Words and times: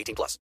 18 0.00 0.14
plus. 0.14 0.40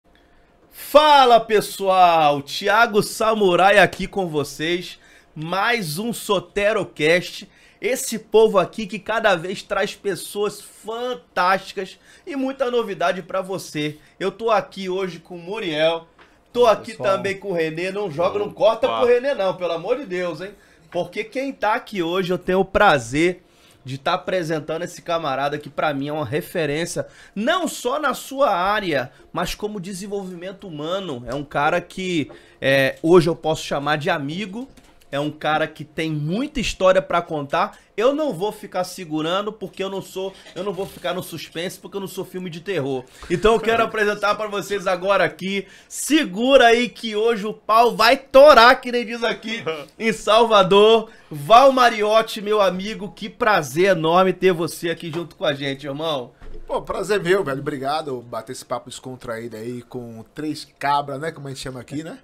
Fala 0.69 1.39
pessoal, 1.39 2.41
Thiago 2.41 3.01
Samurai 3.01 3.79
aqui 3.79 4.07
com 4.07 4.27
vocês, 4.27 4.99
mais 5.33 5.97
um 5.97 6.13
Soterocast. 6.13 7.49
Esse 7.79 8.17
povo 8.17 8.57
aqui 8.57 8.87
que 8.87 8.99
cada 8.99 9.35
vez 9.35 9.61
traz 9.61 9.95
pessoas 9.95 10.61
fantásticas 10.61 11.99
e 12.25 12.35
muita 12.35 12.71
novidade 12.71 13.21
pra 13.21 13.41
você. 13.41 13.97
Eu 14.19 14.31
tô 14.31 14.49
aqui 14.49 14.89
hoje 14.89 15.19
com 15.19 15.35
o 15.35 15.39
Muriel, 15.39 16.07
tô 16.51 16.65
aqui 16.65 16.95
também 16.95 17.39
com 17.39 17.49
o 17.49 17.53
Renê. 17.53 17.91
Não 17.91 18.11
joga, 18.11 18.39
não 18.39 18.51
corta 18.51 18.87
pro 18.87 19.07
Renê 19.07 19.33
não, 19.33 19.55
pelo 19.55 19.73
amor 19.73 19.97
de 19.97 20.05
Deus, 20.05 20.41
hein? 20.41 20.51
Porque 20.91 21.23
quem 21.23 21.51
tá 21.51 21.73
aqui 21.73 22.01
hoje 22.01 22.31
eu 22.31 22.37
tenho 22.37 22.59
o 22.59 22.65
prazer 22.65 23.43
de 23.87 23.95
estar 23.95 24.15
apresentando 24.15 24.83
esse 24.83 25.01
camarada 25.01 25.57
que 25.57 25.69
pra 25.69 25.93
mim 25.93 26.09
é 26.09 26.13
uma 26.13 26.25
referência, 26.25 27.07
não 27.33 27.69
só 27.69 27.97
na 27.97 28.13
sua 28.13 28.53
área, 28.53 29.09
mas 29.31 29.55
como 29.55 29.79
desenvolvimento 29.79 30.67
humano. 30.67 31.23
É 31.25 31.33
um 31.33 31.43
cara 31.43 31.79
que 31.79 32.29
é, 32.59 32.97
hoje 33.01 33.29
eu 33.29 33.35
posso 33.35 33.63
chamar 33.63 33.97
de 33.97 34.09
amigo. 34.09 34.67
É 35.11 35.19
um 35.19 35.31
cara 35.31 35.67
que 35.67 35.85
tem 35.85 36.11
muita 36.11 36.59
história 36.59 37.01
pra 37.01 37.21
contar. 37.21 37.77
Eu 37.95 38.13
não 38.13 38.33
vou 38.33 38.51
ficar 38.51 38.83
segurando 38.83 39.51
porque 39.51 39.81
eu 39.83 39.89
não 39.89 40.01
sou, 40.01 40.33
eu 40.53 40.63
não 40.63 40.73
vou 40.73 40.85
ficar 40.85 41.13
no 41.13 41.23
suspense 41.23 41.79
porque 41.79 41.97
eu 41.97 42.01
não 42.01 42.07
sou 42.07 42.25
filme 42.25 42.49
de 42.49 42.61
terror. 42.61 43.03
Então 43.29 43.53
eu 43.53 43.59
quero 43.59 43.81
apresentar 43.83 44.35
pra 44.35 44.47
vocês 44.47 44.85
agora 44.85 45.23
aqui. 45.23 45.65
Segura 45.87 46.67
aí 46.67 46.89
que 46.89 47.15
hoje 47.15 47.47
o 47.47 47.53
pau 47.53 47.95
vai 47.95 48.17
torar, 48.17 48.79
que 48.81 48.91
nem 48.91 49.05
diz 49.05 49.23
aqui 49.23 49.63
em 49.97 50.11
Salvador. 50.11 51.09
Val 51.31 51.71
Mariotti, 51.71 52.41
meu 52.41 52.61
amigo, 52.61 53.11
que 53.11 53.29
prazer 53.29 53.91
enorme 53.91 54.33
ter 54.33 54.51
você 54.51 54.89
aqui 54.89 55.11
junto 55.11 55.35
com 55.35 55.45
a 55.45 55.53
gente, 55.53 55.87
irmão. 55.87 56.33
Pô, 56.67 56.81
prazer 56.81 57.21
meu, 57.21 57.45
velho. 57.45 57.61
Obrigado. 57.61 58.21
Bater 58.21 58.51
esse 58.51 58.65
papo 58.65 58.89
descontraído 58.89 59.55
aí 59.55 59.81
com 59.81 60.23
três 60.35 60.67
cabras, 60.77 61.19
né? 61.19 61.31
Como 61.31 61.47
a 61.47 61.49
gente 61.49 61.61
chama 61.61 61.79
aqui, 61.79 62.03
né? 62.03 62.19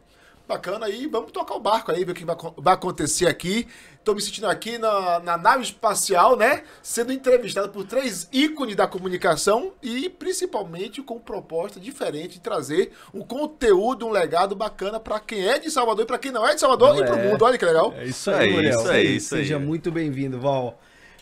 Bacana 0.46 0.88
aí, 0.88 1.08
vamos 1.08 1.32
tocar 1.32 1.56
o 1.56 1.60
barco 1.60 1.90
aí, 1.92 2.04
ver 2.04 2.12
o 2.12 2.16
que 2.16 2.26
vai, 2.26 2.36
vai 2.58 2.74
acontecer 2.74 3.28
aqui. 3.28 3.66
Tô 4.04 4.14
me 4.14 4.22
sentindo 4.22 4.48
aqui 4.48 4.78
na, 4.78 5.20
na 5.22 5.38
nave 5.38 5.64
espacial, 5.64 6.36
né? 6.36 6.64
Sendo 6.82 7.14
entrevistado 7.14 7.70
por 7.70 7.86
três 7.86 8.28
ícones 8.32 8.76
da 8.76 8.86
comunicação 8.86 9.72
e 9.82 10.10
principalmente 10.10 11.02
com 11.02 11.18
proposta 11.18 11.80
diferente 11.80 12.34
de 12.34 12.40
trazer 12.42 12.92
um 13.14 13.22
conteúdo, 13.22 14.06
um 14.06 14.10
legado 14.12 14.54
bacana 14.54 15.00
pra 15.00 15.18
quem 15.22 15.48
é 15.48 15.58
de 15.58 15.72
Salvador 15.72 16.04
e 16.04 16.08
pra 16.08 16.18
quem 16.18 16.32
não 16.32 16.46
é 16.46 16.54
de 16.54 16.60
Salvador 16.60 16.90
Não 16.96 17.00
e 17.02 17.06
pro 17.06 17.16
é. 17.16 17.32
mundo. 17.32 17.46
Olha 17.46 17.58
que 17.58 17.66
legal. 17.66 17.94
É 17.96 18.04
isso 18.04 18.30
aí, 18.30 18.52
Muriel. 18.52 18.80
isso 18.82 18.90
aí, 18.90 19.16
isso 19.16 19.30
Seja 19.30 19.56
aí. 19.58 19.64
muito 19.64 19.92
bem-vindo, 19.94 20.38
Val. 20.42 20.78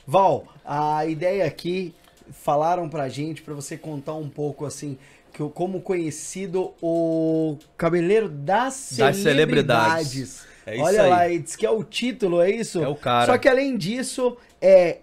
Val, 0.08 0.48
a 0.66 1.06
ideia 1.06 1.46
aqui, 1.46 1.94
falaram 2.32 2.90
pra 2.90 3.08
gente, 3.08 3.44
pra 3.44 3.54
você 3.54 3.78
contar 3.78 4.16
um 4.16 4.28
pouco, 4.28 4.66
assim, 4.66 4.98
que, 5.32 5.44
como 5.50 5.82
conhecido 5.82 6.74
o 6.82 7.58
Cabeleiro 7.78 8.30
das, 8.30 8.94
Das 8.98 9.18
Celebridades. 9.18 10.12
celebridades. 10.12 10.52
É 10.66 10.76
isso 10.76 10.84
Olha 10.84 11.04
aí. 11.04 11.10
lá, 11.10 11.30
e 11.30 11.40
diz 11.40 11.56
que 11.56 11.66
é 11.66 11.72
o 11.72 11.84
título, 11.84 12.42
é 12.42 12.52
isso? 12.52 12.84
É 12.84 12.88
o 12.88 12.96
cara. 12.96 13.26
Só 13.26 13.38
que 13.38 13.50
além 13.50 13.78
disso, 13.78 14.38
é 14.62 15.00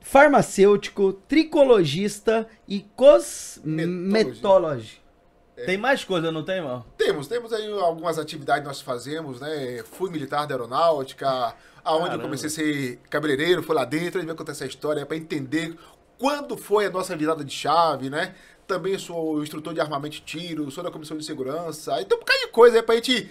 farmacêutico, 0.00 1.12
tricologista 1.12 2.46
e 2.66 2.80
cosmetologia. 2.96 5.02
Tem 5.66 5.76
mais 5.76 6.02
coisa, 6.02 6.32
não 6.32 6.42
tem, 6.44 6.56
irmão? 6.56 6.84
Temos, 6.96 7.28
temos 7.28 7.52
aí 7.52 7.70
algumas 7.72 8.18
atividades 8.18 8.62
que 8.62 8.68
nós 8.68 8.80
fazemos, 8.80 9.40
né? 9.40 9.84
Fui 9.92 10.10
militar 10.10 10.46
da 10.46 10.54
aeronáutica, 10.54 11.54
aonde 11.84 12.04
Caramba. 12.06 12.14
eu 12.14 12.20
comecei 12.22 12.46
a 12.48 12.50
ser 12.50 12.98
cabeleireiro, 13.10 13.62
foi 13.62 13.76
lá 13.76 13.84
dentro, 13.84 14.18
a 14.18 14.22
gente 14.22 14.28
vai 14.28 14.36
contar 14.36 14.52
essa 14.52 14.66
história 14.66 15.04
para 15.06 15.16
entender 15.16 15.76
quando 16.18 16.56
foi 16.56 16.86
a 16.86 16.90
nossa 16.90 17.14
virada 17.16 17.44
de 17.44 17.52
chave, 17.52 18.08
né? 18.08 18.34
Também 18.66 18.96
sou 18.98 19.42
instrutor 19.42 19.74
de 19.74 19.80
armamento 19.80 20.16
e 20.16 20.20
tiro, 20.20 20.70
sou 20.70 20.82
da 20.84 20.90
comissão 20.90 21.16
de 21.16 21.24
segurança, 21.24 21.94
tem 22.04 22.16
um 22.16 22.20
bocado 22.20 22.40
de 22.40 22.48
coisa 22.48 22.76
aí 22.76 22.82
pra 22.82 22.94
gente 22.94 23.28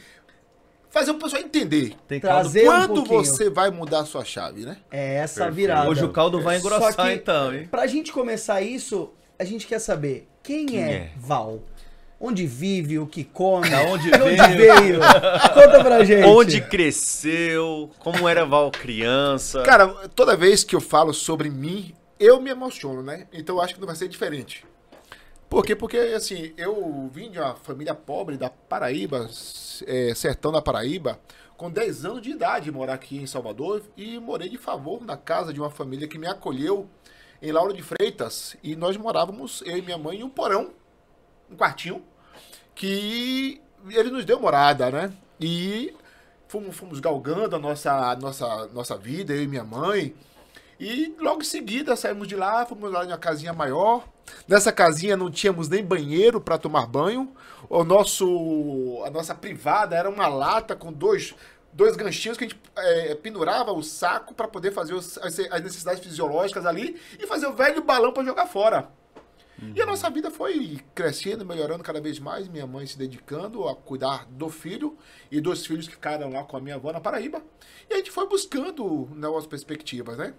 fazer 0.89 1.11
o 1.11 1.15
pessoal 1.15 1.41
entender 1.41 1.95
Tem 2.07 2.19
Trazer- 2.19 2.63
um 2.63 2.65
quando 2.65 2.93
pouquinho. 2.95 3.19
você 3.25 3.49
vai 3.49 3.71
mudar 3.71 4.01
a 4.01 4.05
sua 4.05 4.25
chave, 4.25 4.65
né? 4.65 4.77
É 4.91 5.15
essa 5.15 5.49
virada. 5.49 5.89
Hoje 5.89 6.03
o 6.03 6.09
caldo 6.09 6.41
vai 6.41 6.57
engrossar 6.57 6.93
que, 7.07 7.13
então, 7.13 7.53
hein? 7.53 7.67
Pra 7.71 7.87
gente 7.87 8.11
começar 8.11 8.61
isso, 8.61 9.11
a 9.39 9.43
gente 9.45 9.65
quer 9.65 9.79
saber 9.79 10.27
quem, 10.43 10.77
é, 10.83 10.91
é? 10.91 11.11
Val? 11.17 11.59
Onde 12.19 12.45
vive, 12.45 12.99
o 12.99 13.07
que 13.07 13.23
come? 13.23 13.67
Da 13.69 13.81
onde 13.83 14.11
de 14.11 14.21
onde 14.21 14.55
veio? 14.57 14.99
Conta 14.99 15.83
pra 15.83 16.03
gente. 16.05 16.23
Onde 16.27 16.61
cresceu, 16.61 17.89
como 17.97 18.27
era 18.29 18.45
Val 18.45 18.69
criança. 18.69 19.63
Cara, 19.63 19.87
toda 20.09 20.35
vez 20.37 20.63
que 20.63 20.75
eu 20.75 20.81
falo 20.81 21.13
sobre 21.13 21.49
mim, 21.49 21.95
eu 22.19 22.39
me 22.39 22.51
emociono, 22.51 23.01
né? 23.01 23.27
Então 23.33 23.55
eu 23.55 23.61
acho 23.61 23.73
que 23.73 23.79
não 23.79 23.87
vai 23.87 23.95
ser 23.95 24.07
diferente. 24.07 24.63
Por 25.51 25.65
quê? 25.65 25.75
Porque, 25.75 25.97
assim, 25.97 26.53
eu 26.55 27.09
vim 27.13 27.29
de 27.29 27.37
uma 27.37 27.55
família 27.55 27.93
pobre 27.93 28.37
da 28.37 28.49
Paraíba, 28.49 29.29
é, 29.85 30.15
sertão 30.15 30.49
da 30.49 30.61
Paraíba, 30.61 31.19
com 31.57 31.69
10 31.69 32.05
anos 32.05 32.21
de 32.21 32.29
idade, 32.29 32.71
morar 32.71 32.93
aqui 32.93 33.17
em 33.17 33.27
Salvador, 33.27 33.83
e 33.97 34.17
morei 34.17 34.47
de 34.47 34.57
favor 34.57 35.05
na 35.05 35.17
casa 35.17 35.51
de 35.51 35.59
uma 35.59 35.69
família 35.69 36.07
que 36.07 36.17
me 36.17 36.25
acolheu 36.25 36.89
em 37.41 37.51
Lauro 37.51 37.73
de 37.73 37.83
Freitas, 37.83 38.55
e 38.63 38.77
nós 38.77 38.95
morávamos, 38.95 39.61
eu 39.65 39.75
e 39.75 39.81
minha 39.81 39.97
mãe, 39.97 40.21
em 40.21 40.23
um 40.23 40.29
porão, 40.29 40.71
um 41.49 41.57
quartinho, 41.57 42.01
que 42.73 43.61
ele 43.89 44.09
nos 44.09 44.23
deu 44.23 44.39
morada, 44.39 44.89
né? 44.89 45.11
E 45.37 45.93
fomos, 46.47 46.77
fomos 46.77 47.01
galgando 47.01 47.57
a 47.57 47.59
nossa, 47.59 48.15
nossa, 48.15 48.67
nossa 48.67 48.95
vida, 48.95 49.33
eu 49.33 49.43
e 49.43 49.47
minha 49.47 49.65
mãe. 49.65 50.15
E 50.79 51.13
logo 51.19 51.41
em 51.41 51.45
seguida 51.45 51.97
saímos 51.97 52.29
de 52.29 52.37
lá, 52.37 52.65
fomos 52.65 52.89
lá 52.89 53.03
em 53.03 53.09
uma 53.09 53.17
casinha 53.17 53.51
maior. 53.51 54.07
Nessa 54.47 54.71
casinha 54.71 55.15
não 55.17 55.29
tínhamos 55.31 55.67
nem 55.69 55.83
banheiro 55.83 56.39
para 56.41 56.57
tomar 56.57 56.85
banho. 56.87 57.31
O 57.69 57.83
nosso, 57.83 59.01
a 59.05 59.09
nossa 59.09 59.33
privada 59.35 59.95
era 59.95 60.09
uma 60.09 60.27
lata 60.27 60.75
com 60.75 60.91
dois, 60.91 61.33
dois 61.71 61.95
ganchinhos 61.95 62.37
que 62.37 62.43
a 62.45 62.47
gente 62.47 62.59
eh, 62.75 63.15
pendurava 63.15 63.71
o 63.71 63.81
saco 63.83 64.33
para 64.33 64.47
poder 64.47 64.71
fazer 64.71 64.93
os- 64.93 65.17
as, 65.19 65.39
as 65.39 65.61
necessidades 65.61 66.03
fisiológicas 66.03 66.65
ali 66.65 66.99
e 67.19 67.27
fazer 67.27 67.47
o 67.47 67.53
velho 67.53 67.81
balão 67.83 68.11
para 68.11 68.23
jogar 68.23 68.47
fora. 68.47 68.89
E 69.75 69.79
a 69.79 69.85
nossa 69.85 70.09
vida 70.09 70.31
foi 70.31 70.79
crescendo, 70.95 71.45
melhorando 71.45 71.83
cada 71.83 72.01
vez 72.01 72.17
mais. 72.17 72.47
Minha 72.47 72.65
mãe 72.65 72.87
se 72.87 72.97
dedicando 72.97 73.67
a 73.67 73.75
cuidar 73.75 74.25
do 74.27 74.49
filho 74.49 74.97
e 75.29 75.39
dos 75.39 75.63
filhos 75.67 75.87
que 75.87 75.93
ficaram 75.93 76.31
lá 76.31 76.43
com 76.43 76.57
a 76.57 76.59
minha 76.59 76.75
avó 76.77 76.91
na 76.91 76.99
Paraíba. 76.99 77.43
E 77.87 77.93
a 77.93 77.97
gente 77.97 78.09
foi 78.09 78.27
buscando 78.27 79.07
novas 79.13 79.45
perspectivas, 79.45 80.17
né? 80.17 80.33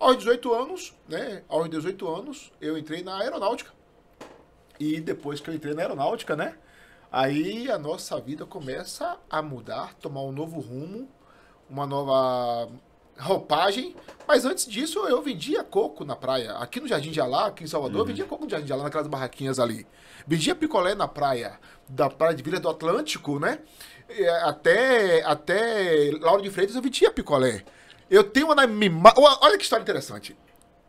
Aos 0.00 0.16
18 0.16 0.54
anos, 0.54 0.94
né? 1.06 1.42
Aos 1.46 1.68
18 1.68 2.08
anos, 2.08 2.50
eu 2.58 2.78
entrei 2.78 3.02
na 3.02 3.20
aeronáutica. 3.20 3.70
E 4.78 4.98
depois 4.98 5.40
que 5.40 5.50
eu 5.50 5.54
entrei 5.54 5.74
na 5.74 5.82
aeronáutica, 5.82 6.34
né? 6.34 6.56
Aí 7.12 7.70
a 7.70 7.76
nossa 7.76 8.18
vida 8.18 8.46
começa 8.46 9.18
a 9.28 9.42
mudar, 9.42 9.92
tomar 9.96 10.22
um 10.22 10.32
novo 10.32 10.58
rumo, 10.58 11.06
uma 11.68 11.86
nova 11.86 12.70
roupagem. 13.18 13.94
Mas 14.26 14.46
antes 14.46 14.64
disso, 14.64 15.00
eu 15.00 15.20
vendia 15.20 15.62
coco 15.62 16.02
na 16.02 16.16
praia. 16.16 16.52
Aqui 16.52 16.80
no 16.80 16.88
Jardim 16.88 17.10
de 17.10 17.20
Alá, 17.20 17.48
aqui 17.48 17.64
em 17.64 17.66
Salvador, 17.66 18.00
eu 18.00 18.06
vendia 18.06 18.24
coco 18.24 18.44
no 18.44 18.50
Jardim 18.50 18.66
de 18.68 18.72
Alá, 18.72 18.84
naquelas 18.84 19.06
barraquinhas 19.06 19.58
ali. 19.58 19.86
Vendia 20.26 20.54
picolé 20.54 20.94
na 20.94 21.06
praia, 21.06 21.60
da 21.86 22.08
praia 22.08 22.34
de 22.34 22.42
Vila 22.42 22.58
do 22.58 22.70
Atlântico, 22.70 23.38
né? 23.38 23.58
E 24.08 24.26
Até, 24.26 25.22
até 25.24 26.10
Lauro 26.22 26.40
de 26.40 26.48
Freitas 26.48 26.74
eu 26.74 26.80
vendia 26.80 27.10
picolé. 27.10 27.62
Eu 28.10 28.24
tenho 28.24 28.52
na 28.54 28.66
mima... 28.66 29.14
Olha 29.16 29.56
que 29.56 29.62
história 29.62 29.82
interessante. 29.82 30.36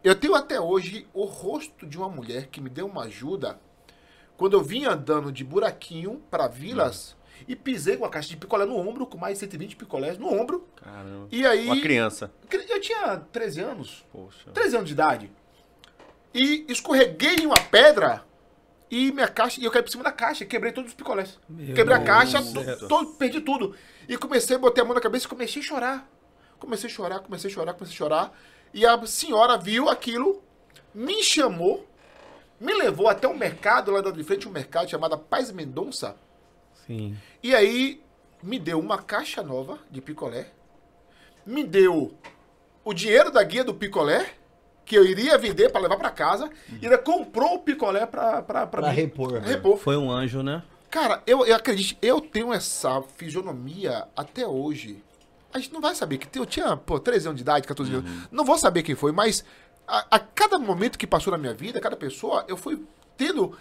Eu 0.04 0.16
tenho 0.16 0.34
até 0.34 0.60
hoje 0.60 1.08
o 1.14 1.24
rosto 1.24 1.86
de 1.86 1.98
uma 1.98 2.10
mulher 2.10 2.48
que 2.48 2.60
me 2.60 2.70
deu 2.70 2.88
uma 2.88 3.04
ajuda 3.04 3.60
quando 4.36 4.54
eu 4.54 4.64
vinha 4.64 4.90
andando 4.90 5.32
de 5.32 5.44
buraquinho 5.44 6.24
para 6.32 6.48
vilas 6.48 7.16
e 7.48 7.56
pisei 7.56 7.98
com 7.98 8.06
a 8.06 8.10
caixa 8.10 8.30
de 8.30 8.38
picolé 8.38 8.66
no 8.66 8.76
ombro, 8.76 9.06
com 9.06 9.18
mais 9.18 9.38
120 9.38 9.76
picolés 9.76 10.18
no 10.18 10.28
ombro. 10.34 10.68
Caramba. 10.76 11.28
E 11.32 11.46
aí. 11.46 11.68
Uma 11.68 11.80
criança. 11.80 12.32
Eu 12.68 12.82
tinha 12.82 13.18
13 13.32 13.62
anos. 13.62 14.04
Poxa. 14.12 14.50
13 14.52 14.76
anos 14.76 14.88
de 14.88 14.94
idade. 14.94 15.32
E 16.34 16.66
escorreguei 16.68 17.36
em 17.36 17.46
uma 17.46 17.60
pedra 17.60 18.24
e 18.90 19.12
minha 19.12 19.28
caixa. 19.28 19.62
E 19.62 19.66
eu 19.66 19.70
caí 19.70 19.84
por 19.84 19.92
cima 19.92 20.04
da 20.04 20.12
caixa, 20.12 20.46
quebrei 20.46 20.72
todos 20.72 20.90
os 20.90 20.96
picolés. 20.96 21.40
Quebrei 21.76 21.98
a 21.98 22.04
caixa, 22.04 22.40
perdi 23.20 23.42
tudo. 23.42 23.76
E 24.10 24.18
comecei 24.18 24.56
a 24.56 24.60
botar 24.60 24.82
a 24.82 24.86
mão 24.86 24.96
na 24.96 25.02
cabeça 25.02 25.26
e 25.26 25.30
comecei 25.30 25.62
a 25.62 25.66
chorar. 25.66 26.10
Comecei 26.62 26.88
a 26.90 26.94
chorar, 26.94 27.20
comecei 27.20 27.50
a 27.50 27.54
chorar, 27.54 27.74
comecei 27.74 27.96
a 27.96 27.98
chorar. 27.98 28.40
E 28.72 28.86
a 28.86 29.06
senhora 29.06 29.58
viu 29.58 29.90
aquilo, 29.90 30.42
me 30.94 31.24
chamou, 31.24 31.86
me 32.60 32.72
levou 32.74 33.10
até 33.10 33.28
um 33.28 33.36
mercado 33.36 33.92
lá 33.92 34.00
de 34.00 34.24
frente, 34.24 34.48
um 34.48 34.52
mercado 34.52 34.90
chamado 34.90 35.18
Paz 35.18 35.52
Mendonça. 35.52 36.16
Sim. 36.86 37.18
E 37.42 37.56
aí 37.56 38.02
me 38.44 38.60
deu 38.60 38.80
uma 38.80 39.00
caixa 39.00 39.42
nova 39.42 39.80
de 39.90 40.00
picolé, 40.00 40.52
me 41.46 41.64
deu 41.64 42.14
o 42.86 42.94
dinheiro 42.94 43.32
da 43.32 43.44
guia 43.44 43.64
do 43.64 43.74
picolé, 43.74 44.34
que 44.86 44.96
eu 44.96 45.04
iria 45.04 45.38
vender 45.38 45.72
para 45.72 45.82
levar 45.82 45.98
para 45.98 46.12
casa, 46.12 46.50
e 46.80 46.86
ainda 46.86 46.98
comprou 46.98 47.56
o 47.56 47.60
picolé 47.60 48.06
para 48.06 48.92
repor. 48.92 49.40
repor. 49.40 49.78
Foi 49.78 49.98
um 49.98 50.12
anjo, 50.12 50.44
né? 50.44 50.64
Cara, 50.92 51.24
eu, 51.26 51.46
eu 51.46 51.56
acredito, 51.56 51.98
eu 52.02 52.22
tenho 52.22 52.54
essa 52.54 53.02
fisionomia 53.16 54.08
até 54.16 54.46
hoje. 54.46 55.04
A 55.54 55.60
gente 55.60 55.74
não 55.74 55.82
vai 55.82 55.94
saber 55.96 56.18
que 56.18 56.40
eu 56.40 56.46
tinha, 56.46 56.78
pô, 56.78 57.00
13 57.00 57.28
anos 57.28 57.38
de 57.38 57.42
idade, 57.44 57.68
14 57.68 57.94
anos. 57.94 58.12
Não 58.32 58.46
vou 58.46 58.58
saber 58.58 58.84
quem 58.84 58.96
foi, 58.96 59.12
mas 59.12 59.44
a, 59.88 60.16
a 60.16 60.20
cada 60.20 60.58
momento 60.58 60.98
que 60.98 61.06
passou 61.08 61.32
na 61.32 61.38
minha 61.38 61.54
vida, 61.54 61.80
cada 61.80 61.96
pessoa, 61.96 62.46
eu 62.48 62.56
fui 62.56 62.82
tendo, 63.18 63.58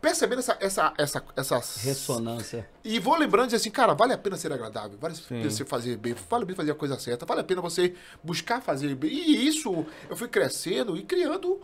percebendo 0.00 0.38
essa, 0.38 0.56
essa, 0.60 0.94
essa, 0.96 1.24
essas 1.36 1.76
Ressonância. 1.84 2.68
e 2.82 2.98
vou 2.98 3.16
lembrando 3.16 3.50
de 3.50 3.56
assim, 3.56 3.70
cara, 3.70 3.94
vale 3.94 4.12
a 4.12 4.18
pena 4.18 4.36
ser 4.36 4.52
agradável, 4.52 4.98
vale 4.98 5.14
a 5.14 5.28
pena 5.28 5.50
você 5.50 5.64
fazer 5.64 5.96
bem, 5.96 6.14
vale 6.28 6.44
a 6.44 6.46
pena 6.46 6.56
fazer 6.56 6.70
a 6.70 6.74
coisa 6.74 6.98
certa, 6.98 7.26
vale 7.26 7.40
a 7.40 7.44
pena 7.44 7.60
você 7.60 7.94
buscar 8.22 8.60
fazer 8.60 8.94
bem. 8.94 9.10
E 9.10 9.46
isso 9.46 9.86
eu 10.08 10.16
fui 10.16 10.28
crescendo 10.28 10.96
e 10.96 11.02
criando 11.02 11.60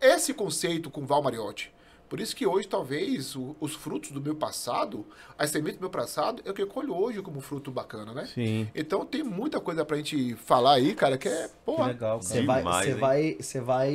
esse 0.00 0.32
conceito 0.34 0.90
com 0.90 1.06
Val 1.06 1.22
Mariotti. 1.22 1.72
Por 2.08 2.20
isso 2.20 2.34
que 2.34 2.46
hoje, 2.46 2.66
talvez, 2.66 3.36
o- 3.36 3.54
os 3.60 3.74
frutos 3.74 4.10
do 4.10 4.20
meu 4.20 4.34
passado, 4.34 5.04
as 5.38 5.50
sementes 5.50 5.76
do 5.78 5.82
meu 5.82 5.90
passado, 5.90 6.42
é 6.44 6.50
o 6.50 6.54
que 6.54 6.62
eu 6.62 6.66
colho 6.66 6.94
hoje 6.96 7.20
como 7.20 7.40
fruto 7.40 7.70
bacana, 7.70 8.14
né? 8.14 8.26
Sim. 8.32 8.66
Então 8.74 9.04
tem 9.04 9.22
muita 9.22 9.60
coisa 9.60 9.84
pra 9.84 9.96
gente 9.98 10.34
falar 10.36 10.74
aí, 10.74 10.94
cara, 10.94 11.18
que 11.18 11.28
é, 11.28 11.50
pô, 11.66 11.84
legal, 11.84 12.20
Você 12.22 12.42
cara. 12.44 12.62
vai, 12.62 12.84
você 12.84 12.94
vai, 12.94 13.36
você 13.38 13.60
vai 13.60 13.90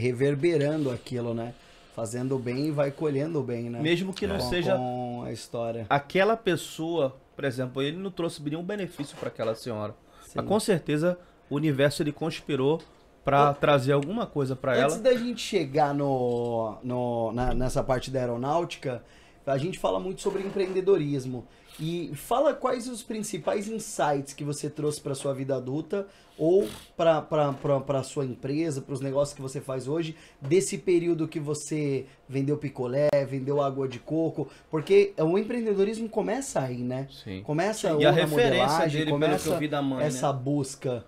reverberando 0.00 0.90
aquilo, 0.90 1.32
né? 1.34 1.54
Fazendo 1.94 2.36
bem 2.38 2.66
e 2.66 2.70
vai 2.72 2.90
colhendo 2.90 3.40
bem, 3.42 3.70
né? 3.70 3.80
Mesmo 3.80 4.12
que 4.12 4.26
não 4.26 4.38
Com- 4.38 4.50
seja 4.50 4.76
com 4.76 5.22
a 5.24 5.32
história. 5.32 5.86
aquela 5.88 6.36
pessoa, 6.36 7.14
por 7.36 7.44
exemplo, 7.44 7.80
ele 7.80 7.96
não 7.96 8.10
trouxe 8.10 8.42
nenhum 8.42 8.64
benefício 8.64 9.16
para 9.16 9.28
aquela 9.28 9.54
senhora. 9.54 9.94
Sim. 10.24 10.32
Mas 10.34 10.46
com 10.46 10.58
certeza 10.58 11.16
o 11.48 11.54
universo 11.54 12.02
ele 12.02 12.10
conspirou 12.10 12.82
para 13.24 13.54
trazer 13.54 13.92
alguma 13.92 14.26
coisa 14.26 14.54
para 14.54 14.72
Antes 14.72 14.94
ela. 14.96 15.02
da 15.02 15.14
gente 15.16 15.40
chegar 15.40 15.94
no, 15.94 16.76
no- 16.82 17.32
na- 17.32 17.54
nessa 17.54 17.82
parte 17.82 18.10
da 18.10 18.20
aeronáutica, 18.20 19.02
a 19.46 19.56
gente 19.58 19.78
fala 19.78 19.98
muito 19.98 20.20
sobre 20.20 20.42
empreendedorismo. 20.42 21.46
E 21.80 22.12
fala 22.14 22.54
quais 22.54 22.88
os 22.88 23.02
principais 23.02 23.66
insights 23.66 24.32
que 24.32 24.44
você 24.44 24.70
trouxe 24.70 25.00
para 25.00 25.12
sua 25.12 25.34
vida 25.34 25.56
adulta 25.56 26.06
ou 26.38 26.68
para 26.96 28.02
sua 28.04 28.24
empresa, 28.24 28.80
para 28.80 28.94
os 28.94 29.00
negócios 29.00 29.34
que 29.34 29.42
você 29.42 29.60
faz 29.60 29.88
hoje, 29.88 30.14
desse 30.40 30.78
período 30.78 31.26
que 31.26 31.40
você 31.40 32.06
vendeu 32.28 32.56
picolé, 32.56 33.08
vendeu 33.28 33.60
água 33.60 33.88
de 33.88 33.98
coco, 33.98 34.48
porque 34.70 35.12
o 35.18 35.36
empreendedorismo 35.36 36.08
começa 36.08 36.60
aí, 36.60 36.78
né? 36.78 37.08
Sim. 37.24 37.42
Começa 37.42 37.88
E 37.98 38.06
a 38.06 38.10
referência 38.12 38.50
modelagem, 38.50 38.90
dele, 38.92 39.04
pelo 39.06 39.14
começa 39.18 39.48
que 39.48 39.54
eu 39.54 39.58
vi 39.58 39.68
da 39.68 39.82
mãe, 39.82 40.04
essa 40.06 40.32
né? 40.32 40.38
busca. 40.38 41.04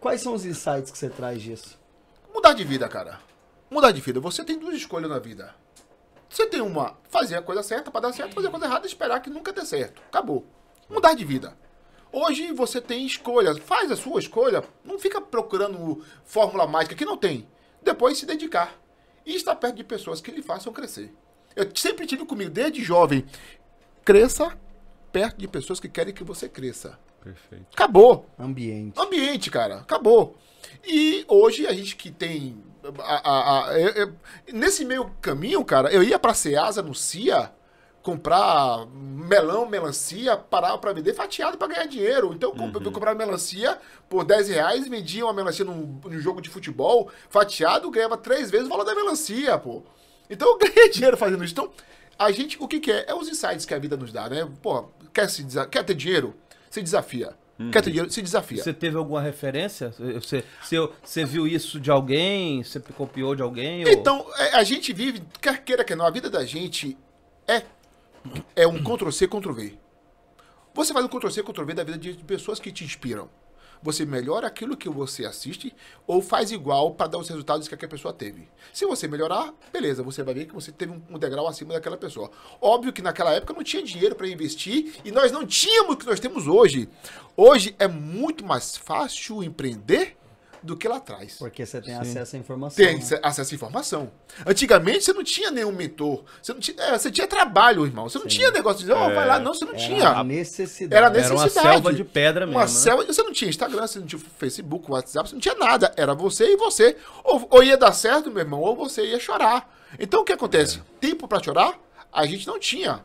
Quais 0.00 0.20
são 0.20 0.34
os 0.34 0.44
insights 0.44 0.90
que 0.90 0.98
você 0.98 1.08
traz 1.08 1.42
disso? 1.42 1.78
Mudar 2.32 2.52
de 2.52 2.64
vida, 2.64 2.88
cara. 2.88 3.20
Mudar 3.70 3.90
de 3.92 4.00
vida. 4.00 4.20
Você 4.20 4.44
tem 4.44 4.58
duas 4.58 4.74
escolhas 4.74 5.10
na 5.10 5.18
vida. 5.18 5.54
Você 6.28 6.46
tem 6.46 6.60
uma, 6.60 6.96
fazer 7.08 7.36
a 7.36 7.42
coisa 7.42 7.62
certa 7.62 7.90
pra 7.90 8.00
dar 8.00 8.12
certo, 8.12 8.34
fazer 8.34 8.48
a 8.48 8.50
coisa 8.50 8.66
errada 8.66 8.86
e 8.86 8.88
esperar 8.88 9.20
que 9.20 9.30
nunca 9.30 9.52
dê 9.52 9.64
certo. 9.64 10.02
Acabou. 10.08 10.46
Mudar 10.88 11.14
de 11.14 11.24
vida. 11.24 11.56
Hoje 12.12 12.52
você 12.52 12.80
tem 12.80 13.06
escolhas. 13.06 13.58
Faz 13.58 13.90
a 13.90 13.96
sua 13.96 14.20
escolha. 14.20 14.64
Não 14.84 14.98
fica 14.98 15.20
procurando 15.20 16.04
fórmula 16.24 16.66
mágica 16.66 16.94
que 16.94 17.04
não 17.04 17.16
tem. 17.16 17.48
Depois 17.82 18.18
se 18.18 18.26
dedicar. 18.26 18.74
E 19.24 19.34
estar 19.34 19.56
perto 19.56 19.76
de 19.76 19.84
pessoas 19.84 20.20
que 20.20 20.30
lhe 20.30 20.42
façam 20.42 20.72
crescer. 20.72 21.12
Eu 21.54 21.68
sempre 21.74 22.06
tive 22.06 22.24
comigo, 22.24 22.50
desde 22.50 22.82
jovem. 22.82 23.26
Cresça 24.04 24.56
perto 25.12 25.38
de 25.38 25.48
pessoas 25.48 25.80
que 25.80 25.88
querem 25.88 26.14
que 26.14 26.24
você 26.24 26.48
cresça. 26.48 26.98
Perfeito. 27.22 27.66
Acabou 27.74 28.26
Ambiente. 28.38 28.98
ambiente, 29.00 29.50
cara. 29.50 29.76
Acabou. 29.78 30.36
E 30.86 31.24
hoje 31.28 31.66
a 31.66 31.72
gente 31.72 31.96
que 31.96 32.10
tem. 32.10 32.62
a- 33.00 33.30
a- 33.30 33.68
a- 33.70 33.78
eu- 33.80 33.88
eu- 33.90 34.12
nesse 34.52 34.84
meio 34.84 35.10
caminho, 35.20 35.62
cara, 35.64 35.92
eu 35.92 36.02
ia 36.02 36.18
pra 36.18 36.32
Ceasa 36.32 36.80
no 36.80 36.94
CIA 36.94 37.52
comprar 38.02 38.86
melão, 38.86 39.68
melancia, 39.68 40.36
parar 40.36 40.78
pra 40.78 40.92
vender 40.94 41.12
fatiado 41.12 41.58
pra 41.58 41.66
ganhar 41.66 41.84
dinheiro. 41.86 42.32
Então 42.32 42.54
eu 42.56 42.56
eu 42.86 42.92
comprava 42.92 43.18
melancia 43.18 43.78
por 44.08 44.24
10 44.24 44.48
reais, 44.48 44.88
vendia 44.88 45.24
uma 45.26 45.34
melancia 45.34 45.64
num, 45.64 46.00
num 46.04 46.18
jogo 46.18 46.40
de 46.40 46.48
futebol, 46.48 47.10
fatiado, 47.28 47.90
ganhava 47.90 48.16
três 48.16 48.50
vezes 48.50 48.66
o 48.66 48.70
valor 48.70 48.84
da 48.84 48.94
melancia, 48.94 49.58
pô. 49.58 49.82
Então 50.30 50.48
eu 50.48 50.56
ganhei 50.58 50.88
dinheiro 50.88 51.16
fazendo 51.16 51.44
isso. 51.44 51.52
Então, 51.52 51.70
a 52.18 52.30
gente, 52.30 52.56
o 52.60 52.66
que, 52.66 52.80
que 52.80 52.90
é? 52.90 53.04
É 53.08 53.14
os 53.14 53.28
insights 53.28 53.66
que 53.66 53.74
a 53.74 53.78
vida 53.78 53.96
nos 53.96 54.12
dá, 54.12 54.28
né? 54.30 54.48
Pô, 54.62 54.84
quer, 55.12 55.28
se 55.28 55.44
quer 55.70 55.84
ter 55.84 55.94
dinheiro? 55.94 56.34
Se 56.70 56.82
desafia. 56.82 57.36
Quer 57.72 57.82
ter 57.82 57.90
dinheiro? 57.90 58.10
Se 58.10 58.22
desafia. 58.22 58.62
Você 58.62 58.72
teve 58.72 58.96
alguma 58.96 59.20
referência? 59.20 59.90
Você, 59.90 60.44
você, 60.62 60.88
você 61.02 61.24
viu 61.24 61.44
isso 61.46 61.80
de 61.80 61.90
alguém? 61.90 62.62
Você 62.62 62.78
copiou 62.78 63.34
de 63.34 63.42
alguém? 63.42 63.84
ou- 63.84 63.90
Então, 63.90 64.24
é, 64.36 64.54
a 64.56 64.62
gente 64.62 64.92
vive, 64.92 65.22
quer 65.40 65.64
queira 65.64 65.82
que 65.82 65.96
não, 65.96 66.06
a 66.06 66.10
vida 66.10 66.30
da 66.30 66.44
gente 66.44 66.96
é, 67.48 67.62
é 68.54 68.66
um 68.66 68.78
Ctrl-C, 68.82 69.26
Ctrl-V. 69.26 69.76
Você 70.72 70.92
faz 70.92 71.04
um 71.04 71.08
Ctrl-C, 71.08 71.42
Ctrl-V 71.42 71.74
da 71.74 71.82
vida 71.82 71.98
de 71.98 72.14
pessoas 72.22 72.60
que 72.60 72.70
te 72.70 72.84
inspiram. 72.84 73.28
Você 73.82 74.04
melhora 74.04 74.46
aquilo 74.46 74.76
que 74.76 74.88
você 74.88 75.24
assiste 75.24 75.74
ou 76.06 76.20
faz 76.20 76.50
igual 76.50 76.92
para 76.92 77.06
dar 77.06 77.18
os 77.18 77.28
resultados 77.28 77.68
que 77.68 77.74
aquela 77.74 77.90
pessoa 77.90 78.12
teve. 78.12 78.48
Se 78.72 78.84
você 78.84 79.08
melhorar, 79.08 79.54
beleza, 79.72 80.02
você 80.02 80.22
vai 80.22 80.34
ver 80.34 80.46
que 80.46 80.54
você 80.54 80.70
teve 80.70 80.92
um, 80.92 81.18
degrau 81.18 81.46
acima 81.46 81.74
daquela 81.74 81.96
pessoa. 81.96 82.30
Óbvio 82.60 82.92
que 82.92 83.00
naquela 83.00 83.32
época 83.32 83.54
não 83.54 83.62
tinha 83.62 83.82
dinheiro 83.82 84.14
para 84.14 84.28
investir 84.28 84.96
e 85.04 85.10
nós 85.10 85.32
não 85.32 85.46
tínhamos 85.46 85.94
o 85.94 85.96
que 85.96 86.06
nós 86.06 86.20
temos 86.20 86.46
hoje. 86.46 86.88
Hoje 87.36 87.74
é 87.78 87.88
muito 87.88 88.44
mais 88.44 88.76
fácil 88.76 89.42
empreender 89.42 90.17
do 90.62 90.76
que 90.76 90.86
lá 90.88 90.96
atrás. 90.96 91.36
Porque 91.38 91.64
você 91.64 91.80
tem 91.80 91.94
acesso 91.94 92.36
à 92.36 92.38
informação. 92.38 92.84
Tem 92.84 92.96
né? 92.96 93.00
ce- 93.00 93.20
acesso 93.22 93.52
à 93.52 93.54
informação. 93.54 94.10
Antigamente 94.46 95.04
você 95.04 95.12
não 95.12 95.22
tinha 95.24 95.50
nenhum 95.50 95.72
mentor. 95.72 96.24
Você, 96.42 96.52
não 96.52 96.60
tinha, 96.60 96.80
é, 96.82 96.98
você 96.98 97.10
tinha 97.10 97.26
trabalho, 97.26 97.84
irmão. 97.86 98.08
Você 98.08 98.18
não 98.18 98.26
tinha 98.26 98.50
negócio 98.50 98.78
de 98.78 98.84
dizer, 98.84 98.94
ó, 98.94 99.12
vai 99.14 99.26
lá, 99.26 99.38
não, 99.38 99.54
você 99.54 99.64
não 99.64 99.72
Era 99.74 99.80
tinha. 99.82 100.08
a 100.10 100.24
necessidade. 100.24 100.94
Era 100.96 101.06
Era 101.18 101.34
uma 101.34 101.42
necessidade. 101.44 101.68
selva 101.74 101.92
de 101.92 102.04
pedra 102.04 102.46
mesmo, 102.46 102.58
Uma 102.58 102.66
né? 102.66 102.70
selva. 102.72 103.04
Você 103.06 103.22
não 103.22 103.32
tinha 103.32 103.48
Instagram, 103.48 103.86
você 103.86 103.98
não 103.98 104.06
tinha 104.06 104.22
Facebook, 104.38 104.90
WhatsApp, 104.90 105.28
você 105.28 105.34
não 105.34 105.40
tinha 105.40 105.54
nada. 105.54 105.92
Era 105.96 106.14
você 106.14 106.52
e 106.52 106.56
você. 106.56 106.96
Ou, 107.24 107.46
ou 107.50 107.62
ia 107.62 107.76
dar 107.76 107.92
certo, 107.92 108.30
meu 108.30 108.40
irmão, 108.40 108.60
ou 108.60 108.74
você 108.76 109.04
ia 109.04 109.18
chorar. 109.20 109.74
Então 109.98 110.20
o 110.20 110.24
que 110.24 110.32
acontece? 110.32 110.82
Tempo 111.00 111.26
pra 111.26 111.42
chorar, 111.42 111.78
a 112.12 112.26
gente 112.26 112.46
não 112.46 112.58
tinha. 112.58 113.04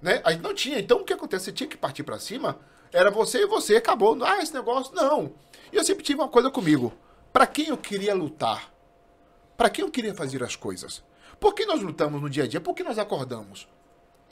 Né? 0.00 0.20
A 0.24 0.30
gente 0.32 0.42
não 0.42 0.54
tinha. 0.54 0.78
Então 0.78 0.98
o 0.98 1.04
que 1.04 1.12
acontece? 1.12 1.46
Você 1.46 1.52
tinha 1.52 1.68
que 1.68 1.76
partir 1.76 2.02
pra 2.04 2.18
cima. 2.18 2.58
Era 2.92 3.10
você 3.10 3.42
e 3.42 3.46
você, 3.46 3.76
acabou. 3.76 4.16
Ah, 4.24 4.38
esse 4.42 4.54
negócio. 4.54 4.94
Não. 4.94 5.32
E 5.72 5.76
eu 5.76 5.84
sempre 5.84 6.04
tive 6.04 6.20
uma 6.20 6.28
coisa 6.28 6.50
comigo. 6.50 6.92
Pra 7.32 7.46
quem 7.46 7.68
eu 7.68 7.76
queria 7.76 8.14
lutar? 8.14 8.72
Pra 9.56 9.68
quem 9.68 9.84
eu 9.84 9.90
queria 9.90 10.14
fazer 10.14 10.42
as 10.42 10.56
coisas? 10.56 11.02
Por 11.38 11.54
que 11.54 11.66
nós 11.66 11.82
lutamos 11.82 12.20
no 12.20 12.30
dia 12.30 12.44
a 12.44 12.46
dia? 12.46 12.60
Por 12.60 12.74
que 12.74 12.82
nós 12.82 12.98
acordamos? 12.98 13.68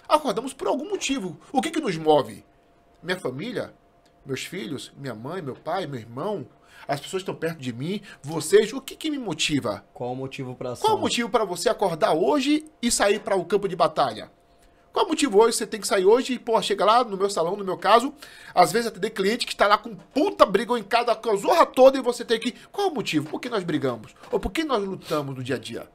Acordamos 0.09 0.53
por 0.53 0.69
algum 0.69 0.89
motivo. 0.89 1.39
O 1.53 1.61
que, 1.61 1.71
que 1.71 1.81
nos 1.81 1.97
move? 1.97 2.45
Minha 3.03 3.19
família, 3.19 3.75
meus 4.25 4.45
filhos, 4.45 4.93
minha 4.97 5.15
mãe, 5.15 5.43
meu 5.43 5.55
pai, 5.55 5.87
meu 5.87 6.01
irmão, 6.01 6.47
as 6.87 7.01
pessoas 7.01 7.23
estão 7.23 7.35
perto 7.35 7.59
de 7.59 7.73
mim, 7.73 8.01
vocês, 8.23 8.73
o 8.73 8.81
que, 8.81 8.97
que 8.97 9.11
me 9.11 9.19
motiva? 9.19 9.85
Qual 9.93 10.13
o 10.13 10.17
motivo 10.17 10.57
ação? 10.61 10.89
Qual 10.89 10.99
o 10.99 11.01
motivo 11.01 11.29
para 11.29 11.45
você 11.45 11.69
acordar 11.69 12.13
hoje 12.15 12.65
e 12.81 12.91
sair 12.91 13.21
para 13.21 13.37
o 13.37 13.45
campo 13.45 13.69
de 13.69 13.77
batalha? 13.77 14.31
Qual 14.97 15.07
motivo 15.07 15.39
hoje 15.43 15.59
você 15.59 15.67
tem 15.67 15.79
que 15.79 15.87
sair 15.87 16.07
hoje 16.07 16.33
e, 16.33 16.39
pô, 16.39 16.61
chega 16.63 16.83
lá 16.83 17.05
no 17.05 17.19
meu 17.19 17.29
salão, 17.29 17.55
no 17.55 17.63
meu 17.63 17.77
caso, 17.77 18.15
às 18.55 18.73
vezes 18.73 18.87
atender 18.87 19.11
cliente 19.11 19.45
que 19.45 19.53
está 19.53 19.67
lá 19.67 19.77
com 19.77 19.95
puta 19.95 20.47
briga 20.47 20.73
em 20.79 20.83
cada 20.83 21.15
com 21.15 21.33
a 21.33 21.37
zorra 21.37 21.67
toda 21.67 21.99
e 21.99 22.01
você 22.01 22.25
tem 22.25 22.41
que. 22.41 22.53
Qual 22.73 22.89
o 22.89 22.95
motivo? 22.95 23.29
Por 23.29 23.39
que 23.39 23.51
nós 23.51 23.63
brigamos? 23.63 24.15
Ou 24.33 24.41
por 24.41 24.51
que 24.51 24.65
nós 24.65 24.83
lutamos 24.83 25.37
no 25.37 25.43
dia 25.43 25.57
a 25.57 25.59
dia? 25.59 25.87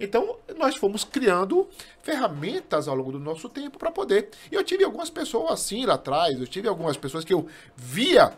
Então, 0.00 0.38
nós 0.56 0.76
fomos 0.76 1.04
criando 1.04 1.68
ferramentas 2.00 2.88
ao 2.88 2.94
longo 2.94 3.12
do 3.12 3.18
nosso 3.18 3.50
tempo 3.50 3.78
para 3.78 3.90
poder. 3.90 4.30
E 4.50 4.54
eu 4.54 4.64
tive 4.64 4.82
algumas 4.82 5.10
pessoas 5.10 5.52
assim 5.52 5.84
lá 5.84 5.96
atrás, 5.96 6.40
eu 6.40 6.46
tive 6.46 6.66
algumas 6.66 6.96
pessoas 6.96 7.26
que 7.26 7.34
eu 7.34 7.46
via 7.76 8.32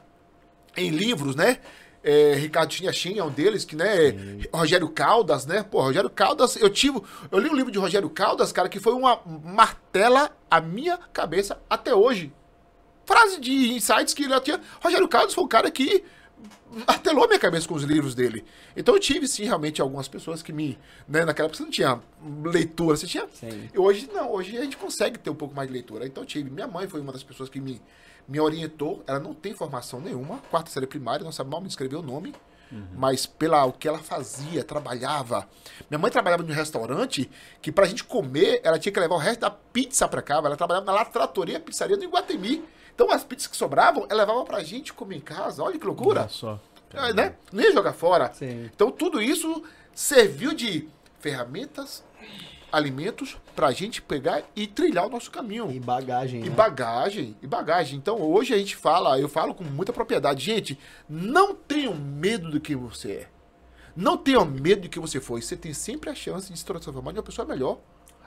em 0.77 0.91
livros, 0.91 1.37
né? 1.37 1.61
É, 2.07 2.35
Ricardo 2.35 2.71
Chinhachin 2.71 3.19
é 3.19 3.25
um 3.25 3.31
deles, 3.31 3.65
que, 3.65 3.75
né? 3.75 4.15
Rogério 4.53 4.89
Caldas, 4.91 5.47
né? 5.47 5.63
Pô, 5.63 5.81
Rogério 5.81 6.11
Caldas, 6.11 6.55
eu 6.57 6.69
tive. 6.69 7.01
Eu 7.33 7.39
li 7.39 7.49
um 7.49 7.55
livro 7.55 7.73
de 7.73 7.79
Rogério 7.79 8.11
Caldas, 8.11 8.53
cara, 8.53 8.69
que 8.69 8.79
foi 8.79 8.93
uma 8.93 9.21
martela 9.43 10.31
a 10.51 10.61
minha 10.61 10.99
cabeça 11.15 11.59
até 11.69 11.95
hoje. 11.95 12.31
Frase 13.07 13.41
de 13.41 13.73
insights 13.73 14.13
que 14.13 14.25
ele 14.25 14.39
tinha. 14.41 14.61
Rogério 14.83 15.09
Caldas 15.09 15.33
foi 15.33 15.45
um 15.45 15.49
cara 15.49 15.71
que 15.71 16.05
martelou 16.87 17.27
minha 17.27 17.39
cabeça 17.39 17.67
com 17.67 17.75
os 17.75 17.83
livros 17.83 18.15
dele. 18.15 18.45
Então 18.77 18.95
eu 18.95 19.01
tive, 19.01 19.27
sim, 19.27 19.45
realmente 19.45 19.81
algumas 19.81 20.09
pessoas 20.09 20.43
que 20.43 20.53
me. 20.53 20.79
Né, 21.09 21.25
naquela 21.25 21.47
época 21.47 21.59
você 21.59 21.63
não 21.63 21.71
tinha 21.71 22.01
leitura, 22.45 22.97
você 22.97 23.07
tinha. 23.07 23.27
Sim. 23.33 23.69
E 23.73 23.79
hoje 23.79 24.11
não, 24.13 24.33
hoje 24.33 24.57
a 24.59 24.63
gente 24.63 24.77
consegue 24.77 25.19
ter 25.19 25.31
um 25.31 25.35
pouco 25.35 25.55
mais 25.55 25.69
de 25.69 25.73
leitura. 25.73 26.07
Então 26.07 26.23
eu 26.23 26.27
tive. 26.27 26.51
Minha 26.51 26.67
mãe 26.67 26.87
foi 26.89 27.01
uma 27.01 27.13
das 27.13 27.23
pessoas 27.23 27.49
que 27.49 27.61
me, 27.61 27.81
me 28.29 28.41
orientou. 28.41 29.03
Ela 29.07 29.21
não 29.21 29.35
tem 29.35 29.55
formação 29.55 30.01
nenhuma, 30.01 30.39
quarta 30.51 30.71
série 30.71 30.87
primária, 30.87 31.25
não 31.25 31.33
sabe 31.33 31.51
mal 31.51 31.61
me 31.61 31.69
escrever 31.69 31.97
o 31.97 32.03
nome. 32.03 32.35
Mas 32.93 33.25
pela 33.25 33.65
o 33.65 33.73
que 33.73 33.87
ela 33.87 33.99
fazia, 33.99 34.65
trabalhava. 34.65 35.49
Minha 35.89 35.99
mãe 35.99 36.11
trabalhava 36.11 36.43
num 36.43 36.53
restaurante 36.53 37.31
que 37.63 37.71
pra 37.71 37.87
gente 37.87 38.03
comer, 38.03 38.61
ela 38.65 38.81
tinha 38.81 38.93
que 38.93 38.99
levar 38.99 39.15
o 39.15 39.19
resto 39.19 39.41
da 39.41 39.51
pizza 39.51 40.09
pra 40.09 40.21
cá. 40.21 40.37
Ela 40.37 40.57
trabalhava 40.57 40.85
na 40.85 40.93
latratoria 40.93 41.61
pizzaria 41.61 41.97
do 41.97 42.03
Iguatemi. 42.03 42.65
Então 42.93 43.11
as 43.13 43.23
pizzas 43.23 43.47
que 43.47 43.57
sobravam, 43.57 44.07
ela 44.09 44.23
levava 44.23 44.45
pra 44.45 44.63
gente 44.65 44.93
comer 44.93 45.17
em 45.17 45.21
casa. 45.21 45.63
Olha 45.63 45.79
que 45.79 45.87
loucura. 45.87 46.23
Olha 46.23 46.29
só. 46.29 46.61
É, 46.93 47.13
né? 47.13 47.35
Não 47.53 47.63
ia 47.63 47.73
jogar 47.73 47.93
fora. 47.93 48.33
Sim. 48.33 48.69
Então 48.75 48.91
tudo 48.91 49.21
isso 49.23 49.63
serviu 49.93 50.53
de 50.53 50.89
ferramentas, 51.21 52.05
alimentos 52.75 53.37
pra 53.55 53.73
gente 53.73 54.03
pegar 54.03 54.43
e 54.55 54.67
trilhar 54.67 55.07
o 55.07 55.11
nosso 55.11 55.31
caminho. 55.31 55.71
E 55.71 55.79
bagagem. 55.79 56.45
E 56.45 56.49
né? 56.49 56.55
bagagem, 56.55 57.37
e 57.43 57.47
bagagem. 57.47 57.99
Então 57.99 58.21
hoje 58.21 58.53
a 58.53 58.59
gente 58.59 58.77
fala, 58.77 59.19
eu 59.19 59.29
falo 59.29 59.55
com 59.55 59.65
muita 59.65 59.93
propriedade, 59.93 60.45
gente, 60.45 60.79
não 61.09 61.55
tenham 61.55 61.95
medo 61.95 62.51
do 62.51 62.61
que 62.61 62.75
você 62.75 63.13
é. 63.13 63.29
Não 63.97 64.17
tenham 64.17 64.45
medo 64.45 64.83
do 64.83 64.89
que 64.89 64.99
você 64.99 65.21
foi. 65.21 65.41
Você 65.41 65.57
tem 65.57 65.73
sempre 65.73 66.11
a 66.11 66.15
chance 66.15 66.53
de 66.53 66.59
se 66.59 66.65
transformar 66.65 67.13
em 67.13 67.15
uma 67.15 67.23
pessoa 67.23 67.47
melhor. 67.47 67.79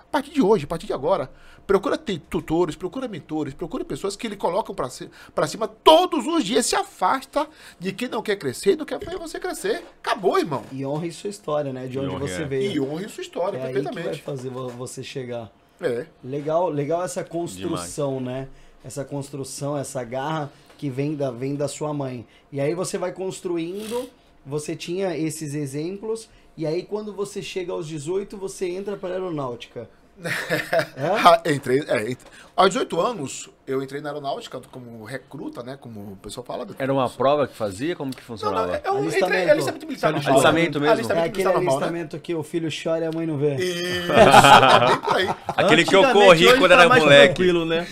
A 0.07 0.11
partir 0.11 0.31
de 0.31 0.41
hoje, 0.41 0.63
a 0.65 0.67
partir 0.67 0.87
de 0.87 0.93
agora. 0.93 1.29
Procura 1.65 1.97
ter 1.97 2.17
tutores, 2.29 2.77
procura 2.77 3.09
mentores, 3.09 3.53
procura 3.53 3.83
pessoas 3.83 4.15
que 4.15 4.25
ele 4.25 4.37
colocam 4.37 4.73
pra, 4.73 4.89
ci- 4.89 5.09
pra 5.35 5.45
cima 5.47 5.67
todos 5.67 6.25
os 6.25 6.43
dias. 6.45 6.65
Se 6.65 6.77
afasta 6.77 7.45
de 7.77 7.91
quem 7.91 8.07
não 8.07 8.21
quer 8.21 8.37
crescer 8.37 8.71
e 8.71 8.75
não 8.77 8.85
quer 8.85 8.97
ver 8.99 9.17
você 9.17 9.37
crescer. 9.37 9.83
Acabou, 10.01 10.39
irmão. 10.39 10.63
E 10.71 10.85
honre 10.85 11.11
sua 11.11 11.29
história, 11.29 11.73
né? 11.73 11.85
De 11.87 11.99
onde 11.99 12.15
honre, 12.15 12.29
você 12.29 12.43
é. 12.43 12.45
veio. 12.45 12.71
E 12.71 12.79
honre 12.79 13.09
sua 13.09 13.21
história, 13.21 13.57
é 13.57 13.61
aí 13.63 13.67
que 13.73 13.81
vai 13.81 13.83
perfeitamente. 13.93 14.23
fazer 14.23 14.49
vo- 14.49 14.69
você 14.69 15.03
chegar. 15.03 15.51
É. 15.81 16.05
Legal, 16.23 16.69
legal 16.69 17.03
essa 17.03 17.21
construção, 17.23 18.21
né? 18.21 18.47
Essa 18.83 19.03
construção, 19.03 19.77
essa 19.77 20.01
garra 20.05 20.49
que 20.77 20.89
vem 20.89 21.15
da, 21.15 21.31
vem 21.31 21.53
da 21.53 21.67
sua 21.67 21.93
mãe. 21.93 22.25
E 22.49 22.61
aí 22.61 22.73
você 22.73 22.97
vai 22.97 23.11
construindo, 23.11 24.09
você 24.45 24.73
tinha 24.73 25.17
esses 25.17 25.53
exemplos, 25.53 26.29
e 26.55 26.65
aí 26.65 26.83
quando 26.83 27.11
você 27.13 27.41
chega 27.41 27.73
aos 27.73 27.85
18, 27.87 28.37
você 28.37 28.69
entra 28.69 28.95
para 28.95 29.09
a 29.09 29.13
aeronáutica. 29.13 29.89
É? 30.97 31.07
Ah, 31.23 31.41
entrei, 31.45 31.83
é, 31.87 32.09
ent- 32.11 32.19
aos 32.55 32.69
18 32.69 32.99
anos, 32.99 33.49
eu 33.67 33.83
entrei 33.83 34.01
na 34.01 34.09
aeronáutica 34.09 34.59
como 34.71 35.03
recruta, 35.05 35.61
né? 35.61 35.77
Como 35.79 36.13
o 36.13 36.15
pessoal 36.17 36.43
fala. 36.43 36.65
Era 36.79 36.91
uma 36.91 37.07
prova 37.07 37.47
que 37.47 37.55
fazia? 37.55 37.95
Como 37.95 38.11
que 38.11 38.21
Não, 38.21 38.25
funcionava? 38.25 38.67
não, 38.67 38.73
é, 38.73 38.81
eu 38.83 38.97
Alistamento. 38.97 39.25
entrei, 39.25 39.41
é 39.45 39.51
alistamento 39.51 39.85
militar 39.87 40.11
normal. 40.11 40.31
Alistamento 40.33 40.79
mesmo? 40.79 40.85
É 40.87 40.91
Alistamento 40.93 41.25
aquele 41.27 41.43
militar 41.43 41.53
normal, 41.53 41.79
né? 41.79 41.85
alistamento 41.85 42.19
que 42.19 42.33
o 42.33 42.41
filho 42.41 42.69
chora 42.83 43.05
e 43.05 43.07
a 43.07 43.11
mãe 43.11 43.27
não 43.27 43.37
vê. 43.37 43.55
Isso, 43.57 44.11
é 44.11 44.87
bem 44.87 44.97
por 45.01 45.15
aí. 45.17 45.29
Aquele 45.55 45.85
que 45.85 45.95
eu 45.95 46.01
corri 46.11 46.47
hoje 46.47 46.57
quando 46.57 46.71
tá 46.71 46.79
era 46.79 46.89
mais 46.89 47.03
moleque. 47.03 47.35
tranquilo, 47.35 47.65
né? 47.65 47.87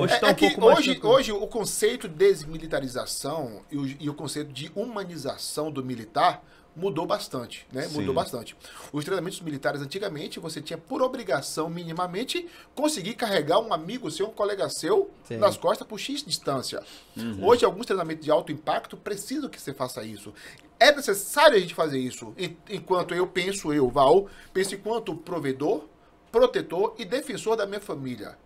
Hoje 0.00 0.14
É, 0.14 0.18
tá 0.18 0.28
é 0.28 0.30
um 0.30 0.34
que 0.34 0.56
hoje, 0.58 1.00
hoje 1.02 1.32
o 1.32 1.46
conceito 1.46 2.08
de 2.08 2.14
desmilitarização 2.14 3.60
e 3.70 3.76
o, 3.76 3.86
e 4.00 4.08
o 4.08 4.14
conceito 4.14 4.50
de 4.52 4.70
humanização 4.74 5.70
do 5.70 5.84
militar 5.84 6.42
mudou 6.76 7.06
bastante, 7.06 7.66
né? 7.72 7.86
Mudou 7.88 8.08
Sim. 8.08 8.12
bastante. 8.12 8.56
Os 8.92 9.02
treinamentos 9.04 9.40
militares 9.40 9.80
antigamente 9.80 10.38
você 10.38 10.60
tinha 10.60 10.76
por 10.78 11.00
obrigação 11.02 11.70
minimamente 11.70 12.46
conseguir 12.74 13.14
carregar 13.14 13.58
um 13.60 13.72
amigo 13.72 14.10
seu, 14.10 14.28
um 14.28 14.32
colega 14.32 14.68
seu 14.68 15.10
Sim. 15.26 15.38
nas 15.38 15.56
costas 15.56 15.86
por 15.88 15.98
X 15.98 16.22
distância. 16.22 16.82
Hoje 17.42 17.64
alguns 17.64 17.86
treinamentos 17.86 18.24
de 18.24 18.30
alto 18.30 18.52
impacto 18.52 18.96
precisam 18.96 19.48
que 19.48 19.60
você 19.60 19.72
faça 19.72 20.04
isso. 20.04 20.32
É 20.78 20.92
necessário 20.94 21.56
a 21.56 21.58
gente 21.58 21.74
fazer 21.74 21.98
isso. 21.98 22.34
En- 22.36 22.54
Enquanto 22.68 23.14
eu 23.14 23.26
penso, 23.26 23.72
eu, 23.72 23.88
Val, 23.88 24.28
penso 24.52 24.74
enquanto 24.74 25.14
provedor, 25.16 25.84
protetor 26.30 26.94
e 26.98 27.04
defensor 27.06 27.56
da 27.56 27.64
minha 27.66 27.80
família. 27.80 28.36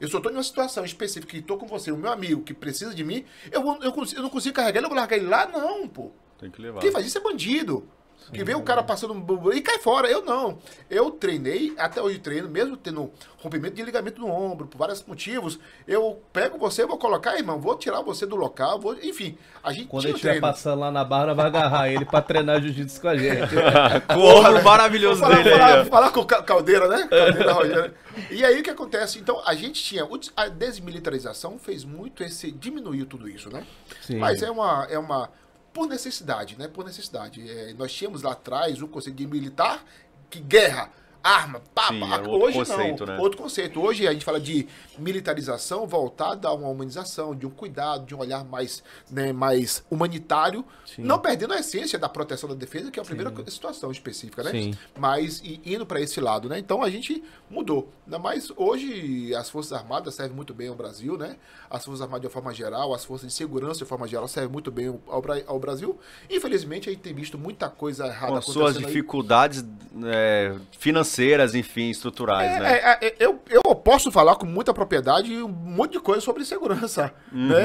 Eu 0.00 0.08
só 0.08 0.16
estou 0.18 0.30
em 0.32 0.34
uma 0.34 0.42
situação 0.42 0.84
específica 0.84 1.30
que 1.32 1.38
estou 1.38 1.56
com 1.56 1.66
você, 1.66 1.90
o 1.92 1.96
meu 1.96 2.10
amigo 2.12 2.42
que 2.42 2.52
precisa 2.52 2.92
de 2.94 3.02
mim, 3.04 3.24
eu, 3.50 3.62
vou- 3.62 3.78
eu, 3.82 3.94
eu 4.16 4.22
não 4.22 4.28
consigo 4.28 4.54
carregar 4.56 4.78
ele, 4.80 4.86
eu 4.86 4.90
vou 4.90 4.98
largar 4.98 5.16
ele 5.16 5.26
lá? 5.26 5.46
Não, 5.46 5.86
pô. 5.88 6.10
Tem 6.38 6.50
que 6.50 6.60
levar. 6.60 6.80
Quem 6.80 6.90
faz 6.90 7.06
isso 7.06 7.18
é 7.18 7.20
bandido. 7.20 7.88
Que 8.32 8.42
vê 8.42 8.54
o 8.54 8.62
cara 8.62 8.82
passando 8.82 9.12
um 9.14 9.52
e 9.52 9.60
cai 9.60 9.78
fora. 9.78 10.08
Eu 10.08 10.20
não. 10.24 10.58
Eu 10.90 11.12
treinei, 11.12 11.74
até 11.78 12.02
hoje 12.02 12.18
treino, 12.18 12.48
mesmo 12.48 12.76
tendo 12.76 13.10
rompimento 13.38 13.76
de 13.76 13.82
ligamento 13.84 14.20
no 14.20 14.28
ombro, 14.28 14.66
por 14.66 14.78
vários 14.78 15.04
motivos. 15.04 15.60
Eu 15.86 16.20
pego 16.32 16.58
você, 16.58 16.84
vou 16.84 16.98
colocar, 16.98 17.36
irmão, 17.36 17.60
vou 17.60 17.76
tirar 17.76 18.00
você 18.02 18.26
do 18.26 18.34
local, 18.34 18.80
vou, 18.80 18.94
enfim. 19.00 19.38
A 19.62 19.72
gente 19.72 19.86
Quando 19.86 20.00
tinha 20.02 20.10
ele 20.10 20.14
o 20.14 20.16
estiver 20.16 20.40
passando 20.40 20.80
lá 20.80 20.90
na 20.90 21.04
barra, 21.04 21.34
vai 21.34 21.46
agarrar 21.46 21.88
ele 21.88 22.04
pra 22.04 22.20
treinar 22.20 22.60
jiu-jitsu 22.60 23.00
com 23.00 23.08
a 23.08 23.16
gente. 23.16 23.54
Com 24.12 24.18
o 24.18 24.26
ombro 24.40 24.64
maravilhoso 24.64 25.20
Vou 25.20 25.30
falar, 25.30 25.42
dele 25.44 25.56
falar, 25.58 25.84
falar 25.86 26.10
com 26.10 26.20
o 26.20 26.26
Ca- 26.26 26.42
Caldeira, 26.42 26.88
né? 26.88 27.06
Caldeira 27.08 27.52
Rogério. 27.52 27.94
E 28.30 28.44
aí 28.44 28.58
o 28.58 28.62
que 28.62 28.70
acontece? 28.70 29.18
Então, 29.20 29.40
a 29.46 29.54
gente 29.54 29.82
tinha. 29.82 30.06
A 30.36 30.48
desmilitarização 30.48 31.58
fez 31.58 31.84
muito 31.84 32.24
esse. 32.24 32.50
diminuiu 32.50 33.06
tudo 33.06 33.28
isso, 33.28 33.50
né? 33.50 33.64
Sim. 34.02 34.16
Mas 34.18 34.42
é 34.42 34.50
uma. 34.50 34.86
É 34.90 34.98
uma 34.98 35.30
por 35.76 35.86
necessidade, 35.86 36.58
né? 36.58 36.68
Por 36.68 36.86
necessidade. 36.86 37.46
É, 37.46 37.74
nós 37.74 37.92
tínhamos 37.92 38.22
lá 38.22 38.32
atrás 38.32 38.80
o 38.80 38.88
conceito 38.88 39.16
de 39.16 39.26
militar, 39.26 39.84
que 40.30 40.40
guerra, 40.40 40.90
arma, 41.26 41.60
pá, 41.74 41.88
Sim, 41.88 42.00
pá. 42.00 42.06
era 42.14 42.28
outro 42.28 42.46
Hoje 42.46 42.58
conceito, 42.58 43.06
não. 43.06 43.14
né? 43.14 43.20
Outro 43.20 43.38
conceito. 43.42 43.80
Hoje 43.80 44.06
a 44.06 44.12
gente 44.12 44.24
fala 44.24 44.40
de 44.40 44.66
militarização 44.98 45.86
voltada 45.86 46.48
a 46.48 46.52
uma 46.52 46.68
humanização, 46.68 47.34
de 47.34 47.46
um 47.46 47.50
cuidado, 47.50 48.06
de 48.06 48.14
um 48.14 48.18
olhar 48.18 48.44
mais, 48.44 48.82
né, 49.10 49.32
mais 49.32 49.84
humanitário, 49.90 50.64
não 50.98 51.18
perdendo 51.18 51.52
a 51.54 51.58
essência 51.58 51.98
da 51.98 52.08
proteção 52.08 52.48
da 52.48 52.54
defesa, 52.54 52.90
que 52.90 52.98
é 52.98 53.02
a 53.02 53.04
primeira 53.06 53.32
situação 53.50 53.90
específica, 53.90 54.42
né? 54.42 54.50
Sim. 54.50 54.74
Mas 54.98 55.40
e- 55.44 55.60
indo 55.64 55.84
para 55.84 56.00
esse 56.00 56.20
lado, 56.20 56.48
né? 56.48 56.58
Então 56.58 56.82
a 56.82 56.90
gente 56.90 57.22
mudou. 57.50 57.90
Ainda 58.06 58.18
mais 58.18 58.50
hoje 58.56 59.34
as 59.34 59.50
Forças 59.50 59.72
Armadas 59.72 60.14
servem 60.14 60.34
muito 60.36 60.54
bem 60.54 60.68
ao 60.68 60.74
Brasil, 60.74 61.16
né? 61.16 61.36
As 61.68 61.84
Forças 61.84 62.02
Armadas 62.02 62.22
de 62.22 62.26
uma 62.26 62.32
forma 62.32 62.54
geral, 62.54 62.94
as 62.94 63.04
Forças 63.04 63.28
de 63.28 63.34
Segurança 63.34 63.78
de 63.78 63.82
uma 63.84 63.88
forma 63.88 64.06
geral 64.06 64.28
servem 64.28 64.52
muito 64.52 64.70
bem 64.70 64.88
ao, 65.08 65.22
ao 65.46 65.58
Brasil. 65.58 65.98
Infelizmente 66.30 66.88
a 66.88 66.92
gente 66.92 67.02
tem 67.02 67.14
visto 67.14 67.36
muita 67.38 67.68
coisa 67.68 68.06
errada 68.06 68.32
Com 68.32 68.38
as 68.38 68.44
suas 68.44 68.76
dificuldades 68.78 69.64
é, 70.04 70.54
financeiras, 70.78 71.15
enfim, 71.54 71.90
estruturais, 71.90 72.58
né? 72.60 72.72
É, 72.72 72.76
é, 72.78 73.06
é, 73.08 73.14
eu, 73.18 73.40
eu 73.48 73.62
posso 73.74 74.10
falar 74.12 74.36
com 74.36 74.46
muita 74.46 74.72
propriedade 74.74 75.32
um 75.42 75.48
monte 75.48 75.92
de 75.92 76.00
coisa 76.00 76.20
sobre 76.20 76.44
segurança. 76.44 77.12
Uhum. 77.32 77.48
Né? 77.48 77.56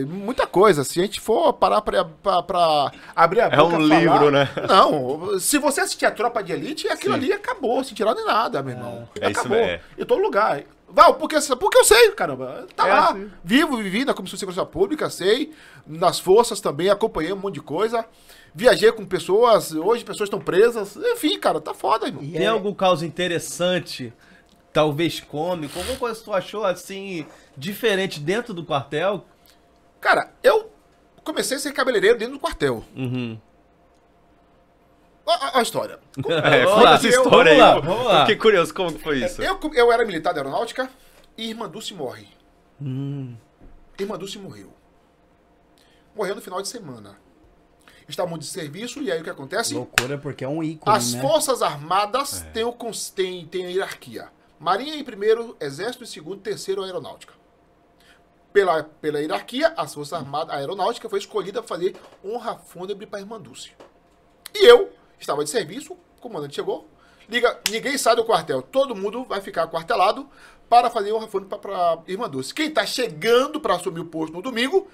É, 0.00 0.04
Muita 0.04 0.46
coisa. 0.46 0.84
Se 0.84 1.00
a 1.00 1.02
gente 1.02 1.20
for 1.20 1.52
parar 1.52 1.80
pra 1.82 2.04
abrir 3.14 3.40
a 3.40 3.46
É 3.46 3.56
boca 3.56 3.76
um 3.76 3.88
falar- 3.88 3.98
livro, 4.00 4.30
né? 4.30 4.48
Não. 4.68 5.38
Se 5.38 5.58
você 5.58 5.80
assistir 5.82 6.06
a 6.06 6.10
Tropa 6.10 6.42
de 6.42 6.52
Elite, 6.52 6.88
aquilo 6.88 7.14
ali 7.14 7.32
acabou, 7.32 7.82
sem 7.84 7.94
tirar 7.94 8.14
nem 8.14 8.24
nada, 8.24 8.62
meu 8.62 8.74
irmão. 8.74 9.08
É 9.20 9.30
isso 9.30 9.40
acabou. 9.40 9.58
mesmo, 9.58 9.72
é. 9.72 9.80
Em 9.98 10.04
todo 10.04 10.20
lugar. 10.22 10.62
Val, 10.94 11.14
porque, 11.14 11.36
porque 11.58 11.78
eu 11.78 11.84
sei, 11.84 12.10
caramba. 12.12 12.66
Tá 12.76 12.86
É 12.86 12.92
lá. 12.92 13.08
assim. 13.10 13.30
Vivo, 13.42 13.78
vivi 13.78 14.04
na 14.04 14.12
Comissão 14.12 14.34
de 14.36 14.40
Segurança 14.40 14.66
Pública, 14.66 15.08
sei. 15.08 15.50
Nas 15.86 16.18
forças 16.20 16.60
também, 16.60 16.90
acompanhei 16.90 17.32
um 17.32 17.36
monte 17.36 17.54
de 17.54 17.62
coisa. 17.62 18.04
Viajei 18.54 18.92
com 18.92 19.04
pessoas, 19.06 19.72
hoje 19.72 20.04
pessoas 20.04 20.26
estão 20.26 20.40
presas. 20.40 20.96
Enfim, 20.96 21.38
cara, 21.38 21.60
tá 21.60 21.72
foda, 21.72 22.06
irmão. 22.06 22.22
E 22.22 22.32
Tem 22.32 22.42
é- 22.44 22.48
algum 22.48 22.74
caso 22.74 23.04
interessante, 23.06 24.12
talvez 24.72 25.20
cômico, 25.20 25.78
alguma 25.78 25.96
coisa 25.98 26.18
que 26.18 26.24
tu 26.24 26.32
achou 26.32 26.64
assim, 26.64 27.26
diferente 27.56 28.20
dentro 28.20 28.52
do 28.52 28.64
quartel? 28.64 29.24
Cara, 30.00 30.32
eu 30.42 30.70
comecei 31.24 31.56
a 31.56 31.60
ser 31.60 31.72
cabeleireiro 31.72 32.18
dentro 32.18 32.34
do 32.34 32.40
quartel. 32.40 32.84
Uhum. 32.94 33.38
Ó 35.24 35.58
a 35.58 35.62
história. 35.62 35.98
É, 36.28 36.64
Vamos 36.64 36.74
conta 36.74 36.84
lá, 36.90 36.94
essa 36.96 37.08
história 37.08 37.30
vamos 37.30 37.46
aí. 37.52 37.58
lá, 37.58 37.76
eu- 37.76 37.82
vamos 37.82 38.04
lá. 38.06 38.20
Fiquei 38.20 38.36
curioso, 38.36 38.74
como 38.74 38.92
que 38.92 38.98
foi 39.02 39.24
isso? 39.24 39.40
Eu, 39.42 39.58
eu 39.74 39.90
era 39.92 40.04
militar 40.04 40.34
da 40.34 40.40
aeronáutica 40.40 40.90
e 41.38 41.48
Irmã 41.48 41.68
Dulce 41.68 41.94
morre. 41.94 42.26
Hum. 42.80 43.34
Irmã 43.98 44.18
Dulce 44.18 44.38
morreu. 44.38 44.72
morreu 46.14 46.34
no 46.34 46.42
final 46.42 46.60
de 46.60 46.68
semana. 46.68 47.16
Estavam 48.08 48.36
de 48.36 48.46
serviço 48.46 49.00
e 49.02 49.10
aí 49.10 49.20
o 49.20 49.24
que 49.24 49.30
acontece? 49.30 49.74
Loucura, 49.74 50.18
porque 50.18 50.44
é 50.44 50.48
um 50.48 50.62
ícone, 50.62 50.96
As 50.96 51.14
né? 51.14 51.20
Forças 51.20 51.62
Armadas 51.62 52.44
têm, 52.52 52.64
o, 52.64 52.74
têm, 53.14 53.46
têm 53.46 53.66
a 53.66 53.68
hierarquia. 53.70 54.28
Marinha 54.58 54.94
em 54.94 55.04
primeiro, 55.04 55.56
Exército 55.60 56.04
em 56.04 56.06
segundo, 56.06 56.40
terceiro, 56.40 56.82
Aeronáutica. 56.82 57.34
Pela, 58.52 58.84
pela 58.84 59.20
hierarquia, 59.20 59.72
as 59.76 59.94
Forças 59.94 60.12
Armadas, 60.12 60.54
a 60.54 60.58
Aeronáutica 60.58 61.08
foi 61.08 61.18
escolhida 61.18 61.62
para 61.62 61.68
fazer 61.68 61.96
honra 62.24 62.56
fúnebre 62.56 63.06
para 63.06 63.18
a 63.18 63.22
Irmã 63.22 63.40
Dulce. 63.40 63.72
E 64.54 64.66
eu 64.66 64.92
estava 65.18 65.42
de 65.42 65.50
serviço, 65.50 65.94
o 65.94 66.20
comandante 66.20 66.54
chegou, 66.54 66.88
liga, 67.28 67.58
ninguém 67.70 67.96
sai 67.96 68.14
do 68.14 68.24
quartel, 68.24 68.60
todo 68.60 68.94
mundo 68.94 69.24
vai 69.24 69.40
ficar 69.40 69.66
quartelado 69.68 70.28
para 70.68 70.90
fazer 70.90 71.12
honra 71.12 71.28
fúnebre 71.28 71.58
para 71.58 71.94
a 71.94 71.98
Irmã 72.06 72.28
Dulce. 72.28 72.54
Quem 72.54 72.68
está 72.68 72.84
chegando 72.84 73.60
para 73.60 73.74
assumir 73.74 74.00
o 74.00 74.06
posto 74.06 74.32
no 74.32 74.42
domingo, 74.42 74.88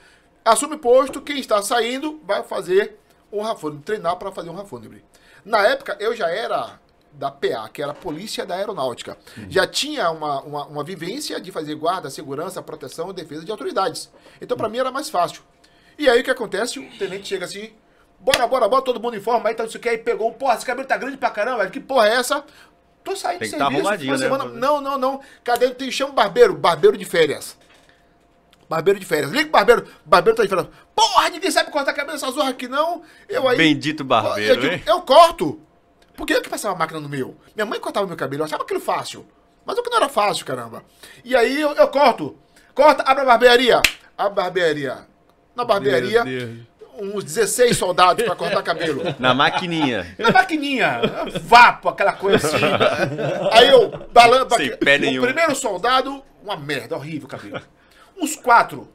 assume 0.45 0.75
o 0.77 0.79
posto, 0.79 1.21
quem 1.21 1.39
está 1.39 1.63
saindo 1.63 2.21
vai 2.25 2.43
fazer 2.43 2.99
honra 3.33 3.57
fúnebre, 3.57 3.85
treinar 3.85 4.17
para 4.17 4.33
fazer 4.33 4.51
honra 4.51 4.65
fúnebre. 4.65 5.05
Na 5.45 5.67
época, 5.67 5.97
eu 6.01 6.15
já 6.15 6.29
era 6.29 6.79
da 7.13 7.31
PA, 7.31 7.69
que 7.73 7.83
era 7.83 7.93
a 7.93 7.95
Polícia 7.95 8.45
da 8.47 8.55
Aeronáutica. 8.55 9.17
Já 9.49 9.67
tinha 9.67 10.11
uma, 10.11 10.41
uma, 10.43 10.67
uma 10.67 10.85
vivência 10.85 11.41
de 11.41 11.51
fazer 11.51 11.75
guarda, 11.75 12.11
segurança, 12.11 12.63
proteção 12.63 13.11
e 13.11 13.13
defesa 13.13 13.45
de 13.45 13.51
autoridades. 13.51 14.11
Então, 14.41 14.57
para 14.57 14.69
mim, 14.69 14.79
era 14.79 14.91
mais 14.91 15.11
fácil. 15.11 15.43
E 15.99 16.09
aí, 16.09 16.21
o 16.21 16.25
que 16.25 16.31
acontece? 16.31 16.79
O 16.79 16.99
tenente 16.99 17.27
chega 17.27 17.45
assim, 17.45 17.73
bora, 18.21 18.47
bora, 18.47 18.69
bora, 18.69 18.83
todo 18.83 19.01
mundo 19.01 19.17
em 19.17 19.21
forma, 19.21 19.49
aí 19.49 19.55
tá 19.55 19.65
não 19.65 19.71
sei 19.71 19.79
o 19.79 19.83
que, 19.83 19.89
aí 19.89 19.99
pegou, 19.99 20.33
porra, 20.33 20.55
esse 20.55 20.65
cabelo 20.65 20.87
tá 20.87 20.97
grande 20.97 21.17
pra 21.17 21.31
caramba, 21.31 21.59
velho, 21.59 21.71
que 21.71 21.81
porra 21.81 22.09
é 22.09 22.15
essa? 22.15 22.45
Tô 23.03 23.17
saindo 23.17 23.41
Tem 23.41 23.51
de 23.51 23.57
tá 23.57 23.71
serviço, 23.71 24.27
uma 24.27 24.39
né? 24.39 24.51
Não, 24.55 24.81
não, 24.81 24.99
não. 24.99 25.21
Cadê? 25.43 25.71
Tem, 25.71 25.91
chama 25.91 26.13
barbeiro, 26.13 26.55
barbeiro 26.55 26.97
de 26.97 27.05
férias. 27.05 27.58
Barbeiro 28.69 29.01
de 29.01 29.07
férias. 29.07 29.31
Liga 29.31 29.45
pro 29.45 29.53
barbeiro, 29.53 29.87
barbeiro 30.05 30.37
tá 30.37 30.43
de 30.43 30.49
férias. 30.49 30.69
Porra, 30.95 31.31
ninguém 31.31 31.51
sabe 31.51 31.71
cortar 31.71 31.93
cabelo 31.95 32.13
dessa 32.13 32.31
zorra 32.31 32.51
aqui, 32.51 32.69
não. 32.69 33.03
Eu 33.29 33.49
aí... 33.49 33.57
Bendito 33.57 34.05
barbeiro, 34.05 34.55
eu, 34.55 34.61
digo, 34.61 34.75
hein? 34.75 34.83
eu 34.87 35.01
corto. 35.03 35.61
Por 36.15 36.27
que 36.27 36.35
eu 36.35 36.43
que 36.43 36.51
passava 36.51 36.75
a 36.75 36.79
máquina 36.79 37.01
no 37.01 37.09
meu? 37.09 37.37
Minha 37.55 37.65
mãe 37.65 37.81
cortava 37.81 38.07
meu 38.07 38.17
cabelo, 38.17 38.43
eu 38.43 38.45
achava 38.47 38.65
aquilo 38.65 38.81
fácil. 38.81 39.27
Mas 39.65 39.79
o 39.79 39.83
que 39.83 39.91
não 39.91 39.99
era 39.99 40.09
fácil, 40.09 40.45
caramba. 40.45 40.83
E 41.25 41.35
aí 41.37 41.61
eu, 41.61 41.73
eu 41.73 41.89
corto. 41.89 42.37
Corta, 42.75 43.03
abre 43.05 43.23
a 43.23 43.27
barbearia. 43.27 43.83
Abre 44.17 44.41
a 44.41 44.45
barbearia. 44.45 44.99
Na 45.55 45.65
barbearia, 45.65 46.25
uns 46.99 47.25
16 47.25 47.77
soldados 47.77 48.25
pra 48.25 48.35
cortar 48.37 48.63
cabelo. 48.63 49.03
Na 49.19 49.35
maquininha. 49.35 50.15
Na 50.19 50.31
maquininha, 50.31 51.01
vapo, 51.43 51.89
aquela 51.89 52.13
coisa 52.13 52.47
assim. 52.47 52.65
Aí 53.53 53.69
eu 53.69 53.89
balanço. 54.13 54.57
Sem 54.57 54.77
pé 54.77 54.97
O 54.97 55.01
nenhum. 55.01 55.23
primeiro 55.23 55.55
soldado, 55.55 56.23
uma 56.43 56.57
merda, 56.57 56.97
horrível 56.97 57.27
o 57.27 57.31
cabelo. 57.31 57.61
Uns 58.21 58.37
quatro. 58.37 58.89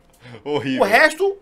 O 0.44 0.52
Horrível. 0.56 0.84
resto, 0.84 1.38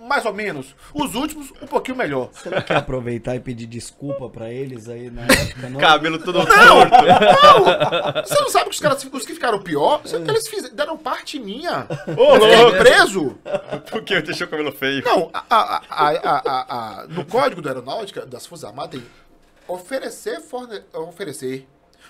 mais 0.00 0.24
ou 0.26 0.32
menos. 0.34 0.74
Os 0.92 1.14
últimos, 1.14 1.50
um 1.62 1.66
pouquinho 1.66 1.96
melhor. 1.96 2.30
Você 2.32 2.50
não 2.50 2.60
quer 2.60 2.76
aproveitar 2.76 3.34
e 3.34 3.40
pedir 3.40 3.66
desculpa 3.66 4.28
pra 4.28 4.50
eles 4.50 4.88
aí 4.88 5.10
na 5.10 5.22
época, 5.22 5.68
não? 5.70 5.80
Cabelo 5.80 6.18
todo 6.18 6.38
Não! 6.40 6.44
torto. 6.46 6.96
Não! 7.06 8.22
Você 8.24 8.40
não 8.40 8.50
sabe 8.50 8.64
que 8.66 8.74
os 8.74 8.80
caras, 8.80 9.04
os 9.10 9.24
que 9.26 9.34
ficaram 9.34 9.62
pior, 9.62 10.02
eles 10.04 10.48
fiz- 10.48 10.68
deram 10.70 10.96
parte 10.98 11.38
minha. 11.38 11.86
Ô, 12.16 12.36
louco. 12.36 12.76
preso. 12.78 13.38
Porque 13.90 14.20
deixou 14.20 14.46
o 14.46 14.50
cabelo 14.50 14.72
feio. 14.72 15.02
Não, 15.04 15.30
a- 15.32 15.44
a- 15.48 15.82
a- 15.88 16.10
a- 16.10 16.42
a- 16.44 17.00
a- 17.02 17.06
no 17.08 17.24
código 17.24 17.62
da 17.62 17.70
aeronáutica 17.70 18.26
das 18.26 18.46
Forças 18.46 18.68
Armadas 18.68 19.00
tem 19.00 19.06
oferecer, 19.66 20.40
forne- 20.40 20.82
oferecer, 20.92 21.66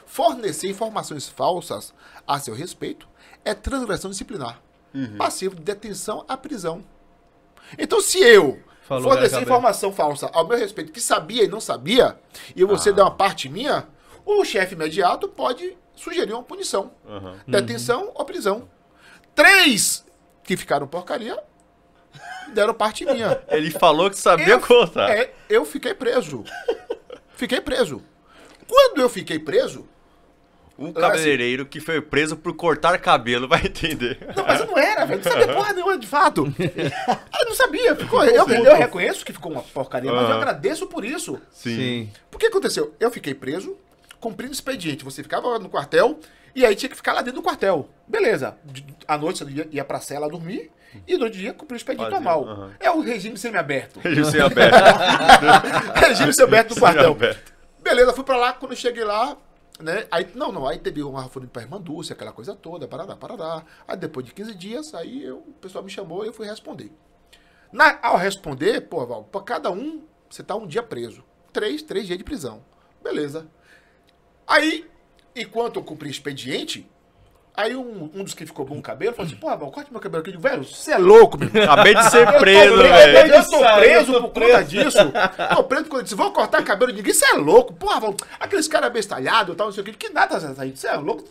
fornecer 0.07 0.69
informações 0.69 1.29
falsas 1.29 1.95
a 2.27 2.39
seu 2.41 2.55
respeito 2.55 3.07
é 3.45 3.55
transgressão 3.55 4.11
disciplinar. 4.11 4.61
Passivo 5.19 5.55
de 5.57 5.63
detenção 5.63 6.25
à 6.29 6.37
prisão. 6.37 6.85
Então, 7.79 8.01
se 8.01 8.19
eu 8.19 8.61
Falou, 8.83 9.05
fornecer 9.05 9.31
Gabriel. 9.33 9.43
informação 9.43 9.93
falsa 9.93 10.31
ao 10.33 10.47
meu 10.47 10.57
respeito, 10.59 10.93
que 10.93 11.01
sabia 11.01 11.45
e 11.45 11.49
não 11.49 11.61
sabia, 11.61 12.19
e 12.55 12.65
você 12.65 12.93
der 12.93 13.03
uma 13.03 13.11
parte 13.11 13.49
minha, 13.49 13.87
o 14.25 14.45
chefe 14.45 14.75
imediato 14.75 15.27
pode 15.29 15.77
sugerir 15.97 16.33
uma 16.33 16.43
punição. 16.43 16.93
Detenção 17.47 18.13
ou 18.15 18.25
prisão. 18.25 18.69
Três 19.35 20.05
que 20.43 20.57
ficaram 20.57 20.87
porcaria 20.87 21.39
deram 22.53 22.75
parte 22.75 23.05
minha. 23.05 23.43
Ele 23.49 23.71
falou 23.71 24.11
que 24.11 24.19
sabia 24.19 24.47
Eu- 24.55 24.61
contar. 24.61 25.11
É, 25.11 25.33
eu 25.49 25.65
fiquei 25.65 25.95
preso. 25.95 26.45
Fiquei 27.35 27.61
preso. 27.61 28.01
Quando 28.69 29.01
eu 29.01 29.09
fiquei 29.09 29.39
preso, 29.39 29.89
Um 30.79 30.93
cabeleireiro 30.93 31.65
que 31.65 31.81
foi 31.81 32.01
preso 32.01 32.37
por 32.37 32.55
cortar 32.55 32.99
cabelo 32.99 33.47
vai 33.49 33.61
entender. 33.65 34.19
Não, 34.37 34.45
mas 34.45 34.61
eu 34.61 34.67
não 34.67 34.79
era, 34.79 35.05
velho. 35.05 35.23
Não 35.25 35.31
sabia 35.31 35.49
porra 35.55 35.73
nenhuma, 35.73 35.99
de 35.99 36.07
fato. 36.07 36.45
Eu 36.59 37.47
não 37.47 37.55
sabia. 37.55 37.95
Ficou, 37.95 38.25
eu, 38.25 38.49
eu 38.49 38.77
reconheço 38.77 39.25
que 39.25 39.33
ficou 39.33 39.53
uma 39.53 39.63
porcaria, 39.63 40.11
mas 40.11 40.31
eu 40.31 40.37
agradeço 40.37 40.87
por 40.87 41.05
isso. 41.05 41.39
Sim. 41.53 42.11
O 42.33 42.39
que 42.39 42.47
aconteceu? 42.47 42.95
Eu 42.99 43.11
fiquei 43.11 43.35
preso, 43.35 43.77
cumprindo 44.19 44.53
expediente. 44.53 45.05
Você 45.05 45.23
ficava 45.23 45.59
no 45.59 45.69
quartel 45.69 46.19
e 46.55 46.65
aí 46.65 46.75
tinha 46.75 46.89
que 46.89 46.97
ficar 46.97 47.13
lá 47.13 47.21
dentro 47.21 47.41
do 47.41 47.45
quartel. 47.45 47.89
Beleza. 48.09 48.57
À 49.07 49.19
noite 49.19 49.45
você 49.45 49.51
ia, 49.51 49.69
ia 49.71 49.85
pra 49.85 50.01
cela 50.01 50.29
dormir 50.29 50.71
e 51.07 51.19
durante 51.19 51.37
o 51.37 51.41
dia 51.41 51.53
cumprir 51.53 51.75
o 51.75 51.77
expediente 51.77 52.11
Fazia, 52.11 52.31
normal. 52.31 52.71
É 52.81 52.91
o 52.91 53.01
regime 53.01 53.37
semiaberto. 53.37 54.01
Regime 54.01 54.25
sem 54.25 54.41
aberto. 54.41 54.77
regime 55.97 56.33
semiaberto 56.33 56.75
do 56.75 56.81
quartel. 56.81 57.03
Semiaberto. 57.03 57.53
Beleza, 57.83 58.15
fui 58.15 58.25
pra 58.25 58.37
lá, 58.37 58.53
quando 58.55 58.73
eu 58.73 58.77
cheguei 58.79 59.05
lá, 59.05 59.37
né? 59.81 60.07
Aí, 60.11 60.29
não, 60.35 60.53
não, 60.53 60.67
aí 60.67 60.79
teve 60.79 61.03
uma 61.03 61.29
pra 61.29 61.63
irmã 61.63 61.81
Dulce, 61.81 62.13
aquela 62.13 62.33
coisa 62.33 62.55
toda, 62.55 62.87
parará, 62.87 63.17
parará. 63.17 63.65
Aí 63.87 63.97
depois 63.97 64.25
de 64.25 64.33
15 64.33 64.55
dias, 64.55 64.95
aí 64.95 65.25
eu, 65.25 65.39
o 65.39 65.53
pessoal 65.55 65.83
me 65.83 65.91
chamou 65.91 66.25
e 66.25 66.29
eu 66.29 66.33
fui 66.33 66.47
responder. 66.47 66.93
Na, 67.73 67.99
ao 68.03 68.17
responder, 68.17 68.83
pô, 68.83 69.05
Val, 69.05 69.25
pra 69.25 69.41
cada 69.41 69.71
um, 69.71 70.05
você 70.31 70.43
tá 70.43 70.55
um 70.55 70.67
dia 70.67 70.83
preso. 70.83 71.25
Três, 71.53 71.83
três 71.83 72.07
dias 72.07 72.19
de 72.19 72.25
prisão. 72.25 72.65
Beleza. 73.03 73.49
Aí, 74.47 74.89
enquanto 75.35 75.77
eu 75.81 75.85
cumpri 75.85 76.09
expediente, 76.09 76.89
aí 77.57 77.75
um, 77.77 78.11
um 78.15 78.25
dos 78.25 78.35
que 78.35 78.45
ficou 78.45 78.67
com 78.67 78.77
o 78.79 78.83
cabelo 78.83 79.15
falou 79.15 79.27
assim, 79.29 79.37
pô, 79.41 79.47
Val, 79.57 79.71
corte 79.71 79.91
meu 79.93 80.01
cabelo 80.01 80.21
aqui. 80.21 80.31
Eu 80.31 80.33
digo, 80.33 80.43
velho, 80.43 80.65
você 80.65 80.93
é 80.93 80.99
louco, 80.99 81.39
meu. 81.39 81.49
Acabei 81.65 81.95
de 81.95 82.11
ser 82.11 82.27
Eu 82.27 82.33
tô 82.33 82.39
preso, 82.39 82.75
preso, 82.75 82.83
velho. 82.83 83.19
Eu 83.19 83.33
tô 83.33 83.39
Isso 83.41 83.65
aí, 83.65 83.81
preso 83.81 84.13
eu 84.13 84.23
tô 84.23 84.29
por 84.29 84.43
conta 84.43 84.65
disso. 84.65 84.99
Tô 85.57 85.65
preso 85.65 85.85
por 85.85 85.91
conta 85.91 86.03
disso. 86.03 86.17
Vou 86.17 86.33
cortar 86.33 86.63
cabelo 86.65 86.91
de 86.93 86.99
ninguém. 86.99 87.13
Isso 87.13 87.25
é 87.25 87.33
louco. 87.35 87.73
Porra, 87.75 88.01
vão- 88.01 88.17
aqueles 88.41 88.67
caras 88.69 88.93
bestalhados 88.93 89.55
e 89.55 89.57
tal, 89.57 89.67
não 89.69 89.73
sei 89.73 89.83
o 89.83 89.85
que. 89.85 89.93
Que 89.93 90.09
nada, 90.11 90.39
Zé, 90.39 90.67
Isso 90.67 90.87
é 90.87 90.97
louco. 90.97 91.25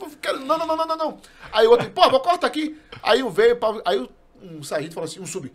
Não, 0.45 0.57
não, 0.57 0.65
não, 0.65 0.77
não, 0.77 0.85
não, 0.87 0.97
não. 0.97 1.17
Aí 1.51 1.67
o 1.67 1.71
outro, 1.71 1.89
pô, 1.91 2.09
vou 2.09 2.19
cortar 2.19 2.47
aqui. 2.47 2.77
Aí 3.01 3.21
um 3.21 3.29
veio, 3.29 3.57
aí 3.85 4.09
um 4.41 4.63
sargento 4.63 4.93
falou 4.93 5.07
assim, 5.07 5.19
um 5.19 5.25
sub. 5.25 5.51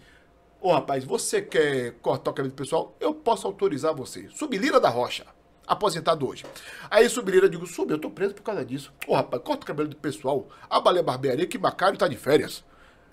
Ô, 0.61 0.73
rapaz, 0.73 1.05
você 1.05 1.41
quer 1.41 1.93
cortar 2.03 2.31
o 2.31 2.35
cabelo 2.35 2.53
do 2.53 2.57
pessoal? 2.57 2.95
Eu 2.99 3.15
posso 3.15 3.47
autorizar 3.47 3.95
você. 3.95 4.29
Sublira 4.35 4.81
da 4.81 4.89
Rocha. 4.89 5.25
Aposentado 5.69 6.27
hoje. 6.27 6.47
Aí 6.91 7.07
Sublira, 7.11 7.45
eu 7.45 7.51
digo, 7.51 7.67
Sub, 7.67 7.91
eu 7.91 7.99
tô 7.99 8.09
preso 8.09 8.35
por 8.35 8.43
causa 8.43 8.65
disso. 8.65 8.91
Ô, 9.07 9.15
rapaz, 9.15 9.43
corta 9.43 9.65
o 9.65 9.67
cabelo 9.67 9.91
do 9.91 9.97
pessoal. 9.97 10.49
Abalei 10.71 11.01
a 11.01 11.05
barbearia 11.05 11.47
que 11.47 11.59
Macário 11.59 11.99
tá 11.99 12.09
de 12.09 12.17
férias. 12.17 12.65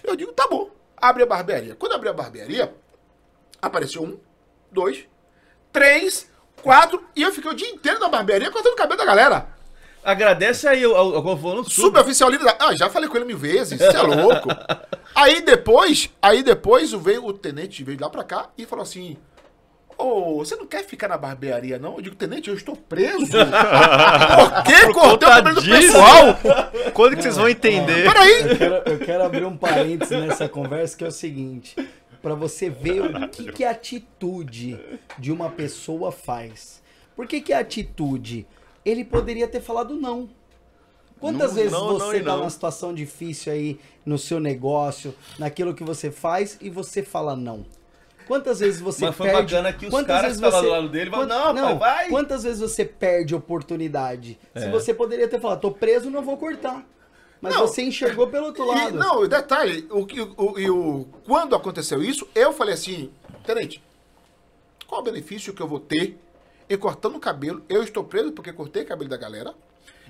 Eu 0.01 0.15
digo, 0.15 0.31
tá 0.31 0.47
bom. 0.47 0.69
Abre 0.95 1.23
a 1.23 1.25
barbearia. 1.25 1.75
Quando 1.75 1.91
abri 1.91 2.07
a 2.07 2.13
barbearia, 2.13 2.73
apareceu 3.61 4.03
um, 4.03 4.17
dois, 4.71 5.05
três, 5.73 6.31
quatro, 6.61 7.03
e 7.13 7.23
eu 7.23 7.31
fiquei 7.33 7.51
o 7.51 7.55
dia 7.55 7.69
inteiro 7.69 7.99
na 7.99 8.07
barbearia 8.07 8.49
cortando 8.49 8.73
o 8.73 8.77
cabelo 8.77 8.97
da 8.97 9.05
galera. 9.05 9.49
Agradece 10.01 10.65
aí 10.65 10.83
ao, 10.85 10.95
ao, 10.95 11.27
ao 11.27 11.37
falando 11.37 11.63
sub. 11.63 11.87
Suboficial 11.87 12.31
da... 12.31 12.55
Ah, 12.57 12.75
já 12.75 12.89
falei 12.89 13.09
com 13.09 13.17
ele 13.17 13.25
mil 13.25 13.37
vezes, 13.37 13.77
você 13.77 13.97
é 13.97 14.01
louco. 14.01 14.47
aí 15.13 15.41
depois, 15.41 16.09
aí 16.21 16.41
depois 16.41 16.91
veio 16.93 17.25
o 17.25 17.33
tenente, 17.33 17.83
veio 17.83 17.99
lá 17.99 18.09
pra 18.09 18.23
cá 18.23 18.49
e 18.57 18.65
falou 18.65 18.83
assim... 18.83 19.17
Ô, 19.97 20.37
você 20.37 20.55
não 20.55 20.65
quer 20.65 20.83
ficar 20.85 21.07
na 21.07 21.17
barbearia, 21.17 21.79
não? 21.79 21.95
Eu 21.95 22.01
digo, 22.01 22.15
tenente, 22.15 22.49
eu 22.49 22.55
estou 22.55 22.75
preso. 22.75 23.31
Por 23.31 24.63
que 24.63 24.93
cortei 24.93 25.27
o 25.27 25.31
cabelo 25.31 25.61
do 25.61 25.67
pessoal? 25.67 26.37
Quando 26.93 27.15
que 27.15 27.21
vocês 27.21 27.37
vão 27.37 27.47
entender? 27.47 28.03
Peraí. 28.03 28.41
Eu 28.41 28.57
quero, 28.57 28.75
eu 28.75 28.99
quero 28.99 29.23
abrir 29.23 29.45
um 29.45 29.55
parênteses 29.55 30.19
nessa 30.19 30.49
conversa 30.49 30.97
que 30.97 31.03
é 31.03 31.07
o 31.07 31.11
seguinte, 31.11 31.75
Pra 32.21 32.33
você 32.33 32.71
ver 32.71 33.01
o 33.01 33.29
que, 33.29 33.51
que 33.51 33.63
a 33.63 33.69
atitude 33.69 34.79
de 35.19 35.31
uma 35.31 35.47
pessoa 35.47 36.11
faz. 36.11 36.81
Por 37.15 37.27
que, 37.27 37.39
que 37.39 37.53
a 37.53 37.59
atitude? 37.59 38.47
Ele 38.83 39.05
poderia 39.05 39.47
ter 39.47 39.61
falado 39.61 39.93
não. 39.95 40.27
Quantas 41.19 41.49
Não, 41.49 41.55
vezes 41.55 41.71
não, 41.71 41.93
você 41.93 42.17
e 42.17 42.23
tá 42.23 42.31
não. 42.31 42.37
numa 42.39 42.49
situação 42.49 42.93
difícil 42.93 43.53
aí 43.53 43.79
no 44.05 44.17
seu 44.17 44.39
negócio, 44.39 45.13
naquilo 45.39 45.73
que 45.73 45.83
você 45.83 46.09
faz 46.09 46.57
e 46.59 46.69
você 46.69 47.01
fala 47.03 47.35
não? 47.35 47.63
Quantas 48.27 48.59
vezes 48.59 48.79
você 48.81 49.05
Mas 49.05 49.15
foi 49.15 49.27
perde... 49.27 49.53
bacana 49.53 49.73
que 49.73 49.85
os 49.85 49.91
quantas 49.91 50.07
caras 50.07 50.37
vezes 50.37 50.41
você- 50.41 50.61
do 50.61 50.69
lado 50.69 50.89
dele 50.89 51.09
Quant- 51.11 51.27
"Não, 51.27 51.53
pai, 51.55 51.77
vai." 51.77 52.09
Quantas 52.09 52.43
vezes 52.43 52.59
você 52.59 52.83
perde 52.85 53.35
oportunidade? 53.35 54.39
Se 54.55 54.65
É. 54.65 54.69
você 54.71 54.93
poderia 54.93 55.27
ter 55.27 55.39
falado, 55.39 55.61
tô 55.61 55.71
preso, 55.71 56.09
não 56.09 56.21
vou 56.23 56.37
cortar. 56.37 56.85
Mas 57.41 57.53
Não. 57.53 57.67
você 57.67 57.83
enxergou 57.83 58.27
pelo 58.27 58.47
outro 58.47 58.63
E, 58.63 58.67
lado. 58.67 58.97
não, 58.97 59.19
o 59.21 59.27
detalhe, 59.27 59.85
o, 59.91 60.05
que- 60.05 60.21
o, 60.21 60.57
e 60.59 60.69
o, 60.69 61.05
quando 61.25 61.55
aconteceu 61.55 62.01
isso, 62.01 62.27
eu 62.33 62.51
falei 62.53 62.73
assim, 62.73 63.11
tenente, 63.45 63.83
qual 64.87 65.01
o 65.01 65.03
benefício 65.03 65.53
que 65.53 65.61
eu 65.61 65.67
vou 65.67 65.79
ter 65.79 66.17
em 66.69 66.77
cortando 66.77 67.15
o 67.15 67.19
cabelo? 67.19 67.63
Eu 67.69 67.83
estou 67.83 68.03
preso 68.03 68.31
porque 68.31 68.51
cortei 68.53 68.83
o 68.83 68.85
cabelo 68.87 69.09
da 69.09 69.17
galera 69.17 69.53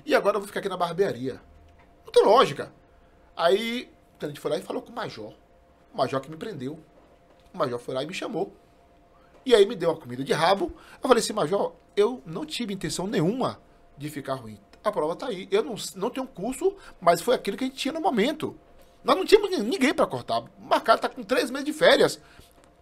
e 0.06 0.14
agora 0.14 0.36
eu 0.36 0.40
vou 0.40 0.46
ficar 0.46 0.60
aqui 0.60 0.68
na 0.68 0.76
barbearia. 0.76 1.40
Não 2.06 2.12
tem 2.12 2.24
lógica. 2.24 2.72
Aí 3.36 3.90
o 4.14 4.18
tenente 4.18 4.40
foi 4.40 4.52
lá 4.52 4.56
e 4.58 4.62
falou 4.62 4.80
com 4.80 4.90
o 4.90 4.94
major. 4.94 5.34
O 5.92 5.96
major 5.98 6.20
que 6.20 6.30
me 6.30 6.36
prendeu. 6.36 6.78
O 7.56 7.58
major 7.58 7.78
foi 7.78 7.94
lá 7.94 8.02
e 8.02 8.06
me 8.06 8.12
chamou. 8.12 8.54
E 9.46 9.54
aí 9.54 9.64
me 9.64 9.74
deu 9.74 9.88
uma 9.88 9.96
comida 9.96 10.22
de 10.22 10.32
rabo. 10.34 10.70
Eu 11.02 11.08
falei 11.08 11.22
assim, 11.22 11.32
major, 11.32 11.72
eu 11.96 12.22
não 12.26 12.44
tive 12.44 12.74
intenção 12.74 13.06
nenhuma 13.06 13.58
de 13.96 14.10
ficar 14.10 14.34
ruim. 14.34 14.60
A 14.84 14.92
prova 14.92 15.16
tá 15.16 15.28
aí. 15.28 15.48
Eu 15.50 15.62
não, 15.64 15.74
não 15.94 16.10
tenho 16.10 16.26
curso, 16.26 16.76
mas 17.00 17.22
foi 17.22 17.34
aquilo 17.34 17.56
que 17.56 17.64
a 17.64 17.66
gente 17.66 17.78
tinha 17.78 17.94
no 17.94 18.00
momento. 18.00 18.54
Nós 19.02 19.16
não 19.16 19.24
tínhamos 19.24 19.58
ninguém 19.60 19.94
para 19.94 20.06
cortar. 20.06 20.40
O 20.40 20.48
Marcado 20.60 21.00
tá 21.00 21.08
com 21.08 21.22
três 21.22 21.50
meses 21.50 21.64
de 21.64 21.72
férias. 21.72 22.20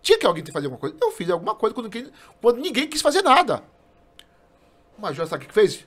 Tinha 0.02 0.18
que 0.18 0.26
alguém 0.26 0.42
ter 0.42 0.50
que 0.50 0.54
fazer 0.54 0.66
alguma 0.66 0.80
coisa. 0.80 0.96
Eu 1.00 1.12
fiz 1.12 1.30
alguma 1.30 1.54
coisa 1.54 1.72
quando 1.72 1.84
ninguém, 1.87 2.10
quando 2.42 2.58
ninguém 2.60 2.88
quis 2.88 3.00
fazer 3.00 3.22
nada. 3.22 3.62
O 4.98 5.02
major 5.02 5.24
sabe 5.28 5.44
o 5.44 5.48
que 5.48 5.54
fez? 5.54 5.87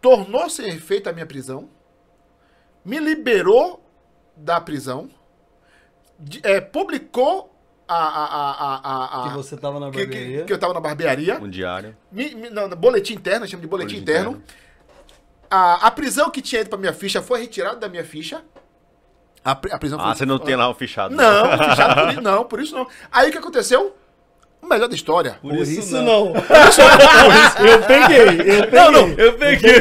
Tornou 0.00 0.48
sem 0.48 0.68
efeito 0.68 1.08
a 1.08 1.12
minha 1.12 1.26
prisão. 1.26 1.68
Me 2.82 2.98
liberou 2.98 3.82
da 4.34 4.58
prisão. 4.58 5.10
de- 6.18 6.40
é, 6.44 6.60
publicou 6.60 7.53
a, 7.86 7.94
a, 7.94 8.24
a, 8.24 8.50
a, 8.50 8.76
a- 8.76 9.24
a- 9.26 9.28
Que 9.28 9.34
você 9.36 9.56
tava 9.56 9.78
na 9.80 9.90
que, 9.90 9.98
que- 9.98 10.04
barbearia. 10.06 10.44
que 10.44 10.52
eu 10.52 10.58
tava 10.58 10.72
na 10.74 10.80
barbearia. 10.80 11.38
Um 11.40 11.48
diário. 11.48 11.96
Me, 12.10 12.34
me, 12.34 12.50
não, 12.50 12.68
no 12.68 12.76
boletim 12.76 13.14
interno, 13.14 13.46
chama 13.46 13.60
de 13.62 13.66
boletim, 13.68 13.94
Boletim 13.96 14.02
interno. 14.10 14.42
A, 15.50 15.86
a 15.86 15.90
prisão 15.90 16.30
que 16.30 16.40
tinha 16.42 16.60
ido 16.62 16.70
pra 16.70 16.78
minha 16.78 16.92
ficha 16.92 17.20
foi 17.22 17.40
retirada 17.40 17.76
da 17.76 17.88
minha 17.88 18.04
ficha. 18.04 18.42
A, 19.44 19.50
a 19.52 19.78
prisão 19.78 19.98
Ah, 20.00 20.04
foi- 20.04 20.14
você 20.16 20.26
não 20.26 20.38
tem 20.38 20.56
lá 20.56 20.68
o 20.68 20.74
fichado. 20.74 21.14
Não, 21.14 21.58
fichado 21.58 22.14
por 22.14 22.22
não, 22.22 22.44
por 22.44 22.60
isso 22.60 22.74
não. 22.74 22.86
Aí 23.12 23.28
o 23.28 23.32
que 23.32 23.38
aconteceu? 23.38 23.94
O 24.64 24.66
melhor 24.66 24.88
da 24.88 24.94
história. 24.94 25.36
Por, 25.42 25.50
Por 25.50 25.58
isso, 25.62 25.80
isso 25.80 25.94
não. 25.96 26.32
não. 26.32 26.34
eu 26.34 27.82
peguei, 27.82 28.18
eu 28.22 28.66
peguei. 28.66 28.70
Não, 28.80 28.90
não, 28.90 29.08
Eu 29.10 29.32
peguei. 29.34 29.74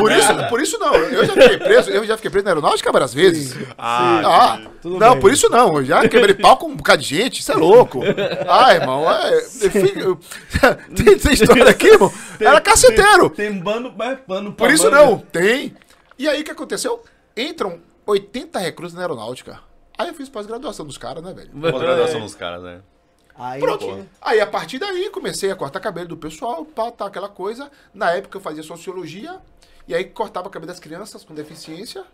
Por 0.00 0.10
isso, 0.10 0.48
por 0.48 0.60
isso 0.60 0.78
não. 0.80 0.94
Eu 0.96 1.24
já 1.24 1.32
fiquei 1.34 1.58
preso, 1.58 1.90
eu 1.90 2.04
já 2.04 2.16
fiquei 2.16 2.30
preso 2.30 2.44
na 2.44 2.50
aeronáutica 2.50 2.90
várias 2.90 3.14
vezes. 3.14 3.56
Ah, 3.78 4.22
Ah, 4.24 4.60
Tudo 4.82 4.98
não, 4.98 5.12
bem. 5.12 5.20
por 5.20 5.32
isso 5.32 5.48
não. 5.48 5.76
Eu 5.76 5.84
já 5.84 6.08
quebrei 6.08 6.34
pau 6.34 6.56
com 6.56 6.66
um 6.66 6.74
bocado 6.76 7.00
de 7.00 7.08
gente. 7.16 7.38
Isso 7.40 7.52
é 7.52 7.54
louco. 7.54 8.00
Ah, 8.48 8.74
irmão, 8.74 9.08
é, 9.08 9.40
tem, 10.96 11.18
tem 11.18 11.32
história 11.32 11.68
aqui, 11.70 11.86
irmão. 11.86 12.12
Era 12.40 12.60
caceteiro. 12.60 13.30
Tem 13.30 13.52
bando, 13.52 13.92
mas 13.96 14.18
pano 14.26 14.52
Por 14.52 14.68
isso 14.72 14.90
bando. 14.90 14.96
não, 14.96 15.18
tem. 15.18 15.74
E 16.18 16.28
aí 16.28 16.40
o 16.40 16.44
que 16.44 16.50
aconteceu? 16.50 17.04
Entram 17.36 17.78
80 18.04 18.58
recrutas 18.58 18.94
na 18.94 19.02
aeronáutica. 19.02 19.60
Aí 19.96 20.08
eu 20.08 20.14
fiz 20.14 20.28
pós-graduação 20.28 20.84
dos 20.84 20.98
caras, 20.98 21.22
né, 21.22 21.32
velho? 21.32 21.50
pós-graduação 21.70 22.20
dos 22.20 22.34
caras, 22.34 22.62
né? 22.62 22.80
Aí, 23.34 23.60
Pronto. 23.60 24.06
Aí 24.20 24.40
a 24.40 24.46
partir 24.46 24.78
daí 24.78 25.08
comecei 25.10 25.50
a 25.50 25.56
cortar 25.56 25.80
cabelo 25.80 26.08
do 26.08 26.16
pessoal, 26.16 26.64
pá, 26.64 26.90
tá, 26.90 27.06
aquela 27.06 27.28
coisa. 27.28 27.70
Na 27.94 28.10
época 28.10 28.36
eu 28.36 28.40
fazia 28.42 28.62
sociologia, 28.62 29.40
e 29.88 29.94
aí 29.94 30.04
cortava 30.04 30.50
cabelo 30.50 30.68
das 30.70 30.78
crianças 30.80 31.24
com 31.24 31.34
deficiência. 31.34 32.04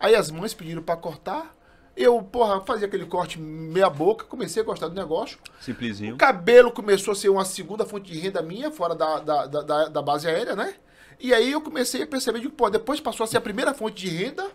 Aí 0.00 0.14
as 0.14 0.30
mães 0.30 0.54
pediram 0.54 0.82
pra 0.82 0.96
cortar. 0.96 1.54
Eu, 1.94 2.22
porra, 2.22 2.62
fazia 2.62 2.86
aquele 2.86 3.04
corte 3.04 3.38
meia 3.38 3.90
boca, 3.90 4.24
comecei 4.24 4.62
a 4.62 4.64
gostar 4.64 4.88
do 4.88 4.94
negócio. 4.94 5.38
Simplesinho. 5.60 6.14
O 6.14 6.18
cabelo 6.18 6.72
começou 6.72 7.12
a 7.12 7.14
ser 7.14 7.28
uma 7.28 7.44
segunda 7.44 7.84
fonte 7.84 8.10
de 8.10 8.18
renda 8.18 8.40
minha, 8.40 8.70
fora 8.70 8.94
da, 8.94 9.18
da, 9.20 9.46
da, 9.46 9.88
da- 9.88 10.02
base 10.02 10.26
aérea, 10.26 10.56
né? 10.56 10.74
E 11.20 11.34
aí 11.34 11.52
eu 11.52 11.60
comecei 11.60 12.02
a 12.02 12.06
perceber 12.06 12.40
de, 12.40 12.48
pô, 12.48 12.70
depois 12.70 12.98
passou 12.98 13.24
a 13.24 13.26
ser 13.26 13.36
a 13.36 13.40
primeira 13.42 13.74
fonte 13.74 14.06
de 14.06 14.08
renda. 14.08 14.50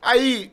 Aí 0.00 0.52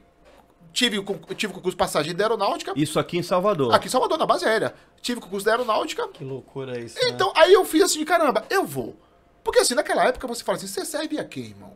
tive, 0.71 1.03
tive 1.35 1.53
concurso 1.53 1.77
passageiro 1.77 2.17
da 2.17 2.25
aeronáutica. 2.25 2.73
Isso 2.75 2.99
aqui 2.99 3.17
em 3.17 3.23
Salvador. 3.23 3.73
Aqui 3.73 3.87
em 3.87 3.89
Salvador, 3.89 4.17
na 4.17 4.25
base 4.25 4.45
aérea. 4.45 4.73
Tive 5.01 5.21
concurso 5.21 5.45
da 5.45 5.53
aeronáutica. 5.53 6.07
Que 6.09 6.23
loucura 6.23 6.79
isso, 6.79 6.95
né? 6.95 7.09
Então, 7.09 7.31
aí 7.35 7.53
eu 7.53 7.65
fiz 7.65 7.83
assim, 7.83 8.03
caramba, 8.05 8.45
eu 8.49 8.65
vou. 8.65 8.95
Porque 9.43 9.59
assim, 9.59 9.73
naquela 9.73 10.05
época 10.05 10.27
você 10.27 10.43
fala 10.43 10.57
assim, 10.57 10.67
você 10.67 10.85
serve 10.85 11.19
a 11.19 11.23
quem, 11.23 11.45
irmão? 11.45 11.75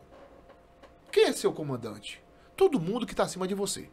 Quem 1.10 1.24
é 1.24 1.32
seu 1.32 1.52
comandante? 1.52 2.22
Todo 2.56 2.80
mundo 2.80 3.06
que 3.06 3.14
tá 3.14 3.24
acima 3.24 3.46
de 3.46 3.54
você. 3.54 3.88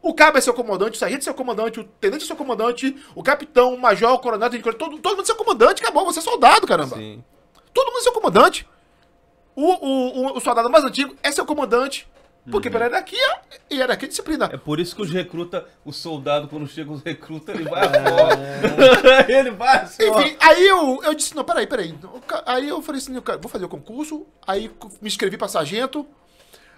O 0.00 0.14
cabo 0.14 0.38
é 0.38 0.40
seu 0.40 0.54
comandante, 0.54 0.96
o 0.96 0.98
sargento 0.98 1.22
é 1.22 1.24
seu 1.24 1.34
comandante, 1.34 1.80
o 1.80 1.84
tenente 1.84 2.24
é 2.24 2.26
seu 2.26 2.36
comandante, 2.36 2.96
o 3.14 3.22
capitão, 3.22 3.74
o 3.74 3.80
major, 3.80 4.12
o 4.12 4.18
coronel, 4.18 4.46
o 4.46 4.50
tenente, 4.50 4.72
todo, 4.76 4.98
todo 4.98 5.16
mundo 5.16 5.22
é 5.22 5.26
seu 5.26 5.36
comandante, 5.36 5.82
acabou, 5.82 6.04
você 6.04 6.20
é 6.20 6.22
soldado, 6.22 6.66
caramba. 6.66 6.96
Sim. 6.96 7.24
Todo 7.72 7.86
mundo 7.88 7.98
é 7.98 8.02
seu 8.02 8.12
comandante. 8.12 8.68
O, 9.56 9.62
o, 9.62 10.32
o, 10.32 10.36
o 10.36 10.40
soldado 10.40 10.70
mais 10.70 10.84
antigo 10.84 11.16
é 11.22 11.30
seu 11.32 11.44
comandante. 11.44 12.08
Porque 12.50 12.68
pela 12.68 12.84
hierarquia, 12.84 13.38
e 13.70 13.76
hierarquia 13.76 14.06
é 14.06 14.10
disciplina. 14.10 14.50
É 14.52 14.56
por 14.58 14.78
isso 14.78 14.94
que 14.94 15.00
os 15.00 15.10
recruta, 15.10 15.66
o 15.84 15.92
soldado, 15.92 16.46
quando 16.46 16.66
chega 16.66 16.92
os 16.92 17.02
recruta, 17.02 17.52
ele 17.52 17.64
vai 17.64 17.88
fora. 17.88 19.26
ele 19.32 19.50
vai 19.50 19.78
assim, 19.78 20.08
ó. 20.10 20.20
Enfim, 20.20 20.36
aí 20.40 20.66
eu, 20.66 21.00
eu 21.04 21.14
disse, 21.14 21.34
não, 21.34 21.42
peraí, 21.42 21.66
peraí. 21.66 21.94
Aí 22.44 22.68
eu 22.68 22.82
falei 22.82 23.00
assim, 23.00 23.18
cara, 23.22 23.38
vou 23.38 23.50
fazer 23.50 23.64
o 23.64 23.68
concurso. 23.68 24.26
Aí 24.46 24.70
me 25.00 25.08
inscrevi 25.08 25.38
pra 25.38 25.48
sargento. 25.48 26.06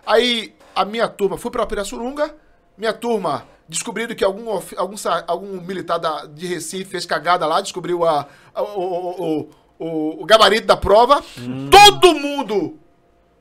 Aí 0.07 0.55
a 0.75 0.85
minha 0.85 1.09
turma, 1.09 1.37
fui 1.37 1.51
pra 1.51 1.67
Pirassununga. 1.67 2.33
Minha 2.79 2.93
turma 2.93 3.45
descobriram 3.69 4.15
que 4.15 4.23
algum, 4.25 4.49
algum, 4.77 4.95
algum 5.27 5.61
militar 5.63 5.99
da- 5.99 6.27
de 6.27 6.47
Recife 6.47 6.85
fez 6.85 7.05
cagada 7.05 7.45
lá, 7.47 7.61
descobriu 7.61 8.05
a, 8.05 8.29
a- 8.55 8.63
o, 8.63 8.81
o, 8.81 9.23
o, 9.41 9.51
o- 9.85 10.23
o 10.23 10.25
gabarito 10.25 10.67
da 10.69 10.77
prova. 10.77 11.25
Todo 11.71 12.15
mundo 12.15 12.79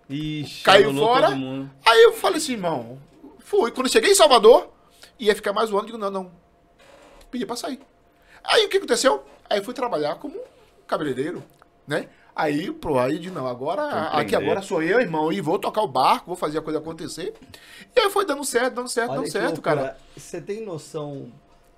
Ixi, 0.10 0.63
caiu 0.63 0.94
fora. 0.94 1.30
Aí 1.86 2.04
eu 2.04 2.13
falei 2.13 2.38
assim, 2.38 2.54
irmão, 2.54 3.00
fui. 3.39 3.72
Quando 3.72 3.88
eu 3.88 3.91
cheguei 3.91 4.12
em 4.12 4.15
Salvador, 4.15 4.70
ia 5.20 5.36
ficar 5.36 5.54
mais 5.54 5.72
um 5.72 5.78
ano, 5.78 5.88
digo, 5.88 5.98
não, 5.98 6.12
não. 6.12 6.32
Pedi 7.32 7.46
pra 7.46 7.56
sair. 7.56 7.80
Aí 8.44 8.65
o 8.65 8.70
que 8.70 8.78
aconteceu? 8.78 9.24
Aí 9.50 9.60
eu 9.60 9.63
fui 9.63 9.74
trabalhar 9.74 10.15
como 10.15 10.39
cabeleireiro, 10.88 11.44
né? 11.88 12.08
Aí, 12.36 12.70
pro 12.70 13.00
aí 13.00 13.18
de 13.18 13.32
não, 13.32 13.48
agora, 13.48 14.10
aqui 14.10 14.36
agora 14.36 14.62
sou 14.62 14.84
eu, 14.84 15.00
irmão, 15.00 15.32
e 15.32 15.39
vou 15.39 15.58
tocar 15.58 15.82
o 15.82 15.88
barco, 15.88 16.28
vou 16.28 16.36
fazer 16.36 16.58
a 16.58 16.62
coisa 16.62 16.80
acontecer. 16.80 17.34
E 17.96 18.00
aí 18.00 18.10
foi 18.10 18.26
dando 18.26 18.44
certo, 18.44 18.74
dando 18.74 18.89
certo, 18.89 19.12
Olha 19.12 19.22
dando 19.22 19.32
certo, 19.32 19.54
loucura. 19.54 19.76
cara. 19.76 19.98
Você 20.18 20.41
tem 20.41 20.62
noção 20.62 21.32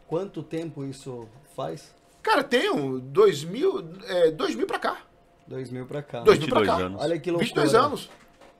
quanto 0.07 0.41
tempo 0.41 0.83
isso 0.83 1.27
faz? 1.55 1.93
Cara, 2.23 2.43
tenho 2.43 2.99
dois 2.99 3.43
mil, 3.43 3.87
é, 4.07 4.31
dois 4.31 4.55
mil 4.55 4.65
pra 4.65 4.79
cá. 4.79 4.97
2000 5.47 5.85
pra 5.85 6.01
cá. 6.01 6.21
Dois 6.21 6.39
mil 6.39 6.47
pra 6.49 6.59
22 6.59 6.79
cá. 6.79 6.85
anos. 6.85 7.01
Olha 7.01 7.19
que 7.19 7.31
loucura. 7.31 7.45
22 7.47 7.75
anos. 7.75 8.09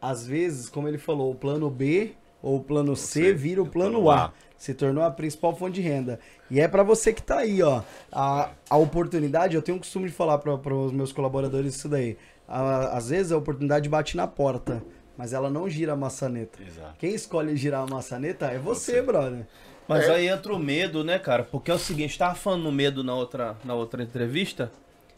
Às 0.02 0.26
vezes, 0.28 0.70
como 0.70 0.88
ele 0.88 0.98
falou, 0.98 1.32
o 1.32 1.36
plano 1.36 1.70
B 1.70 2.14
ou 2.42 2.58
o 2.58 2.64
plano 2.64 2.96
C 2.96 3.24
C, 3.26 3.34
vira 3.34 3.62
o 3.62 3.68
plano 3.68 4.02
plano 4.04 4.12
A. 4.12 4.26
A. 4.26 4.32
Se 4.58 4.74
tornou 4.74 5.04
a 5.04 5.12
principal 5.12 5.56
fonte 5.56 5.76
de 5.76 5.82
renda. 5.82 6.20
E 6.50 6.60
é 6.60 6.68
pra 6.68 6.82
você 6.84 7.14
que 7.14 7.22
tá 7.22 7.40
aí, 7.40 7.62
ó. 7.62 7.82
A, 8.12 8.50
a 8.70 8.78
oportunidade, 8.78 9.56
eu 9.56 9.62
tenho 9.62 9.78
o 9.78 9.80
costume 9.82 10.08
de 10.08 10.14
falar 10.14 10.38
para 10.40 10.74
os 10.74 10.92
meus 10.92 11.12
colaboradores 11.12 11.76
isso 11.76 11.88
daí. 11.90 12.18
A- 12.48 12.98
às 12.98 13.10
vezes 13.10 13.32
a 13.32 13.38
oportunidade 13.38 13.88
bate 13.90 14.16
na 14.18 14.26
porta, 14.26 14.82
mas 15.18 15.34
ela 15.34 15.50
não 15.50 15.70
gira 15.70 15.94
a 15.94 15.96
maçaneta. 15.96 16.60
Exato. 16.64 16.96
Quem 16.98 17.14
escolhe 17.14 17.56
girar 17.56 17.84
a 17.84 17.88
maçaneta 17.88 18.48
é 18.48 18.58
você, 18.58 19.02
brother. 19.02 19.46
Mas 19.88 20.06
É. 20.06 20.16
aí 20.16 20.28
entra 20.28 20.54
o 20.54 20.60
medo, 20.60 21.04
né, 21.04 21.20
cara? 21.20 21.44
Porque 21.44 21.70
é 21.70 21.74
o 21.74 21.80
seguinte, 21.80 22.18
tava 22.18 22.34
falando 22.36 22.64
no 22.64 22.72
medo 22.72 23.04
na 23.04 23.14
outra, 23.14 23.56
na 23.64 23.74
outra 23.76 24.02
entrevista. 24.02 24.72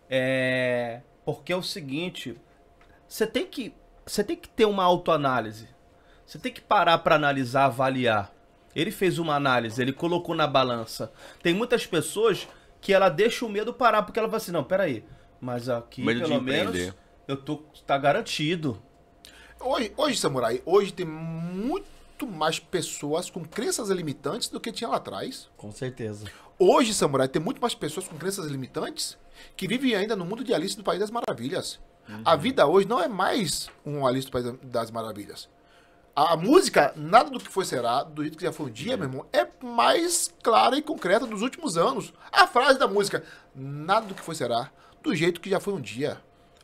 É. 0.09 1.01
Porque 1.35 1.53
é 1.53 1.55
o 1.55 1.63
seguinte, 1.63 2.35
você 3.07 3.27
tem 3.27 3.45
que. 3.45 3.73
Você 4.05 4.23
tem 4.23 4.35
que 4.35 4.49
ter 4.49 4.65
uma 4.65 4.83
autoanálise. 4.83 5.67
Você 6.25 6.39
tem 6.39 6.51
que 6.51 6.61
parar 6.61 6.97
pra 6.99 7.15
analisar, 7.15 7.65
avaliar. 7.65 8.33
Ele 8.75 8.91
fez 8.91 9.19
uma 9.19 9.35
análise, 9.35 9.81
ele 9.81 9.93
colocou 9.93 10.35
na 10.35 10.47
balança. 10.47 11.11
Tem 11.41 11.53
muitas 11.53 11.85
pessoas 11.85 12.47
que 12.81 12.93
ela 12.93 13.09
deixa 13.09 13.45
o 13.45 13.49
medo 13.49 13.73
parar, 13.73 14.03
porque 14.03 14.19
ela 14.19 14.27
fala 14.27 14.37
assim, 14.37 14.51
não, 14.51 14.63
peraí. 14.63 15.03
Mas 15.39 15.69
aqui, 15.69 16.03
Medo 16.03 16.21
de 16.21 16.27
pelo 16.27 16.41
menos, 16.41 16.93
eu 17.27 17.37
tô. 17.37 17.57
tá 17.85 17.97
garantido. 17.97 18.81
Hoje, 19.59 19.93
hoje, 19.97 20.17
Samurai, 20.17 20.61
hoje 20.65 20.93
tem 20.93 21.05
muito 21.05 22.27
mais 22.27 22.59
pessoas 22.59 23.29
com 23.29 23.43
crenças 23.43 23.89
limitantes 23.89 24.49
do 24.49 24.59
que 24.59 24.71
tinha 24.71 24.89
lá 24.89 24.97
atrás. 24.97 25.49
Com 25.57 25.71
certeza. 25.71 26.25
Hoje, 26.57 26.93
Samurai, 26.93 27.27
tem 27.27 27.41
muito 27.41 27.61
mais 27.61 27.75
pessoas 27.75 28.07
com 28.07 28.17
crenças 28.17 28.45
limitantes 28.47 29.17
que 29.55 29.67
vivem 29.67 29.95
ainda 29.95 30.15
no 30.15 30.25
mundo 30.25 30.43
de 30.43 30.53
Alice 30.53 30.75
do 30.75 30.83
País 30.83 30.99
das 30.99 31.11
Maravilhas. 31.11 31.79
A 32.25 32.35
vida 32.35 32.65
hoje 32.65 32.87
não 32.87 32.99
é 32.99 33.07
mais 33.07 33.69
um 33.85 34.05
Alice 34.05 34.25
do 34.25 34.31
País 34.31 34.45
das 34.63 34.89
Maravilhas. 34.89 35.47
A, 36.15 36.33
a 36.33 36.37
música, 36.37 36.91
nada 36.95 37.29
do 37.29 37.39
que 37.39 37.47
foi 37.47 37.63
será, 37.65 38.03
do 38.03 38.23
jeito 38.23 38.37
que 38.37 38.43
já 38.43 38.51
foi 38.51 38.65
um 38.65 38.71
dia, 38.71 38.97
meu 38.97 39.07
irmão, 39.07 39.25
é 39.31 39.47
mais 39.63 40.33
clara 40.41 40.75
e 40.75 40.81
concreta 40.81 41.25
dos 41.25 41.41
últimos 41.41 41.77
anos. 41.77 42.11
A 42.31 42.47
frase 42.47 42.79
da 42.79 42.87
música, 42.87 43.23
nada 43.55 44.07
do 44.07 44.15
que 44.15 44.21
foi 44.21 44.33
será, 44.35 44.71
do 45.03 45.15
jeito 45.15 45.39
que 45.39 45.49
já 45.49 45.59
foi 45.59 45.73
um 45.73 45.81
dia. 45.81 46.19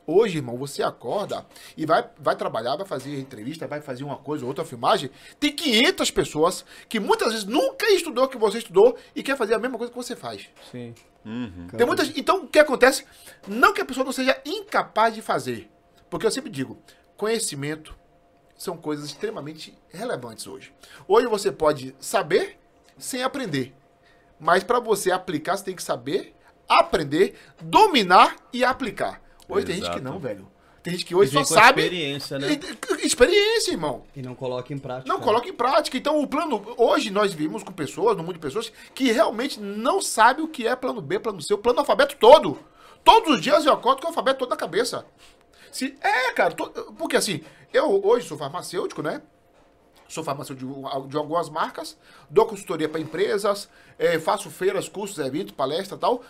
Hoje, 0.08 0.38
irmão, 0.38 0.56
você 0.58 0.84
acorda 0.84 1.46
e 1.76 1.86
vai, 1.86 2.08
vai 2.20 2.36
trabalhar, 2.36 2.76
vai 2.76 2.86
fazer 2.86 3.20
entrevista, 3.20 3.68
vai 3.68 3.82
fazer 3.82 4.04
uma 4.04 4.18
coisa 4.18 4.44
ou 4.44 4.50
outra 4.50 4.64
filmagem. 4.64 5.10
Tem 5.40 5.52
500 5.52 6.12
pessoas 6.12 6.66
que 6.88 7.00
muitas 7.00 7.30
vezes 7.30 7.46
nunca 7.46 7.90
estudou 7.92 8.26
o 8.26 8.28
que 8.28 8.38
você 8.38 8.60
estudou 8.60 8.96
e 9.16 9.24
quer 9.24 9.36
fazer 9.36 9.56
a 9.56 9.60
mesma 9.60 9.78
coisa 9.78 9.92
que 9.92 9.98
você 9.98 10.16
faz. 10.16 10.48
Sim. 10.72 10.94
Tem 11.76 11.88
muitas, 11.88 12.16
então, 12.16 12.44
o 12.44 12.48
que 12.48 12.60
acontece? 12.60 13.04
Não 13.48 13.74
que 13.74 13.82
a 13.82 13.86
pessoa 13.86 14.06
não 14.06 14.12
seja 14.12 14.40
incapaz 14.46 15.16
de 15.16 15.24
fazer. 15.24 15.70
Porque 16.08 16.28
eu 16.28 16.32
sempre 16.32 16.52
digo, 16.52 16.78
conhecimento 17.18 17.98
são 18.56 18.78
coisas 18.78 19.06
extremamente 19.06 19.76
relevantes 19.90 20.46
hoje. 20.46 20.72
Hoje 21.08 21.28
você 21.28 21.52
pode 21.52 21.96
saber 22.00 22.60
sem 22.98 23.24
aprender. 23.24 23.74
Mas 24.40 24.64
para 24.64 24.80
você 24.80 25.12
aplicar, 25.12 25.58
você 25.58 25.66
tem 25.66 25.76
que 25.76 25.84
saber, 25.84 26.36
aprender, 26.70 27.36
dominar 27.60 28.36
e 28.54 28.64
aplicar. 28.64 29.25
Hoje 29.48 29.66
tem 29.66 29.76
gente 29.76 29.86
que 29.86 29.92
Exato. 29.98 30.04
não, 30.04 30.20
velho. 30.20 30.48
Tem 30.82 30.94
gente 30.94 31.06
que 31.06 31.16
hoje 31.16 31.32
só 31.32 31.44
sabe. 31.44 31.82
experiência, 31.82 32.38
né? 32.38 32.60
Experiência, 33.02 33.72
irmão. 33.72 34.04
E 34.16 34.22
não 34.22 34.36
coloca 34.36 34.72
em 34.72 34.78
prática. 34.78 35.12
Não 35.12 35.20
coloca 35.20 35.50
em 35.50 35.54
prática. 35.54 35.98
Então, 35.98 36.22
o 36.22 36.28
plano. 36.28 36.64
Hoje 36.78 37.10
nós 37.10 37.34
vivemos 37.34 37.64
com 37.64 37.72
pessoas, 37.72 38.16
no 38.16 38.22
mundo 38.24 38.34
de 38.34 38.40
pessoas, 38.40 38.72
que 38.94 39.12
realmente 39.12 39.60
não 39.60 40.00
sabem 40.00 40.46
o 40.46 40.48
que 40.48 40.68
é 40.68 40.76
plano 40.76 41.02
B, 41.02 41.18
plano 41.20 41.42
C, 41.42 41.54
o 41.54 41.58
plano 41.58 41.80
alfabeto 41.80 42.16
todo. 42.18 42.60
Todos 43.04 43.36
os 43.36 43.42
dias 43.42 43.66
eu 43.66 43.74
acordo 43.74 44.00
com 44.02 44.06
o 44.06 44.10
alfabeto 44.10 44.40
todo 44.40 44.50
na 44.50 44.56
cabeça. 44.56 45.06
Se, 45.72 45.98
é, 46.02 46.32
cara, 46.34 46.54
to- 46.54 46.70
porque 46.98 47.16
assim, 47.18 47.42
eu 47.74 48.06
hoje 48.06 48.28
sou 48.28 48.38
farmacêutico, 48.38 49.02
né? 49.02 49.22
Sou 50.08 50.24
farmacêutico 50.24 50.72
de, 51.04 51.10
de 51.10 51.18
algumas 51.18 51.50
marcas, 51.50 51.98
dou 52.30 52.46
consultoria 52.46 52.88
para 52.88 53.02
empresas, 53.02 53.68
eh, 53.98 54.20
faço 54.20 54.52
feiras, 54.52 54.88
cursos, 54.88 55.18
eventos, 55.18 55.52
palestra 55.54 55.98
e 55.98 56.00
tal. 56.00 56.22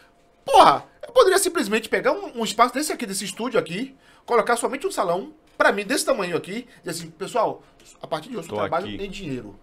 Porra, 0.45 0.85
eu 1.05 1.11
poderia 1.11 1.39
simplesmente 1.39 1.89
pegar 1.89 2.11
um, 2.11 2.39
um 2.39 2.43
espaço 2.43 2.73
desse 2.73 2.93
aqui, 2.93 3.05
desse 3.05 3.25
estúdio 3.25 3.59
aqui, 3.59 3.95
colocar 4.25 4.55
somente 4.55 4.85
um 4.85 4.91
salão, 4.91 5.33
pra 5.57 5.71
mim, 5.71 5.83
desse 5.83 6.05
tamanho 6.05 6.37
aqui, 6.37 6.67
e 6.83 6.89
assim, 6.89 7.09
pessoal, 7.09 7.63
a 8.01 8.07
partir 8.07 8.29
de 8.29 8.37
hoje 8.37 8.49
eu 8.49 8.55
trabalho 8.55 8.85
aqui. 8.85 9.03
em 9.03 9.09
dinheiro. 9.09 9.59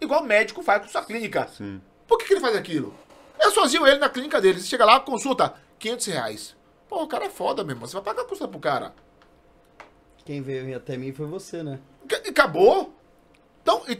Igual 0.00 0.22
o 0.22 0.26
médico 0.26 0.62
faz 0.62 0.82
com 0.82 0.88
sua 0.88 1.04
clínica. 1.04 1.48
Sim. 1.48 1.80
Por 2.06 2.18
que, 2.18 2.26
que 2.26 2.34
ele 2.34 2.40
faz 2.40 2.56
aquilo? 2.56 2.94
É 3.38 3.50
sozinho 3.50 3.86
ele 3.86 3.98
na 3.98 4.08
clínica 4.08 4.40
dele. 4.40 4.60
Você 4.60 4.66
chega 4.66 4.84
lá, 4.84 5.00
consulta, 5.00 5.54
500 5.78 6.06
reais. 6.06 6.56
Pô, 6.88 7.02
o 7.02 7.08
cara 7.08 7.26
é 7.26 7.30
foda, 7.30 7.64
meu 7.64 7.74
irmão. 7.74 7.88
Você 7.88 7.94
vai 7.94 8.02
pagar 8.02 8.22
a 8.22 8.24
consulta 8.24 8.48
pro 8.48 8.60
cara. 8.60 8.94
Quem 10.24 10.42
veio 10.42 10.76
até 10.76 10.96
mim 10.96 11.12
foi 11.12 11.26
você, 11.26 11.62
né? 11.62 11.78
Acabou. 12.28 12.94
Então, 13.62 13.82
e, 13.88 13.98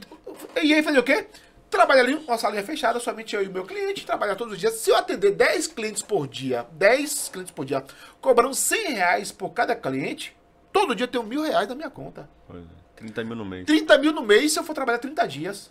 e 0.63 0.73
aí 0.73 0.83
fazer 0.83 0.99
o 0.99 1.03
quê? 1.03 1.27
Trabalha 1.75 2.03
ali, 2.03 2.15
uma 2.15 2.37
salinha 2.37 2.63
fechada, 2.63 3.01
somente 3.01 3.35
eu 3.35 3.43
e 3.43 3.49
o 3.49 3.51
meu 3.51 3.65
cliente, 3.65 4.05
trabalhar 4.05 4.35
todos 4.35 4.53
os 4.53 4.59
dias. 4.59 4.75
Se 4.75 4.91
eu 4.91 4.95
atender 4.95 5.31
10 5.31 5.67
clientes 5.67 6.01
por 6.01 6.25
dia, 6.25 6.65
10 6.71 7.29
clientes 7.33 7.53
por 7.53 7.65
dia, 7.65 7.83
cobrando 8.21 8.55
100 8.55 8.93
reais 8.93 9.31
por 9.33 9.49
cada 9.49 9.75
cliente, 9.75 10.33
todo 10.71 10.95
dia 10.95 11.03
eu 11.03 11.09
tenho 11.09 11.25
mil 11.25 11.41
reais 11.41 11.67
na 11.67 11.75
minha 11.75 11.89
conta. 11.89 12.29
Pois 12.47 12.63
é. 12.63 12.85
30 12.95 13.23
mil 13.25 13.35
no 13.35 13.43
mês. 13.43 13.65
30 13.65 13.97
mil 13.97 14.13
no 14.13 14.21
mês 14.23 14.53
se 14.53 14.59
eu 14.59 14.63
for 14.63 14.73
trabalhar 14.73 14.99
30 14.99 15.27
dias. 15.27 15.69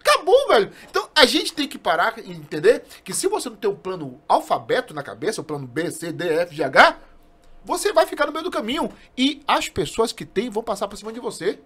Acabou, 0.00 0.48
velho. 0.48 0.70
Então 0.90 1.08
a 1.14 1.24
gente 1.24 1.54
tem 1.54 1.66
que 1.66 1.78
parar 1.78 2.18
e 2.18 2.30
entender 2.30 2.84
que 3.02 3.14
se 3.14 3.26
você 3.26 3.48
não 3.48 3.56
tem 3.56 3.70
um 3.70 3.74
plano 3.74 4.20
alfabeto 4.28 4.92
na 4.92 5.02
cabeça, 5.02 5.40
o 5.40 5.44
plano 5.44 5.66
B, 5.66 5.90
C, 5.90 6.12
D, 6.12 6.28
F, 6.28 6.54
G, 6.54 6.62
H, 6.62 6.98
você 7.64 7.90
vai 7.90 8.04
ficar 8.04 8.26
no 8.26 8.32
meio 8.32 8.44
do 8.44 8.50
caminho. 8.50 8.92
E 9.16 9.42
as 9.48 9.70
pessoas 9.70 10.12
que 10.12 10.26
têm 10.26 10.50
vão 10.50 10.62
passar 10.62 10.88
por 10.88 10.96
cima 10.98 11.10
de 11.10 11.20
você. 11.20 11.58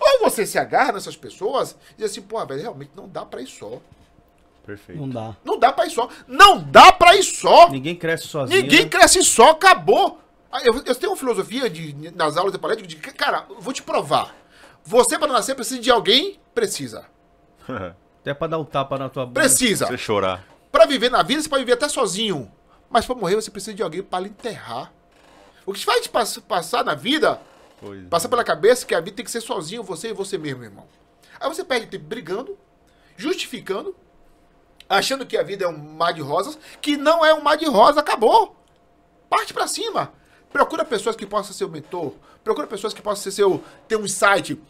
Ou 0.00 0.20
você 0.20 0.46
se 0.46 0.58
agarra 0.58 0.92
nessas 0.92 1.16
pessoas 1.16 1.76
e 1.92 1.98
diz 2.02 2.10
assim, 2.10 2.22
pô, 2.22 2.44
velho, 2.46 2.60
realmente 2.62 2.92
não 2.96 3.06
dá 3.08 3.24
pra 3.24 3.40
ir 3.42 3.46
só. 3.46 3.78
Perfeito. 4.64 5.00
Não 5.00 5.08
dá. 5.08 5.36
Não 5.44 5.58
dá 5.58 5.72
pra 5.72 5.86
ir 5.86 5.90
só. 5.90 6.08
Não 6.26 6.58
dá 6.62 6.90
pra 6.92 7.16
ir 7.16 7.22
só. 7.22 7.68
Ninguém 7.68 7.94
cresce 7.96 8.26
sozinho. 8.28 8.62
Ninguém 8.62 8.84
né? 8.84 8.88
cresce 8.88 9.22
só, 9.24 9.50
acabou. 9.50 10.18
Ah, 10.50 10.60
Eu, 10.64 10.74
eu 10.84 10.94
tenho 10.94 11.12
uma 11.12 11.16
filosofia 11.18 11.68
de, 11.68 12.10
nas 12.14 12.36
aulas 12.36 12.52
de 12.52 12.58
palestra 12.58 12.86
de 12.86 12.96
que, 12.96 13.12
cara, 13.12 13.46
eu 13.50 13.60
vou 13.60 13.72
te 13.72 13.82
provar. 13.82 14.34
Você, 14.84 15.18
para 15.18 15.32
nascer, 15.32 15.54
precisa 15.54 15.80
de 15.80 15.90
alguém? 15.90 16.38
Precisa. 16.54 17.04
Até 18.20 18.34
pra 18.34 18.46
dar 18.46 18.58
um 18.58 18.64
tapa 18.64 18.98
na 18.98 19.08
tua 19.08 19.26
bunda. 19.26 19.40
Precisa. 19.40 19.86
Você 19.86 19.96
chorar. 19.98 20.44
Pra 20.70 20.86
viver 20.86 21.10
na 21.10 21.22
vida, 21.22 21.40
você 21.42 21.48
pode 21.48 21.62
viver 21.64 21.72
até 21.74 21.88
sozinho. 21.88 22.50
Mas 22.88 23.06
pra 23.06 23.14
morrer, 23.14 23.34
você 23.36 23.50
precisa 23.50 23.74
de 23.74 23.82
alguém 23.82 24.02
para 24.02 24.20
lhe 24.20 24.28
enterrar. 24.28 24.92
O 25.64 25.72
que 25.72 25.80
te 25.80 25.86
faz 25.86 26.06
pass- 26.06 26.38
passar 26.38 26.84
na 26.84 26.94
vida, 26.94 27.40
Pois 27.80 28.04
é. 28.04 28.08
passar 28.08 28.28
pela 28.28 28.44
cabeça 28.44 28.84
que 28.84 28.94
a 28.94 29.00
vida 29.00 29.16
tem 29.16 29.24
que 29.24 29.30
ser 29.30 29.40
sozinho, 29.40 29.82
você 29.82 30.08
e 30.08 30.12
você 30.12 30.36
mesmo, 30.36 30.62
irmão. 30.62 30.86
Aí 31.40 31.48
você 31.48 31.64
perde 31.64 31.86
tempo 31.86 32.04
brigando, 32.04 32.58
justificando, 33.16 33.96
achando 34.88 35.24
que 35.24 35.36
a 35.36 35.42
vida 35.42 35.64
é 35.64 35.68
um 35.68 35.78
mar 35.78 36.12
de 36.12 36.20
rosas, 36.20 36.58
que 36.80 36.96
não 36.96 37.24
é 37.24 37.32
um 37.32 37.42
mar 37.42 37.56
de 37.56 37.66
rosas, 37.66 37.98
acabou. 37.98 38.56
Parte 39.28 39.54
pra 39.54 39.66
cima. 39.66 40.12
Procura 40.52 40.84
pessoas 40.84 41.16
que 41.16 41.24
possam 41.24 41.54
ser 41.54 41.64
o 41.64 41.68
mentor. 41.68 42.12
Procura 42.44 42.66
pessoas 42.66 42.92
que 42.92 43.00
possam 43.00 43.22
ser 43.22 43.30
seu, 43.30 43.62
ter 43.88 43.96
um 43.96 44.04
insight. 44.04 44.60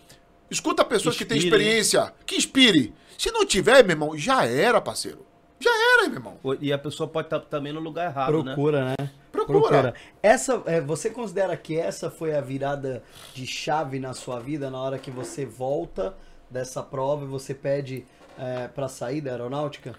Escuta 0.51 0.85
pessoas 0.85 1.16
que, 1.16 1.25
têm 1.25 1.38
experiência, 1.38 2.12
que 2.27 2.37
inspire. 2.37 2.94
Se 3.18 3.31
não 3.31 3.46
tiver, 3.46 3.83
meu 3.83 3.94
irmão, 3.94 4.16
já 4.16 4.44
era, 4.44 4.81
parceiro. 4.81 5.27
Já 5.61 5.70
era, 5.70 6.09
meu 6.09 6.18
irmão. 6.18 6.38
E 6.61 6.73
a 6.73 6.79
pessoa 6.79 7.07
pode 7.07 7.27
estar 7.27 7.40
também 7.40 7.73
no 7.73 7.81
lugar 7.81 8.07
errado, 8.11 8.42
né? 8.42 8.55
Procura, 8.55 8.85
né? 8.87 9.11
Procura. 9.31 9.94
Essa, 10.23 10.62
é, 10.66 10.81
você 10.81 11.11
considera 11.11 11.57
que 11.57 11.79
essa 11.79 12.11
foi 12.11 12.35
a 12.35 12.40
virada 12.40 13.03
de 13.35 13.46
chave 13.46 13.99
na 13.99 14.14
sua 14.14 14.40
vida 14.40 14.70
na 14.70 14.81
hora 14.81 14.99
que 14.99 15.11
você 15.11 15.44
volta 15.44 16.14
dessa 16.51 16.83
prova 16.83 17.25
e 17.25 17.29
você 17.29 17.55
pede 17.55 18.07
é, 18.38 18.68
para 18.68 18.88
sair 18.88 19.20
da 19.20 19.33
aeronáutica? 19.33 19.94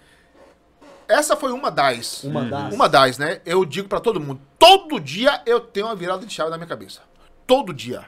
Essa 1.08 1.36
foi 1.36 1.52
uma 1.52 1.70
das. 1.70 2.24
Uma 2.24 2.44
das. 2.44 2.74
Uma 2.74 2.88
das, 2.88 3.18
né? 3.18 3.40
Eu 3.44 3.64
digo 3.64 3.88
pra 3.88 4.00
todo 4.00 4.20
mundo. 4.20 4.40
Todo 4.58 4.98
dia 4.98 5.42
eu 5.46 5.60
tenho 5.60 5.86
uma 5.86 5.96
virada 5.96 6.26
de 6.26 6.32
chave 6.32 6.50
na 6.50 6.56
minha 6.56 6.68
cabeça. 6.68 7.02
Todo 7.46 7.72
dia. 7.72 8.04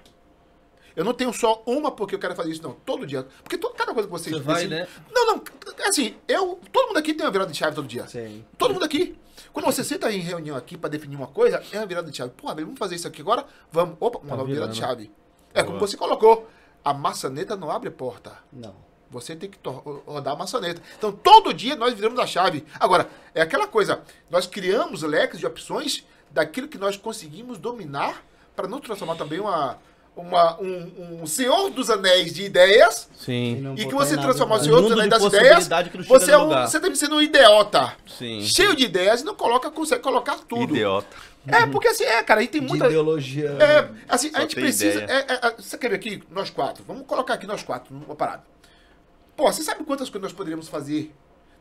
Eu 0.96 1.04
não 1.04 1.12
tenho 1.12 1.32
só 1.32 1.62
uma 1.66 1.90
porque 1.90 2.14
eu 2.14 2.18
quero 2.18 2.34
fazer 2.34 2.50
isso, 2.50 2.62
não. 2.62 2.72
Todo 2.72 3.06
dia. 3.06 3.26
Porque 3.42 3.58
todo, 3.58 3.74
cada 3.74 3.92
coisa 3.92 4.08
que 4.08 4.12
você... 4.12 4.30
Você 4.30 4.40
vai, 4.40 4.66
né? 4.66 4.86
Não, 5.12 5.26
não. 5.26 5.44
Assim, 5.86 6.16
eu... 6.28 6.60
Todo 6.72 6.88
mundo 6.88 6.98
aqui 6.98 7.12
tem 7.14 7.26
uma 7.26 7.32
virada 7.32 7.50
de 7.50 7.58
chave 7.58 7.74
todo 7.74 7.86
dia. 7.86 8.06
Sim. 8.06 8.44
Todo 8.56 8.74
mundo 8.74 8.84
aqui. 8.84 9.18
Quando 9.52 9.66
você 9.66 9.82
senta 9.82 10.10
em 10.12 10.20
reunião 10.20 10.56
aqui 10.56 10.76
pra 10.76 10.88
definir 10.88 11.16
uma 11.16 11.26
coisa, 11.26 11.62
é 11.72 11.78
uma 11.78 11.86
virada 11.86 12.10
de 12.10 12.16
chave. 12.16 12.32
Pô, 12.36 12.46
vamos 12.54 12.78
fazer 12.78 12.94
isso 12.94 13.08
aqui 13.08 13.20
agora? 13.20 13.44
Vamos. 13.70 13.96
Opa, 14.00 14.18
uma 14.18 14.36
nova 14.36 14.48
virada 14.48 14.72
de 14.72 14.78
chave. 14.78 15.10
É 15.52 15.62
como 15.62 15.78
você 15.78 15.96
colocou. 15.96 16.48
A 16.84 16.92
maçaneta 16.92 17.56
não 17.56 17.70
abre 17.70 17.90
porta. 17.90 18.38
Não. 18.52 18.74
Você 19.10 19.36
tem 19.36 19.48
que 19.48 19.58
rodar 20.06 20.34
a 20.34 20.36
maçaneta. 20.36 20.82
Então, 20.98 21.12
todo 21.12 21.54
dia 21.54 21.76
nós 21.76 21.94
viramos 21.94 22.18
a 22.18 22.26
chave. 22.26 22.64
Agora, 22.80 23.08
é 23.34 23.40
aquela 23.40 23.66
coisa. 23.66 24.02
Nós 24.28 24.46
criamos 24.46 25.02
leques 25.02 25.38
de 25.38 25.46
opções 25.46 26.04
daquilo 26.30 26.66
que 26.66 26.76
nós 26.76 26.96
conseguimos 26.96 27.58
dominar 27.58 28.24
para 28.56 28.66
não 28.66 28.80
transformar 28.80 29.14
também 29.14 29.38
uma, 29.38 29.78
uma, 30.16 30.60
um, 30.60 31.22
um 31.22 31.26
senhor 31.26 31.70
dos 31.70 31.90
anéis 31.90 32.32
de 32.32 32.44
ideias 32.44 33.08
Sim. 33.16 33.56
não 33.56 33.74
e 33.74 33.84
que 33.86 33.94
você 33.94 34.16
transformar 34.16 34.56
o 34.56 34.60
senhor 34.60 34.80
dos 34.80 34.92
anéis 34.92 35.04
de 35.04 35.10
das 35.10 35.22
ideias. 35.24 35.68
Você, 36.06 36.30
é 36.30 36.38
um, 36.38 36.48
você 36.48 36.78
deve 36.78 36.96
ser 36.96 37.12
um 37.12 37.20
idiota. 37.20 37.94
Sim. 38.06 38.40
Cheio 38.42 38.76
de 38.76 38.84
ideias 38.84 39.22
e 39.22 39.24
não 39.24 39.34
coloca, 39.34 39.70
consegue 39.70 40.02
colocar 40.02 40.38
tudo. 40.48 40.74
Idiota. 40.74 41.08
É, 41.46 41.66
porque 41.66 41.88
assim, 41.88 42.04
é, 42.04 42.22
cara, 42.22 42.40
aí 42.40 42.48
tem 42.48 42.60
De 42.62 42.68
muita. 42.68 42.86
ideologia. 42.86 43.50
É, 43.60 43.90
assim, 44.08 44.28
a 44.28 44.32
Só 44.32 44.40
gente 44.40 44.54
tem 44.54 44.64
precisa. 44.64 45.00
é, 45.02 45.26
é, 45.28 45.46
é, 45.48 45.54
você 45.58 45.76
quer 45.76 45.90
ver 45.90 45.96
aqui, 45.96 46.22
nós 46.30 46.48
quatro? 46.48 46.82
Vamos 46.86 47.06
colocar 47.06 47.34
aqui 47.34 47.46
nós 47.46 47.62
quatro 47.62 47.92
numa 47.94 48.14
parada. 48.14 48.44
Pô, 49.36 49.52
você 49.52 49.62
sabe 49.62 49.84
quantas 49.84 50.08
coisas 50.08 50.30
nós 50.30 50.32
poderíamos 50.32 50.68
fazer 50.68 51.12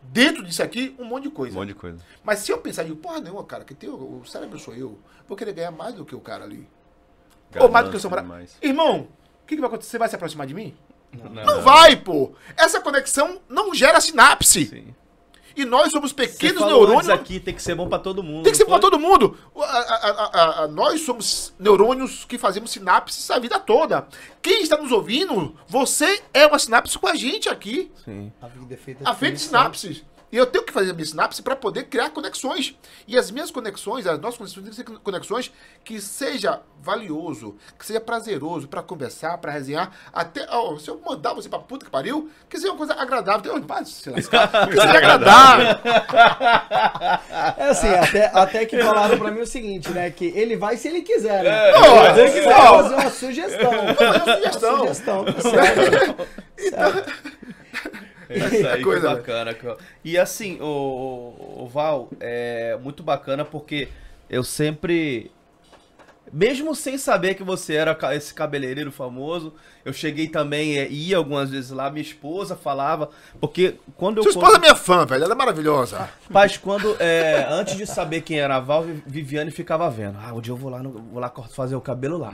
dentro 0.04 0.44
disso 0.44 0.62
aqui? 0.64 0.96
Um 1.00 1.04
monte 1.06 1.24
de 1.24 1.30
Um 1.30 1.32
coisa. 1.32 1.56
monte 1.56 1.70
de 1.70 1.74
coisa. 1.74 1.98
Mas 2.24 2.40
se 2.40 2.52
eu 2.52 2.60
pensar, 2.60 2.84
digo, 2.84 2.96
porra, 2.98 3.20
não, 3.20 3.44
cara, 3.44 3.64
que 3.66 3.74
tem 3.74 3.90
o, 3.90 4.22
o 4.22 4.26
cérebro 4.26 4.58
sou 4.60 4.74
eu, 4.76 4.98
vou 5.28 5.36
querer 5.36 5.54
ganhar 5.54 5.72
mais 5.72 5.96
do 5.96 6.06
que 6.06 6.16
o 6.16 6.20
cara 6.22 6.44
ali. 6.46 6.66
Ou 7.60 7.70
mais 7.70 7.86
do 7.86 7.92
que 7.92 7.98
o 7.98 8.00
seu 8.00 8.10
Ganância 8.10 8.28
namorado. 8.28 8.48
demais. 8.48 8.58
Irmão, 8.62 9.08
o 9.44 9.46
que, 9.48 9.56
que 9.56 9.62
vai 9.62 9.68
acontecer? 9.68 9.92
Você 9.92 9.98
vai 9.98 10.10
se 10.10 10.16
aproximar 10.16 10.48
de 10.48 10.54
mim? 10.54 10.74
Não. 11.12 11.44
Não 11.46 11.62
vai, 11.62 11.96
pô! 11.96 12.32
Essa 12.58 12.82
conexão 12.82 13.40
não 13.48 13.74
gera 13.74 14.02
sinapse. 14.02 14.66
Sim. 14.66 14.96
E 15.56 15.66
nós 15.66 15.92
somos 15.92 16.12
pequenos 16.12 16.58
falou 16.64 16.78
neurônios. 16.80 17.08
antes 17.08 17.22
aqui, 17.22 17.40
tem 17.40 17.54
que 17.54 17.62
ser 17.62 17.76
bom 17.76 17.88
pra 17.88 18.00
todo 18.00 18.24
mundo. 18.24 18.42
Tem 18.44 18.52
que 18.52 18.58
ser 18.58 18.64
não 18.64 18.70
pra 18.72 18.82
foi? 18.82 18.90
todo 18.90 19.00
mundo. 19.00 19.38
A- 19.56 19.62
a- 19.62 19.68
a- 19.68 20.10
a- 20.34 20.64
a- 20.64 20.68
nós 20.68 21.02
somos 21.02 21.54
neurônios 21.60 22.26
que 22.26 22.40
fazemos 22.40 22.72
sinapses 22.72 23.30
a 23.30 23.38
vida 23.38 23.60
toda. 23.60 24.08
Quem 24.42 24.64
está 24.64 24.78
nos 24.78 24.92
ouvindo, 24.92 25.56
você 25.68 26.24
é 26.34 26.48
uma 26.48 26.58
sinapse 26.58 26.98
com 26.98 27.06
a 27.08 27.14
gente 27.14 27.48
aqui. 27.50 27.92
Sim. 28.04 28.34
A 28.42 28.48
vida 28.48 28.74
é 28.74 28.78
feita 28.78 29.08
A 29.08 29.14
feita 29.14 29.36
de 29.36 29.42
sinapses. 29.44 30.04
E 30.34 30.38
eu 30.38 30.48
tenho 30.48 30.66
que 30.66 30.74
fazer 30.74 30.90
a 30.90 30.94
minha 30.96 31.06
sinapse 31.06 31.44
para 31.44 31.56
poder 31.56 31.84
criar 31.84 32.10
conexões. 32.10 32.76
E 33.08 33.16
as 33.16 33.30
minhas 33.30 33.52
conexões, 33.52 34.08
as 34.08 34.18
nossas 34.20 34.38
conexões, 34.40 34.64
têm 34.76 34.84
que 34.84 34.92
ser 34.92 35.00
conexões 35.00 35.52
que 35.84 36.02
seja 36.02 36.60
valioso, 36.82 37.56
que 37.78 37.86
seja 37.86 38.02
prazeroso 38.02 38.68
para 38.68 38.82
conversar, 38.82 39.38
para 39.38 39.52
resenhar. 39.52 39.92
Até, 40.12 40.48
ó, 40.50 40.76
se 40.80 40.90
eu 40.90 41.00
mandar 41.06 41.36
você 41.36 41.48
pra 41.48 41.60
puta 41.60 41.86
que 41.86 41.92
pariu, 41.92 42.32
que 42.50 42.58
seja 42.58 42.72
uma 42.72 42.78
coisa 42.80 42.96
agradável. 42.96 43.54
Tem- 43.54 43.62
Vai 43.62 43.86
se 43.86 44.10
lascar. 44.10 44.50
Que 44.68 44.76
seja 44.76 44.98
agradável. 44.98 45.68
É 47.58 47.70
assim, 47.70 47.90
até, 47.90 48.26
até 48.34 48.66
que 48.66 48.82
falaram 48.82 49.18
pra 49.20 49.30
mim 49.30 49.42
o 49.42 49.46
seguinte, 49.46 49.90
né? 49.92 50.10
Que 50.10 50.26
ele 50.36 50.56
vai 50.58 50.78
se 50.78 50.88
ele 50.88 51.02
quiser, 51.04 51.44
né? 51.44 51.72
Não, 51.74 51.96
Mas 51.98 52.18
ele 52.18 52.32
quiser 52.32 52.56
fazer 52.56 52.96
uma 52.96 53.10
sugestão. 53.12 53.72
fazer 53.96 54.06
uma 54.06 54.36
sugestão. 54.36 54.76
Uma 54.76 54.94
sugestão, 54.94 55.26
tá 55.26 55.42
certo. 55.42 56.28
Isso 58.38 58.68
aí, 58.68 58.82
Coisa, 58.84 59.10
que 59.10 59.16
bacana. 59.16 59.54
cara. 59.54 59.78
E 60.04 60.18
assim, 60.18 60.58
o, 60.62 61.64
o- 61.64 61.68
Val, 61.68 62.10
é 62.20 62.78
muito 62.82 63.02
bacana 63.04 63.44
porque 63.46 63.88
eu 64.30 64.44
sempre. 64.44 65.32
Mesmo 66.32 66.74
sem 66.74 66.98
saber 66.98 67.36
que 67.36 67.44
você 67.44 67.76
era 67.76 67.96
esse 68.16 68.34
cabeleireiro 68.34 68.92
famoso, 68.92 69.54
eu 69.86 69.94
cheguei 69.94 70.28
também, 70.28 70.80
é, 70.80 70.88
ia 70.90 71.18
algumas 71.18 71.52
vezes 71.52 71.70
lá, 71.70 71.92
minha 71.92 72.02
esposa 72.02 72.56
falava, 72.56 73.10
porque 73.40 73.76
quando 73.98 74.18
eu. 74.18 74.24
Sua 74.24 74.32
esposa 74.32 74.56
é 74.56 74.60
minha 74.60 74.76
fã, 74.76 75.06
velho. 75.06 75.26
Ela 75.26 75.34
é 75.34 75.38
maravilhosa. 75.38 76.10
Mas 76.30 76.58
quando, 76.58 76.96
é, 77.00 77.46
antes 77.52 77.76
de 77.78 77.86
saber 77.86 78.22
quem 78.22 78.40
era 78.40 78.56
a 78.56 78.60
Val, 78.60 78.82
Vi- 78.84 79.04
Viviane 79.06 79.52
ficava 79.52 79.88
vendo. 79.92 80.18
Ah, 80.20 80.34
um 80.34 80.42
dia 80.42 80.54
eu 80.54 80.58
vou 80.58 80.72
lá, 80.72 80.82
vou 80.82 81.20
lá 81.20 81.32
fazer 81.52 81.76
o 81.76 81.82
cabelo 81.82 82.18
lá. 82.18 82.34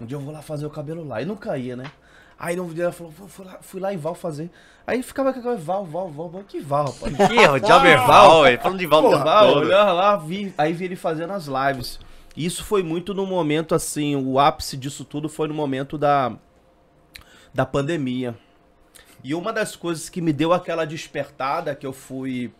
Um 0.00 0.06
dia 0.06 0.16
eu 0.16 0.20
vou 0.20 0.32
lá 0.32 0.40
fazer 0.40 0.64
o 0.64 0.70
cabelo 0.70 1.06
lá. 1.06 1.20
E 1.20 1.26
não 1.26 1.36
caía, 1.36 1.76
né? 1.76 1.90
Aí 2.38 2.58
um 2.60 2.68
dia 2.68 2.84
ela 2.84 2.92
falou, 2.92 3.12
"Vou- 3.12 3.28
fui 3.28 3.44
lá, 3.46 3.58
fui 3.62 3.80
lá 3.80 3.94
em 3.94 3.96
Val 3.96 4.14
fazer. 4.14 4.50
Aí 4.86 5.02
ficava 5.02 5.32
com 5.32 5.38
aquela 5.40 5.56
Val, 5.56 5.84
Val, 5.84 6.10
Val, 6.10 6.28
Val, 6.28 6.44
que 6.44 6.60
Val, 6.60 6.86
rapaz. 6.86 7.12
Ih, 7.30 7.48
o 7.48 7.58
diabo 7.58 7.86
é 7.86 7.96
Val, 7.96 8.42
velho. 8.42 8.60
Falando 8.60 8.78
de 8.78 8.86
Val 8.86 9.02
tempo 9.02 9.18
Val, 9.24 9.48
olhava 9.56 9.92
lá, 9.92 10.16
vi, 10.16 10.54
aí 10.56 10.72
vi 10.72 10.84
ele 10.84 10.96
fazendo 10.96 11.32
as 11.32 11.46
lives. 11.46 11.98
Isso 12.36 12.62
foi 12.64 12.82
muito 12.82 13.14
no 13.14 13.24
momento, 13.26 13.74
assim, 13.74 14.14
o 14.14 14.38
ápice 14.38 14.76
disso 14.76 15.04
tudo 15.04 15.28
foi 15.28 15.48
no 15.48 15.54
momento 15.54 15.96
da, 15.96 16.32
da 17.54 17.64
pandemia. 17.64 18.36
E 19.24 19.34
uma 19.34 19.52
das 19.52 19.74
coisas 19.74 20.08
que 20.10 20.20
me 20.20 20.32
deu 20.32 20.52
aquela 20.52 20.84
despertada 20.84 21.74
que 21.74 21.86
eu 21.86 21.92
fui. 21.92 22.52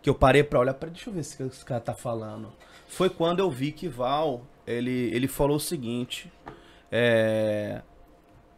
Que 0.00 0.08
eu 0.08 0.14
parei 0.14 0.42
pra 0.44 0.60
olhar. 0.60 0.74
Peraí, 0.74 0.94
deixa 0.94 1.10
eu 1.10 1.14
ver 1.14 1.24
se 1.24 1.42
esse 1.42 1.64
cara 1.64 1.80
tá 1.80 1.92
falando. 1.94 2.52
Foi 2.88 3.10
quando 3.10 3.40
eu 3.40 3.50
vi 3.50 3.72
que 3.72 3.88
Val, 3.88 4.42
ele, 4.66 5.10
ele 5.12 5.26
falou 5.28 5.56
o 5.56 5.60
seguinte. 5.60 6.32
É. 6.90 7.82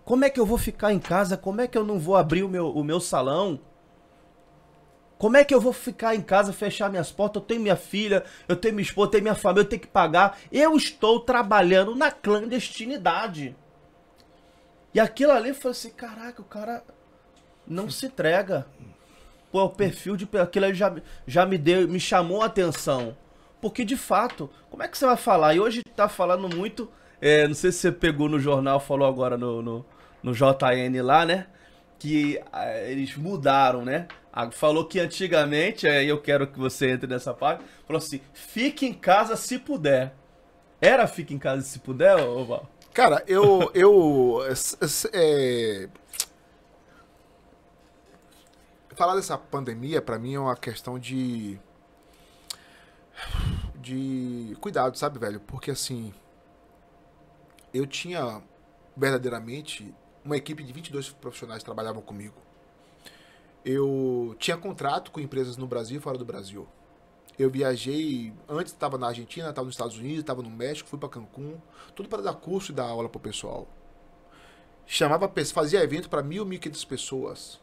Como 0.05 0.25
é 0.25 0.31
que 0.31 0.39
eu 0.39 0.45
vou 0.45 0.59
ficar 0.59 0.93
em 0.93 0.99
casa? 0.99 1.37
Como 1.37 1.61
é 1.61 1.67
que 1.67 1.79
eu 1.79 1.85
não 1.85 1.99
vou 1.99 2.17
abrir 2.17 2.43
o 2.43 2.49
meu, 2.49 2.71
o 2.71 2.85
meu 2.85 3.01
salão? 3.01 3.59
Como 5.17 5.37
é 5.37 5.45
que 5.45 5.55
eu 5.55 5.61
vou 5.61 5.73
ficar 5.73 6.15
em 6.15 6.21
casa, 6.21 6.53
fechar 6.53 6.91
minhas 6.91 7.11
portas? 7.11 7.41
Eu 7.41 7.47
tenho 7.47 7.61
minha 7.63 7.77
filha, 7.77 8.25
eu 8.47 8.57
tenho 8.57 8.75
minha 8.75 8.83
esposa, 8.83 9.07
eu 9.07 9.11
tenho 9.13 9.23
minha 9.23 9.35
família, 9.35 9.63
eu 9.63 9.69
tenho 9.69 9.81
que 9.81 9.89
pagar. 9.89 10.39
Eu 10.53 10.77
estou 10.77 11.21
trabalhando 11.21 11.95
na 11.95 12.11
clandestinidade. 12.11 13.57
E 14.93 15.01
aquilo 15.01 15.33
ali 15.33 15.55
foi 15.55 15.71
assim, 15.71 15.91
caraca, 15.91 16.43
o 16.43 16.45
cara 16.45 16.85
não 17.67 17.89
se 17.89 18.07
entrega. 18.07 18.67
Pô, 19.51 19.65
o 19.65 19.71
perfil 19.71 20.17
de 20.17 20.29
aquilo 20.39 20.67
ali 20.67 20.75
já, 20.75 20.95
já 21.27 21.47
me 21.47 21.57
deu, 21.57 21.89
me 21.89 21.99
chamou 21.99 22.43
a 22.43 22.47
atenção. 22.47 23.17
Porque 23.61 23.85
de 23.85 23.97
fato, 23.97 24.51
como 24.69 24.83
é 24.83 24.89
que 24.89 24.99
você 24.99 25.07
vai 25.07 25.17
falar? 25.17 25.55
E 25.55 25.61
hoje 25.61 25.83
tá 25.97 26.09
falando 26.09 26.55
muito, 26.55 26.91
é, 27.21 27.49
não 27.49 27.55
sei 27.55 27.73
se 27.73 27.79
você 27.79 27.93
pegou 27.93 28.29
no 28.29 28.39
jornal, 28.39 28.79
falou 28.79 29.09
agora 29.09 29.39
no, 29.39 29.63
no, 29.63 29.87
no 30.25 30.33
JN 30.33 31.03
lá, 31.03 31.27
né? 31.27 31.47
Que 31.99 32.41
ah, 32.51 32.81
eles 32.81 33.15
mudaram, 33.15 33.85
né? 33.85 34.09
Ah, 34.33 34.51
Falou 34.51 34.87
que 34.87 34.99
antigamente, 34.99 35.87
aí 35.87 36.09
eu 36.09 36.21
quero 36.21 36.47
que 36.47 36.59
você 36.59 36.91
entre 36.91 37.07
nessa 37.07 37.35
parte, 37.35 37.63
falou 37.87 37.99
assim, 37.99 38.21
fique 38.33 38.87
em 38.87 38.95
casa 38.95 39.37
se 39.37 39.59
puder. 39.59 40.15
Era 40.81 41.07
fique 41.07 41.35
em 41.35 41.39
casa 41.39 41.63
se 41.63 41.79
puder, 41.79 42.17
ô 42.17 42.45
Val? 42.45 42.69
Cara, 42.95 43.23
eu. 43.27 43.71
eu 43.75 44.41
é, 45.13 45.89
Falar 48.97 49.17
dessa 49.17 49.37
pandemia, 49.37 50.01
pra 50.01 50.19
mim, 50.19 50.35
é 50.35 50.41
uma 50.41 50.57
questão 50.57 50.99
de. 50.99 51.59
De 53.77 54.57
cuidado, 54.61 54.97
sabe, 54.97 55.19
velho? 55.19 55.41
Porque 55.41 55.71
assim. 55.71 56.15
Eu 57.73 57.87
tinha 57.87 58.41
verdadeiramente 58.97 59.93
uma 60.25 60.37
equipe 60.37 60.63
de 60.63 60.73
22 60.73 61.11
profissionais 61.11 61.63
trabalhavam 61.63 62.01
comigo. 62.01 62.35
Eu 63.65 64.35
tinha 64.39 64.57
contrato 64.57 65.11
com 65.11 65.21
empresas 65.21 65.57
no 65.57 65.67
Brasil 65.67 65.99
e 65.99 66.01
fora 66.01 66.19
do 66.19 66.25
Brasil. 66.25 66.67
Eu 67.39 67.51
viajei, 67.51 68.33
antes 68.49 68.73
estava 68.73 68.97
na 68.97 69.09
Argentina, 69.09 69.51
estava 69.51 69.65
nos 69.67 69.75
Estados 69.75 69.99
Unidos, 69.99 70.21
estava 70.21 70.43
no 70.43 70.51
México, 70.51 70.89
fui 70.89 70.99
para 70.99 71.09
Cancún, 71.09 71.59
tudo 71.95 72.09
para 72.09 72.23
dar 72.23 72.35
curso 72.35 72.71
e 72.71 72.75
dar 72.75 72.85
aula 72.85 73.09
pro 73.09 73.21
pessoal. 73.21 73.67
Chamava, 74.87 75.33
fazia 75.53 75.83
evento 75.83 76.09
para 76.09 76.23
mil, 76.23 76.45
mil 76.45 76.61
quinhentas 76.61 76.85
pessoas, 76.85 77.61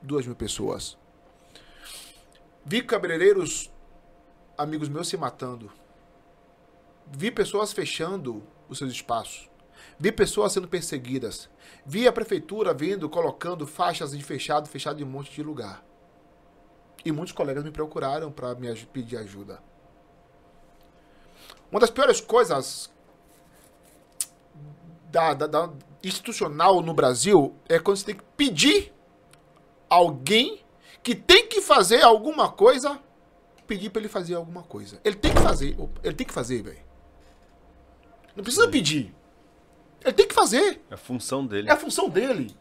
duas 0.00 0.24
mil 0.24 0.36
pessoas. 0.36 0.96
Vi 2.64 2.82
cabeleireiros, 2.82 3.70
amigos 4.56 4.88
meus 4.88 5.08
se 5.08 5.16
matando. 5.16 5.70
Vi 7.06 7.30
pessoas 7.30 7.72
fechando 7.72 8.42
os 8.68 8.78
seus 8.78 8.92
espaços. 8.92 9.49
Vi 10.02 10.10
pessoas 10.10 10.52
sendo 10.52 10.66
perseguidas. 10.66 11.50
Vi 11.84 12.08
a 12.08 12.12
prefeitura 12.12 12.72
vendo, 12.72 13.06
colocando 13.10 13.66
faixas 13.66 14.12
de 14.12 14.22
fechado, 14.24 14.66
fechado 14.66 14.98
em 14.98 15.04
um 15.04 15.08
monte 15.10 15.30
de 15.30 15.42
lugar. 15.42 15.84
E 17.04 17.12
muitos 17.12 17.34
colegas 17.34 17.62
me 17.62 17.70
procuraram 17.70 18.32
para 18.32 18.54
me 18.54 18.74
pedir 18.86 19.18
ajuda. 19.18 19.62
Uma 21.70 21.80
das 21.80 21.90
piores 21.90 22.18
coisas 22.18 22.90
da, 25.10 25.34
da- 25.34 25.46
da 25.46 25.70
institucional 26.02 26.80
no 26.80 26.94
Brasil 26.94 27.54
é 27.68 27.78
quando 27.78 27.98
você 27.98 28.06
tem 28.06 28.14
que 28.16 28.24
pedir 28.38 28.94
alguém 29.88 30.64
que 31.02 31.14
tem 31.14 31.46
que 31.46 31.60
fazer 31.60 32.02
alguma 32.02 32.50
coisa, 32.50 32.98
pedir 33.66 33.90
para 33.90 34.00
ele 34.00 34.08
fazer 34.08 34.34
alguma 34.34 34.62
coisa. 34.62 34.98
Ele 35.04 35.16
tem 35.16 35.32
que 35.34 35.40
fazer, 35.42 35.76
ele 36.02 36.14
tem 36.14 36.26
que 36.26 36.32
fazer, 36.32 36.62
velho. 36.62 36.80
Não 38.34 38.42
precisa 38.42 38.66
pedir. 38.68 39.14
Ele 40.04 40.12
tem 40.12 40.26
que 40.26 40.34
fazer. 40.34 40.80
É 40.90 40.94
a 40.94 40.96
função 40.96 41.44
dele. 41.46 41.68
É 41.68 41.72
a 41.72 41.76
função 41.76 42.08
dele. 42.08 42.54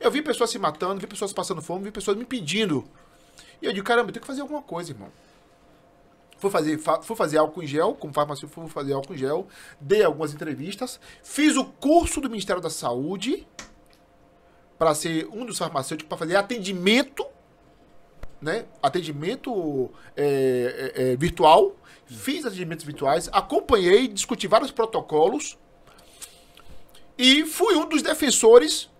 Eu 0.00 0.10
vi 0.10 0.20
pessoas 0.22 0.50
se 0.50 0.58
matando, 0.58 1.00
vi 1.00 1.06
pessoas 1.06 1.32
passando 1.32 1.62
fome, 1.62 1.84
vi 1.84 1.90
pessoas 1.92 2.16
me 2.16 2.24
pedindo. 2.24 2.84
E 3.60 3.66
eu 3.66 3.72
digo, 3.72 3.86
caramba, 3.86 4.08
eu 4.08 4.12
tenho 4.12 4.20
que 4.22 4.26
fazer 4.26 4.40
alguma 4.40 4.62
coisa, 4.62 4.90
irmão. 4.90 5.08
Fui 6.38 6.50
fazer, 6.50 6.76
fa- 6.78 7.00
fui 7.02 7.14
fazer 7.14 7.38
álcool 7.38 7.62
em 7.62 7.66
gel, 7.68 7.94
como 7.94 8.12
farmacêutico, 8.12 8.60
fui 8.62 8.68
fazer 8.68 8.92
álcool 8.94 9.14
em 9.14 9.18
gel, 9.18 9.46
dei 9.80 10.02
algumas 10.02 10.34
entrevistas, 10.34 10.98
fiz 11.22 11.56
o 11.56 11.64
curso 11.64 12.20
do 12.20 12.28
Ministério 12.28 12.60
da 12.60 12.68
Saúde 12.68 13.46
para 14.76 14.92
ser 14.96 15.28
um 15.32 15.46
dos 15.46 15.56
farmacêuticos 15.56 16.08
para 16.08 16.18
fazer 16.18 16.34
atendimento, 16.34 17.24
né? 18.40 18.64
Atendimento 18.82 19.88
é, 20.16 20.92
é, 20.96 21.12
é, 21.12 21.16
virtual. 21.16 21.76
Fiz 22.12 22.44
atendimentos 22.44 22.84
virtuais, 22.84 23.28
acompanhei, 23.32 24.08
discuti 24.08 24.46
vários 24.46 24.70
protocolos 24.70 25.58
e 27.16 27.44
fui 27.44 27.74
um 27.76 27.88
dos 27.88 28.02
defensores, 28.02 28.90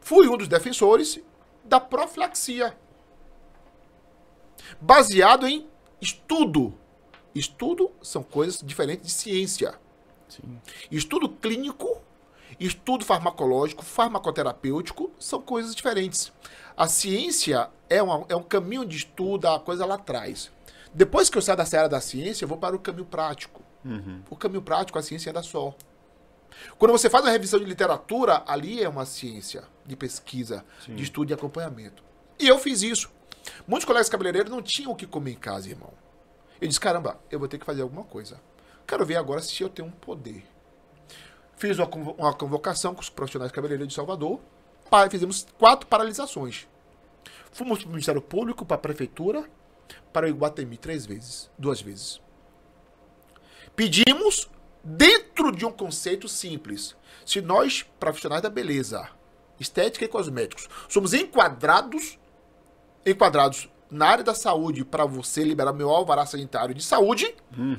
fui 0.00 0.28
um 0.28 0.36
dos 0.36 0.48
defensores 0.48 1.20
da 1.64 1.78
profilaxia. 1.78 2.76
Baseado 4.80 5.46
em 5.46 5.68
estudo. 6.00 6.74
Estudo 7.34 7.90
são 8.02 8.22
coisas 8.22 8.60
diferentes 8.64 9.06
de 9.06 9.12
ciência. 9.12 9.78
Estudo 10.90 11.28
clínico, 11.28 12.00
estudo 12.58 13.04
farmacológico, 13.04 13.84
farmacoterapêutico 13.84 15.10
são 15.18 15.40
coisas 15.40 15.74
diferentes. 15.74 16.32
A 16.76 16.86
ciência 16.86 17.70
é, 17.88 18.02
uma- 18.02 18.26
é 18.28 18.36
um 18.36 18.42
caminho 18.42 18.84
de 18.84 18.96
estudo, 18.96 19.46
a 19.46 19.58
coisa 19.60 19.86
lá 19.86 19.94
atrás. 19.94 20.50
Depois 20.94 21.28
que 21.30 21.38
eu 21.38 21.42
saio 21.42 21.58
da 21.58 21.64
seara 21.66 21.88
da 21.88 22.00
ciência, 22.00 22.44
eu 22.44 22.48
vou 22.48 22.58
para 22.58 22.74
o 22.74 22.78
caminho 22.78 23.04
prático. 23.06 23.62
O 24.30 24.36
caminho 24.36 24.62
prático, 24.62 24.98
a 24.98 25.02
ciência 25.02 25.30
anda 25.30 25.42
só. 25.42 25.74
Quando 26.78 26.90
você 26.92 27.08
faz 27.08 27.24
uma 27.24 27.30
revisão 27.30 27.60
de 27.60 27.66
literatura, 27.66 28.42
ali 28.46 28.82
é 28.82 28.88
uma 28.88 29.06
ciência 29.06 29.64
de 29.86 29.94
pesquisa, 29.94 30.64
de 30.86 31.02
estudo 31.02 31.30
e 31.30 31.34
acompanhamento. 31.34 32.02
E 32.38 32.48
eu 32.48 32.58
fiz 32.58 32.82
isso. 32.82 33.10
Muitos 33.66 33.84
colegas 33.84 34.08
cabeleireiros 34.08 34.50
não 34.50 34.60
tinham 34.60 34.92
o 34.92 34.96
que 34.96 35.06
comer 35.06 35.32
em 35.32 35.36
casa, 35.36 35.68
irmão. 35.68 35.92
Eu 36.60 36.66
disse, 36.66 36.80
caramba, 36.80 37.18
eu 37.30 37.38
vou 37.38 37.46
ter 37.48 37.58
que 37.58 37.64
fazer 37.64 37.82
alguma 37.82 38.04
coisa. 38.04 38.40
Quero 38.86 39.06
ver 39.06 39.16
agora 39.16 39.40
se 39.40 39.62
eu 39.62 39.68
tenho 39.68 39.88
um 39.88 39.92
poder. 39.92 40.44
Fiz 41.56 41.78
uma, 41.78 41.86
uma 41.86 42.34
convocação 42.34 42.94
com 42.94 43.00
os 43.00 43.08
profissionais 43.08 43.52
cabeleireiros 43.52 43.88
de 43.88 43.94
Salvador. 43.94 44.40
Fizemos 45.10 45.46
quatro 45.58 45.86
paralisações. 45.86 46.66
Fomos 47.52 47.78
para 47.78 47.86
o 47.86 47.90
Ministério 47.90 48.22
Público, 48.22 48.64
para 48.64 48.76
a 48.76 48.80
Prefeitura, 48.80 49.48
para 50.12 50.26
o 50.26 50.28
Iguatemi 50.28 50.76
três 50.76 51.04
vezes, 51.06 51.50
duas 51.58 51.80
vezes. 51.80 52.20
Pedimos 53.76 54.48
dentro 54.82 55.52
de 55.52 55.64
um 55.64 55.72
conceito 55.72 56.28
simples. 56.28 56.96
Se 57.24 57.40
nós, 57.40 57.84
profissionais 58.00 58.42
da 58.42 58.50
beleza, 58.50 59.08
estética 59.60 60.04
e 60.04 60.08
cosméticos, 60.08 60.68
somos 60.88 61.12
enquadrados, 61.14 62.18
enquadrados 63.04 63.68
na 63.90 64.06
área 64.06 64.24
da 64.24 64.34
saúde 64.34 64.84
para 64.84 65.04
você 65.06 65.42
liberar 65.42 65.72
meu 65.72 65.88
alvará 65.90 66.26
sanitário 66.26 66.74
de 66.74 66.82
saúde, 66.84 67.34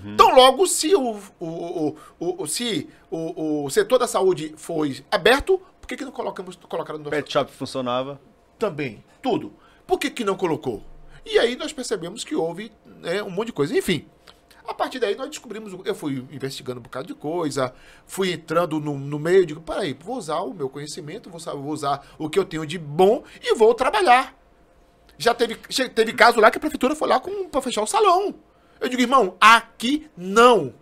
então 0.05 0.33
logo 0.33 0.65
se 0.65 0.95
o, 0.95 1.19
o, 1.39 1.95
o, 2.19 2.43
o- 2.43 2.47
se 2.47 2.89
o, 3.11 3.65
o 3.65 3.69
setor 3.69 3.99
da 3.99 4.07
saúde 4.07 4.53
foi 4.57 5.05
aberto, 5.11 5.61
por 5.79 5.87
que, 5.87 5.95
que 5.97 6.05
não 6.05 6.11
colocamos 6.11 6.55
colocaram 6.55 6.97
no 6.99 7.09
Pet 7.11 7.31
shop 7.31 7.51
funcionava. 7.51 8.19
também, 8.57 9.03
tudo. 9.21 9.53
Por 9.85 9.99
que, 9.99 10.09
que 10.09 10.23
não 10.23 10.35
colocou? 10.35 10.83
E 11.29 11.37
aí 11.37 11.55
nós 11.55 11.71
percebemos 11.71 12.23
que 12.23 12.33
houve 12.33 12.71
né, 12.85 13.21
um 13.21 13.29
monte 13.29 13.47
de 13.47 13.53
coisa. 13.53 13.77
Enfim, 13.77 14.07
a 14.67 14.73
partir 14.73 14.97
daí 14.97 15.15
nós 15.15 15.29
descobrimos, 15.29 15.73
eu 15.85 15.93
fui 15.93 16.25
investigando 16.31 16.79
um 16.79 16.83
bocado 16.83 17.07
de 17.07 17.13
coisa, 17.13 17.71
fui 18.07 18.33
entrando 18.33 18.79
no, 18.79 18.97
no 18.97 19.19
meio, 19.19 19.45
digo, 19.45 19.61
peraí, 19.61 19.95
vou 19.99 20.17
usar 20.17 20.39
o 20.39 20.53
meu 20.53 20.67
conhecimento, 20.67 21.29
vou, 21.29 21.39
vou 21.39 21.71
usar 21.71 22.03
o 22.17 22.27
que 22.27 22.39
eu 22.39 22.45
tenho 22.45 22.65
de 22.65 22.79
bom 22.79 23.23
e 23.41 23.53
vou 23.53 23.75
trabalhar. 23.75 24.35
Já 25.19 25.35
teve, 25.35 25.55
teve 25.55 26.13
caso 26.13 26.39
lá 26.39 26.49
que 26.49 26.57
a 26.57 26.61
prefeitura 26.61 26.95
foi 26.95 27.07
lá 27.07 27.21
pra 27.51 27.61
fechar 27.61 27.83
o 27.83 27.87
salão. 27.87 28.33
Eu 28.79 28.89
digo, 28.89 29.01
irmão, 29.01 29.35
aqui 29.39 30.09
não. 30.17 30.73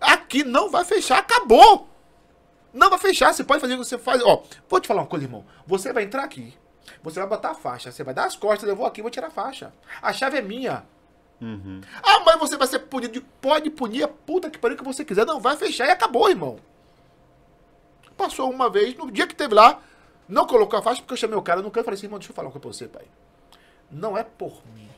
Aqui 0.00 0.44
não 0.44 0.70
vai 0.70 0.84
fechar, 0.84 1.18
acabou. 1.18 1.88
Não 2.72 2.90
vai 2.90 2.98
fechar, 2.98 3.32
você 3.32 3.42
pode 3.42 3.60
fazer 3.60 3.74
o 3.74 3.78
que 3.78 3.84
você 3.84 3.98
faz. 3.98 4.22
Ó, 4.22 4.44
vou 4.68 4.80
te 4.80 4.86
falar 4.86 5.00
uma 5.00 5.08
coisa, 5.08 5.24
irmão. 5.24 5.44
Você 5.66 5.92
vai 5.92 6.04
entrar 6.04 6.22
aqui, 6.22 6.54
você 7.02 7.18
vai 7.20 7.28
botar 7.28 7.50
a 7.50 7.54
faixa, 7.54 7.90
você 7.92 8.02
vai 8.04 8.14
dar 8.14 8.24
as 8.26 8.36
costas, 8.36 8.68
eu 8.68 8.76
vou 8.76 8.86
aqui, 8.86 9.02
vou 9.02 9.10
tirar 9.10 9.28
a 9.28 9.30
faixa. 9.30 9.72
A 10.02 10.12
chave 10.12 10.38
é 10.38 10.42
minha. 10.42 10.84
Ah, 12.02 12.20
mas 12.24 12.38
você 12.38 12.56
vai 12.56 12.66
ser 12.66 12.80
punido. 12.80 13.14
de- 13.14 13.20
Pode 13.40 13.70
punir 13.70 14.02
a 14.02 14.08
puta 14.08 14.50
que 14.50 14.58
pariu 14.58 14.76
que 14.76 14.84
você 14.84 15.04
quiser. 15.04 15.24
Não 15.24 15.40
vai 15.40 15.56
fechar 15.56 15.86
e 15.86 15.90
acabou, 15.90 16.28
irmão. 16.28 16.58
Passou 18.16 18.50
uma 18.50 18.68
vez, 18.68 18.94
no 18.96 19.10
dia 19.10 19.26
que 19.26 19.34
teve 19.34 19.54
lá, 19.54 19.80
não 20.28 20.46
colocou 20.46 20.78
a 20.78 20.82
faixa 20.82 21.00
porque 21.00 21.14
eu 21.14 21.16
chamei 21.16 21.36
o 21.38 21.42
cara 21.42 21.62
no 21.62 21.70
canto 21.70 21.84
e 21.84 21.86
falei 21.86 21.96
assim, 21.98 22.06
irmão, 22.06 22.18
deixa 22.18 22.30
eu 22.32 22.36
falar 22.36 22.48
uma 22.48 22.52
coisa 22.52 22.62
pra 22.68 22.72
você, 22.72 22.86
pai. 22.88 23.06
Não 23.90 24.16
é 24.18 24.22
por 24.22 24.62
mim. 24.74 24.88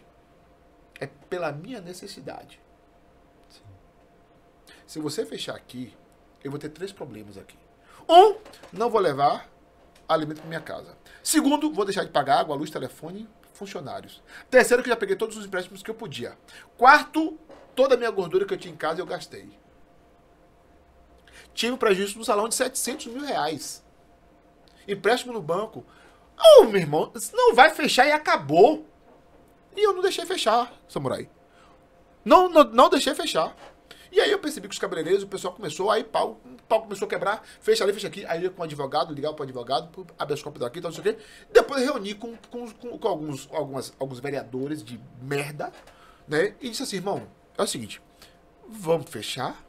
É 1.01 1.07
pela 1.07 1.53
minha 1.53 1.81
necessidade. 1.81 2.61
se 4.87 4.99
você 4.99 5.25
fechar 5.25 5.55
aqui, 5.57 5.95
eu 6.45 6.51
vou 6.51 6.59
ter 6.61 6.69
três 6.69 6.93
problemas 6.93 7.39
aqui. 7.39 7.57
Um, 8.09 8.37
não 8.73 8.91
vou 8.91 9.01
levar 9.01 9.49
alimento 10.09 10.41
para 10.41 10.49
minha 10.49 10.61
casa. 10.61 10.97
Segundo, 11.23 11.73
vou 11.73 11.85
deixar 11.85 12.05
de 12.05 12.11
pagar 12.11 12.41
água, 12.41 12.57
luz, 12.57 12.71
telefone, 12.71 13.29
funcionários. 13.53 14.23
Terceiro, 14.51 14.83
que 14.83 14.89
já 14.89 14.97
peguei 14.97 15.17
todos 15.17 15.37
os 15.37 15.47
empréstimos 15.47 15.83
que 15.83 15.91
eu 15.91 15.95
podia. 15.95 16.37
Quarto, 16.77 17.39
toda 17.75 17.95
a 17.95 17.99
minha 17.99 18.11
gordura 18.11 18.45
que 18.45 18.55
eu 18.55 18.59
tinha 18.59 18.73
em 18.73 18.77
casa 18.77 19.01
eu 19.01 19.07
gastei. 19.07 19.59
Tive 21.55 21.73
um 21.73 21.77
prejuízo 21.77 22.19
no 22.19 22.25
salão 22.25 22.49
de 22.49 22.55
700 22.55 23.07
mil 23.07 23.25
reais. 23.25 23.85
Empréstimo 24.87 25.33
no 25.33 25.43
banco. 25.43 25.85
Ô, 26.59 26.65
meu 26.65 26.81
irmão, 26.81 27.13
não 27.33 27.55
vai 27.55 27.71
fechar 27.71 28.07
e 28.07 28.13
acabou. 28.13 28.87
E 29.77 29.87
eu 29.87 29.93
não 29.93 30.03
deixei 30.03 30.27
fechar, 30.27 30.73
samurai. 30.89 31.29
Não, 32.25 32.49
não, 32.49 32.65
não 32.65 32.89
deixei 32.89 33.15
fechar. 33.15 33.55
E 34.13 34.21
aí 34.21 34.31
eu 34.31 34.39
percebi 34.39 34.69
que 34.69 34.75
os 34.75 34.79
cabeleireiros, 34.79 35.23
o 35.23 35.27
pessoal 35.27 35.55
começou, 35.55 35.91
aí 35.91 36.05
pau, 36.05 36.39
o 36.45 36.63
pau 36.69 36.83
começou 36.83 37.07
a 37.07 37.09
quebrar, 37.09 37.43
fecha 37.63 37.83
ali, 37.83 37.95
fecha 37.95 38.09
aqui. 38.09 38.27
Aí 38.27 38.45
eu 38.45 38.51
com 38.51 38.61
o 38.61 38.65
advogado, 38.65 39.15
ligava 39.15 39.33
pro 39.33 39.43
advogado, 39.43 39.89
pro 39.89 40.07
habeas 40.19 40.43
corpus 40.43 40.61
daqui, 40.61 40.83
tal, 40.83 40.91
não 40.91 41.03
sei 41.03 41.13
o 41.13 41.17
quê. 41.17 41.23
Depois 41.51 41.81
eu 41.81 41.95
reuni 41.95 42.13
com, 42.13 42.37
com, 42.51 42.71
com, 42.71 42.99
com 42.99 43.09
alguns, 43.09 43.49
algumas, 43.51 43.93
alguns 43.99 44.21
vereadores 44.21 44.85
de 44.85 45.01
merda, 45.23 45.73
né? 46.29 46.55
E 46.61 46.69
disse 46.69 46.83
assim, 46.83 46.97
irmão, 46.97 47.27
é 47.57 47.63
o 47.63 47.67
seguinte, 47.67 48.03
vamos 48.69 49.09
fechar, 49.09 49.65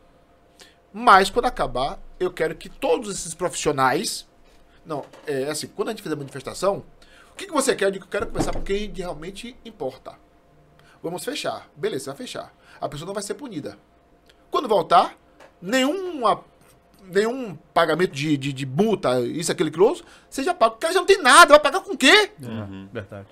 mas 0.92 1.30
quando 1.30 1.46
acabar, 1.46 1.98
eu 2.20 2.32
quero 2.32 2.54
que 2.54 2.68
todos 2.68 3.16
esses 3.16 3.34
profissionais. 3.34 4.28
Não, 4.86 5.06
é 5.26 5.46
assim, 5.46 5.68
quando 5.68 5.88
a 5.88 5.92
gente 5.92 6.04
fizer 6.04 6.16
a 6.16 6.18
manifestação, 6.18 6.84
o 7.32 7.36
que, 7.36 7.46
que 7.46 7.54
você 7.54 7.74
quer? 7.74 7.86
Eu 7.86 7.92
digo, 7.92 8.04
eu 8.04 8.10
quero 8.10 8.28
começar 8.28 8.52
por 8.52 8.62
quem 8.62 8.92
realmente 8.92 9.56
importa. 9.64 10.20
Vamos 11.02 11.24
fechar. 11.24 11.70
Beleza, 11.76 12.12
vai 12.12 12.18
fechar. 12.18 12.54
A 12.82 12.90
pessoa 12.90 13.08
não 13.08 13.14
vai 13.14 13.24
ser 13.24 13.36
punida. 13.36 13.78
Quando 14.54 14.68
voltar, 14.68 15.18
nenhuma, 15.60 16.42
nenhum 17.06 17.56
pagamento 17.74 18.12
de, 18.12 18.38
de, 18.38 18.54
de 18.54 18.66
multa, 18.68 19.20
isso, 19.22 19.52
aquele, 19.52 19.70
aquilo, 19.70 19.86
outro, 19.88 20.06
seja 20.30 20.54
pago. 20.54 20.76
O 20.76 20.78
cara 20.78 20.94
já 20.94 21.00
não 21.00 21.08
tem 21.08 21.20
nada, 21.24 21.50
vai 21.56 21.60
pagar 21.60 21.80
com 21.82 21.94
o 21.94 21.98
quê? 21.98 22.30
Verdade. 22.92 23.28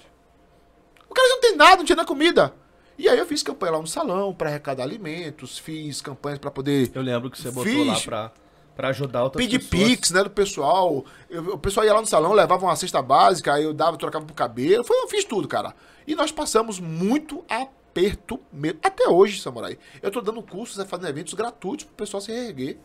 O 1.07 1.13
cara 1.13 1.27
já 1.27 1.33
não 1.35 1.41
tem 1.41 1.55
nada, 1.55 1.75
não 1.77 1.85
tinha 1.85 1.95
nem 1.95 2.05
comida. 2.05 2.55
E 2.97 3.07
aí 3.07 3.19
eu 3.19 3.25
fiz 3.27 3.43
campanha 3.43 3.73
lá 3.73 3.79
no 3.79 3.85
salão 3.85 4.33
para 4.33 4.49
arrecadar 4.49 4.81
alimentos, 4.81 5.59
fiz 5.59 6.01
campanhas 6.01 6.39
para 6.39 6.49
poder 6.49 6.89
Eu 6.93 7.03
lembro 7.03 7.29
que 7.29 7.39
você 7.39 7.51
botou 7.51 7.71
Fiz. 7.71 7.87
lá 7.87 7.99
pra, 8.01 8.31
pra 8.75 8.87
ajudar 8.89 9.23
outras 9.23 9.45
pedir 9.45 9.59
pessoas. 9.59 9.89
pix, 9.89 10.09
né, 10.09 10.23
do 10.23 10.29
pessoal. 10.31 11.05
Eu- 11.29 11.53
o 11.53 11.57
pessoal 11.59 11.85
ia 11.85 11.93
lá 11.93 12.01
no 12.01 12.07
salão, 12.07 12.33
levava 12.33 12.65
uma 12.65 12.75
cesta 12.75 12.99
básica, 12.99 13.53
aí 13.53 13.63
eu 13.63 13.75
dava, 13.75 13.95
trocava 13.95 14.25
pro 14.25 14.33
cabelo. 14.33 14.83
Foi, 14.83 14.97
eu 15.03 15.07
fiz 15.07 15.23
tudo, 15.23 15.47
cara. 15.47 15.75
E 16.07 16.15
nós 16.15 16.31
passamos 16.31 16.79
muito 16.79 17.43
aperto 17.91 18.39
mesmo. 18.51 18.79
Até 18.81 19.07
hoje, 19.07 19.41
Samurai. 19.41 19.77
Eu 20.01 20.09
tô 20.09 20.21
dando 20.21 20.41
cursos, 20.41 20.81
fazendo 20.85 21.09
eventos 21.09 21.33
gratuitos 21.33 21.85
pro 21.85 21.95
pessoal 21.95 22.21
se 22.21 22.31
reerguer. 22.31 22.77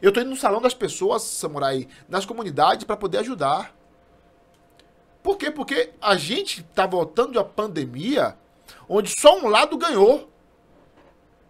Eu 0.00 0.12
tô 0.12 0.20
indo 0.20 0.30
no 0.30 0.36
salão 0.36 0.60
das 0.60 0.74
pessoas, 0.74 1.22
Samurai, 1.22 1.86
nas 2.08 2.24
comunidades 2.24 2.84
para 2.84 2.96
poder 2.96 3.18
ajudar. 3.18 3.74
Por 5.22 5.36
quê? 5.36 5.50
Porque 5.50 5.92
a 6.00 6.16
gente 6.16 6.62
tá 6.62 6.86
voltando 6.86 7.32
de 7.32 7.38
uma 7.38 7.44
pandemia 7.44 8.36
onde 8.88 9.08
só 9.18 9.38
um 9.38 9.48
lado 9.48 9.76
ganhou. 9.76 10.30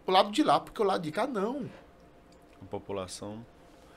O 0.07 0.11
lado 0.11 0.31
de 0.31 0.43
lá, 0.43 0.61
porque 0.61 0.83
o 0.83 0.85
lado 0.85 1.03
de 1.03 1.11
cá 1.11 1.27
não. 1.27 1.69
A 2.61 2.65
população. 2.67 3.45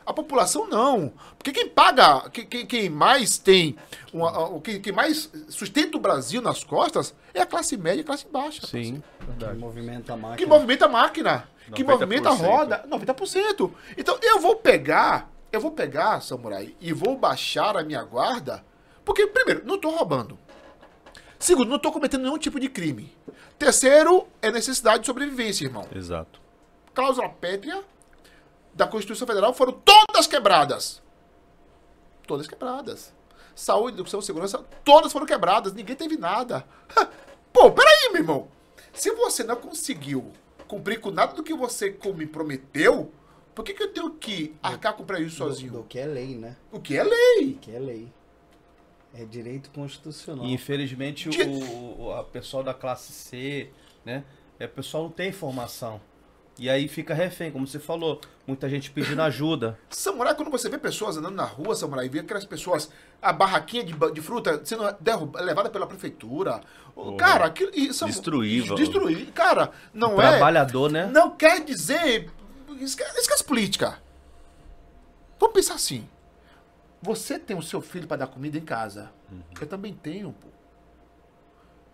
A 0.08 0.14
população 0.14 0.68
não. 0.70 1.12
Porque 1.38 1.52
quem 1.52 1.68
paga, 1.68 2.30
que- 2.30 2.46
que- 2.46 2.66
quem, 2.66 2.90
mais 2.90 3.38
tem, 3.38 3.76
uma- 4.14 4.48
o 4.48 4.62
que 4.62 4.80
quem 4.80 4.94
mais 4.94 5.30
sustenta 5.50 5.98
o 5.98 6.00
Brasil 6.00 6.42
nas 6.42 6.64
costas 6.64 7.14
é 7.34 7.42
a 7.42 7.46
classe 7.46 7.76
média 7.76 8.00
e 8.00 8.04
a 8.04 8.06
classe 8.06 8.26
baixa. 8.26 8.66
Sim, 8.66 9.04
Que 9.20 9.26
verdade. 9.26 9.60
movimenta 9.60 10.14
a 10.14 10.16
máquina. 10.16 10.38
Que 10.38 10.46
movimenta 10.46 10.86
a 10.86 10.88
máquina. 10.88 11.50
Que 11.76 11.84
90%. 11.84 11.88
movimenta 11.92 12.30
a 12.30 12.34
roda. 12.34 12.86
90%. 12.88 13.74
Então 13.98 14.18
eu 14.24 14.40
vou 14.40 14.56
pegar, 14.56 15.30
eu 15.52 15.60
vou 15.60 15.72
pegar, 15.72 16.22
Samurai, 16.22 16.74
e 16.80 16.94
vou 16.94 17.18
baixar 17.18 17.76
a 17.76 17.84
minha 17.84 18.02
guarda. 18.04 18.64
Porque, 19.04 19.28
primeiro, 19.28 19.64
não 19.66 19.78
tô 19.78 19.90
roubando. 19.90 20.40
Segundo, 21.38 21.70
não 21.70 21.80
tô 21.80 21.92
cometendo 21.92 22.22
nenhum 22.24 22.38
tipo 22.38 22.60
de 22.62 22.70
crime. 22.70 23.14
Terceiro, 23.60 24.26
é 24.42 24.50
necessidade 24.52 25.02
de 25.02 25.06
sobrevivência, 25.06 25.66
irmão 25.66 25.86
Exato. 25.94 26.40
cláusula 26.94 27.28
pétrea 27.30 27.84
da 28.78 28.88
Constituição 28.88 29.28
Federal 29.28 29.54
foram 29.54 29.74
todas 29.74 30.28
quebradas. 30.28 31.02
Todas 32.28 32.48
quebradas. 32.48 33.12
Saúde, 33.56 33.96
educação, 33.96 34.22
segurança, 34.22 34.64
todas 34.86 35.12
foram 35.12 35.26
quebradas. 35.26 35.74
Ninguém 35.74 35.96
teve 35.96 36.16
nada. 36.16 36.64
Pô, 37.52 37.72
peraí, 37.72 38.12
meu 38.12 38.22
irmão. 38.22 38.48
Se 38.94 39.12
você 39.12 39.44
não 39.44 39.56
conseguiu 39.56 40.32
cumprir 40.68 41.02
com 41.02 41.10
nada 41.10 41.34
do 41.34 41.44
que 41.44 41.56
você 41.56 41.98
me 42.16 42.28
prometeu, 42.28 43.12
por 43.56 43.66
que, 43.66 43.74
que 43.74 43.82
eu 43.82 43.92
tenho 43.92 44.12
que 44.12 44.56
arcar 44.62 44.94
com 44.94 45.04
prejuízo 45.04 45.38
sozinho? 45.38 45.72
do 45.72 45.84
que 45.84 45.98
é 45.98 46.06
lei, 46.06 46.36
né? 46.36 46.56
O 46.72 46.80
que 46.80 46.96
é 46.96 47.04
lei? 47.04 47.54
O 47.54 47.58
que 47.58 47.76
é 47.76 47.80
lei. 47.80 48.14
É 49.16 49.26
direito 49.26 49.72
constitucional. 49.72 50.46
E 50.46 50.54
infelizmente 50.54 51.30
De- 51.30 51.42
o, 51.42 52.04
o 52.04 52.14
a 52.14 52.24
pessoal 52.24 52.62
da 52.62 52.76
classe 52.76 53.12
C, 53.12 53.72
né? 54.06 54.24
É, 54.60 54.66
o 54.66 54.70
pessoal 54.70 55.04
não 55.06 55.10
tem 55.12 55.30
informação. 55.30 56.00
E 56.60 56.70
aí 56.70 56.88
fica 56.88 57.14
refém, 57.14 57.52
como 57.52 57.68
você 57.68 57.80
falou. 57.80 58.20
Muita 58.48 58.68
gente 58.68 58.90
pedindo 58.90 59.22
ajuda. 59.22 59.78
Samurai, 59.90 60.34
quando 60.34 60.50
você 60.50 60.68
vê 60.70 60.78
pessoas 60.78 61.16
andando 61.18 61.36
na 61.36 61.44
rua, 61.44 61.76
Samurai, 61.76 62.10
vê 62.10 62.20
aquelas 62.20 62.46
pessoas, 62.46 62.90
a 63.22 63.32
barraquinha 63.32 63.84
de, 63.84 63.94
de 64.12 64.22
fruta 64.22 64.60
sendo 64.66 64.92
derrub- 65.00 65.36
levada 65.36 65.70
pela 65.70 65.86
prefeitura. 65.86 66.62
O 66.96 67.16
Cara, 67.16 67.46
aquilo. 67.46 67.72
Samu- 67.94 68.12
Destruir. 68.12 68.74
Destruir. 68.76 69.32
Cara, 69.34 69.72
não 69.94 70.20
é. 70.22 70.30
Trabalhador, 70.32 70.92
né? 70.92 71.06
Não 71.06 71.30
quer 71.32 71.64
dizer. 71.64 72.32
Esquece, 72.80 73.20
esquece 73.20 73.44
política. 73.44 74.02
Vamos 75.40 75.54
pensar 75.54 75.76
assim. 75.76 76.08
Você 77.02 77.38
tem 77.38 77.56
o 77.56 77.62
seu 77.62 77.82
filho 77.82 78.08
para 78.08 78.18
dar 78.18 78.28
comida 78.28 78.58
em 78.58 78.62
casa. 78.62 79.12
Eu 79.62 79.68
também 79.68 79.94
tenho, 79.94 80.32
pô. 80.32 80.48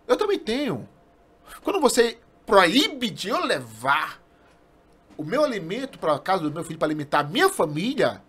Eu 0.08 0.16
também 0.16 0.38
tenho. 0.38 0.88
Quando 1.62 1.80
você 1.80 2.18
proíbe 2.46 3.10
de 3.10 3.28
eu 3.28 3.44
levar 3.44 4.20
o 5.16 5.24
meu 5.24 5.44
alimento 5.44 5.98
para 5.98 6.18
casa 6.18 6.42
do 6.42 6.50
meu 6.50 6.64
filho 6.64 6.78
para 6.78 6.88
alimentar 6.88 7.20
a 7.20 7.24
minha 7.24 7.48
família, 7.48 8.22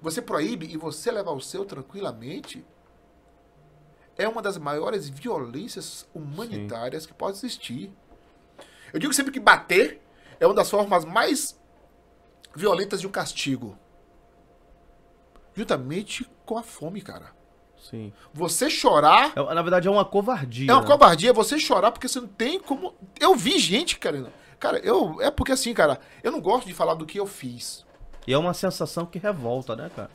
você 0.00 0.20
proíbe 0.20 0.66
e 0.66 0.76
você 0.76 1.10
levar 1.10 1.32
o 1.32 1.40
seu 1.40 1.64
tranquilamente, 1.64 2.64
é 4.16 4.28
uma 4.28 4.42
das 4.42 4.58
maiores 4.58 5.08
violências 5.08 6.06
humanitárias 6.14 7.06
que 7.06 7.14
pode 7.14 7.36
existir. 7.36 7.92
Eu 8.92 9.00
digo 9.00 9.12
sempre 9.12 9.32
que 9.32 9.40
bater 9.40 10.00
é 10.38 10.46
uma 10.46 10.54
das 10.54 10.68
formas 10.68 11.04
mais 11.04 11.58
violentas 12.54 13.00
de 13.00 13.06
um 13.06 13.10
castigo. 13.10 13.78
Juntamente 15.54 16.28
com 16.44 16.58
a 16.58 16.62
fome, 16.62 17.00
cara. 17.00 17.32
Sim. 17.78 18.12
Você 18.32 18.70
chorar 18.70 19.32
É, 19.36 19.54
na 19.54 19.62
verdade 19.62 19.88
é 19.88 19.90
uma 19.90 20.04
covardia. 20.04 20.70
é 20.70 20.74
uma 20.74 20.82
né? 20.82 20.86
covardia 20.86 21.32
você 21.32 21.58
chorar 21.58 21.90
porque 21.90 22.06
você 22.08 22.20
não 22.20 22.28
tem 22.28 22.60
como. 22.60 22.94
Eu 23.18 23.34
vi 23.34 23.58
gente, 23.58 23.98
cara. 23.98 24.32
Cara, 24.62 24.78
eu. 24.78 25.20
É 25.20 25.28
porque 25.28 25.50
assim, 25.50 25.74
cara, 25.74 25.98
eu 26.22 26.30
não 26.30 26.40
gosto 26.40 26.68
de 26.68 26.72
falar 26.72 26.94
do 26.94 27.04
que 27.04 27.18
eu 27.18 27.26
fiz. 27.26 27.84
E 28.24 28.32
é 28.32 28.38
uma 28.38 28.54
sensação 28.54 29.04
que 29.04 29.18
revolta, 29.18 29.74
né, 29.74 29.90
cara? 29.94 30.10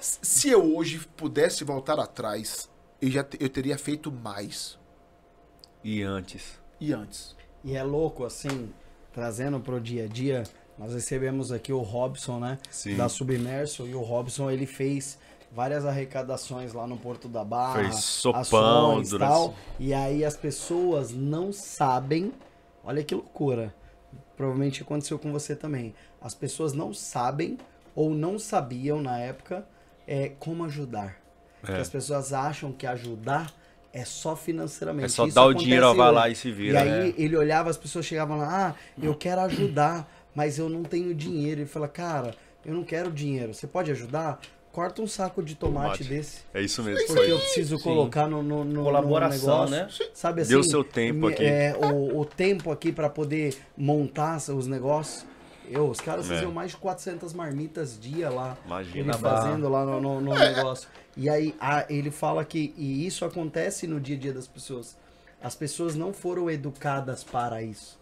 Se 0.00 0.48
eu 0.48 0.74
hoje 0.74 0.98
pudesse 1.14 1.62
voltar 1.62 2.00
atrás, 2.00 2.70
eu, 3.02 3.10
já 3.10 3.20
eu 3.38 3.50
teria 3.50 3.76
feito 3.76 4.10
mais. 4.10 4.78
E 5.84 6.02
antes? 6.02 6.58
E 6.80 6.90
antes. 6.94 7.36
E 7.62 7.76
é 7.76 7.82
louco, 7.82 8.24
assim, 8.24 8.72
trazendo 9.12 9.60
pro 9.60 9.78
dia 9.78 10.04
a 10.04 10.08
dia, 10.08 10.42
nós 10.78 10.94
recebemos 10.94 11.52
aqui 11.52 11.70
o 11.70 11.80
Robson, 11.82 12.40
né? 12.40 12.58
Sim. 12.70 12.96
Da 12.96 13.10
Submerso, 13.10 13.86
e 13.86 13.94
o 13.94 14.00
Robson, 14.00 14.50
ele 14.50 14.64
fez 14.64 15.18
várias 15.52 15.84
arrecadações 15.84 16.72
lá 16.72 16.86
no 16.86 16.96
Porto 16.96 17.28
da 17.28 17.44
Barra. 17.44 17.80
Fez 17.82 17.96
sopão 17.96 18.40
ações, 18.40 19.10
durante- 19.10 19.28
tal. 19.30 19.54
E 19.78 19.92
aí 19.92 20.24
as 20.24 20.34
pessoas 20.34 21.12
não 21.12 21.52
sabem, 21.52 22.32
olha 22.82 23.04
que 23.04 23.14
loucura, 23.14 23.74
provavelmente 24.42 24.82
aconteceu 24.82 25.20
com 25.20 25.30
você 25.30 25.54
também. 25.54 25.94
As 26.20 26.34
pessoas 26.34 26.72
não 26.72 26.92
sabem, 26.92 27.56
ou 27.94 28.10
não 28.10 28.40
sabiam 28.40 29.00
na 29.00 29.16
época, 29.18 29.64
é, 30.04 30.32
como 30.40 30.64
ajudar. 30.64 31.16
Porque 31.60 31.80
as 31.80 31.88
pessoas 31.88 32.32
acham 32.32 32.72
que 32.72 32.84
ajudar 32.84 33.54
é 33.92 34.04
só 34.04 34.34
financeiramente. 34.34 35.04
É 35.04 35.08
só 35.08 35.26
Isso 35.26 35.34
dar 35.34 35.44
o 35.44 35.54
dinheiro, 35.54 35.94
vai 35.94 36.10
lá 36.10 36.28
e 36.28 36.34
se 36.34 36.50
vira, 36.50 36.80
E 36.80 36.82
aí 36.82 37.12
né? 37.12 37.14
ele 37.16 37.36
olhava, 37.36 37.70
as 37.70 37.76
pessoas 37.76 38.04
chegavam 38.04 38.38
lá, 38.38 38.70
ah, 38.70 38.74
eu 39.00 39.14
quero 39.14 39.42
ajudar, 39.42 40.10
mas 40.34 40.58
eu 40.58 40.68
não 40.68 40.82
tenho 40.82 41.14
dinheiro. 41.14 41.60
Ele 41.60 41.68
fala, 41.68 41.86
cara, 41.86 42.34
eu 42.66 42.74
não 42.74 42.82
quero 42.82 43.12
dinheiro. 43.12 43.54
Você 43.54 43.68
pode 43.68 43.92
ajudar? 43.92 44.40
Corta 44.72 45.02
um 45.02 45.06
saco 45.06 45.42
de 45.42 45.54
tomate, 45.54 45.98
Tomate. 45.98 46.04
desse. 46.04 46.38
É 46.54 46.62
isso 46.62 46.82
mesmo. 46.82 47.06
Porque 47.06 47.30
eu 47.30 47.38
preciso 47.38 47.78
colocar 47.78 48.26
no, 48.26 48.42
no, 48.42 48.64
no 48.64 48.82
Colaboração, 48.82 49.64
no 49.66 49.70
negócio. 49.70 50.04
né? 50.06 50.08
Sabe 50.14 50.40
assim? 50.40 50.54
O 50.56 50.64
seu 50.64 50.82
tempo 50.82 51.26
aqui. 51.26 51.44
É, 51.44 51.76
o, 51.76 52.20
o 52.20 52.24
tempo 52.24 52.72
aqui 52.72 52.90
pra 52.90 53.10
poder 53.10 53.54
montar 53.76 54.38
os 54.38 54.66
negócios. 54.66 55.26
Eu, 55.68 55.88
os 55.88 56.00
caras 56.00 56.24
É. 56.30 56.34
faziam 56.34 56.50
mais 56.50 56.70
de 56.70 56.78
400 56.78 57.32
marmitas 57.34 57.98
dia 58.00 58.30
lá. 58.30 58.56
Imagina. 58.64 59.12
Ele 59.12 59.18
fazendo 59.18 59.68
lá 59.68 59.84
no, 59.84 60.00
no- 60.00 60.20
no 60.22 60.34
negócio. 60.34 60.88
E 61.16 61.28
aí 61.28 61.54
a- 61.60 61.84
ele 61.90 62.10
fala 62.10 62.42
que 62.44 62.72
e 62.76 63.06
isso 63.06 63.24
acontece 63.26 63.86
no 63.86 64.00
dia 64.00 64.16
a 64.16 64.18
dia 64.18 64.32
das 64.32 64.46
pessoas. 64.48 64.96
As 65.42 65.54
pessoas 65.54 65.94
não 65.94 66.12
foram 66.14 66.48
educadas 66.50 67.22
para 67.22 67.62
isso. 67.62 68.00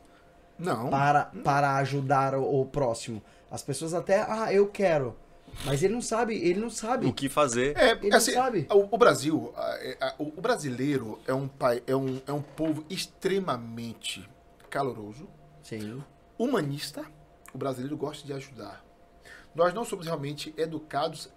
Não. 0.59 0.89
para, 0.91 1.25
para 1.43 1.77
ajudar 1.79 2.35
o, 2.35 2.61
o 2.61 2.67
próximo. 2.67 3.21
As 3.51 3.63
pessoas 3.63 3.93
até, 3.95 4.21
ah, 4.29 4.53
eu 4.53 4.67
quero. 4.69 5.17
Mas 5.65 5.83
ele 5.83 5.93
não 5.95 6.01
sabe, 6.03 6.35
ele 6.37 6.59
não 6.61 6.71
sabe. 6.71 7.07
O 7.07 7.13
que 7.13 7.29
fazer? 7.29 7.77
É, 7.77 7.93
Ele 7.93 8.15
assim, 8.15 8.33
sabe. 8.33 8.67
O, 8.71 8.95
o 8.95 8.99
Brasil, 8.99 9.53
a- 9.57 9.77
é- 9.81 9.97
a- 10.01 10.15
o 10.19 10.33
o 10.37 10.41
brasileiro 10.41 11.19
é 11.27 11.35
um, 11.35 11.47
pai, 11.49 11.83
é, 11.87 11.95
um, 11.95 12.21
é 12.27 12.33
um 12.33 12.41
povo 12.43 12.85
extremamente 12.89 14.29
caloroso, 14.69 15.29
Sim. 15.63 16.03
humanista. 16.39 17.05
O 17.53 17.59
brasileiro 17.59 17.97
gosta 17.97 18.27
de 18.27 18.33
ajudar. 18.33 18.85
Nós 19.55 19.75
não 19.75 19.85
somos 19.85 20.07
realmente 20.07 20.55
educados 20.57 21.29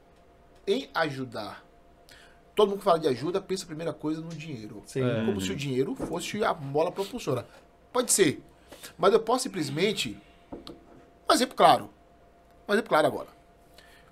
em 0.67 0.89
ajudar. 0.93 1.63
Todo 2.55 2.69
mundo 2.69 2.77
que 2.79 2.83
fala 2.85 2.99
de 2.99 3.07
ajuda 3.07 3.41
pensa 3.41 3.63
a 3.63 3.67
primeira 3.67 3.91
coisa 3.91 4.21
no 4.21 4.29
dinheiro. 4.29 4.83
Sim. 4.85 5.01
Como 5.25 5.41
se 5.41 5.51
o 5.51 5.55
dinheiro 5.55 5.95
fosse 5.95 6.43
a 6.43 6.53
mola 6.53 6.91
propulsora. 6.91 7.47
Pode 7.91 8.11
ser. 8.11 8.43
Mas 8.97 9.11
eu 9.11 9.19
posso 9.19 9.43
simplesmente. 9.43 10.15
Um 11.27 11.33
exemplo 11.33 11.55
claro. 11.55 11.89
Um 12.67 12.73
exemplo 12.73 12.89
claro 12.89 13.07
agora. 13.07 13.27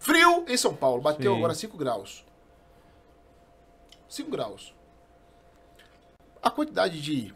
Frio 0.01 0.45
em 0.47 0.57
São 0.57 0.75
Paulo. 0.75 0.99
Bateu 0.99 1.31
Sim. 1.31 1.37
agora 1.37 1.53
5 1.53 1.77
graus. 1.77 2.25
5 4.09 4.31
graus. 4.31 4.73
A 6.41 6.49
quantidade 6.49 6.99
de. 6.99 7.27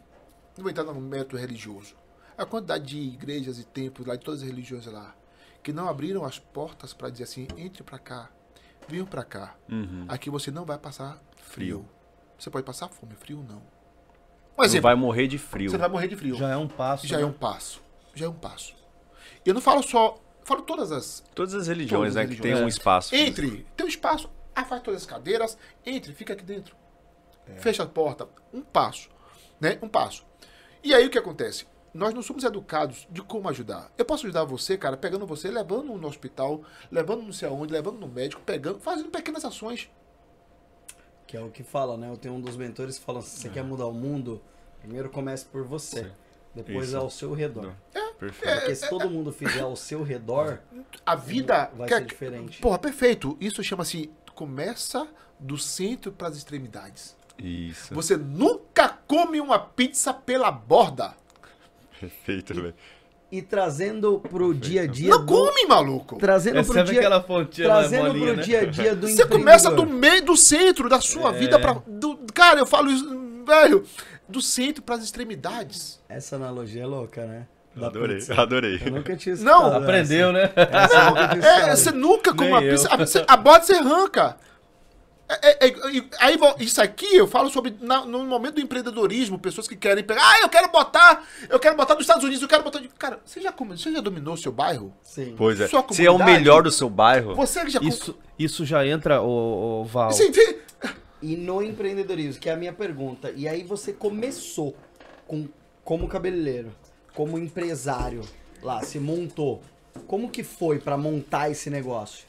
Não 0.56 0.64
vou 0.64 0.70
entrar 0.70 0.82
no 0.82 1.00
método 1.00 1.36
religioso. 1.36 1.94
A 2.36 2.44
quantidade 2.44 2.84
de 2.84 2.98
igrejas 2.98 3.60
e 3.60 3.64
templos 3.64 4.06
lá, 4.06 4.16
de 4.16 4.24
todas 4.24 4.42
as 4.42 4.48
religiões 4.48 4.84
lá, 4.86 5.14
que 5.62 5.72
não 5.72 5.88
abriram 5.88 6.24
as 6.24 6.40
portas 6.40 6.92
para 6.92 7.08
dizer 7.08 7.22
assim: 7.22 7.46
entre 7.56 7.84
pra 7.84 8.00
cá, 8.00 8.30
venham 8.88 9.06
pra 9.06 9.22
cá. 9.22 9.54
Aqui 10.08 10.28
você 10.28 10.50
não 10.50 10.64
vai 10.64 10.76
passar 10.76 11.22
frio. 11.36 11.88
Você 12.36 12.50
pode 12.50 12.66
passar 12.66 12.88
fome, 12.88 13.14
frio 13.14 13.46
não. 13.48 13.62
Um 14.58 14.64
exemplo, 14.64 14.82
vai 14.82 14.96
morrer 14.96 15.28
de 15.28 15.38
frio. 15.38 15.70
você 15.70 15.78
vai 15.78 15.88
morrer 15.88 16.08
de 16.08 16.16
frio. 16.16 16.34
Já 16.34 16.50
é 16.50 16.56
um 16.56 16.66
passo. 16.66 17.06
Já 17.06 17.18
né? 17.18 17.22
é 17.22 17.26
um 17.26 17.32
passo. 17.32 17.80
Já 18.12 18.26
é 18.26 18.28
um 18.28 18.34
passo. 18.34 18.74
Eu 19.44 19.54
não 19.54 19.60
falo 19.60 19.84
só. 19.84 20.18
Falo 20.46 20.62
todas 20.62 20.92
as. 20.92 21.24
Todas 21.34 21.54
as 21.54 21.66
religiões, 21.66 22.14
Todas 22.14 22.16
as 22.16 22.22
né? 22.22 22.22
Que 22.22 22.40
tem 22.40 22.50
religiões. 22.52 22.64
um 22.64 22.68
espaço. 22.68 23.14
Entre, 23.16 23.66
tem 23.76 23.84
um 23.84 23.88
espaço, 23.88 24.30
afasta 24.54 24.84
todas 24.84 25.00
as 25.02 25.06
cadeiras, 25.06 25.58
entre, 25.84 26.12
fica 26.12 26.34
aqui 26.34 26.44
dentro. 26.44 26.76
Fecha 27.56 27.82
a 27.82 27.86
porta. 27.86 28.28
Um 28.54 28.62
passo. 28.62 29.08
Né? 29.60 29.76
Um 29.82 29.88
passo. 29.88 30.24
E 30.84 30.94
aí 30.94 31.04
o 31.04 31.10
que 31.10 31.18
acontece? 31.18 31.66
Nós 31.92 32.14
não 32.14 32.22
somos 32.22 32.44
educados 32.44 33.08
de 33.10 33.22
como 33.22 33.48
ajudar. 33.48 33.90
Eu 33.98 34.04
posso 34.04 34.24
ajudar 34.24 34.44
você, 34.44 34.78
cara, 34.78 34.96
pegando 34.96 35.26
você, 35.26 35.50
levando 35.50 35.96
no 35.96 36.06
hospital, 36.06 36.62
levando 36.92 37.22
não 37.22 37.32
sei 37.32 37.48
aonde, 37.48 37.72
levando 37.72 37.98
no 37.98 38.06
médico, 38.06 38.40
pegando, 38.42 38.78
fazendo 38.78 39.08
pequenas 39.08 39.44
ações. 39.44 39.90
Que 41.26 41.36
é 41.36 41.40
o 41.40 41.50
que 41.50 41.64
fala, 41.64 41.96
né? 41.96 42.08
Eu 42.08 42.16
tenho 42.16 42.34
um 42.34 42.40
dos 42.40 42.56
mentores 42.56 43.00
que 43.00 43.04
fala: 43.04 43.20
se 43.20 43.40
você 43.40 43.48
quer 43.48 43.64
mudar 43.64 43.86
o 43.86 43.92
mundo, 43.92 44.40
primeiro 44.78 45.10
comece 45.10 45.44
por 45.44 45.64
você. 45.64 46.12
Depois 46.54 46.88
Isso. 46.88 46.96
ao 46.96 47.10
seu 47.10 47.34
redor. 47.34 47.72
Perfeito. 48.18 48.54
Porque 48.60 48.74
se 48.74 48.88
todo 48.88 49.10
mundo 49.10 49.30
fizer 49.32 49.60
ao 49.60 49.76
seu 49.76 50.02
redor, 50.02 50.58
A 51.04 51.14
vida 51.14 51.70
vai 51.76 51.88
quer- 51.88 51.98
ser 51.98 52.04
diferente. 52.06 52.60
Porra, 52.60 52.78
perfeito. 52.78 53.36
Isso 53.40 53.62
chama-se 53.62 54.10
começa 54.34 55.06
do 55.38 55.56
centro 55.58 56.10
para 56.12 56.28
as 56.28 56.36
extremidades. 56.36 57.16
Isso. 57.38 57.94
Você 57.94 58.16
nunca 58.16 58.88
come 59.06 59.40
uma 59.40 59.58
pizza 59.58 60.12
pela 60.14 60.50
borda. 60.50 61.14
Perfeito, 62.00 62.54
velho. 62.54 62.74
E 63.30 63.42
trazendo 63.42 64.20
pro 64.20 64.54
dia 64.54 64.82
a 64.82 64.86
dia. 64.86 65.10
Não 65.10 65.24
do- 65.24 65.32
come, 65.32 65.66
maluco. 65.66 66.16
Trazendo 66.16 66.58
É 66.60 66.62
pro 66.62 66.84
dia, 66.84 67.00
aquela 67.00 67.22
fontinha 67.22 67.66
na 67.68 67.74
trazendo 67.80 68.06
bolinha, 68.06 68.26
pro 68.28 68.36
né? 68.36 68.42
dia 68.42 68.60
a 68.60 68.64
dia 68.66 68.94
do 68.94 69.08
Você 69.08 69.26
começa 69.26 69.70
do 69.70 69.84
meio 69.84 70.24
do 70.24 70.36
centro 70.36 70.88
da 70.88 71.00
sua 71.00 71.30
É. 71.34 71.38
vida 71.38 71.58
para 71.58 71.82
cara, 72.32 72.60
eu 72.60 72.66
falo 72.66 72.88
isso, 72.90 73.44
velho, 73.44 73.84
do 74.28 74.40
centro 74.40 74.82
para 74.82 74.94
as 74.94 75.02
extremidades. 75.04 76.00
Essa 76.08 76.36
analogia 76.36 76.82
é 76.82 76.86
louca, 76.86 77.26
né? 77.26 77.46
Da 77.76 77.88
Adorei, 77.88 78.16
pizza. 78.16 78.34
adorei. 78.40 78.80
Eu 78.84 78.90
nunca 78.92 79.14
tinha 79.16 79.36
Não, 79.36 79.76
Aprendeu, 79.76 80.32
né? 80.32 80.50
Essa, 80.56 80.96
essa 80.96 81.10
nunca 81.10 81.28
tinha 81.28 81.46
É, 81.46 81.76
você 81.76 81.90
nunca 81.92 82.30
come 82.32 82.44
Nem 82.44 82.50
uma 82.52 82.62
eu. 82.62 82.72
pizza, 82.74 82.88
a, 82.90 82.96
você- 82.96 83.24
a 83.28 83.36
borda 83.36 83.64
você 83.66 83.74
arranca. 83.74 84.36
É, 85.28 85.66
é, 85.66 85.68
é, 85.68 85.74
e- 85.92 86.08
aí 86.20 86.38
isso 86.60 86.80
aqui 86.80 87.16
eu 87.16 87.26
falo 87.26 87.50
sobre 87.50 87.74
na- 87.80 88.06
no 88.06 88.24
momento 88.24 88.54
do 88.54 88.60
empreendedorismo, 88.60 89.38
pessoas 89.38 89.66
que 89.66 89.74
querem 89.74 90.04
pegar, 90.04 90.22
ah, 90.22 90.40
eu 90.42 90.48
quero 90.48 90.68
botar, 90.70 91.24
eu 91.50 91.58
quero 91.58 91.76
botar 91.76 91.94
dos 91.94 92.04
Estados 92.04 92.22
Unidos, 92.22 92.40
eu 92.42 92.48
quero 92.48 92.62
botar, 92.62 92.78
de-" 92.78 92.88
cara, 92.96 93.18
você 93.24 93.40
já 93.40 93.52
você 93.52 93.90
já 93.92 94.00
dominou 94.00 94.34
o 94.34 94.38
seu 94.38 94.52
bairro? 94.52 94.94
Sim. 95.02 95.34
Pois 95.36 95.60
é. 95.60 95.66
Sua 95.66 95.84
Se 95.90 96.06
é 96.06 96.10
o 96.10 96.16
melhor 96.24 96.62
do 96.62 96.70
seu 96.70 96.88
bairro, 96.88 97.34
Você 97.34 97.68
já 97.68 97.80
Isso, 97.82 98.16
isso 98.38 98.64
já 98.64 98.86
entra, 98.86 99.20
o, 99.20 99.84
Val. 99.84 100.12
Você 100.12 100.28
entende? 100.28 100.58
E 101.20 101.34
no 101.36 101.60
empreendedorismo, 101.62 102.40
que 102.40 102.48
é 102.48 102.52
a 102.52 102.56
minha 102.56 102.72
pergunta. 102.72 103.32
E 103.34 103.48
aí 103.48 103.64
você 103.64 103.92
começou 103.92 104.76
com, 105.26 105.48
como 105.82 106.06
cabeleireiro, 106.06 106.70
como 107.16 107.38
empresário 107.38 108.20
lá, 108.62 108.82
se 108.82 109.00
montou. 109.00 109.62
Como 110.06 110.30
que 110.30 110.44
foi 110.44 110.78
pra 110.78 110.96
montar 110.98 111.50
esse 111.50 111.70
negócio? 111.70 112.26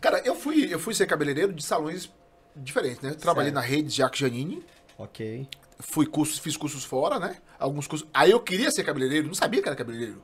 Cara, 0.00 0.20
eu 0.24 0.34
fui, 0.36 0.72
eu 0.72 0.78
fui 0.78 0.94
ser 0.94 1.06
cabeleireiro 1.06 1.52
de 1.52 1.62
salões 1.62 2.08
diferentes, 2.54 3.00
né? 3.02 3.10
Trabalhei 3.14 3.50
Certo. 3.52 3.62
na 3.62 3.68
rede 3.68 3.88
Jacques 3.90 4.20
Janine, 4.20 4.64
Ok. 4.96 5.46
fui 5.80 6.06
cursos, 6.06 6.38
fiz 6.38 6.56
cursos 6.56 6.84
fora, 6.84 7.18
né? 7.18 7.36
Alguns 7.58 7.88
cursos. 7.88 8.08
Aí 8.14 8.30
eu 8.30 8.38
queria 8.40 8.70
ser 8.70 8.84
cabeleireiro, 8.84 9.26
não 9.26 9.34
sabia 9.34 9.60
que 9.60 9.68
era 9.68 9.76
cabeleireiro. 9.76 10.22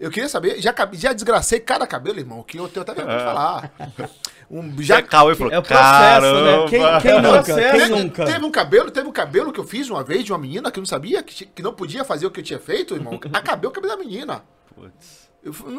Eu 0.00 0.10
queria 0.10 0.28
saber, 0.28 0.60
já, 0.60 0.74
já 0.92 1.12
desgracei 1.12 1.60
cada 1.60 1.86
cabelo, 1.86 2.18
irmão, 2.18 2.42
que 2.42 2.58
eu 2.58 2.68
tenho 2.68 2.82
até 2.82 2.94
vergonha 2.94 3.18
de 3.18 3.24
falar. 3.24 3.72
Um, 4.50 4.80
já 4.82 5.02
Cauê 5.02 5.34
falou, 5.34 5.52
É 5.52 5.58
o 5.58 5.62
processo, 5.62 5.84
né? 5.86 6.20
caramba. 6.20 6.68
Quem, 6.70 6.80
quem 7.02 7.10
É 7.10 7.14
nunca? 7.20 7.42
processo. 7.42 7.70
Quem 7.70 7.80
Teve, 7.80 8.02
nunca? 8.02 8.24
teve 8.24 8.44
um 8.44 8.50
cabelo, 8.50 8.90
teve 8.90 9.08
um 9.08 9.12
cabelo 9.12 9.52
que 9.52 9.58
eu 9.60 9.64
fiz 9.64 9.90
uma 9.90 10.04
vez 10.04 10.24
de 10.24 10.32
uma 10.32 10.38
menina 10.38 10.70
que 10.70 10.78
eu 10.78 10.82
não 10.82 10.86
sabia, 10.86 11.22
que, 11.22 11.46
que 11.46 11.62
não 11.62 11.74
podia 11.74 12.04
fazer 12.04 12.26
o 12.26 12.30
que 12.30 12.40
eu 12.40 12.44
tinha 12.44 12.58
feito, 12.60 12.94
irmão. 12.94 13.18
Acabei 13.32 13.68
o 13.68 13.72
cabelo 13.72 13.96
da 13.96 14.02
menina. 14.02 14.44
Putz. 14.74 15.28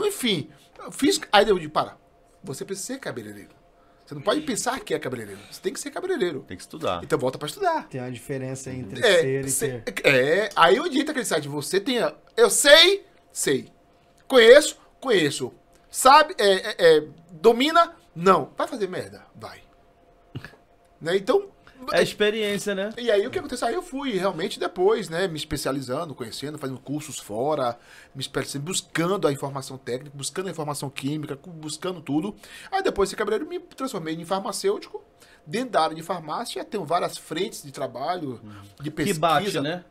Enfim, 0.05 0.49
eu 0.84 0.91
fiz. 0.91 1.20
Aí 1.32 1.47
eu 1.47 1.57
disse, 1.57 1.70
para, 1.70 1.95
você 2.43 2.63
precisa 2.65 2.88
ser 2.93 2.99
cabeleireiro. 2.99 3.49
Você 4.05 4.15
não 4.15 4.22
pode 4.22 4.39
pensar 4.41 4.80
que 4.80 4.93
é 4.93 4.99
cabeleireiro. 4.99 5.41
Você 5.51 5.59
tem 5.61 5.74
que 5.74 5.80
ser 5.82 5.91
cabeleireiro. 5.91 6.45
Tem 6.47 6.55
que 6.55 6.63
estudar. 6.63 7.01
Então 7.03 7.20
volta 7.20 7.38
pra 7.38 7.45
estudar. 7.47 7.88
Tem 7.89 7.99
uma 7.99 8.09
diferença 8.11 8.72
entre 8.72 9.05
É, 9.05 9.43
ser 9.47 9.84
e 9.86 9.91
ter. 9.91 10.07
é, 10.07 10.49
aí 10.55 10.78
eu 10.78 10.88
dito 10.88 11.11
aquele 11.11 11.26
site, 11.26 11.49
você 11.49 11.80
tem. 11.82 11.99
a- 11.99 12.13
Eu 12.38 12.49
sei, 12.49 13.05
sei. 13.34 13.70
Conheço, 14.26 14.78
conheço. 15.01 15.53
Sabe, 15.89 16.34
é, 16.38 16.53
é, 16.53 16.76
é, 16.97 17.03
domina? 17.32 17.93
Não. 18.18 18.49
Vai 18.57 18.68
fazer 18.68 18.88
merda? 18.89 19.24
Vai. 19.36 19.61
né? 20.99 21.15
Então. 21.15 21.49
É 21.93 22.01
experiência, 22.01 22.74
né? 22.74 22.89
E 22.97 23.11
aí 23.11 23.26
o 23.28 23.30
que 23.30 23.38
aconteceu? 23.38 23.68
Aí 23.68 23.76
eu 23.76 23.84
fui 23.84 24.18
realmente 24.18 24.59
depois, 24.59 25.09
né, 25.09 25.28
me 25.28 25.38
especializando, 25.38 26.15
conhecendo, 26.15 26.57
fazendo 26.57 26.80
cursos 26.80 27.20
fora, 27.20 27.78
me 28.15 28.20
especializando, 28.20 28.65
buscando 28.65 29.28
a 29.28 29.32
informação 29.32 29.78
técnica, 29.78 30.11
buscando 30.18 30.47
a 30.47 30.51
informação 30.51 30.89
química, 30.89 31.38
buscando 31.45 32.01
tudo. 32.01 32.36
Aí 32.72 32.82
depois 32.82 33.07
de 33.07 33.11
ser 33.11 33.18
cabeleireiro, 33.18 33.47
me 33.47 33.59
transformei 33.59 34.15
em 34.15 34.26
farmacêutico. 34.26 35.03
Dentro 35.45 35.70
da 35.70 35.84
área 35.84 35.95
de 35.95 36.01
farmácia, 36.01 36.65
tenho 36.65 36.84
várias 36.84 37.15
frentes 37.15 37.61
de 37.61 37.72
trabalho, 37.72 38.41
de 38.82 38.89
pesquisa. 38.89 39.13
Que 39.13 39.20
bate, 39.20 39.61
né? 39.61 39.86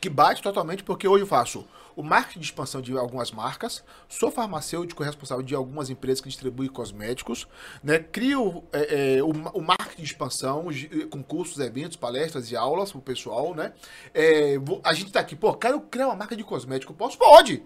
Que 0.00 0.08
bate 0.08 0.42
totalmente, 0.42 0.84
porque 0.84 1.08
hoje 1.08 1.24
eu 1.24 1.28
faço 1.28 1.66
o 1.96 2.02
marketing 2.02 2.40
de 2.40 2.46
expansão 2.46 2.80
de 2.80 2.96
algumas 2.96 3.30
marcas, 3.30 3.84
sou 4.08 4.30
farmacêutico 4.30 5.02
responsável 5.02 5.44
de 5.44 5.54
algumas 5.54 5.90
empresas 5.90 6.20
que 6.20 6.28
distribuem 6.28 6.68
cosméticos, 6.68 7.46
né? 7.82 7.98
crio 7.98 8.64
é, 8.72 9.16
é, 9.18 9.22
o, 9.22 9.28
o 9.30 9.62
marketing 9.62 10.02
de 10.02 10.08
expansão, 10.10 10.70
gi- 10.72 11.06
com 11.06 11.22
cursos, 11.22 11.58
eventos, 11.58 11.96
palestras 11.96 12.50
e 12.50 12.56
aulas 12.56 12.90
pro 12.92 13.00
pessoal, 13.00 13.54
né? 13.54 13.72
É, 14.12 14.54
a 14.82 14.92
gente 14.92 15.12
tá 15.12 15.20
aqui, 15.20 15.36
pô, 15.36 15.54
quero 15.54 15.80
criar 15.80 16.06
uma 16.08 16.16
marca 16.16 16.36
de 16.36 16.42
cosmético, 16.44 16.92
posso? 16.94 17.16
Pode! 17.18 17.62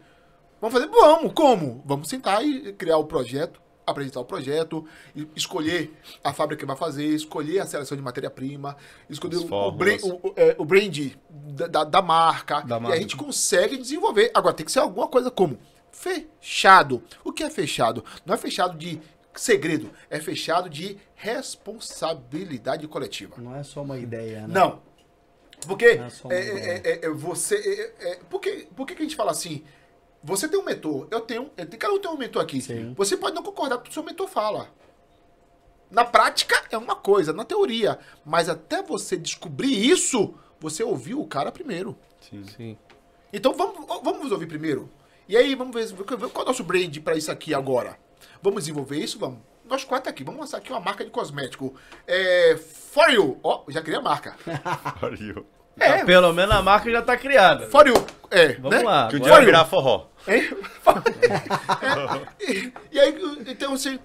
Vamos 0.60 0.74
fazer? 0.78 0.90
Vamos! 0.90 1.32
Como? 1.32 1.82
Vamos 1.86 2.08
sentar 2.08 2.44
e 2.44 2.72
criar 2.72 2.98
o 2.98 3.04
projeto, 3.04 3.60
apresentar 3.90 4.20
o 4.20 4.24
projeto, 4.24 4.84
escolher 5.34 5.92
a 6.22 6.32
fábrica 6.32 6.60
que 6.60 6.66
vai 6.66 6.76
fazer, 6.76 7.06
escolher 7.06 7.60
a 7.60 7.66
seleção 7.66 7.96
de 7.96 8.02
matéria-prima, 8.02 8.76
escolher 9.08 9.36
o, 9.36 9.46
o, 10.04 10.28
o- 10.28 10.34
é, 10.36 10.54
o 10.58 10.64
brand 10.64 10.96
da, 11.30 11.66
da- 11.66 11.84
da 11.84 12.02
marca, 12.02 12.60
Da 12.62 12.76
e 12.76 12.80
marca. 12.80 12.96
a 12.96 13.00
gente 13.00 13.16
consegue 13.16 13.76
desenvolver. 13.76 14.30
Agora, 14.34 14.54
tem 14.54 14.64
que 14.66 14.72
ser 14.72 14.80
alguma 14.80 15.08
coisa 15.08 15.30
como 15.30 15.58
fechado. 15.90 17.02
O 17.24 17.32
que 17.32 17.42
é 17.42 17.50
fechado? 17.50 18.04
Não 18.24 18.34
é 18.34 18.36
fechado 18.36 18.76
de 18.78 19.00
segredo, 19.34 19.90
é 20.10 20.18
fechado 20.20 20.68
de 20.68 20.96
responsabilidade 21.14 22.86
coletiva. 22.88 23.36
Não 23.38 23.54
é 23.56 23.62
só 23.62 23.82
uma 23.82 23.98
ideia, 23.98 24.46
né? 24.46 24.54
Não. 24.54 24.80
Porque 25.66 25.96
Não 25.96 26.04
é 26.04 26.10
só 26.10 26.28
uma 26.28 26.34
é, 26.34 26.48
ideia. 26.48 26.82
é, 26.84 26.90
é, 26.90 27.04
é, 27.06 27.10
você. 27.10 27.56
É, 28.00 28.10
é, 28.12 28.14
por, 28.30 28.40
que, 28.40 28.68
por 28.76 28.86
que 28.86 28.94
a 28.94 28.96
gente 29.02 29.16
fala 29.16 29.30
assim? 29.32 29.64
Você 30.22 30.48
tem 30.48 30.58
um 30.58 30.64
mentor, 30.64 31.06
eu 31.10 31.20
tenho. 31.20 31.50
eu 31.56 31.66
tenho- 31.66 31.78
Cada 31.80 31.94
um 31.94 31.98
tem 31.98 32.10
um 32.10 32.16
mentor 32.16 32.42
aqui. 32.42 32.60
Sim. 32.60 32.92
Você 32.96 33.16
pode 33.16 33.34
não 33.34 33.42
concordar 33.42 33.76
com 33.76 33.82
o 33.82 33.84
que 33.84 33.90
o 33.90 33.94
seu 33.94 34.02
mentor 34.02 34.28
fala. 34.28 34.68
Na 35.90 36.04
prática 36.04 36.62
é 36.70 36.76
uma 36.76 36.94
coisa, 36.94 37.32
na 37.32 37.44
teoria. 37.44 37.98
Mas 38.24 38.48
até 38.48 38.82
você 38.82 39.16
descobrir 39.16 39.72
isso, 39.72 40.34
você 40.60 40.82
ouviu 40.82 41.20
o 41.20 41.26
cara 41.26 41.50
primeiro. 41.52 41.96
Sim. 42.20 42.44
Sim. 42.56 42.78
Então 43.32 43.54
vamos, 43.54 43.86
vamos 44.02 44.32
ouvir 44.32 44.46
primeiro. 44.46 44.90
E 45.28 45.36
aí, 45.36 45.54
vamos 45.54 45.74
ver 45.92 45.94
qual 46.30 46.42
é 46.42 46.42
o 46.42 46.44
nosso 46.46 46.64
brand 46.64 46.96
para 47.00 47.14
isso 47.16 47.30
aqui 47.30 47.54
agora. 47.54 47.98
Vamos 48.42 48.62
desenvolver 48.64 48.98
isso? 48.98 49.18
Vamos. 49.18 49.38
Nós 49.66 49.84
quatro 49.84 50.08
aqui, 50.10 50.24
vamos 50.24 50.40
lançar 50.40 50.56
aqui 50.58 50.72
uma 50.72 50.80
marca 50.80 51.04
de 51.04 51.10
cosmético. 51.10 51.74
É. 52.06 52.56
For 52.56 53.10
you! 53.10 53.38
Ó, 53.42 53.64
já 53.68 53.82
criei 53.82 53.98
a 53.98 54.02
marca. 54.02 54.34
Pariu. 55.00 55.46
É, 55.78 56.04
Pelo 56.04 56.32
menos 56.32 56.54
a 56.56 56.60
marca 56.62 56.90
já 56.90 57.00
tá 57.02 57.16
criada. 57.16 57.68
fora 57.68 57.92
o. 57.92 58.06
É, 58.30 58.54
Vamos 58.54 58.70
né? 58.78 58.82
lá. 58.82 59.08
Que 59.08 59.16
o 59.16 59.20
dia 59.20 59.30
vai 59.30 59.44
virar 59.44 59.64
forró. 59.66 60.06
Hein? 60.26 60.50
e, 62.40 62.72
e 62.96 63.00
aí, 63.00 63.14
então 63.46 63.74
assim. 63.74 63.98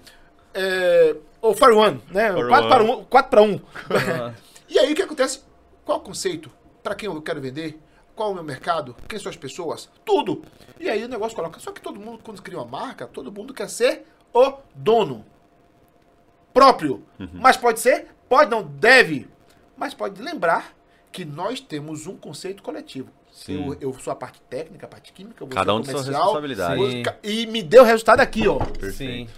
É, 0.54 1.16
o 1.42 1.52
Fire 1.52 1.72
One, 1.72 2.00
né? 2.10 2.32
For 2.32 2.48
4 2.48 2.68
para 2.68 2.82
one. 2.84 2.92
1. 2.92 3.04
4 3.04 3.30
para 3.30 3.42
1. 3.42 3.60
Ah. 3.90 4.34
E 4.68 4.78
aí 4.78 4.92
o 4.92 4.94
que 4.96 5.02
acontece? 5.02 5.42
Qual 5.84 5.98
o 5.98 6.00
conceito? 6.00 6.50
Para 6.82 6.94
quem 6.94 7.08
eu 7.08 7.20
quero 7.20 7.40
vender? 7.40 7.78
Qual 8.14 8.30
o 8.30 8.34
meu 8.34 8.44
mercado? 8.44 8.96
Quem 9.08 9.18
são 9.18 9.30
as 9.30 9.36
pessoas? 9.36 9.90
Tudo. 10.04 10.42
E 10.78 10.88
aí 10.88 11.04
o 11.04 11.08
negócio 11.08 11.36
coloca. 11.36 11.58
Só 11.58 11.72
que 11.72 11.80
todo 11.80 11.98
mundo, 11.98 12.20
quando 12.22 12.40
cria 12.40 12.58
uma 12.58 12.66
marca, 12.66 13.06
todo 13.06 13.32
mundo 13.32 13.52
quer 13.52 13.68
ser 13.68 14.06
o 14.32 14.54
dono. 14.74 15.24
Próprio. 16.52 17.04
Mas 17.32 17.56
pode 17.56 17.80
ser, 17.80 18.08
pode 18.28 18.50
não, 18.50 18.62
deve. 18.62 19.28
Mas 19.76 19.92
pode 19.92 20.22
lembrar 20.22 20.72
que 21.10 21.24
nós 21.24 21.60
temos 21.60 22.06
um 22.06 22.16
conceito 22.16 22.62
coletivo. 22.62 23.10
Sim. 23.34 23.66
Eu, 23.80 23.90
eu 23.92 23.98
sou 23.98 24.12
a 24.12 24.16
parte 24.16 24.40
técnica, 24.42 24.86
a 24.86 24.88
parte 24.88 25.12
química, 25.12 25.44
você 25.44 25.52
Cada 25.54 25.72
é 25.72 25.74
um 25.74 25.80
de 25.80 25.86
sua 25.90 25.94
comercial, 26.00 26.22
responsabilidade. 26.22 27.02
E 27.24 27.46
me 27.46 27.64
deu 27.64 27.82
o 27.82 27.84
resultado 27.86 28.20
aqui, 28.20 28.46
ó. 28.46 28.60
Sim. 28.92 29.28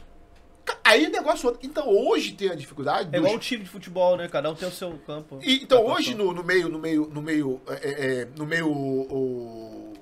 Aí 0.84 1.06
o 1.06 1.10
negócio. 1.10 1.56
Então 1.62 1.88
hoje 1.88 2.32
tem 2.32 2.50
a 2.50 2.54
dificuldade. 2.54 3.08
É 3.08 3.12
dos- 3.12 3.20
igual 3.20 3.34
um 3.34 3.38
time 3.38 3.64
de 3.64 3.70
futebol, 3.70 4.16
né? 4.16 4.28
Cada 4.28 4.50
um 4.50 4.54
tem 4.54 4.68
o 4.68 4.70
seu 4.72 4.92
campo. 5.06 5.38
e, 5.42 5.62
então 5.62 5.86
hoje 5.86 6.14
no, 6.14 6.32
no 6.34 6.44
meio, 6.44 6.68
no 6.68 6.78
meio, 6.78 7.06
no 7.10 7.22
meio, 7.22 7.60
é, 7.68 7.72
é, 7.74 8.20
é, 8.22 8.28
no 8.36 8.44
meio 8.44 8.68
o- 8.70 9.94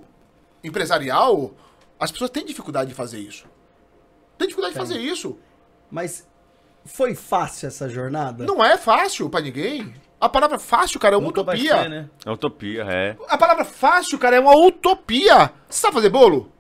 empresarial, 0.63 1.55
as 1.99 2.11
pessoas 2.11 2.31
têm 2.31 2.45
dificuldade 2.45 2.89
de 2.89 2.95
fazer 2.95 3.19
isso. 3.21 3.47
Tem 4.37 4.49
dificuldade 4.49 4.75
de 4.75 4.81
fazer 4.81 4.99
isso. 4.99 5.39
Mas 5.91 6.27
foi 6.85 7.15
fácil 7.15 7.69
essa 7.69 7.89
jornada? 7.89 8.45
Não 8.45 8.63
é 8.65 8.77
fácil 8.77 9.31
pra 9.31 9.41
ninguém. 9.41 9.95
A 10.25 10.29
palavra 10.29 10.59
fácil, 10.59 10.99
cara, 10.99 11.15
é 11.15 11.19
uma 11.19 11.27
Nunca 11.27 11.43
utopia. 11.43 11.83
ser, 11.83 11.89
né? 11.91 12.07
É 12.25 12.31
utopia, 12.31 12.83
é. 12.89 13.17
A 13.29 13.37
palavra 13.37 13.65
fácil, 13.65 14.19
cara, 14.19 14.37
é 14.37 14.41
uma 14.41 14.57
utopia. 14.57 15.51
Você 15.69 15.81
sabe 15.83 15.95
fazer 15.95 16.09
bolo? 16.09 16.51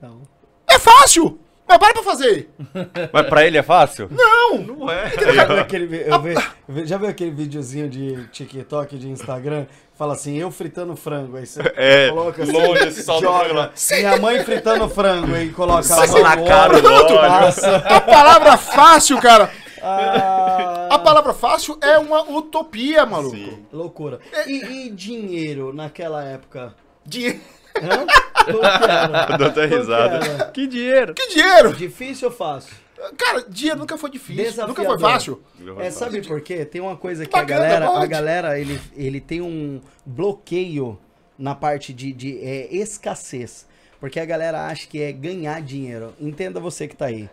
Não. 0.00 0.22
É 0.68 0.78
fácil! 0.78 1.38
Mas 1.68 1.78
para 1.78 1.92
pra 1.92 2.02
fazer! 2.02 2.50
Mas 3.12 3.26
pra 3.28 3.46
ele 3.46 3.56
é 3.56 3.62
fácil? 3.62 4.08
Não! 4.10 4.58
Não 4.58 4.90
é. 4.90 5.10
Já 5.32 5.44
viu 5.44 5.60
aquele, 5.60 5.86
vi- 5.86 6.04
eu 6.04 6.20
vi- 6.20 6.86
já 6.86 6.96
viu 6.98 7.08
aquele 7.08 7.30
videozinho 7.30 7.88
de 7.88 8.26
TikTok, 8.28 8.98
de 8.98 9.08
Instagram? 9.08 9.66
Fala 9.96 10.14
assim, 10.14 10.36
eu 10.36 10.50
fritando 10.50 10.96
frango. 10.96 11.36
Aí 11.36 11.46
você 11.46 11.60
É, 11.76 12.08
coloca 12.08 12.42
assim, 12.42 12.52
longe 12.52 13.02
joga. 13.20 13.70
Minha 13.92 14.16
mãe 14.16 14.42
fritando 14.44 14.88
frango. 14.88 15.34
Aí 15.34 15.50
coloca 15.50 15.78
a 15.94 15.96
Passa 15.96 16.12
mão 16.14 16.22
na 16.22 16.36
cara. 16.38 16.74
A 17.84 18.00
palavra 18.00 18.56
fácil, 18.56 19.18
cara, 19.20 19.50
Ah, 19.82 20.69
a 20.90 20.98
palavra 20.98 21.32
fácil 21.32 21.78
é 21.80 21.98
uma 21.98 22.22
utopia, 22.22 23.06
maluco. 23.06 23.36
Sim. 23.36 23.64
loucura. 23.72 24.20
E, 24.46 24.86
e 24.86 24.90
dinheiro 24.90 25.72
naquela 25.72 26.24
época? 26.24 26.74
Dinheiro. 27.04 27.40
Hã? 27.76 28.06
Dou 29.38 29.46
até 29.46 29.66
risada. 29.66 30.50
Que 30.52 30.66
dinheiro. 30.66 31.14
Que 31.14 31.28
dinheiro? 31.28 31.72
Difícil 31.74 32.28
ou 32.28 32.34
fácil? 32.34 32.74
Cara, 33.16 33.44
dinheiro 33.48 33.78
nunca 33.78 33.96
foi 33.96 34.10
difícil, 34.10 34.44
nunca 34.66 34.82
Desafiador. 34.82 34.98
foi 35.00 35.10
fácil. 35.10 35.42
É, 35.78 35.90
sabe 35.90 36.20
por 36.26 36.40
quê? 36.42 36.64
Tem 36.66 36.80
uma 36.80 36.96
coisa 36.96 37.24
que 37.24 37.32
Bacana, 37.32 37.54
a 37.54 37.58
galera, 37.58 37.86
a 37.86 37.92
pode. 37.92 38.08
galera 38.08 38.60
ele, 38.60 38.80
ele 38.94 39.20
tem 39.20 39.40
um 39.40 39.80
bloqueio 40.04 40.98
na 41.38 41.54
parte 41.54 41.94
de, 41.94 42.12
de 42.12 42.38
é, 42.44 42.68
escassez. 42.74 43.66
Porque 43.98 44.18
a 44.18 44.24
galera 44.24 44.66
acha 44.66 44.86
que 44.86 45.00
é 45.00 45.12
ganhar 45.12 45.60
dinheiro. 45.62 46.14
Entenda 46.20 46.58
você 46.58 46.88
que 46.88 46.96
tá 46.96 47.06
aí. 47.06 47.28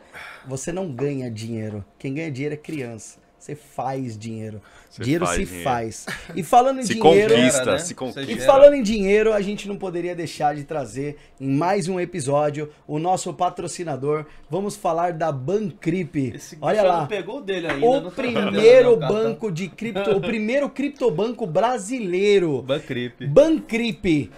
Você 0.46 0.72
não 0.72 0.90
ganha 0.92 1.32
dinheiro. 1.32 1.84
Quem 1.98 2.14
ganha 2.14 2.30
dinheiro 2.32 2.56
é 2.56 2.58
criança. 2.58 3.20
Você 3.48 3.56
faz 3.56 4.18
dinheiro. 4.18 4.62
Você 4.90 5.04
dinheiro 5.04 5.26
faz 5.26 5.38
se 5.38 5.46
dinheiro. 5.46 5.64
faz. 5.64 6.06
E 6.36 6.44
falando 6.44 6.80
em 6.82 6.84
Se 6.84 6.96
dinheiro. 6.96 7.34
conquista, 7.34 7.66
né? 7.72 7.78
se 7.80 7.96
conquista. 7.96 8.30
E 8.30 8.40
falando 8.42 8.74
em 8.74 8.84
dinheiro, 8.84 9.32
a 9.32 9.40
gente 9.40 9.70
não 9.70 9.78
poderia 9.78 10.14
deixar 10.14 10.54
de 10.54 10.66
trazer 10.66 11.16
em 11.40 11.48
mais 11.50 11.88
um 11.88 11.98
episódio 11.98 12.70
o 12.86 13.00
nosso 13.00 13.34
patrocinador. 13.34 14.26
Vamos 14.50 14.76
falar 14.76 15.14
da 15.14 15.32
Bancrip. 15.32 16.34
Esse 16.36 16.58
Olha 16.60 16.84
lá. 16.84 17.00
não 17.02 17.08
pegou 17.08 17.42
dele 17.42 17.68
ainda. 17.68 17.86
O 17.88 18.02
não 18.02 18.10
tá 18.10 18.16
primeiro 18.18 18.98
cartão. 18.98 19.16
banco 19.18 19.50
de 19.50 19.70
cripto, 19.70 20.12
o 20.12 20.20
primeiro 20.20 20.70
criptobanco 20.70 21.48
brasileiro. 21.48 22.62
Bancrip. 22.64 23.28
Bancrip. 23.28 24.30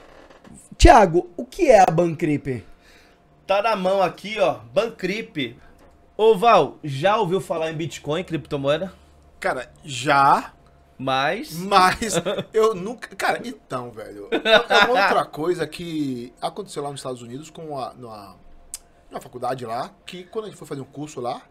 Tiago, 0.77 1.31
o 1.35 1.45
que 1.45 1.71
é 1.71 1.79
a 1.81 1.91
Bancrip? 1.91 2.63
Tá 3.47 3.63
na 3.63 3.75
mão 3.75 4.03
aqui, 4.03 4.37
ó. 4.39 4.59
Bancrip. 4.71 5.57
Ô, 6.15 6.35
Val, 6.37 6.77
já 6.83 7.17
ouviu 7.17 7.41
falar 7.41 7.71
em 7.71 7.75
Bitcoin, 7.75 8.23
criptomoeda? 8.23 8.98
Cara, 9.39 9.71
já, 9.83 10.53
Mas. 10.97 11.53
mas 11.55 12.13
eu 12.53 12.75
nunca. 12.75 13.15
Cara, 13.15 13.39
então, 13.45 13.89
velho. 13.91 14.27
É 14.31 14.85
uma 14.85 14.89
outra 15.01 15.25
coisa 15.25 15.65
que 15.65 16.33
aconteceu 16.41 16.83
lá 16.83 16.89
nos 16.91 16.99
Estados 16.99 17.21
Unidos 17.21 17.49
com 17.49 17.79
a, 17.79 17.93
numa, 17.93 18.35
numa 19.09 19.21
faculdade 19.21 19.65
lá, 19.65 19.91
que 20.05 20.23
quando 20.25 20.45
a 20.45 20.47
gente 20.49 20.57
foi 20.57 20.67
fazer 20.67 20.81
um 20.81 20.85
curso 20.85 21.21
lá, 21.21 21.41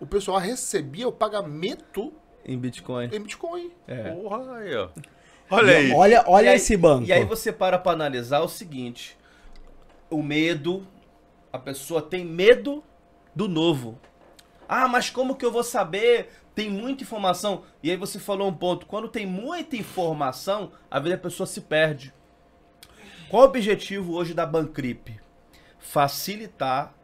o 0.00 0.06
pessoal 0.06 0.38
recebia 0.38 1.08
o 1.08 1.12
pagamento 1.12 2.12
Em 2.44 2.56
Bitcoin. 2.58 3.06
em 3.12 3.20
Bitcoin. 3.20 3.72
É. 3.88 4.10
Porra, 4.12 4.56
aí, 4.58 4.76
ó. 4.76 4.88
Olha 5.50 5.76
aí. 5.76 5.92
Olha, 5.92 6.24
olha 6.26 6.50
aí- 6.50 6.56
esse 6.56 6.76
banco. 6.76 7.06
E 7.08 7.12
aí 7.12 7.24
você 7.24 7.52
para 7.52 7.78
pra 7.78 7.92
analisar 7.92 8.40
o 8.40 8.48
seguinte: 8.48 9.16
o 10.10 10.22
medo, 10.22 10.86
a 11.52 11.58
pessoa 11.58 12.00
tem 12.02 12.24
medo 12.24 12.84
do 13.34 13.48
novo. 13.48 13.98
Ah, 14.68 14.88
mas 14.88 15.10
como 15.10 15.36
que 15.36 15.44
eu 15.44 15.52
vou 15.52 15.62
saber? 15.62 16.30
Tem 16.54 16.70
muita 16.70 17.02
informação. 17.02 17.64
E 17.82 17.90
aí 17.90 17.96
você 17.96 18.18
falou 18.18 18.48
um 18.48 18.54
ponto: 18.54 18.86
quando 18.86 19.08
tem 19.08 19.26
muita 19.26 19.76
informação, 19.76 20.72
a 20.90 20.98
vida 20.98 21.16
da 21.16 21.22
pessoa 21.22 21.46
se 21.46 21.60
perde. 21.60 22.12
Qual 23.28 23.42
o 23.42 23.46
objetivo 23.46 24.14
hoje 24.14 24.32
da 24.32 24.46
Bancrip? 24.46 25.20
Facilitar 25.78 26.94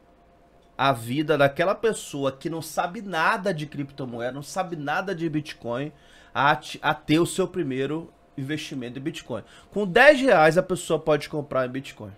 a 0.76 0.92
vida 0.92 1.36
daquela 1.36 1.74
pessoa 1.74 2.32
que 2.32 2.48
não 2.48 2.62
sabe 2.62 3.02
nada 3.02 3.52
de 3.52 3.66
criptomoeda, 3.66 4.32
não 4.32 4.42
sabe 4.42 4.74
nada 4.76 5.14
de 5.14 5.28
Bitcoin, 5.28 5.92
a, 6.34 6.58
a 6.80 6.94
ter 6.94 7.20
o 7.20 7.26
seu 7.26 7.46
primeiro 7.46 8.12
investimento 8.36 8.98
em 8.98 9.02
Bitcoin. 9.02 9.42
Com 9.70 9.86
10 9.86 10.20
reais 10.22 10.58
a 10.58 10.62
pessoa 10.62 10.98
pode 10.98 11.28
comprar 11.28 11.66
em 11.66 11.70
Bitcoin. 11.70 12.12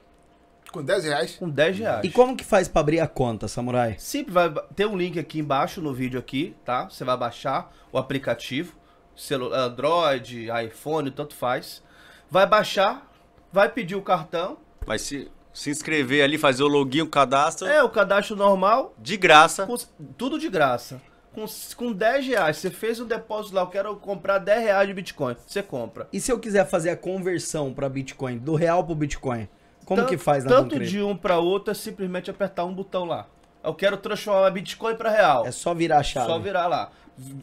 Com 0.75 0.83
10 0.83 1.05
reais. 1.05 1.37
Com 1.37 1.49
10 1.49 1.79
reais. 1.79 2.05
E 2.05 2.11
como 2.11 2.37
que 2.37 2.45
faz 2.45 2.67
pra 2.69 2.81
abrir 2.81 2.99
a 3.01 3.07
conta, 3.07 3.47
Samurai? 3.49 3.95
Simples, 3.99 4.35
vai 4.35 4.53
ter 4.75 4.87
um 4.87 4.97
link 4.97 5.19
aqui 5.19 5.39
embaixo 5.39 5.81
no 5.81 5.95
vídeo 5.95 6.19
aqui, 6.19 6.55
tá? 6.65 6.89
Você 6.91 7.05
vai 7.05 7.17
baixar 7.17 7.73
o 7.93 7.97
aplicativo, 7.99 8.75
celular, 9.15 9.57
Android, 9.61 10.49
iPhone, 10.67 11.11
tanto 11.11 11.35
faz. 11.35 11.83
Vai 12.31 12.47
baixar, 12.47 13.09
vai 13.53 13.69
pedir 13.69 13.95
o 13.95 14.03
cartão. 14.03 14.59
Mas 14.87 15.03
se 15.03 15.31
se 15.53 15.71
inscrever 15.71 16.25
ali, 16.25 16.37
fazer 16.37 16.65
o 16.65 16.67
login, 16.67 17.03
o 17.03 17.07
cadastro, 17.09 17.69
É, 17.69 17.81
o 17.81 17.89
cadastro 17.89 18.35
normal, 18.35 18.93
de 18.99 19.17
graça. 19.17 19.65
com- 19.65 19.77
tudo 20.19 20.37
de 20.37 20.49
graça. 20.49 21.01
Com, 21.33 21.45
com 21.77 21.93
10 21.93 22.27
reais, 22.27 22.57
você 22.57 22.71
fez 22.71 22.99
um 22.99 23.07
depósito 23.07 23.55
lá, 23.55 23.63
eu 23.63 23.69
quero 23.69 23.95
comprar 23.97 24.39
10 24.39 24.61
reais 24.63 24.89
de 24.89 24.95
Bitcoin. 24.95 25.37
Você 25.47 25.63
compra. 25.63 26.09
E 26.13 26.21
se 26.21 26.33
eu 26.33 26.41
quiser 26.41 26.67
fazer 26.69 26.91
a 26.91 26.97
conversão 26.97 27.73
pra 27.73 27.89
Bitcoin, 27.89 28.39
do 28.39 28.57
real 28.57 28.83
pro 28.85 28.97
Bitcoin? 28.97 29.49
Como 29.85 30.01
Tanto- 30.01 30.11
que 30.11 30.19
faz 30.19 30.45
na 30.45 30.51
Tanto 30.51 30.79
de 30.81 31.03
um 31.03 31.17
para 31.17 31.39
outro 31.39 31.71
é 31.71 31.75
simplesmente 31.75 32.31
apertar 32.31 32.65
um 32.65 32.73
botão 32.75 33.05
lá. 33.05 33.27
Eu 33.63 33.75
quero 33.75 33.97
transformar 33.97 34.51
Bitcoin 34.51 34.95
para 34.97 35.11
real. 35.11 35.47
É 35.47 35.51
só 35.51 35.73
virar 35.75 35.99
a 35.99 36.03
chave. 36.03 36.27
Só 36.27 36.39
virar 36.39 36.67
lá. 36.67 36.91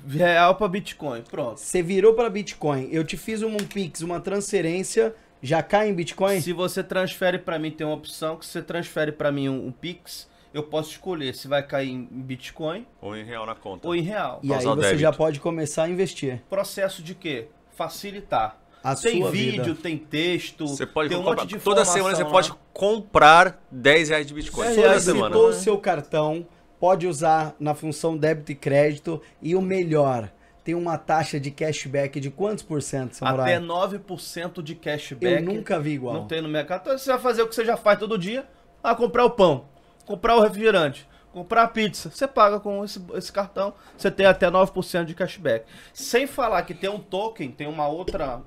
Real 0.08 0.56
para 0.56 0.68
Bitcoin. 0.68 1.22
Pronto. 1.22 1.60
Você 1.60 1.82
virou 1.82 2.14
pra 2.14 2.30
Bitcoin, 2.30 2.90
eu 2.92 3.04
te 3.04 3.16
fiz 3.18 3.42
um 3.42 3.56
Pix, 3.58 4.02
uma 4.02 4.20
transferência, 4.20 5.16
já 5.42 5.64
cai 5.64 5.90
em 5.90 5.94
Bitcoin? 5.94 6.42
Se 6.42 6.52
você 6.54 6.84
transfere 6.84 7.40
para 7.40 7.58
mim, 7.58 7.72
tem 7.72 7.88
uma 7.88 7.96
opção 7.96 8.36
que 8.38 8.46
você 8.46 8.62
transfere 8.62 9.12
para 9.12 9.32
mim 9.32 9.48
um, 9.50 9.68
um 9.68 9.72
Pix, 9.72 10.30
eu 10.54 10.64
posso 10.64 10.92
escolher 10.92 11.34
se 11.34 11.48
vai 11.48 11.64
cair 11.66 11.90
em 11.90 12.04
Bitcoin 12.06 12.86
Ou 13.02 13.16
em 13.16 13.24
real 13.24 13.46
na 13.46 13.56
conta. 13.56 13.88
ou 13.88 13.96
em 13.96 14.02
real. 14.02 14.40
E 14.44 14.54
aí 14.54 14.62
você 14.64 14.76
débito. 14.82 14.98
já 15.00 15.12
pode 15.14 15.40
começar 15.40 15.84
a 15.84 15.90
investir. 15.90 16.42
Processo 16.50 17.02
de 17.02 17.16
quê? 17.16 17.48
Facilitar. 17.72 18.58
A 18.84 18.96
tem 18.96 19.22
sua 19.22 19.32
vídeo, 19.32 19.64
vida. 19.64 19.80
tem 19.82 19.98
texto, 19.98 20.68
Você 20.68 20.86
pode 20.86 21.10
tem 21.10 21.18
um 21.18 21.24
comprar. 21.24 21.44
monte 21.44 21.56
de 21.56 21.60
Toda 21.60 21.86
semana 21.86 22.16
você 22.16 22.24
lá. 22.24 22.30
pode 22.30 22.54
comprar 22.74 23.62
10 23.70 24.10
reais 24.10 24.26
de 24.28 24.34
Bitcoin. 24.34 24.64
10 24.66 24.76
Toda 24.76 24.88
reais, 24.88 25.04
semana. 25.04 25.38
O 25.38 25.54
seu 25.54 25.78
cartão, 25.78 26.46
pode 26.80 27.06
usar 27.08 27.56
na 27.60 27.76
função 27.76 28.18
débito 28.18 28.52
e 28.52 28.56
crédito. 28.56 29.22
E 29.42 29.56
o 29.56 29.62
melhor, 29.62 30.32
tem 30.64 30.74
uma 30.74 30.98
taxa 30.98 31.40
de 31.40 31.52
cashback 31.52 32.20
de 32.20 32.32
quantos 32.32 32.64
por 32.64 32.82
cento, 32.82 33.14
Samurai? 33.14 33.54
Até 33.56 33.64
9% 33.66 34.64
de 34.64 34.74
cashback. 34.76 35.36
Eu 35.36 35.54
nunca 35.54 35.80
vi 35.80 35.92
igual. 35.92 36.16
Não 36.16 36.28
tem 36.28 36.42
no 36.42 36.50
mercado. 36.50 36.82
Então 36.82 36.98
você 36.98 37.12
vai 37.12 37.20
fazer 37.20 37.44
o 37.44 37.48
que 37.48 37.54
você 37.56 37.64
já 37.64 37.78
faz 37.78 38.00
todo 38.00 38.18
dia. 38.18 38.48
Ah, 38.84 38.96
comprar 38.96 39.26
o 39.26 39.30
pão, 39.30 39.66
comprar 40.08 40.36
o 40.36 40.40
refrigerante, 40.42 41.08
comprar 41.32 41.64
a 41.64 41.68
pizza. 41.68 42.10
Você 42.10 42.28
paga 42.28 42.60
com 42.60 42.84
esse, 42.84 43.00
esse 43.14 43.32
cartão, 43.32 43.76
você 43.96 44.10
tem 44.10 44.26
até 44.26 44.50
9% 44.50 45.06
de 45.06 45.14
cashback. 45.14 45.66
Sem 45.94 46.26
falar 46.26 46.64
que 46.64 46.74
tem 46.74 46.90
um 46.90 46.98
token, 46.98 47.52
tem 47.52 47.68
uma 47.68 47.88
outra 47.88 48.42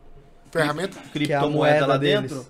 Ferramenta. 0.63 1.01
criptomoeda 1.13 1.49
moeda 1.49 1.87
lá 1.87 1.97
deles. 1.97 2.31
dentro, 2.31 2.47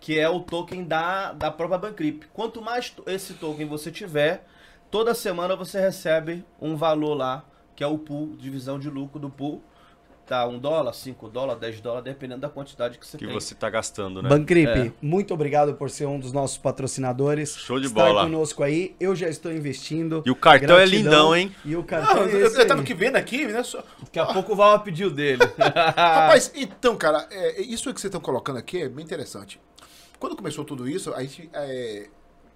que 0.00 0.18
é 0.18 0.28
o 0.28 0.40
token 0.40 0.84
da, 0.84 1.32
da 1.32 1.50
própria 1.50 1.78
Bancrip. 1.78 2.26
Quanto 2.32 2.60
mais 2.62 2.94
esse 3.06 3.34
token 3.34 3.66
você 3.66 3.90
tiver, 3.90 4.46
toda 4.90 5.14
semana 5.14 5.56
você 5.56 5.80
recebe 5.80 6.44
um 6.60 6.76
valor 6.76 7.14
lá, 7.14 7.44
que 7.74 7.82
é 7.82 7.86
o 7.86 7.98
pool, 7.98 8.36
divisão 8.36 8.78
de 8.78 8.88
lucro 8.90 9.18
do 9.18 9.30
pool. 9.30 9.62
Tá 10.26 10.46
um 10.46 10.58
dólar, 10.58 10.92
cinco 10.92 11.28
dólares, 11.28 11.60
10 11.60 11.80
dólares, 11.80 12.04
dependendo 12.04 12.40
da 12.40 12.48
quantidade 12.48 12.98
que 12.98 13.06
você 13.06 13.16
Que 13.16 13.24
tem. 13.26 13.32
você 13.34 13.54
tá 13.54 13.70
gastando, 13.70 14.20
né? 14.22 14.28
Bancripe, 14.28 14.70
É. 14.88 14.92
muito 15.00 15.32
obrigado 15.32 15.74
por 15.74 15.88
ser 15.88 16.06
um 16.06 16.18
dos 16.18 16.32
nossos 16.32 16.58
patrocinadores. 16.58 17.56
Show 17.56 17.78
de 17.80 17.86
Estar 17.86 18.04
bola. 18.06 18.24
conosco 18.24 18.62
aí. 18.62 18.94
Eu 18.98 19.14
já 19.14 19.28
estou 19.28 19.52
investindo. 19.52 20.22
E 20.26 20.30
o 20.30 20.36
cartão 20.36 20.76
é 20.76 20.80
Gratidão. 20.80 21.02
lindão, 21.32 21.36
hein? 21.36 21.54
E 21.64 21.74
o 21.74 21.78
Não, 21.78 21.84
cartão 21.84 22.22
é 22.24 22.34
eu, 22.34 22.38
eu 22.40 22.66
tava 22.66 22.80
aqui 22.82 22.94
vendo 22.94 23.16
aqui, 23.16 23.46
né? 23.46 23.62
Só... 23.62 23.82
Daqui 24.00 24.18
a 24.18 24.26
pouco 24.26 24.52
o 24.52 24.56
Val 24.56 24.82
o 24.84 25.10
dele. 25.10 25.42
Rapaz, 25.58 26.50
então, 26.54 26.96
cara, 26.96 27.26
é, 27.30 27.60
isso 27.62 27.84
que 27.94 28.00
vocês 28.00 28.04
estão 28.10 28.20
colocando 28.20 28.58
aqui 28.58 28.82
é 28.82 28.88
bem 28.88 29.04
interessante. 29.04 29.60
Quando 30.18 30.34
começou 30.36 30.64
tudo 30.64 30.88
isso, 30.88 31.12
a 31.14 31.20
gente. 31.22 31.48
é, 31.52 32.08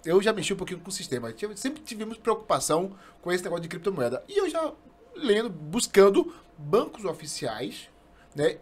eu 0.05 0.21
já 0.23 0.33
mexi 0.33 0.53
um 0.53 0.57
pouquinho 0.57 0.81
com 0.81 0.89
o 0.89 0.93
sistema. 0.93 1.31
Tive- 1.33 1.57
Sempre 1.57 1.83
tivemos 1.83 2.17
preocupação 2.17 2.93
com 3.21 3.31
esse 3.31 3.45
negócio 3.45 3.63
de 3.63 3.69
criptomoeda. 3.69 4.23
E 4.29 4.39
eu 4.39 4.49
já 4.49 4.73
lendo, 5.15 5.51
buscando 5.51 6.33
bancos 6.61 7.05
oficiais, 7.05 7.89
né? 8.35 8.57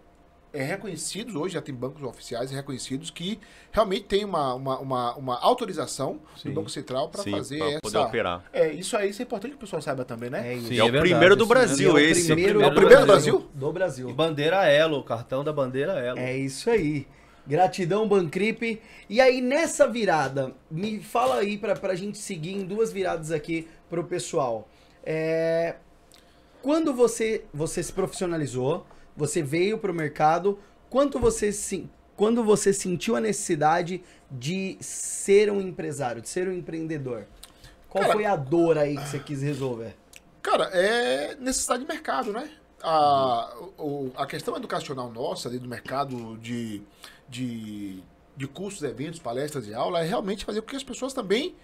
É, 0.51 0.62
reconhecidos, 0.62 1.34
hoje 1.34 1.55
já 1.55 1.61
tem 1.61 1.74
bancos 1.74 2.03
oficiais 2.03 2.51
reconhecidos 2.51 3.11
que 3.11 3.38
realmente 3.70 4.05
tem 4.05 4.24
uma, 4.24 4.55
uma, 4.55 4.78
uma, 4.78 5.14
uma 5.16 5.38
autorização 5.40 6.20
Sim. 6.38 6.49
do 6.49 6.55
Banco 6.55 6.70
Central 6.70 7.11
para 7.11 7.22
fazer 7.22 7.59
pra 7.59 7.68
essa. 7.68 7.80
poder 7.82 7.99
operar. 7.99 8.44
É, 8.51 8.72
isso 8.72 8.96
aí 8.96 9.11
isso 9.11 9.20
é 9.20 9.24
importante 9.24 9.51
que 9.51 9.57
o 9.59 9.61
pessoal 9.61 9.82
saiba 9.82 10.07
também, 10.07 10.30
né? 10.30 10.49
É 10.53 10.55
isso. 10.55 10.68
Sim, 10.68 10.74
E 10.74 10.78
é 10.78 10.82
o 10.82 10.86
verdade, 10.86 11.11
primeiro 11.11 11.36
do. 11.36 11.44
Brasil, 11.46 11.90
É 11.90 11.92
o 11.92 11.99
esse. 11.99 12.26
primeiro, 12.32 12.62
É 12.62 12.66
o 12.66 12.74
primeiro 12.74 13.01
do 13.03 13.07
Brasil? 13.07 13.46
Do 13.53 13.72
Brasil. 13.72 14.09
E 14.09 14.12
bandeira 14.14 14.64
Elo, 14.66 15.01
o 15.01 15.05
cartão 15.05 15.44
da 15.44 15.53
bandeira 15.53 15.92
Elo. 15.99 16.18
É 16.18 16.34
isso 16.34 16.70
aí. 16.70 17.07
Gratidão, 17.46 18.09
Bancripe. 18.09 18.80
E 19.09 19.20
aí, 19.20 19.42
nessa 19.42 19.86
virada, 19.86 20.55
me 20.70 20.99
fala 21.01 21.36
aí 21.36 21.59
pra, 21.59 21.74
pra 21.76 21.94
gente 21.94 22.16
seguir 22.16 22.55
em 22.55 22.64
duas 22.64 22.90
viradas 22.90 23.30
aqui 23.32 23.68
pro 23.90 24.03
pessoal. 24.05 24.66
É, 25.05 25.76
Quando 26.62 26.92
você, 26.92 27.44
você 27.52 27.82
se 27.82 27.92
profissionalizou, 27.92 28.86
você 29.16 29.42
veio 29.42 29.78
pro 29.78 29.94
mercado, 29.94 30.59
quanto 30.90 31.18
você, 31.18 31.52
se- 31.52 31.88
quando 32.16 32.42
você 32.42 32.72
sentiu 32.72 33.16
a 33.16 33.20
necessidade 33.20 34.02
de 34.30 34.76
ser 34.80 35.50
um 35.50 35.61
empresário, 35.61 36.20
de 36.20 36.28
ser 36.28 36.48
um 36.48 36.52
empreendedor? 36.52 37.26
Qual 37.88 38.02
Cara, 38.02 38.12
foi 38.14 38.24
a 38.26 38.36
dor 38.36 38.76
aí 38.76 38.96
que 38.96 39.09
você 39.09 39.18
quis 39.18 39.40
resolver? 39.42 39.94
Cara, 40.42 40.64
é 40.72 41.34
necessidade 41.36 41.82
de 41.82 41.88
mercado, 41.88 42.32
né? 42.32 42.50
A, 42.82 43.54
o- 43.78 44.11
a 44.16 44.26
questão 44.26 44.56
educacional 44.56 45.11
nossa 45.11 45.48
ali 45.48 45.59
do 45.59 45.68
mercado 45.68 46.36
de, 46.38 46.82
de, 47.28 48.02
de 48.36 48.46
cursos, 48.46 48.82
eventos, 48.82 49.18
palestras 49.18 49.66
e 49.66 49.74
aula 49.74 50.00
é 50.00 50.04
realmente 50.04 50.44
fazer 50.44 50.61
com 50.61 50.68
que 50.68 50.76
as 50.76 50.84
pessoas 50.84 51.12
também 51.12 51.56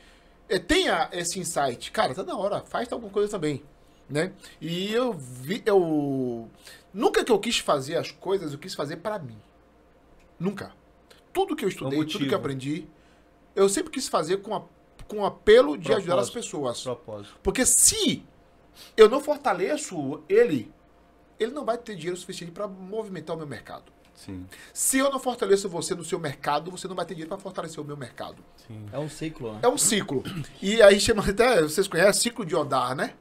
eh, 0.48 0.58
tenham 0.58 1.08
esse 1.12 1.38
insight. 1.38 1.92
Cara, 1.92 2.14
tá 2.14 2.24
na 2.24 2.36
hora, 2.36 2.62
faz 2.62 2.90
alguma 2.92 3.12
coisa 3.12 3.30
também, 3.30 3.62
né? 4.08 4.32
E 4.60 4.92
eu 4.92 5.12
vi, 5.12 5.62
eu... 5.66 6.48
Nunca 6.92 7.24
que 7.24 7.32
eu 7.32 7.38
quis 7.38 7.58
fazer 7.58 7.96
as 7.96 8.10
coisas, 8.10 8.52
eu 8.52 8.58
quis 8.58 8.74
fazer 8.74 8.96
pra 8.96 9.18
mim. 9.18 9.38
Nunca. 10.38 10.72
Tudo 11.32 11.56
que 11.56 11.64
eu 11.64 11.68
estudei, 11.68 12.04
tudo 12.04 12.26
que 12.26 12.34
eu 12.34 12.38
aprendi, 12.38 12.86
eu 13.54 13.68
sempre 13.68 13.90
quis 13.90 14.06
fazer 14.08 14.38
com, 14.38 14.54
a, 14.54 14.62
com 15.08 15.20
o 15.20 15.26
apelo 15.26 15.76
de 15.76 15.92
ajudar 15.92 16.18
as 16.18 16.30
Propósito. 16.30 16.34
pessoas. 16.34 16.82
Propósito. 16.82 17.40
Porque 17.42 17.66
se 17.66 18.24
eu 18.96 19.08
não 19.08 19.20
fortaleço 19.20 20.22
ele, 20.28 20.72
ele 21.38 21.52
não 21.52 21.64
vai 21.64 21.76
ter 21.78 21.96
dinheiro 21.96 22.16
suficiente 22.16 22.52
para 22.52 22.68
movimentar 22.68 23.34
o 23.34 23.38
meu 23.38 23.46
mercado. 23.46 23.92
Sim. 24.14 24.46
Se 24.72 24.98
eu 24.98 25.10
não 25.10 25.18
fortaleço 25.18 25.68
você 25.68 25.92
no 25.94 26.04
seu 26.04 26.20
mercado, 26.20 26.70
você 26.70 26.86
não 26.86 26.94
vai 26.94 27.04
ter 27.04 27.14
dinheiro 27.14 27.28
para 27.28 27.38
fortalecer 27.38 27.80
o 27.82 27.84
meu 27.84 27.96
mercado. 27.96 28.44
É 28.92 28.98
um 28.98 29.08
ciclo, 29.08 29.52
né? 29.54 29.58
É 29.62 29.68
um 29.68 29.76
ciclo. 29.76 30.22
E 30.62 30.80
aí 30.80 31.00
chama 31.00 31.28
até, 31.28 31.62
vocês 31.62 31.88
conhecem, 31.88 32.22
ciclo 32.22 32.46
de 32.46 32.54
Odar, 32.54 32.94
né? 32.94 33.14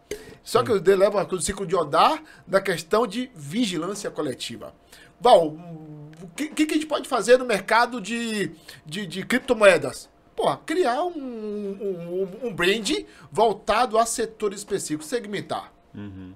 Só 0.43 0.61
que 0.63 0.71
eu 0.71 0.81
levo 0.97 1.17
o 1.19 1.41
ciclo 1.41 1.65
de 1.65 1.75
Odar 1.75 2.21
da 2.45 2.59
questão 2.59 3.07
de 3.07 3.31
vigilância 3.33 4.11
coletiva. 4.11 4.73
Val, 5.19 5.47
o 5.47 6.27
que, 6.35 6.47
que 6.49 6.63
a 6.73 6.75
gente 6.75 6.85
pode 6.85 7.07
fazer 7.07 7.37
no 7.37 7.45
mercado 7.45 8.01
de, 8.01 8.51
de, 8.85 9.05
de 9.07 9.25
criptomoedas? 9.25 10.09
Pô, 10.35 10.55
criar 10.57 11.03
um, 11.03 11.11
um, 11.15 12.47
um- 12.47 12.53
brand 12.53 12.89
voltado 13.31 13.97
a 13.97 14.05
setores 14.05 14.59
específicos, 14.59 15.07
segmentar. 15.07 15.71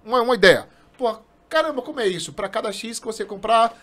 Uma, 0.06 0.22
uma 0.22 0.36
ideia. 0.36 0.70
Pô, 0.98 1.18
caramba, 1.50 1.82
como 1.82 2.00
é 2.00 2.08
isso? 2.08 2.32
Para 2.32 2.48
cada 2.48 2.72
X 2.72 3.00
que 3.00 3.06
você 3.06 3.26
comprar. 3.26 3.76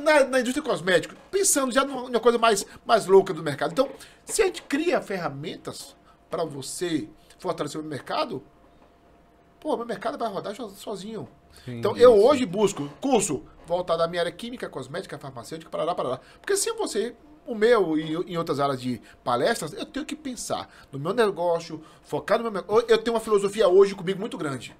Na, 0.00 0.24
na 0.24 0.40
indústria 0.40 0.64
cosmética, 0.64 1.14
pensando 1.30 1.70
já 1.70 1.84
numa, 1.84 2.02
numa 2.08 2.18
coisa 2.18 2.36
mais, 2.36 2.66
mais 2.84 3.06
louca 3.06 3.32
do 3.32 3.44
mercado. 3.44 3.70
Então, 3.70 3.88
se 4.24 4.42
a 4.42 4.46
gente 4.46 4.62
cria 4.62 5.00
ferramentas 5.00 5.94
para 6.28 6.42
você 6.44 7.08
fortalecer 7.38 7.80
o 7.80 7.84
mercado, 7.84 8.42
pô, 9.60 9.76
meu 9.76 9.86
mercado 9.86 10.16
vai 10.18 10.28
rodar 10.28 10.54
so- 10.54 10.70
sozinho. 10.70 11.28
então, 11.66 11.96
eu 11.96 12.14
hoje 12.14 12.44
busco 12.46 12.88
curso 13.00 13.42
voltado 13.66 14.02
à 14.02 14.08
minha 14.08 14.22
área 14.22 14.32
química, 14.32 14.68
cosmética, 14.68 15.18
farmacêutica, 15.18 15.70
parará, 15.70 15.94
parará. 15.94 16.20
Porque 16.40 16.56
se 16.56 16.72
você, 16.72 17.14
o 17.46 17.54
meu 17.54 17.98
e 17.98 18.14
em 18.32 18.36
outras 18.36 18.60
áreas 18.60 18.80
de 18.80 19.00
palestras, 19.22 19.72
eu 19.72 19.84
tenho 19.84 20.06
que 20.06 20.16
pensar 20.16 20.68
no 20.90 20.98
meu 20.98 21.12
negócio, 21.12 21.82
focar 22.02 22.42
no 22.42 22.50
meu. 22.50 22.64
Eu 22.88 22.98
tenho 22.98 23.14
uma 23.14 23.20
filosofia 23.20 23.68
hoje 23.68 23.94
comigo 23.94 24.18
muito 24.18 24.38
grande. 24.38 24.74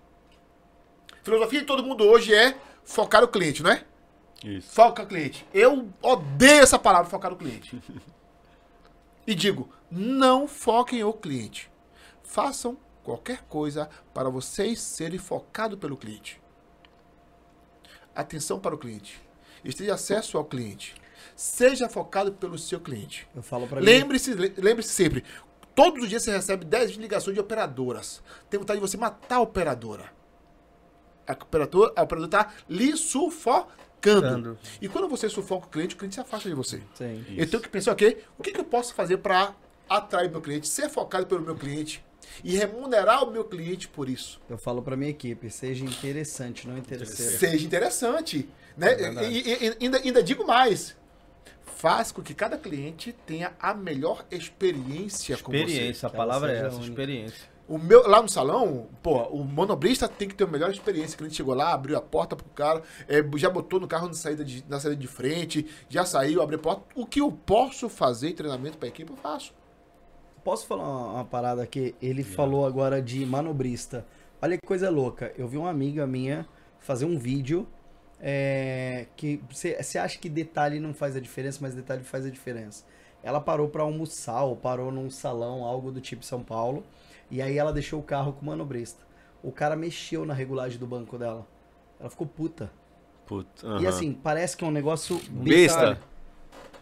Filosofia 1.23 1.61
de 1.61 1.67
todo 1.67 1.83
mundo 1.83 2.05
hoje 2.05 2.35
é 2.35 2.57
focar 2.85 3.23
o 3.23 3.29
cliente, 3.29 3.63
não 3.63 3.71
é? 3.71 3.85
Isso. 4.45 4.71
Foca 4.73 5.03
o 5.03 5.07
cliente. 5.07 5.47
Eu 5.53 5.89
odeio 6.01 6.63
essa 6.63 6.79
palavra, 6.79 7.11
focar 7.11 7.33
o 7.33 7.37
cliente. 7.37 7.79
e 9.27 9.35
digo, 9.35 9.69
não 9.91 10.47
foquem 10.47 11.03
o 11.05 11.13
cliente. 11.13 11.71
Façam 12.23 12.79
qualquer 13.09 13.43
coisa 13.45 13.89
para 14.13 14.29
vocês 14.29 14.81
serem 14.81 15.19
focados 15.19 15.79
pelo 15.79 15.97
cliente. 15.97 16.39
Atenção 18.15 18.61
para 18.61 18.75
o 18.75 18.79
cliente. 18.79 19.19
Esteja 19.65 19.95
acesso 19.95 20.37
ao 20.37 20.45
cliente. 20.45 20.95
Seja 21.35 21.89
focado 21.89 22.33
pelo 22.33 22.59
seu 22.59 22.79
cliente. 22.81 23.27
Eu 23.35 23.43
falo 23.43 23.67
mim. 23.81 23.87
Lembre-se, 23.87 24.35
le- 24.35 24.53
lembre-se 24.59 24.91
sempre. 24.91 25.25
Todos 25.75 26.03
os 26.03 26.09
dias 26.11 26.23
você 26.23 26.33
recebe 26.33 26.65
10 26.67 26.93
ligações 26.93 27.35
de 27.35 27.41
operadoras. 27.41 28.23
Tem 28.51 28.59
vontade 28.61 28.79
de 28.79 28.87
você 28.87 28.97
matar 28.99 29.37
a 29.37 29.41
operadora. 29.41 30.13
A 31.27 31.33
operadora, 31.33 31.93
a 31.97 32.03
operadora 32.03 32.31
tá 32.31 32.53
lhe 32.69 32.95
sufocando. 32.97 33.79
Sufocando. 34.03 34.59
E 34.83 34.89
quando 34.89 35.09
você 35.09 35.29
sufoca 35.31 35.67
o 35.67 35.71
cliente, 35.71 35.95
o 35.95 35.99
cliente 35.99 36.15
se 36.17 36.21
afasta 36.21 36.49
de 36.49 36.55
você. 36.55 36.83
Sim. 36.95 37.25
Eu 37.37 37.49
tenho 37.49 37.63
que 37.63 37.69
pensar, 37.69 37.93
ok, 37.93 38.23
o 38.39 38.43
que, 38.43 38.53
que 38.53 38.61
eu 38.61 38.65
posso 38.65 38.93
fazer 38.95 39.19
para 39.19 39.55
atrair 39.89 40.31
meu 40.31 40.41
cliente, 40.43 40.69
ser 40.69 40.89
focado 40.91 41.27
pelo 41.27 41.41
meu 41.41 41.57
cliente 41.57 42.05
e 42.45 42.57
remunerar 42.57 43.25
o 43.27 43.31
meu 43.31 43.45
cliente 43.45 43.89
por 43.89 44.09
isso. 44.09 44.41
Eu 44.49 44.59
falo 44.59 44.83
pra 44.83 44.97
minha 44.97 45.11
equipe, 45.11 45.51
seja 45.51 45.85
interessante, 45.85 46.67
não 46.69 46.77
interesseiro. 46.79 47.39
Seja 47.39 47.67
interessante. 47.67 48.49
Né? 48.77 48.95
verdade. 48.95 49.27
e, 49.27 49.41
e- 49.41 49.69
e 49.69 49.77
ainda, 49.85 49.99
ainda 49.99 50.23
digo 50.23 50.47
mais. 50.47 50.97
Faz 51.77 52.11
com 52.11 52.21
que 52.23 52.35
cada 52.35 52.59
cliente 52.59 53.13
tenha 53.27 53.53
a 53.61 53.73
melhor 53.73 54.25
experiência, 54.31 55.37
com 55.39 55.53
você. 55.53 55.59
Experiência, 55.59 56.07
a 56.09 56.11
palavra 56.11 56.53
é 56.53 56.57
essa, 56.67 56.77
única. 56.77 56.91
experiência. 56.91 57.59
O 57.69 57.79
meu, 57.79 58.09
lá 58.09 58.23
no 58.23 58.29
salão, 58.29 58.89
pô, 59.03 59.25
o 59.29 59.45
monobrista 59.45 60.09
tem 60.09 60.27
que 60.27 60.35
ter 60.35 60.45
a 60.45 60.47
melhor 60.47 60.71
experiência. 60.71 61.15
O 61.15 61.19
cliente 61.19 61.37
chegou 61.37 61.55
lá, 61.55 61.73
abriu 61.75 61.97
a 61.99 62.01
porta 62.01 62.35
pro 62.35 62.47
cara, 62.49 62.83
é, 63.07 63.23
já 63.37 63.51
botou 63.51 63.79
no 63.79 63.87
carro 63.87 64.09
na 64.09 64.15
saída, 64.15 64.43
de, 64.45 64.65
na 64.69 64.81
saída 64.81 64.97
de 64.97 65.07
frente, 65.07 65.67
já 65.89 66.05
saiu, 66.05 66.41
abriu 66.41 66.59
a 66.59 66.63
porta. 66.63 66.83
O 66.95 67.05
que 67.07 67.21
eu 67.21 67.31
posso 67.31 67.89
fazer 67.91 68.31
em 68.31 68.35
treinamento 68.35 68.79
pra 68.79 68.89
equipe, 68.89 69.11
eu 69.11 69.17
faço. 69.19 69.53
Posso 70.45 70.67
falar 70.67 70.85
uma, 70.85 71.13
uma 71.15 71.25
parada 71.25 71.63
aqui? 71.63 71.95
Ele 72.01 72.23
falou 72.23 72.67
agora 72.67 73.01
de 73.03 73.25
manobrista. 73.27 74.07
Olha 74.41 74.57
que 74.57 74.67
coisa 74.67 74.89
louca. 74.89 75.33
Eu 75.37 75.49
vi 75.49 75.57
uma 75.57 75.71
amiga 75.71 76.07
minha 76.07 76.47
fazer 76.79 77.05
um 77.05 77.19
vídeo 77.19 77.67
é, 78.21 79.07
que 79.17 79.41
você 79.51 79.99
acha 79.99 80.19
que 80.19 80.29
detalhe 80.29 80.81
não 80.81 80.93
faz 80.93 81.17
a 81.17 81.21
diferença, 81.21 81.59
mas 81.61 81.75
detalhe 81.75 82.03
faz 82.03 82.27
a 82.27 82.31
diferença. 82.31 82.85
Ela 83.23 83.41
parou 83.41 83.69
pra 83.69 83.83
almoçar 83.83 84.43
ou 84.43 84.57
parou 84.57 84.91
num 84.91 85.11
salão, 85.11 85.65
algo 85.65 85.91
do 85.91 86.01
tipo 86.01 86.25
São 86.25 86.43
Paulo, 86.43 86.85
e 87.31 87.43
aí 87.43 87.59
ela 87.59 87.73
deixou 87.73 88.01
o 88.01 88.03
carro 88.03 88.33
com 88.33 88.43
o 88.43 88.47
manobrista. 88.47 89.03
O 89.43 89.53
cara 89.53 89.77
mexeu 89.77 90.25
na 90.25 90.35
regulagem 90.35 90.79
do 90.79 90.87
banco 90.87 91.19
dela. 91.19 91.47
Ela 92.01 92.11
ficou 92.11 92.27
puta. 92.27 92.71
Puta. 93.27 93.67
E 93.67 93.69
aham. 93.69 93.89
assim, 93.89 94.13
parece 94.13 94.57
que 94.57 94.65
é 94.65 94.67
um 94.67 94.71
negócio 94.71 95.21
Besta. 95.31 95.99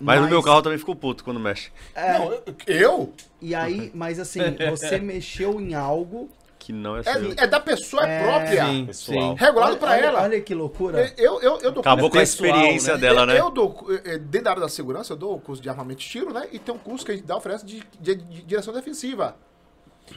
Mas 0.01 0.21
no 0.21 0.29
meu 0.29 0.43
carro 0.43 0.63
também 0.63 0.79
ficou 0.79 0.95
puto 0.95 1.25
quando 1.25 1.41
mexe. 1.41 1.71
É, 1.95 2.19
Não, 2.19 2.33
eu- 2.33 2.43
eu? 2.67 3.13
e 3.41 3.55
aí, 3.55 3.91
mas 3.95 4.19
assim, 4.19 4.41
você 4.71 4.99
mexeu 5.01 5.61
em 5.61 5.75
algo 5.75 6.29
Que 6.59 6.73
não 6.73 6.97
é 6.97 7.03
seu. 7.03 7.31
É, 7.33 7.35
é 7.39 7.47
da 7.47 7.61
pessoa 7.61 8.07
É, 8.07 8.23
própria. 8.23 8.67
Sim, 8.67 8.87
pessoal. 8.87 9.37
sim. 9.39 9.45
Regulado 9.45 9.77
pra 9.77 9.91
olha, 9.93 10.05
ela. 10.05 10.23
Olha 10.23 10.41
que 10.41 10.55
loucura. 10.55 11.13
Eu, 11.17 11.41
eu, 11.41 11.61
eu 11.61 11.73
dou 11.73 11.81
Acabou 11.81 12.11
com 12.11 12.19
a 12.19 12.23
experiência 12.23 12.95
né? 12.95 13.01
dela, 13.01 13.25
né? 13.25 13.39
Eu 13.39 13.51
dou, 13.51 13.87
eh, 14.05 14.19
dentro 14.19 14.45
da 14.45 14.51
área 14.51 14.63
da 14.63 14.69
segurança, 14.69 15.13
eu 15.13 15.17
dou 15.17 15.37
o 15.37 15.41
curso 15.41 15.63
de 15.63 15.69
armamento 15.69 16.01
de 16.01 16.09
tiro, 16.09 16.33
né? 16.33 16.49
E 16.53 16.59
tem 16.59 16.75
um 16.75 16.79
curso 16.79 17.05
que 17.05 17.13
a 17.13 17.15
gente 17.15 17.25
dá, 17.27 17.37
oferece 17.37 17.65
de, 17.65 17.83
de- 18.01 18.15
de 18.17 18.43
direção 18.43 18.75
defensiva. 18.75 19.37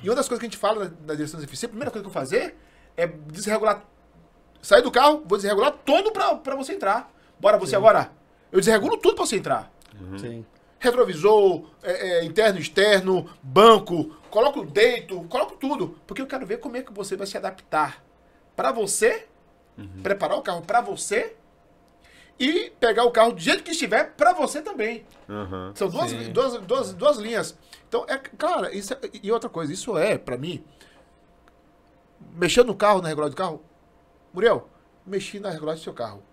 E 0.04 0.10
uma 0.10 0.16
das 0.16 0.28
coisas 0.28 0.40
que 0.40 0.46
a 0.46 0.50
gente 0.50 0.58
fala 0.58 0.86
na, 0.86 0.92
na 1.08 1.14
direção 1.16 1.40
defensiva, 1.40 1.68
a 1.68 1.70
primeira 1.70 1.92
coisa 1.92 2.04
que 2.04 2.08
eu 2.10 2.14
vou 2.14 2.22
fazer 2.22 2.56
é 2.98 3.08
desregular. 3.08 3.84
Sair 4.62 4.82
do 4.82 4.92
carro, 4.92 5.24
vou 5.26 5.38
desregular 5.38 5.72
todo 5.86 6.12
pra 6.12 6.56
você 6.56 6.74
entrar. 6.74 7.12
Bora 7.40 7.58
você 7.58 7.76
agora. 7.76 8.12
Eu 8.52 8.60
desregulo 8.60 8.98
tudo 8.98 9.16
pra 9.16 9.26
você 9.26 9.36
entrar. 9.38 9.72
Sim. 10.18 10.46
Retrovisor, 10.80 11.66
é, 11.84 12.20
é, 12.20 12.24
interno, 12.26 12.58
externo, 12.60 13.30
banco, 13.44 14.16
coloco 14.30 14.62
o 14.62 14.66
deito, 14.66 15.22
coloco 15.24 15.56
tudo. 15.58 16.00
Porque 16.08 16.22
eu 16.22 16.28
quero 16.28 16.46
ver 16.46 16.60
como 16.60 16.78
é 16.78 16.82
que 16.82 16.94
você 16.94 17.16
vai 17.18 17.28
se 17.28 17.38
adaptar. 17.38 18.04
Pra 18.56 18.72
você, 18.72 19.28
preparar 20.04 20.38
o 20.38 20.42
carro 20.42 20.62
pra 20.62 20.82
você 20.82 21.36
e 22.40 22.72
pegar 22.80 23.04
o 23.04 23.12
carro 23.12 23.34
do 23.34 23.40
jeito 23.42 23.64
que 23.64 23.72
estiver 23.72 24.14
pra 24.16 24.34
você 24.34 24.62
também. 24.62 25.06
Aham. 25.30 25.74
São 25.76 25.90
duas, 25.90 26.10
Sim. 26.10 26.32
duas, 26.32 26.54
duas, 26.62 26.94
duas 26.94 27.18
linhas. 27.18 27.58
Então, 27.88 28.06
é, 28.08 28.18
cara, 28.18 28.74
isso 28.74 28.94
é- 28.94 29.00
e 29.22 29.32
outra 29.32 29.50
coisa, 29.50 29.72
isso 29.74 29.98
é, 29.98 30.18
pra 30.18 30.38
mim, 30.38 30.64
mexendo 32.34 32.68
no 32.68 32.76
carro, 32.76 33.02
na 33.02 33.08
regulagem 33.10 33.36
do 33.36 33.38
carro, 33.38 33.62
Muriel, 34.34 34.70
mexi 35.06 35.40
na 35.40 35.50
regulagem 35.50 35.82
do 35.82 35.84
seu 35.84 35.94
carro. 35.94 36.24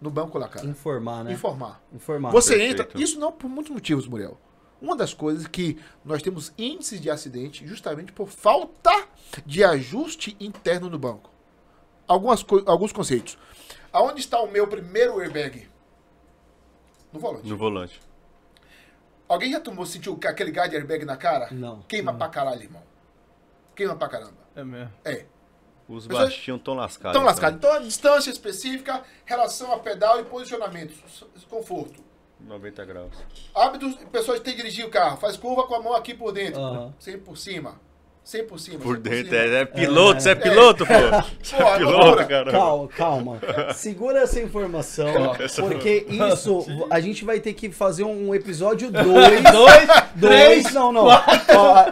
No 0.00 0.10
banco 0.10 0.38
lá, 0.38 0.48
cara. 0.48 0.66
Informar, 0.66 1.24
né? 1.24 1.32
Informar. 1.32 1.82
Informar. 1.92 2.30
Você 2.30 2.56
Perfeito. 2.56 2.82
entra. 2.82 3.00
Isso 3.02 3.18
não 3.18 3.32
por 3.32 3.48
muitos 3.48 3.72
motivos, 3.72 4.06
Muriel. 4.06 4.38
Uma 4.80 4.94
das 4.94 5.12
coisas 5.12 5.46
que 5.48 5.76
nós 6.04 6.22
temos 6.22 6.52
índices 6.56 7.00
de 7.00 7.10
acidente 7.10 7.66
justamente 7.66 8.12
por 8.12 8.28
falta 8.28 9.08
de 9.44 9.64
ajuste 9.64 10.36
interno 10.38 10.88
no 10.88 10.98
banco. 10.98 11.30
Algumas 12.06 12.44
alguns 12.64 12.92
conceitos. 12.92 13.36
Aonde 13.92 14.20
está 14.20 14.40
o 14.40 14.48
meu 14.50 14.68
primeiro 14.68 15.18
airbag? 15.18 15.68
No 17.12 17.18
volante. 17.18 17.48
No 17.48 17.56
volante. 17.56 18.00
Alguém 19.28 19.50
já 19.50 19.60
tomou, 19.60 19.84
sentiu 19.84 20.18
aquele 20.24 20.50
gás 20.50 20.70
de 20.70 20.76
airbag 20.76 21.04
na 21.04 21.16
cara? 21.16 21.48
Não. 21.50 21.82
Queima 21.82 22.14
pra 22.14 22.28
caralho, 22.28 22.62
irmão. 22.62 22.82
Queima 23.74 23.96
pra 23.96 24.08
caramba. 24.08 24.38
É 24.54 24.64
mesmo. 24.64 24.92
É. 25.04 25.26
Os 25.88 26.06
Pessoas- 26.06 26.28
baixinhos 26.28 26.58
estão 26.60 26.74
lascados. 26.74 27.16
Estão 27.16 27.24
lascados. 27.26 27.56
Então, 27.58 27.72
a 27.72 27.78
distância 27.78 28.30
específica, 28.30 29.02
relação 29.24 29.72
a 29.72 29.78
pedal 29.78 30.20
e 30.20 30.24
posicionamento. 30.24 30.94
Conforto. 31.48 32.02
90 32.40 32.84
graus. 32.84 33.10
Hábitos, 33.54 33.94
pessoas 34.12 34.38
que 34.38 34.44
têm 34.44 34.54
que 34.54 34.62
dirigir 34.62 34.84
o 34.86 34.90
carro. 34.90 35.16
Faz 35.16 35.36
curva 35.36 35.66
com 35.66 35.74
a 35.74 35.82
mão 35.82 35.94
aqui 35.94 36.14
por 36.14 36.30
dentro. 36.32 36.60
Aham. 36.60 36.94
Sempre 36.98 37.20
por 37.22 37.36
cima. 37.38 37.80
Sempre 38.28 38.48
por 38.48 38.60
cima. 38.60 38.78
Por 38.78 38.98
dentro. 38.98 39.34
É, 39.34 39.62
é 39.62 39.64
piloto, 39.64 40.20
você 40.20 40.28
é 40.28 40.34
piloto, 40.34 40.84
pô. 40.84 40.92
Você 41.42 41.56
Pô, 41.56 41.62
é 41.62 41.78
piloto, 41.78 42.28
cara. 42.28 42.50
Calma, 42.50 42.88
calma. 42.88 43.40
Segura 43.72 44.18
essa 44.18 44.38
informação, 44.38 45.34
porque 45.56 46.04
isso 46.10 46.66
a 46.90 47.00
gente 47.00 47.24
vai 47.24 47.40
ter 47.40 47.54
que 47.54 47.70
fazer 47.70 48.04
um 48.04 48.34
episódio 48.34 48.90
2. 48.92 49.04
Dois, 49.06 49.42
Dois, 49.50 49.86
três, 50.20 50.74
não, 50.74 50.92
não. 50.92 51.06
Ó, 51.06 51.16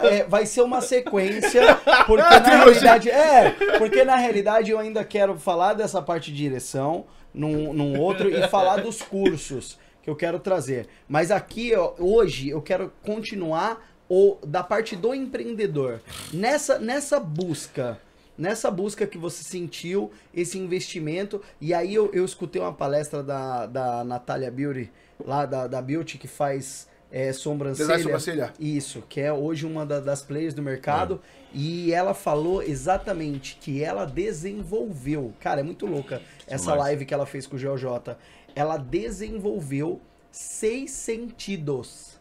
é, 0.03 0.25
vai 0.25 0.45
ser 0.45 0.61
uma 0.61 0.79
sequência, 0.79 1.75
porque 2.05 2.21
na 2.21 2.37
realidade. 2.37 3.09
É, 3.09 3.55
porque 3.79 4.05
na 4.05 4.17
realidade 4.17 4.69
eu 4.69 4.77
ainda 4.77 5.03
quero 5.03 5.39
falar 5.39 5.73
dessa 5.73 6.03
parte 6.03 6.31
de 6.31 6.37
direção 6.37 7.07
num, 7.33 7.73
num 7.73 7.99
outro 7.99 8.29
e 8.29 8.47
falar 8.47 8.77
dos 8.83 9.01
cursos 9.01 9.79
que 10.03 10.09
eu 10.11 10.15
quero 10.15 10.37
trazer. 10.37 10.87
Mas 11.09 11.31
aqui, 11.31 11.73
ó, 11.75 11.95
hoje, 11.97 12.49
eu 12.49 12.61
quero 12.61 12.93
continuar 13.01 13.96
o, 14.09 14.37
da 14.45 14.63
parte 14.63 14.95
do 14.95 15.13
empreendedor. 15.13 16.01
Nessa, 16.33 16.79
nessa 16.79 17.19
busca. 17.19 17.99
Nessa 18.37 18.69
busca 18.69 19.07
que 19.07 19.17
você 19.17 19.43
sentiu 19.43 20.11
esse 20.33 20.59
investimento, 20.59 21.41
e 21.59 21.73
aí 21.73 21.93
eu, 21.95 22.11
eu 22.13 22.23
escutei 22.23 22.61
uma 22.61 22.71
palestra 22.73 23.23
da, 23.23 23.65
da 23.65 24.03
Natália 24.03 24.51
Beauty, 24.51 24.91
lá 25.25 25.45
da, 25.45 25.65
da 25.65 25.81
Beauty, 25.81 26.19
que 26.19 26.27
faz 26.27 26.87
é, 27.11 27.33
sobrancelha. 27.33 27.97
Sobrancelha. 27.97 28.53
Isso, 28.59 29.03
que 29.09 29.19
é 29.19 29.33
hoje 29.33 29.65
uma 29.65 29.85
da- 29.87 29.99
das 29.99 30.21
players 30.21 30.53
do 30.53 30.61
mercado. 30.61 31.19
E 31.51 31.91
ela 31.91 32.13
falou 32.13 32.61
exatamente 32.61 33.57
que 33.59 33.81
ela 33.83 34.05
desenvolveu. 34.05 35.33
Cara, 35.39 35.61
é 35.61 35.63
muito 35.63 35.87
louca 35.87 36.21
essa 36.45 36.65
Demais. 36.71 36.81
live 36.81 37.05
que 37.05 37.13
ela 37.15 37.25
fez 37.25 37.47
com 37.47 37.55
o 37.55 37.59
GeoJ. 37.59 38.15
Ela 38.55 38.77
desenvolveu 38.77 39.99
seis 40.31 40.91
sentidos 40.91 42.16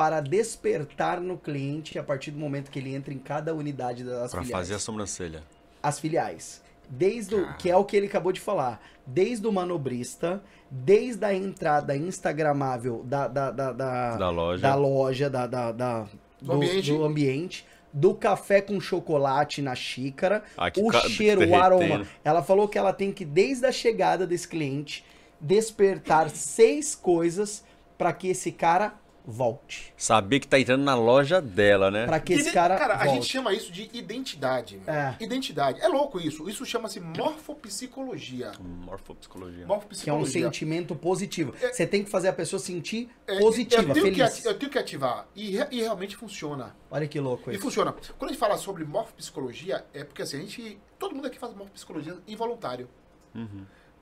para 0.00 0.22
despertar 0.22 1.20
no 1.20 1.36
cliente 1.36 1.98
a 1.98 2.02
partir 2.02 2.30
do 2.30 2.38
momento 2.38 2.70
que 2.70 2.78
ele 2.78 2.94
entra 2.94 3.12
em 3.12 3.18
cada 3.18 3.54
unidade 3.54 4.02
das 4.02 4.30
Pra 4.30 4.40
filiais 4.40 4.50
fazer 4.62 4.74
a 4.74 4.78
sobrancelha. 4.78 5.42
as 5.82 5.98
filiais. 6.00 6.62
Desde 6.88 7.34
o, 7.34 7.52
que 7.58 7.70
é 7.70 7.76
o 7.76 7.84
que 7.84 7.98
ele 7.98 8.06
acabou 8.06 8.32
de 8.32 8.40
falar. 8.40 8.80
Desde 9.06 9.46
o 9.46 9.52
manobrista, 9.52 10.42
desde 10.70 11.22
a 11.26 11.34
entrada 11.34 11.94
instagramável 11.94 13.02
da, 13.04 13.28
da, 13.28 13.50
da, 13.50 13.72
da, 13.72 14.16
Da 14.16 14.30
loja. 14.30 14.62
da, 14.62 14.74
loja, 14.74 15.28
da, 15.28 15.46
da, 15.46 15.70
da- 15.70 16.06
do, 16.40 16.52
ambiente. 16.54 16.92
do 16.92 17.04
ambiente, 17.04 17.66
do 17.92 18.14
café 18.14 18.62
com 18.62 18.80
chocolate 18.80 19.60
na 19.60 19.74
xícara, 19.74 20.42
Ah, 20.56 20.70
que 20.70 20.80
o 20.80 20.86
ca- 20.86 21.00
cheiro, 21.10 21.46
o 21.46 21.54
aroma. 21.54 22.06
Ela 22.24 22.42
falou 22.42 22.66
que 22.66 22.78
ela 22.78 22.94
tem 22.94 23.12
que, 23.12 23.26
desde 23.26 23.66
a 23.66 23.70
chegada 23.72 24.26
desse 24.26 24.48
cliente, 24.48 25.04
despertar 25.38 26.30
seis 26.34 26.94
coisas 26.94 27.62
para 27.98 28.14
que 28.14 28.28
esse 28.28 28.50
cara 28.50 28.94
volte. 29.24 29.92
Saber 29.96 30.40
que 30.40 30.48
tá 30.48 30.58
entrando 30.58 30.82
na 30.82 30.94
loja 30.94 31.40
dela, 31.40 31.90
né? 31.90 32.06
Para 32.06 32.18
que 32.20 32.32
esse 32.34 32.50
cara, 32.52 32.76
a 32.76 33.04
volte. 33.04 33.10
gente 33.14 33.26
chama 33.26 33.52
isso 33.52 33.70
de 33.72 33.88
identidade. 33.92 34.80
É. 34.86 35.14
Identidade. 35.22 35.80
É 35.80 35.88
louco 35.88 36.20
isso. 36.20 36.48
Isso 36.48 36.64
chama-se 36.66 36.98
morfopsicologia. 37.00 38.52
Morfopsicologia. 38.60 39.56
Que 39.56 39.62
é 39.62 39.64
um 39.64 39.68
Morfopsicologia. 39.68 40.42
sentimento 40.44 40.94
positivo. 40.94 41.54
Você 41.60 41.86
tem 41.86 42.02
que 42.04 42.10
fazer 42.10 42.28
a 42.28 42.32
pessoa 42.32 42.58
sentir 42.60 43.08
É, 43.26 43.38
positiva, 43.38 43.82
eu 43.82 43.92
tenho 43.94 44.06
feliz. 44.14 44.40
Que 44.40 44.48
eu 44.48 44.58
tenho 44.58 44.70
que 44.72 44.78
ativar. 44.78 45.26
E, 45.34 45.50
re- 45.56 45.68
e 45.70 45.80
realmente 45.80 46.16
funciona. 46.16 46.74
Olha 46.90 47.06
que 47.06 47.20
louco 47.20 47.50
E 47.50 47.54
isso. 47.54 47.62
funciona. 47.62 47.92
Quando 48.18 48.30
a 48.30 48.32
gente 48.32 48.40
fala 48.40 48.56
sobre 48.58 48.84
morfopsicologia, 48.84 49.84
é 49.94 50.04
porque 50.04 50.22
assim, 50.22 50.38
a 50.38 50.40
gente. 50.40 50.78
Todo 50.98 51.14
mundo 51.14 51.26
aqui 51.26 51.38
faz 51.38 51.54
morfopsicologia 51.54 52.16
involuntário. 52.26 52.88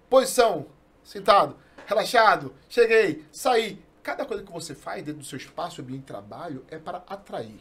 Posição, 0.09 0.67
sentado, 1.05 1.57
relaxado, 1.87 2.55
cheguei, 2.69 3.25
saí. 3.31 3.79
Cada 4.09 4.25
coisa 4.25 4.43
que 4.43 4.51
você 4.51 4.75
faz 4.75 5.03
dentro 5.05 5.21
do 5.21 5.27
seu 5.27 5.37
espaço, 5.37 5.83
ambiente 5.83 6.01
de 6.01 6.07
trabalho, 6.07 6.65
é 6.71 6.79
para 6.79 7.03
atrair. 7.07 7.61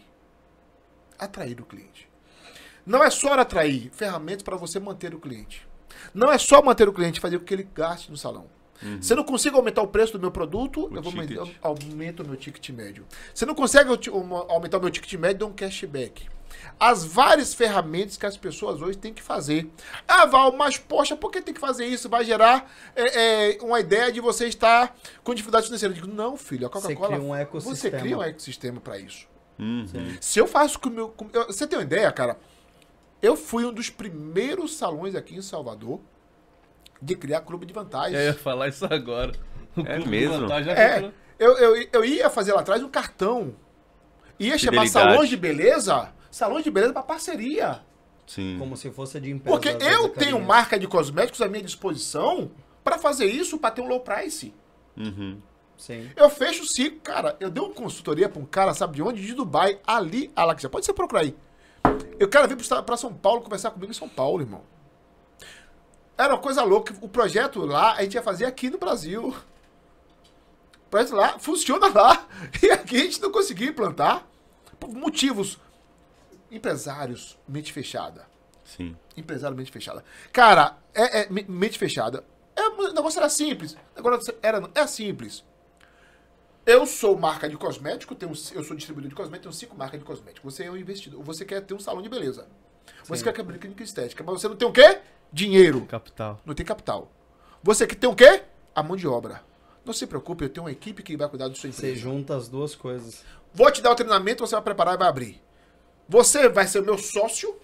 Atrair 1.19 1.59
o 1.59 1.65
cliente. 1.65 2.07
Não 2.85 3.03
é 3.03 3.09
só 3.09 3.33
atrair 3.33 3.89
ferramentas 3.91 4.43
para 4.43 4.55
você 4.55 4.79
manter 4.79 5.13
o 5.13 5.19
cliente. 5.19 5.67
Não 6.13 6.31
é 6.31 6.37
só 6.37 6.61
manter 6.61 6.87
o 6.87 6.93
cliente, 6.93 7.19
fazer 7.19 7.37
com 7.37 7.43
que 7.43 7.53
ele 7.53 7.67
gaste 7.75 8.09
no 8.09 8.15
salão. 8.15 8.45
Se 9.01 9.11
eu 9.11 9.17
não 9.17 9.25
consigo 9.25 9.57
aumentar 9.57 9.81
o 9.81 9.87
preço 9.89 10.13
do 10.13 10.19
meu 10.21 10.31
produto, 10.31 10.85
O 10.89 10.95
eu 10.95 11.01
vou 11.01 11.11
aumentar- 11.11 11.51
aumento 11.61 12.23
o 12.23 12.25
meu 12.25 12.37
ticket 12.37 12.69
médio. 12.69 13.05
Se 13.35 13.45
não 13.45 13.53
consegue 13.53 13.89
aumentar 14.47 14.77
o 14.77 14.81
meu 14.81 14.89
ticket 14.89 15.13
médio, 15.15 15.39
dou 15.39 15.49
um 15.49 15.53
cashback. 15.53 16.29
As 16.79 17.03
várias 17.03 17.53
ferramentas 17.53 18.17
que 18.17 18.25
as 18.25 18.37
pessoas 18.37 18.81
hoje 18.81 18.97
têm 18.97 19.13
que 19.13 19.21
fazer. 19.23 19.69
Ah, 20.07 20.25
Val, 20.25 20.51
mas 20.55 20.77
poxa, 20.77 21.15
por 21.15 21.31
que 21.31 21.41
tem 21.41 21.53
que 21.53 21.59
fazer 21.59 21.85
isso? 21.85 22.07
Vai 22.09 22.23
gerar 22.23 22.71
é, 22.95 23.55
é, 23.55 23.57
uma 23.61 23.79
ideia 23.79 24.11
de 24.11 24.19
você 24.21 24.47
estar 24.47 24.95
com 25.23 25.33
dificuldade 25.33 25.65
financeira. 25.65 25.91
Eu 25.93 26.01
digo, 26.01 26.07
não, 26.13 26.37
filho, 26.37 26.67
a 26.67 26.69
Você 26.69 26.93
Coca-Cola. 26.93 27.17
cria 27.17 27.23
um 27.23 27.29
Você 27.29 27.41
ecossistema. 27.41 27.99
cria 27.99 28.17
um 28.17 28.23
ecossistema 28.23 28.79
para 28.81 28.97
isso. 28.99 29.27
Sim. 29.59 30.17
Se 30.21 30.39
eu 30.39 30.45
faço 30.47 30.79
com 30.79 30.89
o 30.89 30.91
meu. 30.91 31.09
com- 31.09 31.27
eu- 31.33 31.47
você 31.47 31.65
tem 31.65 31.79
uma 31.79 31.83
ideia, 31.83 32.11
cara? 32.11 32.37
Eu 33.21 33.35
fui 33.35 33.65
um 33.65 33.73
dos 33.73 33.89
primeiros 33.89 34.75
salões 34.77 35.15
aqui 35.15 35.35
em 35.35 35.41
Salvador 35.41 35.99
de 37.01 37.15
criar 37.15 37.41
clube 37.41 37.65
de 37.65 37.73
vantagem. 37.73 38.15
Eu 38.15 38.25
ia 38.25 38.33
falar 38.35 38.67
isso 38.67 38.85
agora. 38.85 39.31
O 39.75 39.81
É 39.81 39.95
clube 39.95 40.03
de 40.03 40.09
mesmo? 40.09 40.39
vantagem 40.41 40.65
já 40.65 40.71
É, 40.79 40.95
ficou- 40.95 41.13
eu, 41.39 41.57
eu, 41.57 41.87
eu 41.93 42.05
ia 42.05 42.29
fazer 42.29 42.53
lá 42.53 42.61
atrás 42.61 42.83
um 42.83 42.89
cartão. 42.89 43.55
Ia 44.39 44.57
chamar 44.59 44.87
salões 44.87 45.29
de 45.29 45.35
beleza, 45.37 46.13
salões 46.38 46.63
de 46.63 46.71
beleza 46.71 46.93
para 46.93 47.03
parceria. 47.03 47.81
Sim. 48.25 48.57
Como 48.59 48.75
se 48.75 48.91
fosse 48.91 49.19
de 49.19 49.31
empresa. 49.31 49.57
Porque 49.57 49.69
eu 49.83 50.09
tenho 50.09 50.39
marca 50.39 50.77
de 50.77 50.88
cosméticos 50.88 51.41
à 51.41 51.47
minha 51.47 51.63
disposição 51.63 52.51
para 52.83 52.97
fazer 52.97 53.25
isso, 53.25 53.57
para 53.57 53.71
ter 53.71 53.81
um 53.81 53.88
low 53.88 54.01
price. 54.01 54.53
Uhum. 54.95 55.41
Sim. 55.77 56.09
Eu 56.15 56.29
fecho 56.29 56.63
o 56.63 56.65
ciclo, 56.65 56.99
cara. 56.99 57.38
Eu 57.39 57.49
dei 57.49 57.63
uma 57.63 57.73
consultoria 57.73 58.27
para 58.27 58.41
um 58.41 58.45
cara, 58.45 58.73
sabe 58.73 58.95
de 58.95 59.01
onde? 59.01 59.25
De 59.25 59.33
Dubai, 59.33 59.79
ali, 59.85 60.31
Alaxa. 60.35 60.67
Pode 60.67 60.85
você 60.85 60.93
procurar 60.93 61.21
aí. 61.21 61.35
Eu 62.19 62.27
quero 62.27 62.47
vir 62.47 62.57
para 62.83 62.97
São 62.97 63.13
Paulo 63.13 63.41
conversar 63.41 63.71
comigo 63.71 63.91
em 63.91 63.95
São 63.95 64.09
Paulo, 64.09 64.41
irmão. 64.41 64.61
Era 66.17 66.33
uma 66.33 66.41
coisa 66.41 66.63
louca. 66.63 66.93
O 66.99 67.07
projeto 67.07 67.63
lá 67.63 67.93
a 67.93 68.01
gente 68.03 68.15
ia 68.15 68.23
fazer 68.23 68.45
aqui 68.45 68.69
no 68.69 68.77
Brasil. 68.77 69.35
O 70.85 70.89
projeto 70.89 71.15
lá 71.15 71.39
funciona 71.39 71.88
lá. 71.88 72.25
E 72.61 72.71
aqui 72.71 72.97
a 72.97 73.03
gente 73.03 73.21
não 73.21 73.31
conseguiu 73.31 73.69
implantar. 73.69 74.25
Por 74.79 74.89
motivos. 74.89 75.59
Empresários, 76.51 77.37
mente 77.47 77.71
fechada. 77.73 78.25
Sim. 78.63 78.95
Empresário 79.15 79.55
mente 79.55 79.71
fechada. 79.71 80.03
Cara, 80.31 80.77
é, 80.93 81.21
é 81.21 81.29
me- 81.29 81.45
mente 81.47 81.77
fechada. 81.77 82.23
É, 82.55 82.67
o 82.69 82.93
negócio 82.93 83.19
era 83.19 83.29
simples. 83.29 83.75
Negócio 83.95 84.33
era, 84.41 84.69
é 84.75 84.87
simples. 84.87 85.43
Eu 86.65 86.85
sou 86.85 87.17
marca 87.17 87.47
de 87.47 87.55
cosmético, 87.55 88.13
tenho, 88.13 88.31
eu 88.53 88.63
sou 88.63 88.75
distribuidor 88.75 89.07
de 89.09 89.15
cosmético, 89.15 89.43
tenho 89.43 89.53
cinco 89.53 89.75
marcas 89.77 89.99
de 89.99 90.05
cosmético. 90.05 90.49
Você 90.49 90.65
é 90.65 90.71
um 90.71 90.75
investidor. 90.75 91.23
Você 91.23 91.45
quer 91.45 91.61
ter 91.61 91.73
um 91.73 91.79
salão 91.79 92.01
de 92.01 92.09
beleza. 92.09 92.45
Você 93.05 93.23
quer 93.23 93.39
abrir 93.39 93.57
clínica 93.57 93.83
estética. 93.83 94.21
Mas 94.23 94.41
você 94.41 94.49
não 94.49 94.55
tem 94.57 94.67
o 94.67 94.71
quê? 94.71 94.99
Dinheiro. 95.31 95.85
Capital. 95.85 96.41
Não 96.45 96.53
tem 96.53 96.65
capital. 96.65 97.09
Você 97.63 97.87
que 97.87 97.95
tem 97.95 98.09
o 98.09 98.15
quê? 98.15 98.43
A 98.75 98.83
mão 98.83 98.97
de 98.97 99.07
obra. 99.07 99.43
Não 99.85 99.93
se 99.93 100.05
preocupe, 100.05 100.43
eu 100.43 100.49
tenho 100.49 100.65
uma 100.65 100.71
equipe 100.71 101.01
que 101.01 101.15
vai 101.15 101.29
cuidar 101.29 101.47
do 101.47 101.55
seu 101.57 101.71
Você 101.71 101.87
empresa. 101.87 102.01
junta 102.01 102.35
as 102.35 102.49
duas 102.49 102.75
coisas. 102.75 103.23
Vou 103.53 103.71
te 103.71 103.81
dar 103.81 103.91
o 103.91 103.95
treinamento, 103.95 104.45
você 104.45 104.53
vai 104.55 104.61
preparar 104.61 104.95
e 104.95 104.97
vai 104.97 105.07
abrir. 105.07 105.41
Você 106.10 106.47
vai 106.49 106.68
ser 106.68 106.80
o 106.80 106.86
meu 106.86 106.97
sócio 106.97 107.55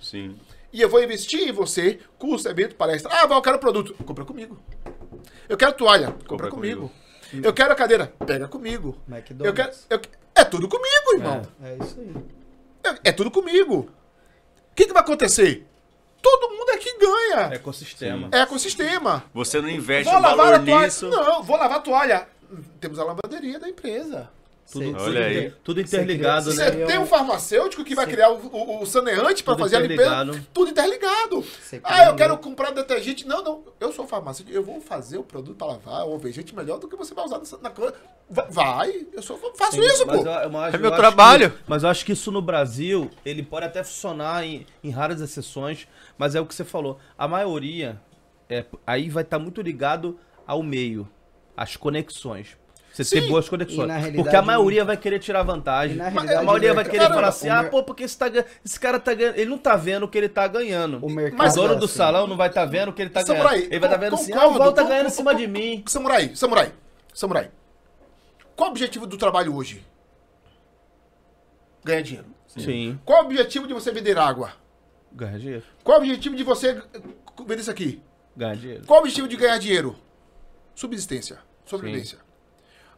Sim. 0.00 0.38
e 0.72 0.80
eu 0.80 0.88
vou 0.88 1.02
investir 1.02 1.48
em 1.48 1.52
você, 1.52 1.98
curso, 2.18 2.48
evento, 2.48 2.74
palestra. 2.76 3.10
Ah, 3.12 3.26
Val, 3.26 3.38
eu 3.38 3.42
quero 3.42 3.58
produto. 3.58 3.94
Compra 4.04 4.24
comigo. 4.24 4.58
Eu 5.48 5.56
quero 5.56 5.72
toalha. 5.72 6.08
Compra, 6.12 6.26
Compra 6.28 6.50
comigo. 6.50 6.90
comigo. 7.30 7.46
Eu 7.46 7.52
quero 7.52 7.72
a 7.72 7.74
cadeira. 7.76 8.12
Pega 8.26 8.46
comigo. 8.46 8.96
McDonald's. 9.08 9.46
Eu 9.46 9.54
quero, 9.54 9.72
eu- 9.90 10.00
é 10.34 10.44
tudo 10.44 10.68
comigo, 10.68 11.14
irmão. 11.14 11.42
É 11.62 11.76
isso 11.82 11.98
aí. 11.98 12.14
É, 13.04 13.08
é 13.10 13.12
tudo 13.12 13.30
comigo. 13.30 13.88
O 14.70 14.74
que, 14.74 14.86
que 14.86 14.92
vai 14.92 15.02
acontecer? 15.02 15.66
Todo 16.22 16.50
mundo 16.56 16.70
aqui 16.70 16.96
ganha. 16.98 17.52
Ecossistema. 17.54 18.28
É 18.32 18.40
ecossistema. 18.42 19.24
Você 19.34 19.60
não 19.60 19.68
investe 19.68 20.08
Vou 20.10 20.18
um 20.18 20.22
lavar 20.22 20.36
valor 20.36 20.54
a 20.54 20.64
toalha. 20.64 20.84
nisso. 20.86 21.08
Não, 21.08 21.42
vou 21.42 21.56
lavar 21.56 21.78
a 21.78 21.80
toalha. 21.80 22.28
Temos 22.80 22.98
a 22.98 23.04
lavanderia 23.04 23.58
da 23.58 23.68
empresa. 23.68 24.30
Tudo, 24.70 24.84
Cê- 24.84 24.92
tudo 24.92 25.10
inter- 25.10 25.54
tudo 25.64 25.80
interligado, 25.80 26.50
Você 26.52 26.64
né? 26.64 26.70
Você 26.70 26.86
tem 26.86 26.98
um 26.98 27.04
farmacêutico 27.04 27.84
que 27.84 27.94
vai 27.94 28.06
criar 28.06 28.30
o, 28.30 28.36
o, 28.46 28.82
o 28.82 28.86
saneante 28.86 29.42
para 29.42 29.58
fazer 29.58 29.76
a 29.76 29.80
limpeza. 29.80 30.40
Tudo 30.54 30.70
interligado. 30.70 31.42
Você 31.42 31.80
Ah, 31.84 32.06
eu 32.06 32.14
quero 32.16 32.38
comprar 32.38 32.70
detergente. 32.70 33.26
Não, 33.26 33.42
não. 33.42 33.64
Eu 33.80 33.92
sou 33.92 34.06
farmacêutico. 34.06 34.56
Eu 34.56 34.62
vou 34.62 34.80
fazer 34.80 35.18
o 35.18 35.24
produto 35.24 35.56
para 35.56 35.66
lavar 35.66 36.06
o 36.06 36.16
detergente 36.16 36.54
melhor 36.54 36.78
do 36.78 36.88
que 36.88 36.96
você 36.96 37.12
vai 37.12 37.24
usar 37.24 37.38
na, 37.38 37.58
na 37.64 37.70
coisa. 37.70 37.94
Va- 38.30 38.46
Vai. 38.48 39.06
Eu 39.12 39.20
sou, 39.20 39.36
faço 39.56 39.82
isso, 39.82 40.06
Mas 40.06 40.22
pô. 40.22 40.28
eu- 40.28 40.50
mas 40.50 40.72
É 40.72 40.76
eu 40.76 40.80
meu 40.80 40.90
acho 40.92 41.00
trabalho. 41.02 41.50
que- 41.50 41.58
mas 41.66 41.82
eu 41.82 41.88
acho 41.90 42.04
que 42.06 42.12
isso 42.12 42.30
no 42.32 42.40
Brasil, 42.40 43.10
ele 43.26 43.42
pode 43.42 43.66
até 43.66 43.82
funcionar 43.84 44.42
em, 44.46 44.64
em 44.82 44.90
raras 44.90 45.20
exceções, 45.20 45.86
mas 46.16 46.34
é 46.34 46.40
o 46.40 46.46
que 46.46 46.54
você 46.54 46.64
falou. 46.64 46.98
A 47.18 47.28
maioria, 47.28 48.00
é, 48.48 48.64
aí 48.86 49.10
vai 49.10 49.22
estar 49.24 49.38
muito 49.38 49.60
ligado 49.60 50.18
ao 50.46 50.62
meio, 50.62 51.06
às 51.54 51.76
conexões. 51.76 52.56
Você 52.92 53.04
ter 53.04 53.22
Sim. 53.22 53.28
boas 53.28 53.48
conexões. 53.48 53.90
Porque 54.14 54.36
a 54.36 54.42
maioria 54.42 54.84
vai 54.84 54.98
querer 54.98 55.18
tirar 55.18 55.42
vantagem. 55.42 55.96
Na 55.96 56.08
a 56.08 56.42
maioria 56.42 56.74
vai 56.74 56.84
querer 56.84 57.08
falar 57.08 57.28
assim: 57.28 57.48
ah, 57.48 57.64
pô, 57.64 57.82
porque 57.82 58.04
esse, 58.04 58.18
tá, 58.18 58.26
esse 58.62 58.78
cara 58.78 59.00
tá 59.00 59.14
ganhando. 59.14 59.36
Ele 59.36 59.50
não 59.50 59.56
tá 59.56 59.76
vendo 59.76 60.02
o 60.02 60.08
que 60.08 60.18
ele 60.18 60.28
tá 60.28 60.46
ganhando. 60.46 60.98
O 61.04 61.08
mercado 61.08 61.38
Mas 61.38 61.54
o 61.54 61.62
dono 61.62 61.74
é 61.74 61.76
do 61.78 61.86
assim. 61.86 61.94
salão 61.94 62.26
não 62.26 62.36
vai 62.36 62.48
estar 62.48 62.66
vendo 62.66 62.90
o 62.90 62.92
que 62.92 63.00
ele 63.00 63.10
tá 63.10 63.24
Samurai, 63.24 63.54
ganhando. 63.54 63.72
Ele 63.72 63.80
vai 63.80 63.88
estar 63.88 64.00
vendo 64.00 64.14
assim: 64.14 64.32
ah, 64.34 64.46
o 64.46 64.52
Val 64.52 64.72
tá 64.72 64.82
ganhando 64.82 65.06
em 65.06 65.10
cima 65.10 65.34
de 65.34 65.46
mim. 65.46 65.82
Samurai, 65.86 66.32
samurai, 66.34 66.72
samurai. 67.14 67.50
Qual 68.54 68.68
o 68.68 68.72
objetivo 68.72 69.06
do 69.06 69.16
trabalho 69.16 69.56
hoje? 69.56 69.82
Ganhar 71.82 72.02
dinheiro. 72.02 72.28
Sim. 72.46 73.00
Qual 73.06 73.22
o 73.22 73.24
objetivo 73.24 73.66
de 73.66 73.72
você 73.72 73.90
vender 73.90 74.18
água? 74.18 74.52
Ganhar 75.10 75.38
dinheiro. 75.38 75.64
Qual 75.82 75.98
o 75.98 76.02
objetivo 76.02 76.36
de 76.36 76.44
você 76.44 76.68
eh, 76.92 77.00
vender 77.40 77.60
isso 77.60 77.70
aqui? 77.70 78.02
Ganhar 78.36 78.56
dinheiro. 78.56 78.86
Qual 78.86 79.00
o 79.00 79.02
objetivo 79.02 79.26
de 79.28 79.36
ganhar 79.36 79.56
dinheiro? 79.56 79.96
Subsistência, 80.74 81.38
sobrevivência. 81.64 82.18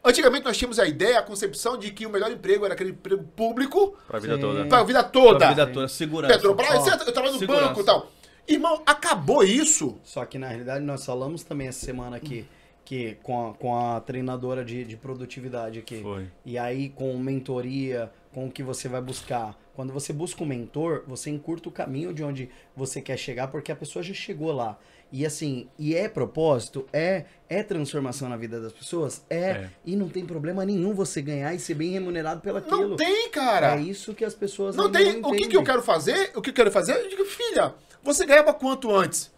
Antigamente 0.04 0.44
nós 0.44 0.56
tínhamos 0.56 0.78
a 0.78 0.86
ideia, 0.86 1.18
a 1.18 1.22
concepção 1.22 1.78
de 1.78 1.90
que 1.90 2.04
o 2.06 2.10
melhor 2.10 2.30
emprego 2.30 2.64
era 2.64 2.74
aquele 2.74 2.90
emprego 2.90 3.24
público 3.34 3.96
Pra 4.06 4.18
vida 4.18 4.34
Sim. 4.34 4.40
toda. 4.40 4.66
para 4.66 4.78
a 4.80 4.84
vida 4.84 5.02
Toda 5.02 5.32
toda. 5.32 5.46
a 5.46 5.48
vida 5.50 5.66
toda, 5.66 5.88
segurança. 5.88 6.34
Petrobras, 6.34 6.86
eu 6.86 7.12
trabalho 7.12 7.32
no 7.32 7.38
segurança. 7.38 7.66
banco 7.68 7.80
e 7.80 7.84
tal. 7.84 8.10
Irmão, 8.46 8.82
acabou 8.84 9.42
isso. 9.42 9.98
Só 10.04 10.24
que 10.26 10.36
na 10.38 10.48
realidade 10.48 10.84
nós 10.84 11.04
falamos 11.06 11.42
também 11.42 11.68
essa 11.68 11.84
semana 11.84 12.16
aqui 12.16 12.46
que 12.84 13.16
com 13.22 13.48
a, 13.48 13.54
com 13.54 13.74
a 13.78 13.98
treinadora 14.00 14.62
de, 14.62 14.84
de 14.84 14.94
produtividade 14.94 15.78
aqui. 15.78 16.02
Foi. 16.02 16.26
E 16.44 16.58
aí 16.58 16.90
com 16.90 17.16
mentoria, 17.18 18.12
com 18.32 18.46
o 18.46 18.50
que 18.50 18.62
você 18.62 18.88
vai 18.88 19.00
buscar. 19.00 19.58
Quando 19.74 19.90
você 19.92 20.12
busca 20.12 20.42
um 20.42 20.46
mentor, 20.46 21.02
você 21.06 21.30
encurta 21.30 21.68
o 21.70 21.72
caminho 21.72 22.12
de 22.12 22.22
onde 22.22 22.50
você 22.76 23.00
quer 23.00 23.16
chegar, 23.16 23.48
porque 23.48 23.72
a 23.72 23.76
pessoa 23.76 24.02
já 24.02 24.12
chegou 24.12 24.52
lá. 24.52 24.78
E 25.16 25.24
assim, 25.24 25.68
e 25.78 25.94
é 25.94 26.08
propósito, 26.08 26.86
é 26.92 27.26
é 27.48 27.62
transformação 27.62 28.28
na 28.28 28.36
vida 28.36 28.60
das 28.60 28.72
pessoas, 28.72 29.24
é, 29.30 29.36
É. 29.50 29.70
e 29.84 29.94
não 29.94 30.08
tem 30.08 30.26
problema 30.26 30.64
nenhum 30.64 30.92
você 30.92 31.22
ganhar 31.22 31.54
e 31.54 31.58
ser 31.60 31.74
bem 31.74 31.90
remunerado 31.92 32.40
pelaquilo. 32.40 32.88
Não 32.88 32.96
tem, 32.96 33.30
cara. 33.30 33.76
É 33.76 33.80
isso 33.80 34.12
que 34.12 34.24
as 34.24 34.34
pessoas 34.34 34.74
Não 34.74 34.90
tem. 34.90 35.20
o 35.24 35.30
que, 35.30 35.46
que 35.46 35.56
eu 35.56 35.62
quero 35.62 35.82
fazer? 35.82 36.32
O 36.34 36.42
que 36.42 36.50
eu 36.50 36.54
quero 36.54 36.72
fazer? 36.72 36.94
Eu 36.96 37.08
digo, 37.08 37.24
filha, 37.26 37.72
você 38.02 38.26
ganhava 38.26 38.52
quanto 38.52 38.90
antes? 38.90 39.32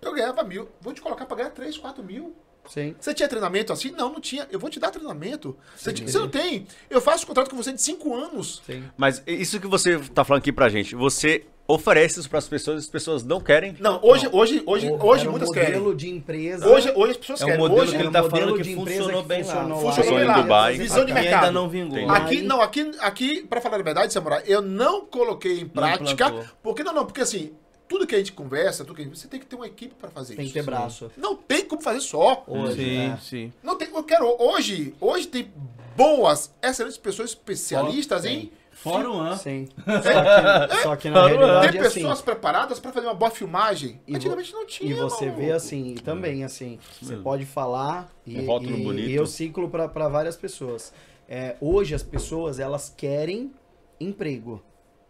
Eu 0.00 0.14
ganhava 0.14 0.42
mil. 0.42 0.68
Vou 0.80 0.94
te 0.94 1.02
colocar 1.02 1.26
pra 1.26 1.36
ganhar 1.36 1.50
3, 1.50 1.76
4 1.76 2.02
mil. 2.02 2.34
Sim. 2.66 2.94
Você 2.98 3.12
tinha 3.12 3.28
treinamento 3.28 3.72
assim? 3.74 3.90
Não, 3.90 4.10
não 4.12 4.20
tinha. 4.20 4.46
Eu 4.50 4.58
vou 4.58 4.70
te 4.70 4.78
dar 4.80 4.90
treinamento. 4.90 5.54
Você, 5.76 5.92
tinha- 5.92 6.08
você 6.08 6.18
não 6.18 6.28
tem. 6.30 6.66
Eu 6.88 7.00
faço 7.00 7.26
contrato 7.26 7.50
com 7.50 7.56
você 7.56 7.72
de 7.72 7.82
5 7.82 8.14
anos. 8.14 8.62
Sim. 8.64 8.84
Mas 8.96 9.22
isso 9.26 9.60
que 9.60 9.66
você 9.66 9.98
tá 10.14 10.24
falando 10.24 10.40
aqui 10.40 10.52
pra 10.52 10.68
gente, 10.70 10.94
você 10.94 11.44
oferece 11.68 12.18
isso 12.18 12.30
pras 12.30 12.48
pessoas, 12.48 12.78
as 12.84 12.86
pessoas 12.88 13.22
não 13.22 13.40
querem? 13.40 13.76
Não, 13.78 14.00
hoje, 14.02 14.26
hoje, 14.32 14.62
hoje, 14.64 14.86
Era 14.86 15.04
hoje 15.04 15.28
um 15.28 15.30
muitas 15.32 15.48
modelo 15.50 15.82
querem. 15.84 15.96
de 15.96 16.08
empresa. 16.08 16.66
Hoje, 16.66 16.90
hoje 16.96 17.10
as 17.12 17.16
pessoas 17.18 17.40
É 17.42 17.44
um 17.44 17.46
querem. 17.46 17.60
modelo 17.60 17.82
hoje, 17.82 17.90
que 17.92 17.98
ele 17.98 18.08
um 18.08 18.12
tá 18.12 18.22
modelo 18.22 18.40
falando 18.46 18.62
que 18.62 18.74
funcionou 18.74 19.22
que 19.22 19.28
bem 19.28 19.42
lá. 19.42 19.68
funcionou 19.68 20.20
em. 20.20 20.32
Dubai. 20.32 20.76
Visão 20.78 21.04
de 21.04 21.12
mercado. 21.12 21.34
ainda 21.44 21.52
não 21.52 21.68
vingou. 21.68 22.10
Aqui, 22.10 22.40
não, 22.40 22.60
aqui, 22.62 22.90
aqui, 23.00 23.42
pra 23.42 23.60
falar 23.60 23.76
a 23.78 23.82
verdade, 23.82 24.12
Samurai, 24.12 24.42
eu 24.46 24.62
não 24.62 25.02
coloquei 25.04 25.60
em 25.60 25.68
prática. 25.68 26.10
implantou. 26.26 26.44
Porque, 26.62 26.82
não, 26.82 26.94
não, 26.94 27.04
porque 27.04 27.20
assim, 27.20 27.52
tudo 27.86 28.06
que 28.06 28.14
a 28.14 28.18
gente 28.18 28.32
conversa, 28.32 28.82
tudo 28.82 28.96
que 28.96 29.02
a 29.02 29.04
gente, 29.04 29.18
você 29.18 29.28
tem 29.28 29.38
que 29.38 29.44
ter 29.46 29.56
uma 29.56 29.66
equipe 29.66 29.94
pra 29.94 30.08
fazer 30.08 30.36
Tem 30.36 30.44
que 30.46 30.50
isso. 30.50 30.54
ter 30.54 30.62
braço. 30.62 31.10
Não 31.18 31.36
tem 31.36 31.66
como 31.66 31.82
fazer 31.82 32.00
só. 32.00 32.44
Hoje, 32.46 32.76
Sim, 32.76 32.96
né? 33.08 33.18
sim. 33.22 33.52
Não 33.62 33.76
tem, 33.76 33.88
eu 33.94 34.02
quero, 34.04 34.34
hoje, 34.38 34.94
hoje 34.98 35.26
tem 35.26 35.50
boas, 35.94 36.50
excelentes 36.62 36.96
pessoas 36.96 37.30
especialistas 37.30 38.24
em... 38.24 38.50
Fórum 38.88 39.20
An. 39.20 39.36
Sim. 39.36 39.68
Só 39.86 40.66
que, 40.68 40.82
só 40.82 40.96
que 40.96 41.10
na 41.10 41.28
Tem 41.28 41.36
realidade, 41.38 41.78
assim, 41.78 42.00
pessoas 42.00 42.20
preparadas 42.22 42.78
pra 42.80 42.92
fazer 42.92 43.06
uma 43.06 43.14
boa 43.14 43.30
filmagem. 43.30 44.00
E 44.06 44.16
Antigamente 44.16 44.52
não 44.52 44.66
tinha, 44.66 44.90
E 44.90 44.94
você 44.94 45.26
maluco. 45.26 45.42
vê 45.42 45.52
assim, 45.52 45.94
e 45.96 46.00
também 46.00 46.44
assim, 46.44 46.78
você 47.00 47.16
pode 47.16 47.44
falar 47.46 48.08
e, 48.26 48.38
Um 48.40 48.92
e- 48.94 49.06
e 49.10 49.14
eu 49.14 49.26
ciclo 49.26 49.68
para 49.68 50.08
várias 50.08 50.36
pessoas. 50.36 50.92
É, 51.28 51.56
hoje 51.60 51.94
as 51.94 52.02
pessoas 52.02 52.58
elas 52.58 52.92
querem 52.96 53.52
emprego, 54.00 54.62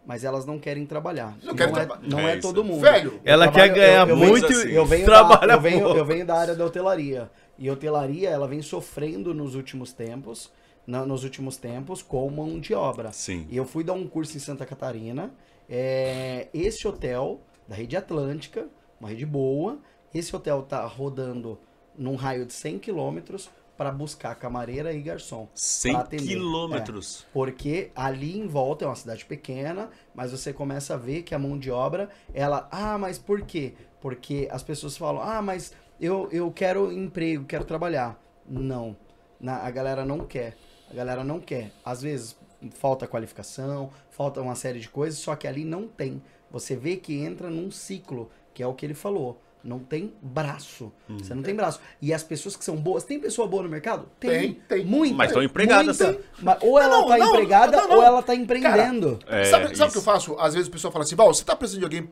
mas 0.06 0.24
elas 0.24 0.44
não 0.46 0.58
querem 0.58 0.84
trabalhar. 0.86 1.36
Não 1.42 1.52
E 1.54 1.56
querem 1.56 1.72
é, 1.72 1.76
traba- 1.86 2.00
não 2.02 2.20
É 2.20 2.32
é, 2.32 2.36
todo 2.40 2.64
mundo. 2.64 2.80
Velho, 2.80 3.14
Eu 3.24 3.32
Ela 3.32 3.48
quer 3.48 3.68
ganhar 3.68 4.04
venho- 4.04 4.16
muito 4.18 4.46
assim, 4.46 4.68
e 4.68 4.74
eu 4.74 4.86
venho 4.86 5.04
trabalha 5.04 5.46
da, 5.46 5.54
eu 5.54 5.60
venho, 5.60 5.80
pouco. 5.82 5.98
eu 5.98 6.04
venho 6.04 6.26
da 6.26 6.34
área 6.36 6.54
da 6.54 6.64
hotelaria. 6.64 7.30
E 7.58 7.68
a 7.68 7.72
hotelaria, 7.72 8.30
ela 8.30 8.46
vem 8.48 8.62
sofrendo 8.62 9.34
nos 9.34 9.54
últimos 9.54 9.92
tempos, 9.92 10.50
na- 10.88 11.04
nos 11.06 11.22
últimos 11.22 11.56
tempos, 11.58 12.02
com 12.02 12.28
mão 12.30 12.58
de 12.58 12.72
obra. 12.74 13.12
Sim. 13.12 13.46
E 13.50 13.56
eu 13.56 13.64
fui 13.66 13.84
dar 13.84 13.92
um 13.92 14.08
curso 14.08 14.36
em 14.36 14.40
Santa 14.40 14.64
Catarina. 14.66 15.30
É, 15.68 16.48
esse 16.52 16.88
hotel, 16.88 17.40
da 17.68 17.76
rede 17.76 17.96
Atlântica, 17.96 18.66
uma 18.98 19.10
rede 19.10 19.26
boa, 19.26 19.78
esse 20.14 20.34
hotel 20.34 20.62
tá 20.62 20.84
rodando 20.86 21.58
num 21.96 22.16
raio 22.16 22.46
de 22.46 22.52
100 22.54 22.78
quilômetros 22.78 23.50
para 23.76 23.92
buscar 23.92 24.34
camareira 24.34 24.92
e 24.92 25.00
garçom. 25.02 25.46
100 25.54 25.92
pra 25.92 26.00
atender. 26.02 26.26
quilômetros. 26.26 27.22
É, 27.28 27.32
porque 27.32 27.90
ali 27.94 28.36
em 28.38 28.48
volta 28.48 28.84
é 28.84 28.88
uma 28.88 28.96
cidade 28.96 29.24
pequena, 29.26 29.90
mas 30.14 30.32
você 30.32 30.52
começa 30.52 30.94
a 30.94 30.96
ver 30.96 31.22
que 31.22 31.34
a 31.34 31.38
mão 31.38 31.56
de 31.58 31.70
obra, 31.70 32.08
ela. 32.34 32.66
Ah, 32.72 32.96
mas 32.98 33.18
por 33.18 33.42
quê? 33.42 33.74
Porque 34.00 34.48
as 34.50 34.62
pessoas 34.62 34.96
falam, 34.96 35.22
ah, 35.22 35.42
mas 35.42 35.72
eu, 36.00 36.28
eu 36.32 36.50
quero 36.50 36.90
emprego, 36.90 37.44
quero 37.44 37.64
trabalhar. 37.64 38.18
Não. 38.48 38.96
Na- 39.40 39.58
a 39.58 39.70
galera 39.70 40.04
não 40.04 40.20
quer. 40.26 40.56
A 40.90 40.94
galera 40.94 41.22
não 41.24 41.40
quer. 41.40 41.70
Às 41.84 42.02
vezes 42.02 42.36
falta 42.72 43.06
qualificação, 43.06 43.90
falta 44.10 44.40
uma 44.40 44.54
série 44.54 44.80
de 44.80 44.88
coisas, 44.88 45.18
só 45.18 45.36
que 45.36 45.46
ali 45.46 45.64
não 45.64 45.86
tem. 45.86 46.22
Você 46.50 46.74
vê 46.74 46.96
que 46.96 47.14
entra 47.18 47.48
num 47.50 47.70
ciclo, 47.70 48.30
que 48.54 48.62
é 48.62 48.66
o 48.66 48.74
que 48.74 48.84
ele 48.86 48.94
falou. 48.94 49.40
Não 49.62 49.80
tem 49.80 50.14
braço. 50.22 50.90
Uhum. 51.08 51.18
Você 51.18 51.34
não 51.34 51.42
tem 51.42 51.54
braço. 51.54 51.80
E 52.00 52.14
as 52.14 52.22
pessoas 52.22 52.56
que 52.56 52.64
são 52.64 52.76
boas, 52.76 53.02
tem 53.04 53.18
pessoa 53.20 53.46
boa 53.46 53.64
no 53.64 53.68
mercado? 53.68 54.08
Tem, 54.18 54.54
tem. 54.54 54.84
Muita. 54.84 55.14
Mas 55.16 55.28
estão 55.30 55.42
empregadas. 55.42 55.98
muita. 56.00 56.20
Mas 56.40 56.58
ou 56.62 56.78
ela 56.78 57.00
Não, 57.00 57.08
tá 57.08 57.18
não, 57.18 57.34
empregada 57.34 57.76
não, 57.76 57.88
não. 57.88 57.96
ou 57.96 58.02
ela 58.02 58.22
tá 58.22 58.34
empreendendo. 58.34 59.18
É, 59.26 59.44
sabe 59.44 59.66
o 59.66 59.90
que 59.90 59.98
eu 59.98 60.02
faço? 60.02 60.38
Às 60.38 60.54
vezes 60.54 60.68
o 60.68 60.70
pessoal 60.70 60.92
fala 60.92 61.04
assim, 61.04 61.16
Val, 61.16 61.34
você 61.34 61.44
tá 61.44 61.54
precisando 61.56 61.80
de 61.88 61.96
alguém... 61.96 62.08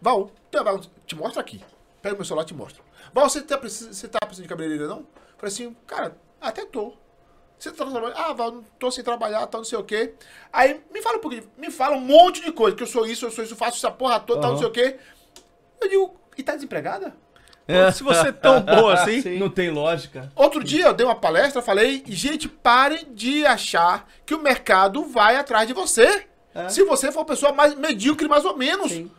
Val, 0.00 0.30
te 1.06 1.16
mostra 1.16 1.40
aqui. 1.40 1.60
Pega 2.02 2.14
o 2.14 2.18
meu 2.18 2.24
celular 2.24 2.44
e 2.44 2.46
te 2.46 2.54
mostro. 2.54 2.82
Val, 3.12 3.28
você 3.28 3.40
tá, 3.40 3.58
precis- 3.58 3.96
você 3.96 4.06
tá 4.06 4.18
precisando 4.20 4.44
de 4.44 4.48
cabeleireira, 4.48 4.86
não? 4.86 5.06
Falei 5.38 5.52
assim, 5.52 5.74
cara, 5.86 6.16
até 6.40 6.64
tô. 6.66 6.92
Você 7.60 7.70
tá 7.72 7.84
trabalhando? 7.84 8.16
Ah, 8.16 8.32
Val, 8.32 8.52
não 8.52 8.62
tô 8.78 8.90
sem 8.90 9.04
trabalhar, 9.04 9.46
tal, 9.46 9.60
não 9.60 9.66
sei 9.66 9.78
o 9.78 9.84
quê. 9.84 10.14
Aí, 10.50 10.80
me 10.90 11.02
fala 11.02 11.18
um 11.18 11.20
pouquinho, 11.20 11.44
me 11.58 11.70
fala 11.70 11.94
um 11.94 12.00
monte 12.00 12.42
de 12.42 12.50
coisa, 12.52 12.74
que 12.74 12.82
eu 12.82 12.86
sou 12.86 13.06
isso, 13.06 13.26
eu 13.26 13.30
sou 13.30 13.44
isso, 13.44 13.54
faço 13.54 13.76
essa 13.76 13.90
porra 13.90 14.18
toda, 14.18 14.40
tal, 14.40 14.52
não 14.52 14.58
sei 14.58 14.66
o 14.66 14.70
quê. 14.70 14.96
Eu 15.78 15.88
digo, 15.90 16.16
e 16.38 16.42
tá 16.42 16.54
desempregada? 16.54 17.14
Se 17.92 18.02
você 18.02 18.28
é 18.28 18.32
tão 18.32 18.62
boa 18.62 18.94
assim, 19.00 19.38
Não 19.38 19.50
tem 19.50 19.70
lógica. 19.70 20.32
Outro 20.34 20.64
dia 20.64 20.86
eu 20.86 20.94
dei 20.94 21.06
uma 21.06 21.14
palestra, 21.14 21.60
falei, 21.60 22.02
gente, 22.06 22.48
parem 22.48 23.12
de 23.12 23.44
achar 23.46 24.08
que 24.24 24.34
o 24.34 24.42
mercado 24.42 25.04
vai 25.04 25.36
atrás 25.36 25.68
de 25.68 25.74
você. 25.74 26.26
Se 26.68 26.82
você 26.82 27.12
for 27.12 27.20
uma 27.20 27.26
pessoa 27.26 27.52
mais 27.52 27.74
medíocre, 27.74 28.26
mais 28.26 28.44
ou 28.44 28.56
menos. 28.56 28.90
Sim. 28.90 29.10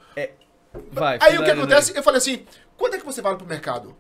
Vai, 0.92 1.18
Aí 1.22 1.38
o 1.38 1.44
que 1.44 1.52
acontece? 1.52 1.96
Eu 1.96 2.02
falei 2.02 2.18
assim, 2.18 2.46
quanto 2.76 2.96
é 2.96 3.00
que 3.00 3.06
você 3.06 3.22
vale 3.22 3.38
pro 3.38 3.46
mercado? 3.46 3.96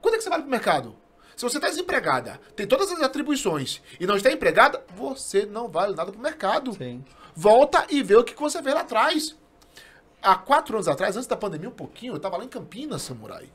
Quanto 0.00 0.14
é 0.14 0.18
que 0.18 0.24
você 0.24 0.30
vale 0.30 0.42
pro 0.42 0.50
mercado? 0.50 0.96
Se 1.36 1.42
você 1.42 1.56
está 1.58 1.68
desempregada, 1.68 2.38
tem 2.54 2.66
todas 2.66 2.90
as 2.92 3.00
atribuições 3.02 3.80
e 3.98 4.06
não 4.06 4.16
está 4.16 4.30
empregada, 4.30 4.82
você 4.94 5.46
não 5.46 5.68
vale 5.68 5.94
nada 5.94 6.12
pro 6.12 6.20
mercado. 6.20 6.72
Sim. 6.74 7.04
Volta 7.34 7.86
e 7.90 8.02
vê 8.02 8.16
o 8.16 8.24
que 8.24 8.34
você 8.38 8.60
vê 8.60 8.72
lá 8.74 8.80
atrás. 8.80 9.34
Há 10.22 10.34
quatro 10.36 10.76
anos 10.76 10.86
atrás, 10.88 11.16
antes 11.16 11.26
da 11.26 11.36
pandemia 11.36 11.68
um 11.68 11.72
pouquinho, 11.72 12.14
eu 12.14 12.20
tava 12.20 12.36
lá 12.36 12.44
em 12.44 12.48
Campinas, 12.48 13.02
Samurai. 13.02 13.48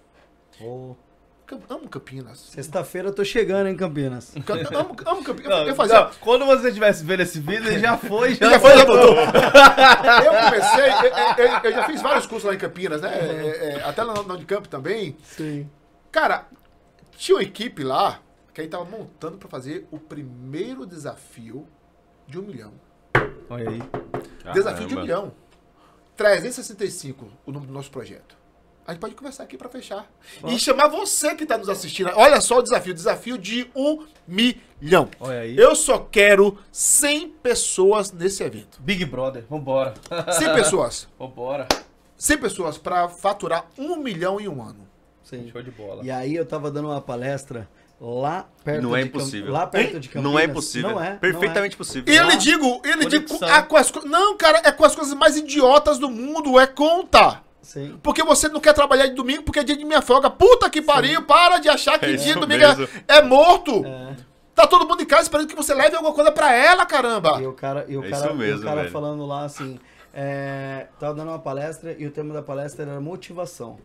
Cam- 1.46 1.62
Amo 1.70 1.88
Campinas. 1.88 2.40
Sexta-feira 2.40 3.08
eu 3.08 3.14
tô 3.14 3.24
chegando 3.24 3.68
em 3.68 3.76
Campinas. 3.78 4.34
Cam- 4.46 4.58
Amo, 4.78 4.96
amo 5.06 5.24
Campinas. 5.24 5.50
Não, 5.50 5.66
eu 5.68 5.76
fazia, 5.76 6.02
não, 6.02 6.12
quando 6.20 6.46
você 6.46 6.68
estivesse 6.68 7.06
vendo 7.06 7.22
esse 7.22 7.40
vídeo, 7.40 7.68
ele 7.68 7.80
já 7.80 7.96
foi, 7.98 8.34
já, 8.36 8.50
Já 8.52 8.60
foi, 8.60 8.78
já 8.78 8.84
voltou. 8.84 9.16
eu 9.16 10.44
comecei, 10.44 10.90
eu, 10.90 11.46
eu- 11.46 11.60
eu 11.64 11.72
já 11.72 11.84
fiz 11.86 12.02
vários 12.02 12.26
cursos 12.26 12.50
lá 12.50 12.54
em 12.54 12.58
Campinas, 12.58 13.00
né? 13.02 13.14
É, 13.18 13.76
é, 13.78 13.84
até 13.86 14.04
na, 14.04 14.14
na 14.16 14.34
Unicamp 14.34 14.68
também. 14.68 15.16
Sim. 15.24 15.70
Cara, 16.12 16.48
tinha 17.18 17.38
uma 17.38 17.44
equipe 17.44 17.84
lá 17.84 18.22
que 18.54 18.62
aí 18.62 18.68
tava 18.68 18.86
montando 18.86 19.38
pra 19.38 19.48
fazer 19.48 19.88
o 19.92 20.00
primeiro 20.00 20.86
desafio 20.86 21.68
de 22.28 22.40
um 22.40 22.44
milhão. 22.44 22.74
Olha 23.50 23.70
aí. 23.70 23.82
Desafio 24.54 24.88
de 24.88 24.94
um 24.94 24.98
Caramba. 24.98 25.02
milhão. 25.02 25.34
365, 26.16 27.28
o 27.46 27.52
nome 27.52 27.68
do 27.68 27.74
nosso 27.74 27.92
projeto. 27.92 28.36
A 28.88 28.94
gente 28.94 29.02
pode 29.02 29.16
conversar 29.16 29.44
aqui 29.44 29.58
pra 29.58 29.68
fechar. 29.68 30.10
E 30.48 30.58
chamar 30.58 30.88
você 30.88 31.36
que 31.36 31.46
tá 31.46 31.58
nos 31.58 31.68
assistindo. 31.68 32.10
Olha 32.16 32.40
só 32.40 32.60
o 32.60 32.62
desafio. 32.64 32.94
Desafio 32.94 33.38
de 33.38 33.70
um 33.76 34.06
milhão. 34.26 35.10
Olha 35.20 35.42
aí. 35.42 35.58
Eu 35.58 35.76
só 35.76 36.00
quero 36.00 36.58
100 36.72 37.30
pessoas 37.44 38.14
nesse 38.14 38.44
evento. 38.44 38.82
Big 38.82 39.04
Brother, 39.04 39.44
vambora. 39.50 39.94
100 40.32 40.54
pessoas. 40.56 41.08
vambora. 41.20 41.68
100 42.16 42.38
pessoas 42.38 42.78
pra 42.78 43.10
faturar 43.10 43.68
um 43.78 43.98
milhão 43.98 44.40
em 44.40 44.48
um 44.48 44.64
ano. 44.64 44.87
Sim. 45.30 45.50
Show 45.52 45.62
de 45.62 45.72
bola. 45.72 46.04
E 46.04 46.10
aí 46.12 46.36
eu 46.36 46.46
tava 46.46 46.70
dando 46.72 46.88
uma 46.90 47.02
palestra 47.02 47.68
lá 48.00 48.46
perto 48.64 48.82
Não 48.84 48.96
é 48.96 49.04
de 49.04 49.10
Cam- 49.10 49.18
impossível. 49.20 49.52
Lá 49.52 49.68
perto 49.68 50.00
de 50.00 50.08
Campinas. 50.10 50.32
Não 50.32 50.40
é 50.40 50.44
impossível. 50.46 50.90
Não 50.92 51.04
é. 51.04 51.16
Perfeitamente 51.16 51.74
E 51.74 51.78
possível. 51.78 52.14
ele 52.14 52.36
digo, 52.38 52.82
ele 52.86 53.06
digo, 53.08 53.26
ah, 53.42 53.62
com 53.64 53.76
as 53.76 53.92
não, 54.06 54.38
cara, 54.38 54.62
é 54.64 54.72
com 54.72 54.86
as 54.86 54.96
coisas 54.96 55.14
mais 55.16 55.36
idiotas 55.36 55.98
do 56.00 56.10
mundo, 56.10 56.60
é 56.60 56.68
conta. 56.68 57.42
Sim. 57.62 58.00
Porque 58.02 58.24
você 58.24 58.48
não 58.48 58.62
quer 58.62 58.74
trabalhar 58.74 59.08
de 59.08 59.14
domingo 59.16 59.44
porque 59.44 59.60
é 59.60 59.64
dia 59.64 59.76
de 59.76 59.84
minha 59.84 60.02
folga. 60.02 60.30
Puta 60.30 60.70
que 60.70 60.82
pariu, 60.82 61.24
para 61.24 61.58
de 61.58 61.68
achar 61.68 62.00
que 62.00 62.06
É 62.06 62.14
dia 62.14 62.34
de 62.36 62.40
domingo 62.40 62.64
é, 62.64 63.18
é 63.18 63.22
morto. 63.22 63.84
É. 63.86 64.16
Tá 64.56 64.66
todo 64.66 64.88
mundo 64.88 65.04
em 65.04 65.06
casa 65.06 65.24
esperando 65.24 65.48
que 65.50 65.56
você 65.56 65.74
leve 65.74 65.96
alguma 65.96 66.14
coisa 66.14 66.32
pra 66.32 66.54
ela, 66.54 66.86
caramba. 66.86 67.42
E 67.42 67.46
o 67.46 67.52
cara, 67.54 67.86
e 67.90 67.98
o 67.98 68.04
É 68.06 68.10
cara, 68.10 68.26
isso 68.28 68.36
mesmo, 68.36 68.60
e 68.60 68.62
o 68.62 68.64
cara 68.64 68.82
velho. 68.82 68.92
falando 68.94 69.26
lá 69.26 69.44
assim, 69.44 69.78
é, 70.14 70.88
tava 71.00 71.14
dando 71.14 71.28
uma 71.30 71.38
palestra 71.40 71.94
e 72.00 72.08
o 72.08 72.12
tema 72.12 72.34
da 72.34 72.42
palestra 72.42 72.86
era 72.86 73.00
motivação. 73.02 73.78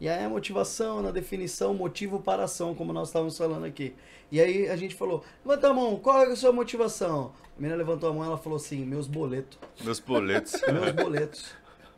E 0.00 0.08
aí 0.08 0.24
a 0.24 0.28
motivação, 0.28 1.02
na 1.02 1.10
definição, 1.10 1.74
motivo 1.74 2.20
para 2.20 2.44
ação, 2.44 2.74
como 2.74 2.92
nós 2.92 3.08
estávamos 3.08 3.36
falando 3.36 3.64
aqui. 3.64 3.94
E 4.30 4.40
aí 4.40 4.68
a 4.68 4.76
gente 4.76 4.94
falou, 4.94 5.24
levanta 5.44 5.68
a 5.68 5.74
mão, 5.74 5.96
qual 5.96 6.22
é 6.22 6.26
a 6.32 6.36
sua 6.36 6.52
motivação? 6.52 7.32
A 7.56 7.60
menina 7.60 7.76
levantou 7.76 8.08
a 8.10 8.12
mão 8.12 8.22
e 8.22 8.26
ela 8.26 8.38
falou 8.38 8.56
assim, 8.56 8.84
meus 8.84 9.08
boletos, 9.08 9.58
Meus 9.82 9.98
boletos. 9.98 10.52
meus 10.72 10.92
boletos. 10.92 11.46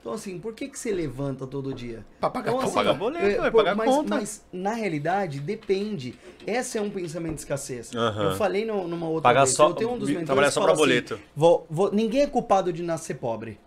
Então 0.00 0.14
assim, 0.14 0.38
por 0.38 0.54
que, 0.54 0.66
que 0.66 0.78
você 0.78 0.90
levanta 0.92 1.46
todo 1.46 1.74
dia? 1.74 2.06
Pra 2.18 2.30
pagar 2.30 2.52
Então, 2.52 2.64
assim, 2.64 2.74
pagar 2.74 2.94
boleto, 2.94 3.42
é, 3.44 3.50
pô, 3.50 3.58
pagar 3.58 3.76
mas, 3.76 3.90
conta. 3.90 4.14
mas 4.16 4.46
na 4.50 4.72
realidade 4.72 5.38
depende. 5.40 6.14
Esse 6.46 6.78
é 6.78 6.80
um 6.80 6.88
pensamento 6.88 7.34
de 7.34 7.40
escassez. 7.40 7.94
Aham. 7.94 8.30
Eu 8.30 8.36
falei 8.36 8.64
no- 8.64 8.88
numa 8.88 9.06
outra 9.08 9.24
Pagar 9.28 9.44
vez. 9.44 9.54
só- 9.54 9.68
eu 9.68 9.74
tenho 9.74 9.90
um 9.92 9.98
dos 9.98 10.08
me- 10.08 10.14
mentores 10.14 10.26
trabalhar 10.26 10.48
que 10.48 10.54
só 10.54 10.60
fala 10.62 10.72
pra 10.72 10.78
boleto. 10.78 11.14
Assim, 11.14 11.22
vou- 11.36 11.66
vou- 11.68 11.92
ninguém 11.92 12.22
é 12.22 12.26
culpado 12.26 12.72
de 12.72 12.82
nascer 12.82 13.18
pobre. 13.18 13.58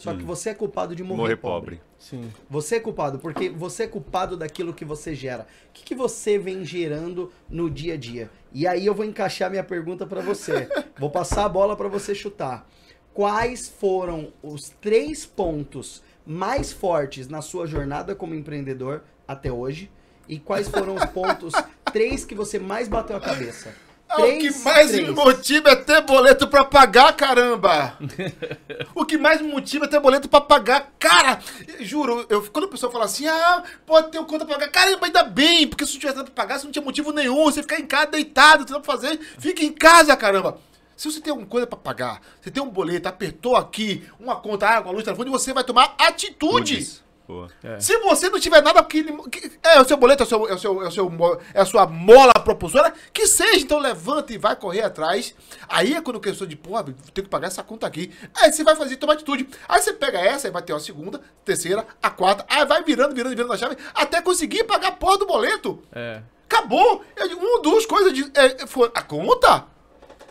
Só 0.00 0.14
que 0.14 0.22
você 0.22 0.48
é 0.48 0.54
culpado 0.54 0.96
de 0.96 1.02
morrer, 1.02 1.20
Morrer 1.20 1.36
pobre. 1.36 1.76
pobre. 1.76 1.90
Sim. 1.98 2.32
Você 2.48 2.76
é 2.76 2.80
culpado, 2.80 3.18
porque 3.18 3.50
você 3.50 3.82
é 3.82 3.86
culpado 3.86 4.34
daquilo 4.34 4.72
que 4.72 4.82
você 4.82 5.14
gera. 5.14 5.46
O 5.68 5.72
que, 5.74 5.84
que 5.84 5.94
você 5.94 6.38
vem 6.38 6.64
gerando 6.64 7.30
no 7.50 7.68
dia 7.68 7.94
a 7.94 7.96
dia? 7.98 8.30
E 8.50 8.66
aí 8.66 8.86
eu 8.86 8.94
vou 8.94 9.04
encaixar 9.04 9.50
minha 9.50 9.62
pergunta 9.62 10.06
pra 10.06 10.22
você. 10.22 10.66
vou 10.98 11.10
passar 11.10 11.44
a 11.44 11.48
bola 11.50 11.76
pra 11.76 11.86
você 11.86 12.14
chutar. 12.14 12.66
Quais 13.12 13.68
foram 13.68 14.32
os 14.42 14.70
três 14.80 15.26
pontos 15.26 16.02
mais 16.24 16.72
fortes 16.72 17.28
na 17.28 17.42
sua 17.42 17.66
jornada 17.66 18.14
como 18.14 18.34
empreendedor 18.34 19.02
até 19.28 19.52
hoje? 19.52 19.90
E 20.26 20.38
quais 20.38 20.66
foram 20.66 20.94
os 20.94 21.04
pontos 21.06 21.52
três 21.92 22.24
que 22.24 22.34
você 22.34 22.58
mais 22.58 22.88
bateu 22.88 23.16
a 23.16 23.20
cabeça? 23.20 23.74
Ah, 24.12 24.22
o 24.22 24.38
que 24.38 24.50
mais 24.64 24.90
três. 24.90 25.08
me 25.08 25.14
motiva 25.14 25.70
é 25.70 25.76
ter 25.76 26.00
boleto 26.00 26.48
pra 26.48 26.64
pagar, 26.64 27.12
caramba! 27.12 27.96
o 28.92 29.04
que 29.04 29.16
mais 29.16 29.40
me 29.40 29.46
motiva 29.46 29.84
é 29.84 29.88
ter 29.88 30.00
boleto 30.00 30.28
pra 30.28 30.40
pagar. 30.40 30.90
Cara, 30.98 31.38
juro, 31.78 32.26
eu, 32.28 32.42
quando 32.50 32.64
a 32.64 32.68
pessoa 32.68 32.90
fala 32.90 33.04
assim, 33.04 33.28
ah, 33.28 33.62
pode 33.86 34.10
ter 34.10 34.18
um 34.18 34.24
conta 34.24 34.44
pra 34.44 34.56
pagar, 34.56 34.70
caramba, 34.72 35.06
ainda 35.06 35.22
bem, 35.22 35.64
porque 35.68 35.86
se 35.86 35.92
não 35.92 36.00
tivesse 36.00 36.18
nada 36.18 36.28
pra 36.28 36.42
pagar, 36.44 36.58
você 36.58 36.64
não 36.64 36.72
tinha 36.72 36.84
motivo 36.84 37.12
nenhum, 37.12 37.44
você 37.44 37.62
ficar 37.62 37.78
em 37.78 37.86
casa 37.86 38.06
deitado, 38.06 38.60
não 38.60 38.66
tem 38.66 38.72
nada 38.72 38.84
pra 38.84 38.94
fazer, 38.94 39.20
fica 39.38 39.62
em 39.64 39.72
casa, 39.72 40.16
caramba. 40.16 40.58
Se 40.96 41.10
você 41.10 41.20
tem 41.20 41.30
alguma 41.30 41.48
coisa 41.48 41.66
pra 41.66 41.78
pagar, 41.78 42.20
você 42.42 42.50
tem 42.50 42.60
um 42.60 42.68
boleto, 42.68 43.08
apertou 43.08 43.54
aqui, 43.54 44.04
uma 44.18 44.34
conta, 44.36 44.66
água, 44.66 44.90
luz, 44.90 45.04
telefone, 45.04 45.30
você 45.30 45.52
vai 45.52 45.62
tomar 45.62 45.94
atitude. 45.98 47.00
Boa. 47.30 47.48
Se 47.80 47.96
você 47.98 48.28
não 48.28 48.40
tiver 48.40 48.60
nada 48.60 48.82
que, 48.82 49.04
que- 49.28 49.52
é 49.62 49.80
o 49.80 49.84
seu 49.84 49.96
boleto, 49.96 50.22
é, 50.22 50.26
o 50.26 50.28
seu, 50.28 50.48
é, 50.48 50.54
o 50.54 50.58
seu, 50.58 50.82
é, 50.82 50.88
o 50.88 50.90
seu 50.90 51.40
é 51.54 51.60
a 51.60 51.64
sua 51.64 51.86
mola 51.86 52.32
propulsora, 52.34 52.92
que 53.12 53.26
seja, 53.26 53.60
então 53.60 53.78
levanta 53.78 54.32
e 54.32 54.38
vai 54.38 54.56
correr 54.56 54.82
atrás. 54.82 55.32
Aí 55.68 55.94
é 55.94 56.00
quando 56.00 56.20
sou 56.34 56.46
de, 56.46 56.56
porra, 56.56 56.82
tenho 56.84 56.96
que 57.14 57.22
pagar 57.28 57.46
essa 57.46 57.62
conta 57.62 57.86
aqui. 57.86 58.12
Aí 58.34 58.50
você 58.52 58.64
vai 58.64 58.74
fazer, 58.74 58.96
tomar 58.96 59.12
atitude. 59.12 59.48
Aí 59.68 59.80
você 59.80 59.92
pega 59.92 60.18
essa, 60.18 60.48
aí 60.48 60.52
vai 60.52 60.62
ter 60.62 60.74
a 60.74 60.80
segunda, 60.80 61.20
terceira, 61.44 61.86
a 62.02 62.10
quarta, 62.10 62.44
aí 62.48 62.64
vai 62.66 62.82
virando, 62.82 63.14
virando, 63.14 63.34
virando 63.36 63.52
a 63.52 63.56
chave, 63.56 63.76
até 63.94 64.20
conseguir 64.20 64.64
pagar 64.64 64.88
a 64.88 64.92
porra 64.92 65.18
do 65.18 65.26
boleto. 65.26 65.80
É. 65.92 66.22
Acabou. 66.46 67.04
Eu 67.16 67.28
uma, 67.28 67.62
duas 67.62 67.86
coisas 67.86 68.12
de, 68.12 68.28
é, 68.34 68.66
foi 68.66 68.90
a 68.92 69.02
conta, 69.02 69.66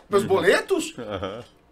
meus 0.10 0.26
boletos. 0.26 0.94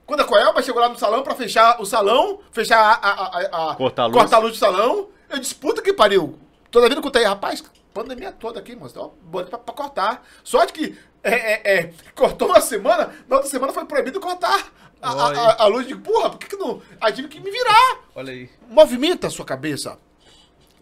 Quando 0.05 0.21
a 0.21 0.23
Coelba 0.23 0.61
chegou 0.61 0.79
lá 0.81 0.87
no 0.87 0.97
salão 0.97 1.21
pra 1.21 1.35
fechar 1.35 1.81
o 1.81 1.85
salão, 1.85 2.39
fechar 2.53 2.79
a. 2.79 2.93
a, 2.93 3.11
a, 3.11 3.71
a- 3.71 3.75
Cortar 3.75 4.03
a 4.03 4.05
luz. 4.05 4.17
cortar 4.17 4.37
a 4.37 4.39
luz 4.39 4.53
do 4.53 4.57
salão, 4.57 5.09
eu 5.29 5.39
disse, 5.39 5.55
puta 5.55 5.81
que 5.81 5.93
pariu. 5.93 6.37
Toda 6.71 6.89
vida 6.89 7.01
que 7.01 7.07
eu 7.07 7.11
tenho, 7.11 7.27
rapaz, 7.29 7.63
pandemia 7.93 8.31
toda 8.31 8.59
aqui, 8.59 8.75
moço. 8.75 8.99
Ó, 8.99 9.09
boleto 9.23 9.49
pra, 9.51 9.59
pra 9.59 9.73
cortar. 9.73 10.27
Sorte 10.43 10.73
que 10.73 10.97
é, 11.23 11.31
é, 11.33 11.77
é, 11.79 11.93
cortou 12.15 12.47
uma 12.49 12.61
semana, 12.61 13.13
na 13.27 13.35
outra 13.37 13.49
semana 13.49 13.73
foi 13.73 13.85
proibido 13.85 14.19
cortar 14.19 14.71
a, 15.01 15.11
a, 15.11 15.27
a- 15.39 15.63
a 15.63 15.67
luz. 15.67 15.87
De 15.87 15.95
porra, 15.95 16.29
por 16.29 16.37
que, 16.39 16.47
que 16.47 16.55
não. 16.57 16.81
Aí 17.01 17.13
tive 17.13 17.27
que 17.27 17.39
me 17.39 17.49
virar. 17.51 18.01
Olha 18.15 18.31
aí. 18.33 18.49
Movimenta 18.69 19.27
a 19.27 19.29
sua 19.29 19.45
cabeça. 19.45 19.97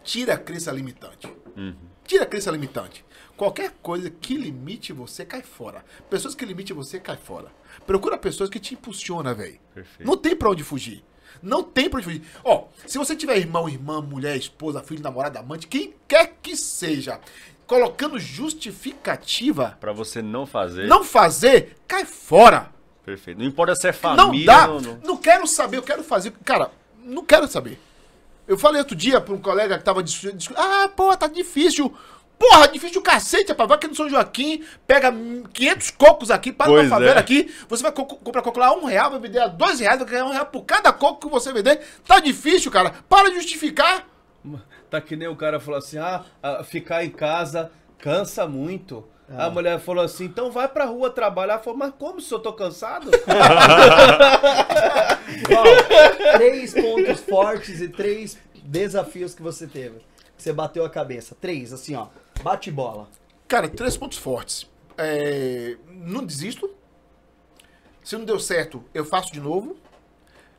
Tira 0.03 0.33
a 0.33 0.37
crença 0.37 0.71
limitante. 0.71 1.31
Tira 2.03 2.23
a 2.23 2.27
crença 2.27 2.51
limitante. 2.51 3.03
Qualquer 3.35 3.71
coisa 3.81 4.09
que 4.09 4.35
limite 4.37 4.93
você, 4.93 5.25
cai 5.25 5.41
fora. 5.41 5.83
Pessoas 6.09 6.35
que 6.35 6.45
limitem 6.45 6.75
você, 6.75 6.99
cai 6.99 7.17
fora. 7.17 7.51
Procura 7.85 8.17
pessoas 8.17 8.49
que 8.49 8.59
te 8.59 8.73
impulsionam, 8.75 9.33
velho. 9.35 9.59
Não 9.99 10.15
tem 10.15 10.35
pra 10.35 10.49
onde 10.49 10.63
fugir. 10.63 11.03
Não 11.45 11.61
tem 11.63 11.89
pra 11.89 12.01
fugir. 12.01 12.23
Ó, 12.43 12.65
se 12.87 12.97
você 12.97 13.15
tiver 13.15 13.37
irmão, 13.37 13.69
irmã, 13.69 14.01
mulher, 14.01 14.35
esposa, 14.35 14.81
filho, 14.81 15.03
namorado, 15.03 15.37
amante, 15.37 15.67
quem 15.67 15.93
quer 16.07 16.35
que 16.41 16.57
seja, 16.57 17.19
colocando 17.67 18.19
justificativa, 18.19 19.77
Pra 19.79 19.91
você 19.93 20.21
não 20.21 20.45
fazer. 20.45 20.87
não 20.87 21.03
fazer, 21.03 21.77
cai 21.87 22.05
fora. 22.05 22.69
Perfeito. 23.03 23.37
Não 23.39 23.45
importa 23.45 23.75
se 23.75 23.87
é 23.87 23.91
Não 23.91 23.97
família. 23.99 24.45
dá. 24.47 24.67
Não, 24.67 24.81
Não, 24.81 24.99
não- 25.03 25.17
quero 25.17 25.45
saber, 25.45 25.77
eu 25.77 25.83
quero 25.83 26.03
fazer. 26.03 26.31
Cara, 26.43 26.71
não 27.03 27.23
quero 27.23 27.47
saber. 27.47 27.79
Eu 28.47 28.57
falei 28.57 28.79
outro 28.79 28.95
dia 28.95 29.19
pra 29.21 29.33
um 29.33 29.39
colega 29.39 29.77
que 29.77 29.83
tava 29.83 30.01
dis- 30.03 30.31
dis- 30.35 30.49
Ah, 30.55 30.89
pô, 30.95 31.15
tá 31.15 31.27
difícil. 31.27 31.93
Porra, 32.37 32.67
difícil 32.67 32.99
o 32.99 33.03
cacete, 33.03 33.49
rapaz. 33.49 33.67
Vai 33.67 33.77
aqui 33.77 33.87
no 33.87 33.95
São 33.95 34.09
Joaquim, 34.09 34.63
pega 34.85 35.09
hum, 35.11 35.43
500 35.53 35.91
cocos 35.91 36.31
aqui, 36.31 36.51
para 36.51 36.67
Pois 36.67 36.83
uma 36.83 36.89
favela 36.89 37.15
é. 37.15 37.19
aqui. 37.19 37.53
Você 37.69 37.83
vai 37.83 37.91
co 37.91 38.05
comprar 38.05 38.41
coco 38.41 38.59
lá 38.59 38.67
a 38.67 38.73
um 38.73 38.85
real, 38.85 39.11
vai 39.11 39.19
vender 39.19 39.39
a 39.39 39.47
dois 39.47 39.79
reais, 39.79 39.99
vai 39.99 40.07
ganhar 40.07 40.25
um 40.25 40.31
real 40.31 40.45
por 40.45 40.63
cada 40.63 40.91
coco 40.91 41.27
que 41.27 41.31
você 41.31 41.53
vender. 41.53 41.81
Tá 42.05 42.19
difícil, 42.19 42.69
cara. 42.71 42.93
Para 43.07 43.29
de 43.29 43.35
justificar. 43.35 44.07
Tá 44.89 45.01
que 45.01 45.15
nem 45.15 45.27
o 45.27 45.35
cara 45.35 45.59
falou 45.59 45.79
assim: 45.79 45.97
ah, 45.97 46.23
ah, 46.43 46.63
ficar 46.63 47.03
em 47.03 47.09
casa 47.09 47.71
cansa 47.97 48.45
muito. 48.47 49.03
A 49.27 49.49
mulher 49.49 49.79
falou 49.79 50.03
assim: 50.03 50.25
então 50.25 50.51
vai 50.51 50.67
pra 50.67 50.85
rua 50.85 51.09
trabalhar. 51.09 51.57
Falou, 51.59 51.79
mas 51.79 51.91
como 51.97 52.21
se 52.21 52.31
eu 52.31 52.39
tô 52.39 52.53
cansado? 52.53 53.09
Ó, 55.49 56.37
três 56.37 56.73
pontos 56.73 57.21
fortes 57.21 57.81
e 57.81 57.89
três 57.89 58.37
desafios 58.63 59.33
que 59.33 59.41
você 59.41 59.65
teve. 59.65 59.97
Que 60.37 60.43
você 60.43 60.53
bateu 60.53 60.85
a 60.85 60.89
cabeça. 60.89 61.35
Três, 61.39 61.73
assim, 61.73 61.95
ó. 61.95 62.07
Bate 62.43 62.71
bola. 62.71 63.09
Cara, 63.47 63.67
três 63.69 63.97
pontos 63.97 64.17
fortes. 64.17 64.69
É, 64.97 65.77
não 65.89 66.25
desisto. 66.25 66.69
Se 68.03 68.15
não 68.17 68.25
deu 68.25 68.39
certo, 68.39 68.83
eu 68.93 69.03
faço 69.03 69.31
de 69.33 69.39
novo. 69.39 69.75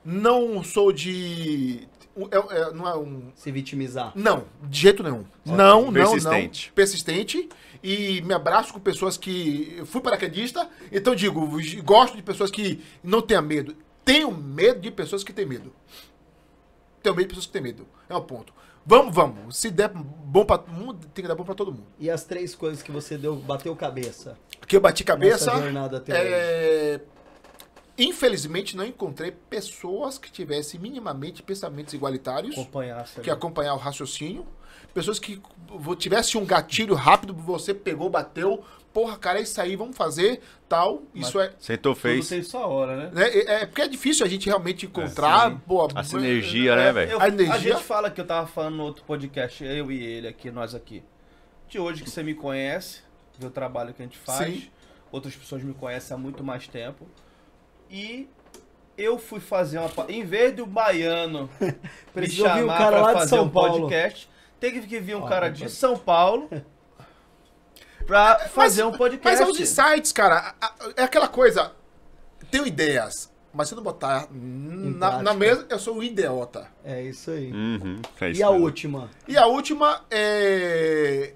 Não 0.04 0.62
sou 0.62 0.92
de. 0.92 1.86
um- 2.16 2.26
é- 2.26 2.58
é- 2.60 2.72
não 2.72 2.88
é 2.88 2.96
um. 2.96 3.32
Se 3.34 3.50
vitimizar. 3.50 4.12
Não, 4.14 4.44
de 4.62 4.80
jeito 4.80 5.02
nenhum. 5.02 5.24
Não, 5.44 5.82
não, 5.90 5.92
Persistente. 5.92 6.68
não. 6.68 6.74
Persistente. 6.74 7.48
E 7.82 8.20
me 8.22 8.34
abraço 8.34 8.72
com 8.72 8.80
pessoas 8.80 9.16
que. 9.16 9.74
Eu 9.78 9.86
fui 9.86 10.00
paraquedista, 10.00 10.68
então 10.90 11.14
digo, 11.14 11.48
gosto 11.82 12.16
de 12.16 12.22
pessoas 12.22 12.50
que 12.50 12.82
não 13.02 13.20
tenham 13.20 13.42
medo. 13.42 13.76
Tenho 14.04 14.30
medo 14.32 14.80
de 14.80 14.90
pessoas 14.90 15.22
que 15.24 15.32
têm 15.32 15.46
medo. 15.46 15.72
Tenho 17.02 17.14
medo 17.14 17.24
de 17.24 17.28
pessoas 17.34 17.46
que 17.46 17.52
têm 17.52 17.62
medo. 17.62 17.86
É 18.08 18.14
o 18.14 18.22
ponto. 18.22 18.52
Vamos, 18.86 19.14
vamos. 19.14 19.56
Se 19.56 19.70
der 19.70 19.88
bom 19.92 20.44
pra 20.44 20.58
todo 20.58 20.72
mundo, 20.72 21.06
tem 21.12 21.22
que 21.22 21.28
dar 21.28 21.34
bom 21.34 21.42
pra 21.44 21.54
todo 21.54 21.72
mundo. 21.72 21.86
E 21.98 22.08
as 22.08 22.22
três 22.24 22.54
coisas 22.54 22.82
que 22.82 22.92
você 22.92 23.18
deu, 23.18 23.34
bateu 23.36 23.74
cabeça. 23.74 24.38
que 24.66 24.76
eu 24.76 24.80
bati 24.80 25.02
cabeça. 25.04 25.50
É... 26.16 27.00
Infelizmente 27.98 28.76
não 28.76 28.84
encontrei 28.84 29.30
pessoas 29.30 30.18
que 30.18 30.30
tivessem 30.30 30.78
minimamente 30.78 31.42
pensamentos 31.42 31.94
igualitários, 31.94 32.52
Acompanhar, 32.56 33.08
que 33.22 33.30
acompanhar 33.30 33.74
o 33.74 33.78
raciocínio, 33.78 34.46
pessoas 34.92 35.18
que 35.18 35.40
vo- 35.66 35.96
tivesse 35.96 36.36
um 36.36 36.44
gatilho 36.44 36.94
rápido, 36.94 37.32
você 37.32 37.72
pegou, 37.72 38.10
bateu, 38.10 38.62
porra, 38.96 39.18
cara, 39.18 39.40
é 39.40 39.42
isso 39.42 39.60
aí, 39.60 39.76
vamos 39.76 39.94
fazer, 39.94 40.40
tal. 40.66 41.02
Isso 41.14 41.38
é, 41.38 41.52
Sentou, 41.58 41.92
Tudo 41.92 42.00
fez. 42.00 42.26
tem 42.30 42.42
sua 42.42 42.66
hora, 42.66 42.96
né? 42.96 43.10
né, 43.12 43.28
é, 43.28 43.54
é 43.62 43.66
porque 43.66 43.82
é 43.82 43.88
difícil 43.88 44.24
a 44.24 44.28
gente 44.28 44.46
realmente 44.46 44.86
encontrar, 44.86 45.50
sim. 45.50 45.60
pô, 45.66 45.86
A 45.94 46.02
sinergia, 46.02 46.74
né, 46.74 46.92
velho? 46.94 47.10
Eu- 47.12 47.20
A 47.20 47.28
energia- 47.28 47.74
gente 47.74 47.82
fala 47.84 48.10
que 48.10 48.18
eu 48.18 48.26
tava 48.26 48.46
falando 48.46 48.76
no 48.76 48.84
outro 48.84 49.04
podcast, 49.04 49.62
eu 49.62 49.92
e 49.92 50.02
ele 50.02 50.26
aqui, 50.26 50.50
nós 50.50 50.74
aqui. 50.74 51.02
De 51.68 51.78
hoje 51.78 52.02
que 52.02 52.08
você 52.08 52.22
me 52.22 52.32
conhece, 52.32 53.00
vê 53.38 53.46
o 53.46 53.50
trabalho 53.50 53.92
que 53.92 54.00
a 54.00 54.06
gente 54.06 54.16
faz. 54.16 54.46
Sim. 54.62 54.70
Outras 55.12 55.36
pessoas 55.36 55.62
me 55.62 55.74
conhecem 55.74 56.14
há 56.14 56.18
muito 56.18 56.42
mais 56.42 56.66
tempo. 56.66 57.06
E 57.90 58.26
eu 58.96 59.18
fui 59.18 59.40
fazer 59.40 59.78
uma. 59.78 59.90
Em 60.08 60.24
vez 60.24 60.54
do 60.56 60.64
baiano 60.64 61.50
me 62.16 62.22
um 62.24 62.30
chamar 62.30 62.78
cara 62.78 62.90
pra 62.96 63.00
lá 63.02 63.12
de 63.12 63.18
fazer 63.18 63.28
São 63.36 63.44
um 63.44 63.48
Paulo. 63.50 63.80
podcast, 63.82 64.26
teve 64.58 64.80
que 64.86 64.98
vir 65.00 65.16
um 65.16 65.22
Ó, 65.22 65.28
cara 65.28 65.50
de. 65.50 65.68
São 65.68 65.98
Paulo 65.98 66.48
pra 68.06 68.38
fazer 68.48 68.84
um 68.84 68.92
podcast. 68.92 69.24
Mas 69.24 69.40
é 69.40 69.50
os 69.50 69.58
insights, 69.60 70.12
cara. 70.12 70.54
A- 70.60 70.66
a- 70.66 70.74
É 70.96 71.02
aquela 71.02 71.28
coisa. 71.28 71.72
Tenho 72.50 72.66
ideias, 72.66 73.32
mas 73.52 73.68
se 73.68 73.74
não 73.74 73.82
botar 73.82 74.28
na, 74.30 75.22
na 75.22 75.34
mesa, 75.34 75.66
eu 75.68 75.78
sou 75.78 75.96
o 75.98 76.02
idiota. 76.02 76.68
É 76.84 77.02
isso 77.02 77.30
aí. 77.30 77.50
Uhum, 77.52 78.00
é 78.20 78.28
E 78.28 78.32
isso 78.32 78.44
a 78.44 78.50
mesmo. 78.52 78.64
última? 78.64 79.10
E 79.26 79.36
a 79.36 79.46
última 79.46 80.04
é. 80.10 81.34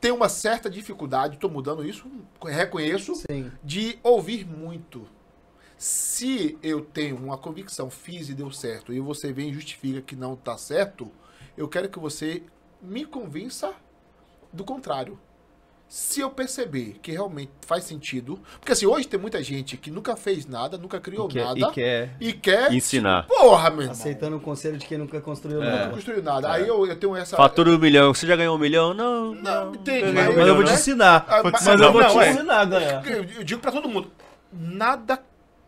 Tem 0.00 0.10
uma 0.12 0.28
certa 0.28 0.68
dificuldade, 0.68 1.38
tô 1.38 1.48
mudando 1.48 1.84
isso, 1.84 2.06
reconheço, 2.44 3.14
Sim. 3.14 3.50
de 3.62 3.98
ouvir 4.02 4.44
muito. 4.46 5.06
Se 5.78 6.58
eu 6.62 6.80
tenho 6.82 7.16
uma 7.16 7.36
convicção, 7.38 7.90
fiz 7.90 8.28
e 8.28 8.34
deu 8.34 8.50
certo, 8.50 8.92
e 8.92 9.00
você 9.00 9.32
vem 9.32 9.50
e 9.50 9.54
justifica 9.54 10.00
que 10.00 10.14
não 10.16 10.36
tá 10.36 10.56
certo, 10.58 11.10
eu 11.56 11.68
quero 11.68 11.88
que 11.88 11.98
você 11.98 12.42
me 12.82 13.04
convença 13.04 13.72
do 14.52 14.64
contrário. 14.64 15.18
Se 15.86 16.20
eu 16.20 16.28
perceber 16.30 16.96
que 17.00 17.12
realmente 17.12 17.52
faz 17.64 17.84
sentido, 17.84 18.40
porque 18.58 18.72
assim, 18.72 18.84
hoje 18.84 19.06
tem 19.06 19.20
muita 19.20 19.40
gente 19.44 19.76
que 19.76 19.90
nunca 19.92 20.16
fez 20.16 20.44
nada, 20.44 20.76
nunca 20.76 20.98
criou 20.98 21.28
E 21.28 21.32
quer- 21.32 21.44
nada 21.44 21.58
e 21.60 21.70
quer- 21.72 22.16
e 22.18 22.32
quer 22.32 22.72
Ensinar. 22.72 23.26
Porra, 23.28 23.70
meu. 23.70 23.90
Aceitando 23.90 24.36
o 24.36 24.40
conselho 24.40 24.76
de 24.76 24.86
quem 24.86 24.98
nunca 24.98 25.20
construiu 25.20 25.60
Nunca 25.60 25.70
nada. 25.76 25.90
construiu 25.92 26.22
nada. 26.22 26.50
Aí 26.50 26.66
eu, 26.66 26.84
eu 26.86 26.96
tenho 26.96 27.14
essa. 27.14 27.36
Fatura 27.36 27.70
um 27.70 27.78
milhão. 27.78 28.12
Você 28.12 28.26
já 28.26 28.34
ganhou 28.34 28.56
um 28.56 28.58
milhão? 28.58 28.92
Não. 28.92 29.34
Não, 29.34 29.70
um 29.70 29.74
Mas 30.14 30.36
Mas 30.36 30.48
eu 30.48 30.54
vou 30.56 30.64
te 30.64 30.70
né? 30.70 30.74
ensinar. 30.74 31.24
Ah, 31.28 31.42
mas, 31.44 31.52
mas 31.64 31.80
eu 31.80 31.92
vou 31.92 32.02
não, 32.02 32.10
te 32.10 32.18
é. 32.18 32.30
ensinar 32.32 32.60
a 32.60 32.64
ganhar. 32.64 33.06
Eu 33.06 33.44
digo 33.44 33.60
pra 33.60 33.70
todo 33.70 33.88
mundo: 33.88 34.10
nada 34.52 35.22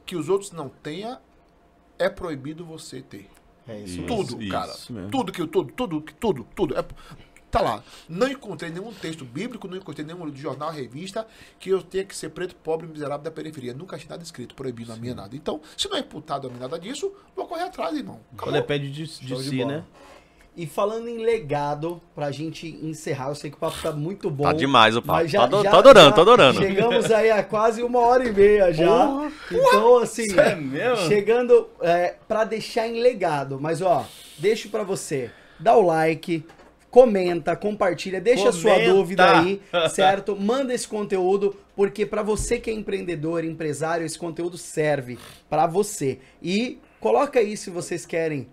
que 0.04 0.16
os 0.16 0.28
outros 0.28 0.50
não 0.50 0.68
tenham 0.68 1.18
é 1.98 2.08
proibido 2.08 2.64
você 2.64 3.00
ter. 3.00 3.28
É 3.68 3.78
isso. 3.80 4.00
Isso. 4.00 4.06
Tudo, 4.06 4.48
cara. 4.48 4.72
mesmo. 4.90 5.10
Tudo 5.10 5.32
que 5.32 5.46
tudo, 5.46 5.72
tudo, 5.72 6.00
tudo, 6.20 6.46
tudo. 6.54 6.78
É, 6.78 6.84
tá 7.50 7.60
lá. 7.60 7.82
Não 8.08 8.28
encontrei 8.28 8.70
nenhum 8.70 8.92
texto 8.92 9.24
bíblico, 9.24 9.66
não 9.68 9.76
encontrei 9.76 10.04
nenhum 10.04 10.34
jornal, 10.34 10.70
revista 10.70 11.26
que 11.58 11.70
eu 11.70 11.82
tenha 11.82 12.04
que 12.04 12.14
ser 12.16 12.30
preto, 12.30 12.54
pobre, 12.56 12.86
miserável 12.86 13.22
da 13.24 13.30
periferia. 13.30 13.72
Nunca 13.74 13.96
achei 13.96 14.08
nada 14.08 14.22
escrito 14.22 14.54
proibindo 14.54 14.92
a 14.92 14.96
minha 14.96 15.14
nada. 15.14 15.34
Então, 15.36 15.60
se 15.76 15.88
não 15.88 15.96
é 15.96 16.00
imputado 16.00 16.48
a 16.48 16.50
mim 16.50 16.58
nada 16.58 16.78
disso, 16.78 17.12
vou 17.34 17.46
correr 17.46 17.62
atrás, 17.64 17.96
irmão. 17.96 18.20
Acabou. 18.34 18.52
depende 18.52 18.90
de, 18.90 19.04
de 19.06 19.28
Show 19.28 19.38
de 19.42 19.48
si, 19.48 19.56
bola. 19.58 19.72
né? 19.78 19.84
E 20.58 20.66
falando 20.66 21.06
em 21.06 21.18
legado, 21.18 22.00
pra 22.14 22.30
gente 22.30 22.66
encerrar, 22.82 23.28
eu 23.28 23.34
sei 23.34 23.50
que 23.50 23.58
o 23.58 23.60
papo 23.60 23.76
tá 23.82 23.92
muito 23.92 24.30
bom. 24.30 24.44
Tá 24.44 24.54
demais 24.54 24.96
o 24.96 25.02
papo. 25.02 25.28
já- 25.28 25.40
Tô 25.46 25.56
ado- 25.56 25.64
já- 25.64 25.70
tô 25.70 25.76
adorando, 25.76 26.08
já 26.08 26.14
tô 26.14 26.20
adorando. 26.22 26.58
Chegamos 26.58 27.10
aí 27.12 27.30
a 27.30 27.42
quase 27.42 27.82
uma 27.82 27.98
hora 28.00 28.26
e 28.26 28.32
meia 28.32 28.72
já. 28.72 29.30
então, 29.52 29.98
assim, 29.98 30.24
É 30.38 30.54
mesmo? 30.54 31.06
chegando 31.08 31.68
é, 31.82 32.16
pra 32.26 32.44
deixar 32.44 32.88
em 32.88 33.02
legado. 33.02 33.58
Mas, 33.60 33.82
ó, 33.82 34.06
deixo 34.38 34.70
pra 34.70 34.82
você. 34.82 35.30
Dá 35.60 35.76
o 35.76 35.82
like, 35.82 36.42
comenta, 36.90 37.54
compartilha, 37.56 38.20
deixa 38.20 38.48
a 38.48 38.52
sua 38.52 38.72
Comenta. 38.74 38.92
dúvida 38.92 39.38
aí, 39.38 39.60
certo? 39.90 40.36
Manda 40.36 40.72
esse 40.72 40.88
conteúdo, 40.88 41.56
porque 41.74 42.06
pra 42.06 42.22
você 42.22 42.58
que 42.58 42.70
é 42.70 42.72
empreendedor, 42.72 43.44
empresário, 43.44 44.04
esse 44.06 44.18
conteúdo 44.18 44.56
serve 44.56 45.18
pra 45.50 45.66
você. 45.66 46.18
E 46.42 46.78
coloca 47.00 47.38
aí 47.38 47.56
se 47.56 47.68
vocês 47.70 48.06
querem 48.06 48.48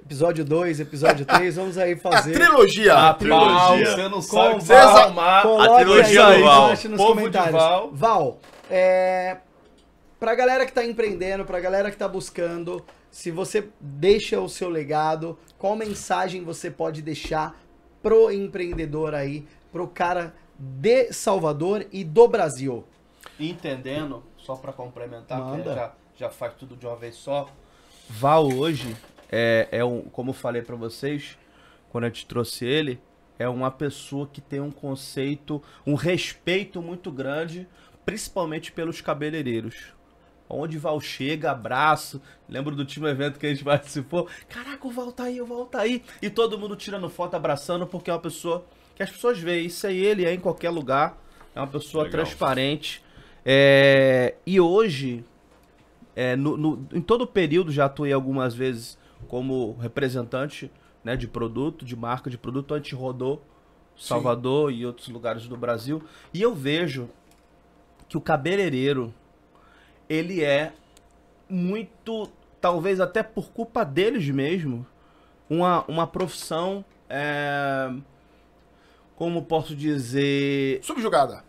episódio 0.00 0.44
2, 0.44 0.80
episódio 0.80 1.24
3, 1.26 1.56
vamos 1.56 1.78
aí 1.78 1.92
A 1.92 1.96
fazer. 1.96 2.32
trilogia. 2.32 2.94
Ah, 2.94 3.10
a 3.10 3.14
trilogia. 3.14 3.86
Você 3.86 4.02
não 4.08 4.22
Com 4.22 4.60
sabe 4.60 4.72
arrumar. 4.72 5.42
Coloque 5.42 5.68
A 5.72 5.76
trilogia 5.76 6.26
aí 6.26 6.38
do 6.38 6.44
Val. 6.44 6.64
embaixo 6.64 6.88
nos 6.88 6.96
Povo 7.00 7.12
de 7.12 7.18
comentários. 7.20 7.52
Val. 7.54 7.90
Val, 7.92 8.38
é, 8.70 9.36
pra 10.18 10.34
galera 10.34 10.64
que 10.66 10.72
tá 10.72 10.84
empreendendo, 10.84 11.44
pra 11.44 11.60
galera 11.60 11.90
que 11.90 11.96
tá 11.96 12.08
buscando, 12.08 12.84
se 13.10 13.30
você 13.30 13.68
deixa 13.80 14.40
o 14.40 14.48
seu 14.48 14.68
legado, 14.68 15.38
qual 15.58 15.74
mensagem 15.76 16.42
você 16.44 16.70
pode 16.70 17.00
deixar 17.02 17.58
pro 18.06 18.30
empreendedor 18.30 19.16
aí, 19.16 19.44
pro 19.72 19.88
cara 19.88 20.32
de 20.56 21.12
Salvador 21.12 21.84
e 21.90 22.04
do 22.04 22.28
Brasil? 22.28 22.84
Entendendo, 23.38 24.22
só 24.36 24.54
pra 24.54 24.72
complementar, 24.72 25.40
que 25.40 25.44
Manda. 25.44 25.74
já, 25.74 25.92
já 26.16 26.30
faz 26.30 26.54
tudo 26.54 26.76
de 26.76 26.86
uma 26.86 26.94
vez 26.94 27.16
só. 27.16 27.50
Val 28.08 28.46
hoje 28.46 28.96
é, 29.28 29.66
é 29.72 29.84
um, 29.84 30.02
como 30.02 30.30
eu 30.30 30.34
falei 30.34 30.62
pra 30.62 30.76
vocês, 30.76 31.36
quando 31.90 32.04
a 32.04 32.06
gente 32.06 32.26
trouxe 32.26 32.64
ele, 32.64 33.00
é 33.40 33.48
uma 33.48 33.72
pessoa 33.72 34.28
que 34.32 34.40
tem 34.40 34.60
um 34.60 34.70
conceito, 34.70 35.60
um 35.84 35.94
respeito 35.94 36.80
muito 36.80 37.10
grande, 37.10 37.66
principalmente 38.04 38.70
pelos 38.70 39.00
cabeleireiros. 39.00 39.95
Onde 40.48 40.78
Val 40.78 41.00
chega, 41.00 41.50
abraço. 41.50 42.20
Lembro 42.48 42.74
do 42.76 42.80
último 42.80 43.06
evento 43.08 43.38
que 43.38 43.46
a 43.46 43.48
gente 43.48 43.62
participou. 43.64 44.28
Caraca, 44.48 44.86
o 44.86 44.90
Val 44.90 45.10
tá 45.12 45.24
aí, 45.24 45.40
o 45.40 45.46
Val 45.46 45.66
tá 45.66 45.80
aí. 45.80 46.02
E 46.22 46.30
todo 46.30 46.58
mundo 46.58 46.76
tirando 46.76 47.08
foto, 47.08 47.34
abraçando, 47.34 47.86
porque 47.86 48.10
é 48.10 48.12
uma 48.14 48.20
pessoa 48.20 48.64
que 48.94 49.02
as 49.02 49.10
pessoas 49.10 49.38
veem. 49.38 49.66
Isso 49.66 49.86
é 49.86 49.92
ele, 49.94 50.24
é 50.24 50.32
em 50.32 50.38
qualquer 50.40 50.70
lugar. 50.70 51.18
É 51.54 51.60
uma 51.60 51.66
pessoa 51.66 52.04
Legal. 52.04 52.24
transparente. 52.24 53.02
É, 53.44 54.34
e 54.46 54.60
hoje, 54.60 55.24
é, 56.14 56.36
no- 56.36 56.56
no- 56.56 56.86
em 56.92 57.00
todo 57.00 57.22
o 57.22 57.26
período, 57.26 57.70
já 57.72 57.86
atuei 57.86 58.12
algumas 58.12 58.54
vezes 58.54 58.98
como 59.28 59.76
representante 59.80 60.70
né, 61.02 61.16
de 61.16 61.26
produto, 61.28 61.84
de 61.84 61.94
marca 61.96 62.28
de 62.30 62.36
produto. 62.38 62.74
A 62.74 62.78
gente 62.78 62.94
rodou 62.94 63.42
Salvador 63.96 64.72
e 64.72 64.84
outros 64.84 65.08
lugares 65.08 65.46
do 65.48 65.56
Brasil. 65.56 66.02
E 66.34 66.42
eu 66.42 66.54
vejo 66.54 67.08
que 68.08 68.16
o 68.16 68.20
cabeleireiro, 68.20 69.12
ele 70.08 70.42
é 70.42 70.72
muito, 71.48 72.28
talvez 72.60 73.00
até 73.00 73.22
por 73.22 73.50
culpa 73.50 73.84
deles 73.84 74.28
mesmo, 74.28 74.86
uma, 75.48 75.84
uma 75.86 76.06
profissão, 76.06 76.84
é, 77.08 77.90
como 79.16 79.42
posso 79.42 79.74
dizer, 79.74 80.80
Subjugada. 80.82 81.42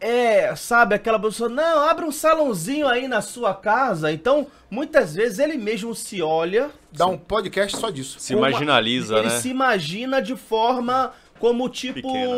é, 0.00 0.54
sabe, 0.56 0.94
aquela 0.94 1.18
pessoa, 1.18 1.48
não, 1.48 1.88
abre 1.88 2.04
um 2.04 2.12
salãozinho 2.12 2.86
aí 2.88 3.08
na 3.08 3.20
sua 3.22 3.54
casa. 3.54 4.12
Então, 4.12 4.46
muitas 4.70 5.14
vezes 5.14 5.38
ele 5.38 5.56
mesmo 5.56 5.94
se 5.94 6.20
olha, 6.20 6.70
Dá 6.92 7.06
um 7.06 7.16
podcast 7.16 7.76
só 7.76 7.90
disso. 7.90 8.18
Se 8.20 8.34
com 8.34 8.40
uma- 8.40 8.50
marginaliza, 8.50 9.16
ele 9.18 9.28
né? 9.28 9.38
se 9.40 9.48
imagina 9.48 10.20
de 10.20 10.36
forma 10.36 11.12
como 11.38 11.68
tipo 11.68 11.94
Pequena. 12.02 12.36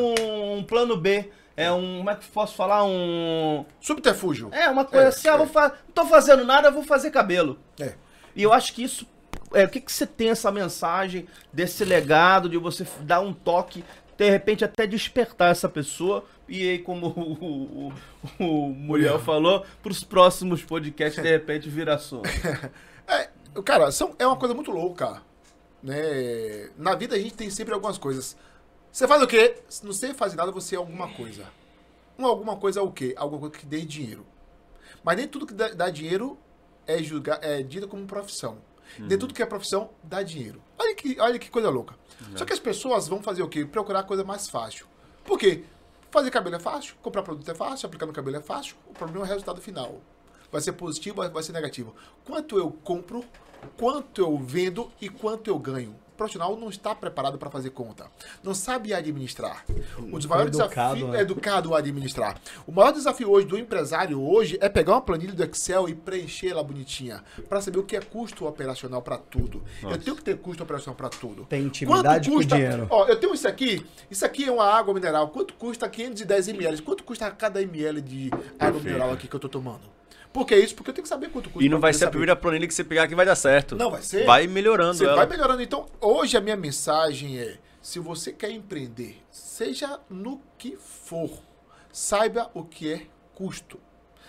um 0.56 0.62
plano 0.62 0.96
B. 0.96 1.30
É 1.56 1.72
um, 1.72 1.98
como 1.98 2.10
é 2.10 2.14
que 2.14 2.26
posso 2.26 2.54
falar? 2.54 2.84
Um. 2.84 3.64
Subterfúgio. 3.80 4.50
É, 4.52 4.68
uma 4.68 4.84
coisa 4.84 5.06
É, 5.06 5.08
assim, 5.08 5.28
ah, 5.28 5.34
é. 5.34 5.36
vou 5.38 5.46
fa... 5.46 5.68
não 5.68 5.94
tô 5.94 6.04
fazendo 6.04 6.44
nada, 6.44 6.70
vou 6.70 6.82
fazer 6.82 7.10
cabelo. 7.10 7.58
É. 7.80 7.94
E 8.34 8.42
eu 8.42 8.52
acho 8.52 8.74
que 8.74 8.82
isso. 8.84 9.06
É, 9.54 9.64
o 9.64 9.68
que, 9.68 9.80
que 9.80 9.90
você 9.90 10.06
tem 10.06 10.30
essa 10.30 10.52
mensagem 10.52 11.26
desse 11.52 11.84
legado, 11.84 12.48
de 12.48 12.58
você 12.58 12.86
dar 13.00 13.20
um 13.20 13.32
toque, 13.32 13.84
de 14.18 14.28
repente 14.28 14.64
até 14.64 14.86
despertar 14.86 15.50
essa 15.50 15.68
pessoa, 15.68 16.24
e 16.48 16.68
aí, 16.68 16.78
como 16.78 17.06
o, 17.16 17.92
o, 18.38 18.44
o 18.44 18.68
Muriel 18.68 19.18
falou, 19.18 19.64
pros 19.82 20.04
próximos 20.04 20.62
podcasts, 20.62 21.22
de 21.22 21.30
repente, 21.30 21.68
vira 21.68 21.94
assunto. 21.94 22.28
É, 23.08 23.28
cara, 23.64 23.92
são, 23.92 24.16
é 24.18 24.26
uma 24.26 24.36
coisa 24.36 24.52
muito 24.52 24.72
louca. 24.72 25.22
Né? 25.80 26.68
Na 26.76 26.96
vida 26.96 27.14
a 27.14 27.18
gente 27.20 27.34
tem 27.34 27.48
sempre 27.48 27.72
algumas 27.72 27.96
coisas. 27.96 28.36
Você 28.96 29.06
faz 29.06 29.22
o 29.22 29.26
quê? 29.26 29.58
Se 29.68 29.84
não 29.84 29.92
você 29.92 30.14
faz 30.14 30.32
nada, 30.32 30.50
você 30.50 30.74
é 30.74 30.78
alguma 30.78 31.06
coisa. 31.12 31.46
Um 32.18 32.24
alguma 32.24 32.56
coisa 32.56 32.80
é 32.80 32.82
o 32.82 32.90
quê? 32.90 33.12
Alguma 33.18 33.40
coisa 33.40 33.54
que 33.54 33.66
dê 33.66 33.82
dinheiro. 33.82 34.24
Mas 35.04 35.18
nem 35.18 35.28
tudo 35.28 35.46
que 35.46 35.52
dá, 35.52 35.68
dá 35.68 35.90
dinheiro 35.90 36.38
é, 36.86 37.02
julga, 37.02 37.38
é 37.42 37.62
dito 37.62 37.86
como 37.88 38.06
profissão. 38.06 38.56
Nem 38.98 39.18
tudo 39.18 39.34
que 39.34 39.42
é 39.42 39.44
profissão 39.44 39.90
dá 40.02 40.22
dinheiro. 40.22 40.62
Olha 40.78 40.94
que, 40.94 41.20
olha 41.20 41.38
que 41.38 41.50
coisa 41.50 41.68
louca. 41.68 41.94
Só 42.36 42.46
que 42.46 42.54
as 42.54 42.58
pessoas 42.58 43.06
vão 43.06 43.22
fazer 43.22 43.42
o 43.42 43.48
quê? 43.50 43.66
Procurar 43.66 43.98
a 43.98 44.02
coisa 44.02 44.24
mais 44.24 44.48
fácil. 44.48 44.86
Por 45.26 45.38
quê? 45.38 45.64
Fazer 46.10 46.30
cabelo 46.30 46.56
é 46.56 46.58
fácil, 46.58 46.94
comprar 47.02 47.22
produto 47.22 47.50
é 47.50 47.54
fácil, 47.54 47.86
aplicar 47.88 48.06
no 48.06 48.14
cabelo 48.14 48.38
é 48.38 48.42
fácil. 48.42 48.76
O 48.88 48.94
problema 48.94 49.26
é 49.26 49.26
o 49.26 49.28
resultado 49.28 49.60
final. 49.60 50.00
Vai 50.50 50.62
ser 50.62 50.72
positivo, 50.72 51.16
vai 51.16 51.42
ser 51.42 51.52
negativo. 51.52 51.94
Quanto 52.24 52.56
eu 52.56 52.70
compro, 52.82 53.22
quanto 53.76 54.22
eu 54.22 54.38
vendo 54.38 54.90
e 54.98 55.10
quanto 55.10 55.50
eu 55.50 55.58
ganho. 55.58 55.94
Profissional 56.16 56.56
não 56.56 56.68
está 56.68 56.94
preparado 56.94 57.38
para 57.38 57.50
fazer 57.50 57.70
conta. 57.70 58.06
Não 58.42 58.54
sabe 58.54 58.94
administrar. 58.94 59.64
Um 59.98 60.12
dos 60.12 60.26
maiores 60.26 60.52
desafios 60.52 61.10
né? 61.10 61.18
é 61.18 61.20
educado 61.20 61.74
a 61.74 61.78
administrar. 61.78 62.40
O 62.66 62.72
maior 62.72 62.92
desafio 62.92 63.30
hoje 63.30 63.46
do 63.46 63.58
empresário 63.58 64.20
hoje 64.20 64.58
é 64.60 64.68
pegar 64.68 64.92
uma 64.92 65.00
planilha 65.00 65.32
do 65.32 65.44
Excel 65.44 65.88
e 65.88 65.94
preencher 65.94 66.48
ela 66.48 66.62
bonitinha 66.62 67.22
para 67.48 67.60
saber 67.60 67.78
o 67.78 67.82
que 67.82 67.96
é 67.96 68.00
custo 68.00 68.46
operacional 68.46 69.02
para 69.02 69.18
tudo. 69.18 69.62
Eu 69.82 69.98
tenho 69.98 70.16
que 70.16 70.24
ter 70.24 70.38
custo 70.38 70.62
operacional 70.62 70.96
para 70.96 71.08
tudo. 71.08 71.44
Tem 71.44 71.62
intimidade 71.62 72.30
com 72.30 72.36
o 72.36 72.44
dinheiro. 72.44 72.86
Ó, 72.90 73.06
eu 73.06 73.16
tenho 73.16 73.34
isso 73.34 73.46
aqui. 73.46 73.84
Isso 74.10 74.24
aqui 74.24 74.44
é 74.44 74.52
uma 74.52 74.64
água 74.64 74.94
mineral. 74.94 75.28
Quanto 75.28 75.54
custa 75.54 75.88
510 75.88 76.48
ml? 76.48 76.82
Quanto 76.82 77.04
custa 77.04 77.30
cada 77.30 77.60
ml 77.60 78.00
de 78.00 78.30
água 78.58 78.80
mineral 78.80 79.12
aqui 79.12 79.28
que 79.28 79.36
eu 79.36 79.40
tô 79.40 79.48
tomando? 79.48 79.95
Por 80.36 80.46
que 80.46 80.54
isso? 80.54 80.74
Porque 80.74 80.90
eu 80.90 80.94
tenho 80.94 81.02
que 81.02 81.08
saber 81.08 81.30
quanto 81.30 81.48
custa. 81.48 81.64
E 81.64 81.68
não 81.70 81.80
vai 81.80 81.94
ser 81.94 81.96
a 81.96 82.00
saber. 82.00 82.10
primeira 82.10 82.36
planilha 82.36 82.66
que 82.68 82.74
você 82.74 82.84
pegar 82.84 83.08
que 83.08 83.14
vai 83.14 83.24
dar 83.24 83.34
certo. 83.34 83.74
Não 83.74 83.90
vai 83.90 84.02
ser. 84.02 84.26
Vai 84.26 84.46
melhorando 84.46 84.98
Você 84.98 85.06
ela. 85.06 85.16
vai 85.16 85.26
melhorando. 85.26 85.62
Então, 85.62 85.86
hoje 85.98 86.36
a 86.36 86.42
minha 86.42 86.58
mensagem 86.58 87.38
é: 87.38 87.56
se 87.80 87.98
você 87.98 88.34
quer 88.34 88.50
empreender, 88.50 89.16
seja 89.30 89.98
no 90.10 90.42
que 90.58 90.76
for, 90.76 91.30
saiba 91.90 92.50
o 92.52 92.62
que 92.64 92.92
é 92.92 93.06
custo. 93.34 93.80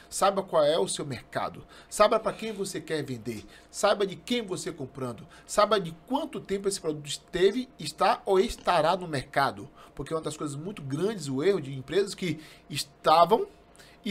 Saiba 0.09 0.41
qual 0.41 0.63
é 0.63 0.79
o 0.79 0.87
seu 0.87 1.05
mercado. 1.05 1.65
Saiba 1.89 2.17
para 2.17 2.31
quem 2.31 2.53
você 2.53 2.79
quer 2.79 3.03
vender. 3.03 3.43
Saiba 3.69 4.07
de 4.07 4.15
quem 4.15 4.41
você 4.41 4.71
comprando. 4.71 5.27
Saiba 5.45 5.77
de 5.77 5.93
quanto 6.07 6.39
tempo 6.39 6.69
esse 6.69 6.79
produto 6.79 7.05
esteve, 7.05 7.67
está 7.77 8.21
ou 8.25 8.39
estará 8.39 8.95
no 8.95 9.09
mercado. 9.09 9.69
Porque 9.93 10.13
é 10.13 10.15
uma 10.15 10.21
das 10.23 10.37
coisas 10.37 10.55
muito 10.55 10.81
grandes, 10.81 11.27
o 11.27 11.43
erro 11.43 11.59
de 11.59 11.75
empresas 11.77 12.15
que 12.15 12.39
estavam, 12.69 13.45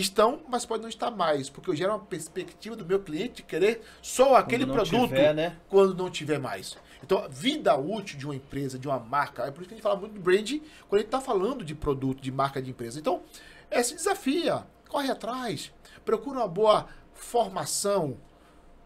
estão, 0.01 0.40
mas 0.48 0.64
pode 0.66 0.82
não 0.82 0.89
estar 0.89 1.10
mais. 1.10 1.48
Porque 1.48 1.70
eu 1.70 1.77
gero 1.77 1.93
uma 1.93 1.98
perspectiva 1.98 2.77
do 2.77 2.85
meu 2.85 3.01
cliente 3.01 3.43
querer 3.43 3.82
só 4.02 4.36
aquele 4.36 4.66
produto 4.66 5.09
tiver, 5.09 5.35
né? 5.35 5.56
quando 5.68 5.94
não 5.94 6.10
tiver 6.10 6.39
mais. 6.39 6.77
Então, 7.02 7.18
a 7.18 7.28
vida 7.28 7.77
útil 7.77 8.18
de 8.18 8.24
uma 8.24 8.35
empresa, 8.35 8.78
de 8.78 8.89
uma 8.89 8.98
marca, 8.98 9.44
é 9.44 9.51
por 9.51 9.60
isso 9.60 9.68
que 9.68 9.74
a 9.74 9.77
gente 9.77 9.82
fala 9.82 9.97
muito 9.97 10.14
de 10.14 10.18
brand 10.18 10.48
quando 10.89 10.94
a 10.94 10.98
gente 10.98 11.06
está 11.06 11.20
falando 11.20 11.64
de 11.64 11.74
produto, 11.74 12.20
de 12.20 12.32
marca 12.32 12.60
de 12.60 12.70
empresa. 12.70 12.98
Então, 12.98 13.23
é, 13.70 13.82
se 13.82 13.94
desafia, 13.94 14.66
corre 14.89 15.10
atrás, 15.10 15.73
procura 16.05 16.39
uma 16.39 16.48
boa 16.48 16.86
formação, 17.14 18.16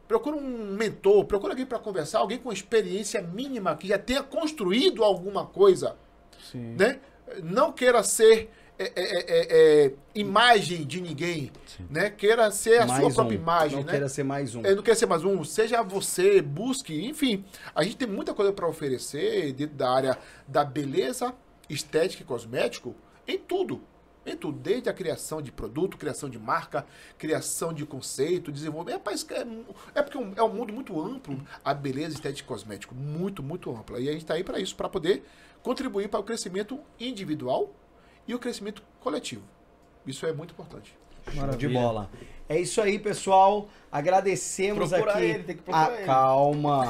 procura 0.06 0.36
um 0.36 0.72
mentor, 0.72 1.24
procura 1.24 1.52
alguém 1.52 1.66
para 1.66 1.78
conversar, 1.78 2.18
alguém 2.18 2.38
com 2.38 2.52
experiência 2.52 3.22
mínima, 3.22 3.76
que 3.76 3.88
já 3.88 3.98
tenha 3.98 4.22
construído 4.22 5.04
alguma 5.04 5.46
coisa. 5.46 5.96
Sim. 6.50 6.74
Né? 6.76 7.00
Não 7.42 7.72
queira 7.72 8.02
ser 8.02 8.50
é, 8.82 8.92
é, 8.96 9.24
é, 9.28 9.84
é, 9.86 9.92
imagem 10.14 10.86
de 10.86 11.02
ninguém, 11.02 11.52
né? 11.90 12.08
Queira 12.08 12.50
ser 12.50 12.80
a 12.80 12.86
Mais 12.86 13.02
sua 13.02 13.12
própria 13.12 13.38
um. 13.38 13.42
imagem, 13.42 13.76
Não 13.76 13.84
né? 13.84 13.90
queira 13.90 14.08
ser 14.08 14.22
mais 14.22 14.54
um. 14.54 14.62
Eu 14.62 14.76
não 14.76 14.82
quero 14.82 14.98
ser 14.98 15.04
mais 15.04 15.22
um. 15.22 15.44
Seja 15.44 15.82
você, 15.82 16.40
busque, 16.40 17.04
enfim. 17.04 17.44
A 17.74 17.82
gente 17.82 17.98
tem 17.98 18.08
muita 18.08 18.32
coisa 18.32 18.54
para 18.54 18.66
oferecer 18.66 19.52
dentro 19.52 19.76
da 19.76 19.90
área 19.90 20.18
da 20.48 20.64
beleza, 20.64 21.34
estética 21.68 22.22
e 22.22 22.26
cosmético, 22.26 22.94
em 23.28 23.38
tudo. 23.38 23.82
Em 24.24 24.34
tudo, 24.36 24.58
desde 24.58 24.88
a 24.88 24.94
criação 24.94 25.42
de 25.42 25.52
produto, 25.52 25.98
criação 25.98 26.30
de 26.30 26.38
marca, 26.38 26.86
criação 27.18 27.74
de 27.74 27.84
conceito, 27.84 28.50
desenvolvimento. 28.50 29.02
É, 29.30 29.98
é 29.98 30.02
porque 30.02 30.18
é 30.36 30.42
um 30.42 30.54
mundo 30.54 30.72
muito 30.72 30.98
amplo, 30.98 31.38
a 31.62 31.74
beleza, 31.74 32.14
estética 32.14 32.46
e 32.46 32.48
cosmético. 32.48 32.94
Muito, 32.94 33.42
muito 33.42 33.70
ampla. 33.70 34.00
E 34.00 34.08
a 34.08 34.12
gente 34.12 34.22
está 34.22 34.34
aí 34.34 34.44
para 34.44 34.58
isso, 34.58 34.74
para 34.74 34.88
poder 34.88 35.22
contribuir 35.62 36.08
para 36.08 36.20
o 36.20 36.22
crescimento 36.22 36.80
individual 36.98 37.74
e 38.26 38.34
o 38.34 38.38
crescimento 38.38 38.82
coletivo. 39.00 39.42
Isso 40.06 40.24
é 40.26 40.32
muito 40.32 40.52
importante. 40.52 40.94
Show 41.34 41.46
de 41.48 41.68
bola. 41.68 42.10
É 42.48 42.58
isso 42.58 42.80
aí, 42.80 42.98
pessoal. 42.98 43.68
Agradecemos 43.92 44.88
Procurar 44.90 45.12
aqui. 45.14 45.24
ele, 45.24 45.42
tem 45.44 45.56
que 45.56 45.62
procurar 45.62 45.88
Ah, 45.90 45.96
ele. 45.96 46.04
Calma. 46.06 46.84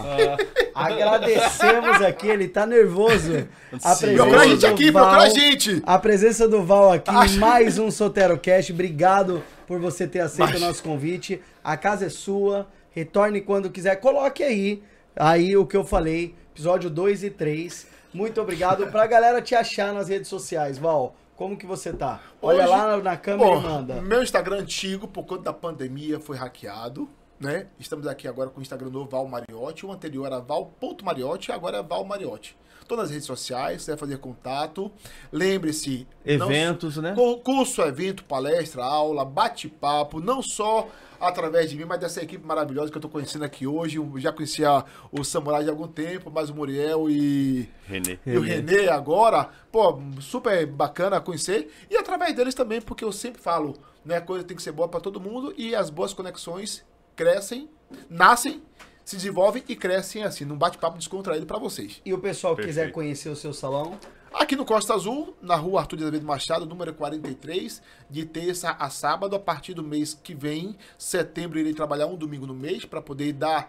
Agradecemos 0.75 2.01
aqui, 2.03 2.29
ele 2.29 2.49
tá 2.49 2.65
nervoso. 2.67 3.47
A 3.83 3.95
Sim. 3.95 4.15
Procura 4.15 4.41
a 4.43 4.47
gente 4.47 4.61
do 4.61 4.67
aqui, 4.67 4.91
Val- 4.91 5.05
procura 5.09 5.27
a 5.27 5.29
gente! 5.31 5.83
A 5.85 5.99
presença 5.99 6.49
do 6.49 6.63
Val 6.63 6.93
aqui 6.93 7.11
Acho- 7.11 7.35
em 7.37 7.39
mais 7.39 7.79
um 7.79 7.91
SoteroCast. 7.91 8.73
Obrigado 8.73 9.43
por 9.67 9.79
você 9.79 10.07
ter 10.07 10.21
aceito 10.21 10.51
Mas- 10.53 10.63
o 10.63 10.67
nosso 10.67 10.83
convite. 10.83 11.41
A 11.63 11.77
casa 11.77 12.07
é 12.07 12.09
sua. 12.09 12.67
Retorne 12.91 13.41
quando 13.41 13.71
quiser. 13.71 13.97
Coloque 13.97 14.43
aí, 14.43 14.83
aí 15.15 15.57
o 15.57 15.65
que 15.67 15.77
eu 15.77 15.85
falei, 15.85 16.35
episódio 16.61 16.91
2 16.91 17.25
e 17.25 17.31
3. 17.31 17.87
Muito 18.13 18.39
obrigado. 18.41 18.87
Pra 18.89 19.07
galera 19.07 19.41
te 19.41 19.55
achar 19.55 19.95
nas 19.95 20.09
redes 20.09 20.29
sociais, 20.29 20.77
Val. 20.77 21.15
Como 21.35 21.57
que 21.57 21.65
você 21.65 21.91
tá? 21.91 22.21
Olha 22.43 22.65
Hoje- 22.65 22.69
lá 22.69 22.97
na 22.99 23.17
câmera 23.17 23.51
Bom, 23.51 23.59
e 23.59 23.63
manda. 23.63 24.03
Meu 24.03 24.23
Instagram 24.23 24.59
antigo, 24.59 25.09
por 25.09 25.25
conta 25.25 25.45
da 25.45 25.53
pandemia, 25.55 26.21
foi 26.21 26.37
hackeado. 26.37 27.09
Né? 27.41 27.69
Estamos 27.79 28.07
aqui 28.07 28.29
agora 28.29 28.51
com 28.51 28.59
o 28.59 28.63
Instagram 28.63 28.91
novo 28.91 29.09
Val 29.09 29.27
Mariotti. 29.27 29.87
O 29.87 29.91
anterior 29.93 30.27
era 30.27 30.41
val.mariotti, 30.41 31.51
agora 31.51 31.79
é 31.79 31.83
Val 31.83 32.05
Mariotti. 32.05 32.55
Estou 32.83 32.99
nas 32.99 33.11
redes 33.11 33.25
sociais, 33.25 33.83
você 33.83 33.93
vai 33.93 33.99
fazer 33.99 34.19
contato. 34.19 34.91
Lembre-se. 35.33 36.07
não- 36.27 36.47
Eventos, 36.51 36.97
né? 36.99 37.15
cu- 37.15 37.39
Curso, 37.39 37.81
evento, 37.83 38.25
palestra, 38.25 38.85
aula, 38.85 39.25
bate-papo, 39.25 40.21
não 40.21 40.43
só 40.43 40.89
através 41.19 41.71
de 41.71 41.77
mim, 41.77 41.85
mas 41.85 41.99
dessa 42.01 42.23
equipe 42.23 42.45
maravilhosa 42.45 42.91
que 42.91 42.97
eu 42.97 43.01
estou 43.01 43.11
conhecendo 43.11 43.45
aqui 43.45 43.67
hoje. 43.67 43.97
Eu 43.97 44.13
já 44.17 44.33
conhecia 44.33 44.85
o 45.11 45.25
Samurai 45.25 45.63
de 45.65 45.71
algum 45.71 45.87
tempo, 45.89 46.31
mas 46.31 46.51
o 46.51 46.55
Muriel 46.55 47.09
e 47.09 47.69
Renê. 47.87 48.19
e 48.27 48.37
o 48.37 48.41
Renê 48.43 48.89
agora, 48.91 49.49
pô, 49.73 49.99
super 50.21 50.67
bacana 50.67 51.21
conhecer. 51.23 51.73
E 51.89 51.97
através 51.97 52.35
deles 52.35 52.55
também, 52.55 52.83
porque 52.83 53.05
eu 53.05 53.13
sempre 53.13 53.41
falo, 53.41 53.77
né, 54.05 54.17
a 54.17 54.21
coisa 54.21 54.45
tem 54.45 54.57
que 54.57 54.63
ser 54.63 54.73
boa 54.73 54.89
para 54.89 55.01
todo 55.01 55.19
mundo 55.21 55.55
e 55.57 55.75
as 55.75 55.89
boas 55.91 56.13
conexões 56.13 56.85
crescem, 57.21 57.69
nascem, 58.09 58.63
se 59.05 59.15
desenvolvem 59.15 59.63
e 59.69 59.77
crescem 59.77 60.23
assim, 60.23 60.47
num 60.47 60.57
bate-papo 60.57 60.97
descontraído 60.97 61.45
para 61.45 61.59
vocês. 61.59 62.01
E 62.03 62.15
o 62.15 62.19
pessoal 62.19 62.57
que 62.57 62.63
quiser 62.63 62.91
conhecer 62.93 63.29
o 63.29 63.37
seu 63.37 63.53
salão, 63.53 63.99
Aqui 64.33 64.55
no 64.55 64.65
Costa 64.65 64.95
Azul, 64.95 65.37
na 65.43 65.57
rua 65.57 65.81
Arthur 65.81 65.97
de 65.97 66.03
Azevedo 66.05 66.25
Machado, 66.25 66.65
número 66.65 66.95
43, 66.95 67.83
de 68.09 68.25
terça 68.25 68.71
a 68.79 68.89
sábado, 68.89 69.35
a 69.35 69.41
partir 69.41 69.75
do 69.75 69.83
mês 69.83 70.15
que 70.15 70.33
vem, 70.37 70.77
setembro, 70.97 71.59
irei 71.59 71.75
trabalhar 71.75 72.07
um 72.07 72.15
domingo 72.15 72.47
no 72.47 72.55
mês 72.55 72.85
para 72.85 73.03
poder 73.03 73.33
dar, 73.33 73.69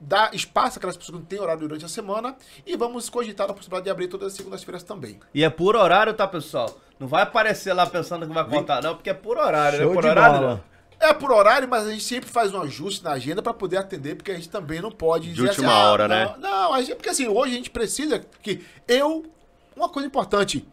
dar 0.00 0.34
espaço 0.34 0.78
àquelas 0.78 0.96
pessoas 0.96 1.14
que 1.14 1.20
não 1.20 1.24
têm 1.24 1.38
horário 1.38 1.60
durante 1.60 1.84
a 1.84 1.88
semana 1.88 2.34
e 2.66 2.76
vamos 2.76 3.08
cogitar 3.08 3.48
a 3.48 3.54
possibilidade 3.54 3.84
de 3.84 3.90
abrir 3.90 4.08
todas 4.08 4.32
as 4.32 4.32
segundas-feiras 4.32 4.82
também. 4.82 5.20
E 5.32 5.44
é 5.44 5.48
por 5.48 5.76
horário, 5.76 6.12
tá, 6.14 6.26
pessoal? 6.26 6.80
Não 6.98 7.06
vai 7.06 7.22
aparecer 7.22 7.72
lá 7.72 7.86
pensando 7.86 8.26
que 8.26 8.34
vai 8.34 8.44
contar, 8.44 8.82
não, 8.82 8.96
porque 8.96 9.10
é 9.10 9.14
por 9.14 9.38
horário, 9.38 9.78
show 9.78 9.88
né? 9.88 9.94
Por 9.94 10.02
de 10.02 10.08
horário. 10.08 10.40
bola. 10.40 10.71
É 11.02 11.12
por 11.12 11.32
horário, 11.32 11.68
mas 11.68 11.86
a 11.86 11.90
gente 11.90 12.04
sempre 12.04 12.30
faz 12.30 12.54
um 12.54 12.62
ajuste 12.62 13.02
na 13.02 13.10
agenda 13.10 13.42
para 13.42 13.52
poder 13.52 13.76
atender, 13.76 14.14
porque 14.14 14.30
a 14.30 14.34
gente 14.36 14.48
também 14.48 14.80
não 14.80 14.90
pode 14.90 15.28
De 15.28 15.34
dizer 15.34 15.48
última 15.48 15.68
assim, 15.68 15.80
ah, 15.80 15.90
hora, 15.90 16.08
não, 16.08 16.16
né? 16.16 16.36
Não, 16.38 16.72
a 16.72 16.80
gente, 16.80 16.94
porque 16.94 17.10
assim, 17.10 17.26
hoje 17.26 17.52
a 17.52 17.56
gente 17.56 17.70
precisa 17.70 18.20
que 18.20 18.64
eu 18.86 19.26
uma 19.74 19.88
coisa 19.88 20.06
importante, 20.06 20.66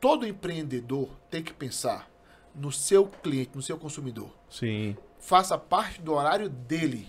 todo 0.00 0.26
empreendedor 0.26 1.08
tem 1.30 1.42
que 1.42 1.52
pensar 1.52 2.08
no 2.54 2.72
seu 2.72 3.06
cliente, 3.06 3.52
no 3.54 3.62
seu 3.62 3.76
consumidor. 3.76 4.30
Sim. 4.50 4.96
Faça 5.20 5.56
parte 5.58 6.00
do 6.00 6.14
horário 6.14 6.48
dele, 6.48 7.08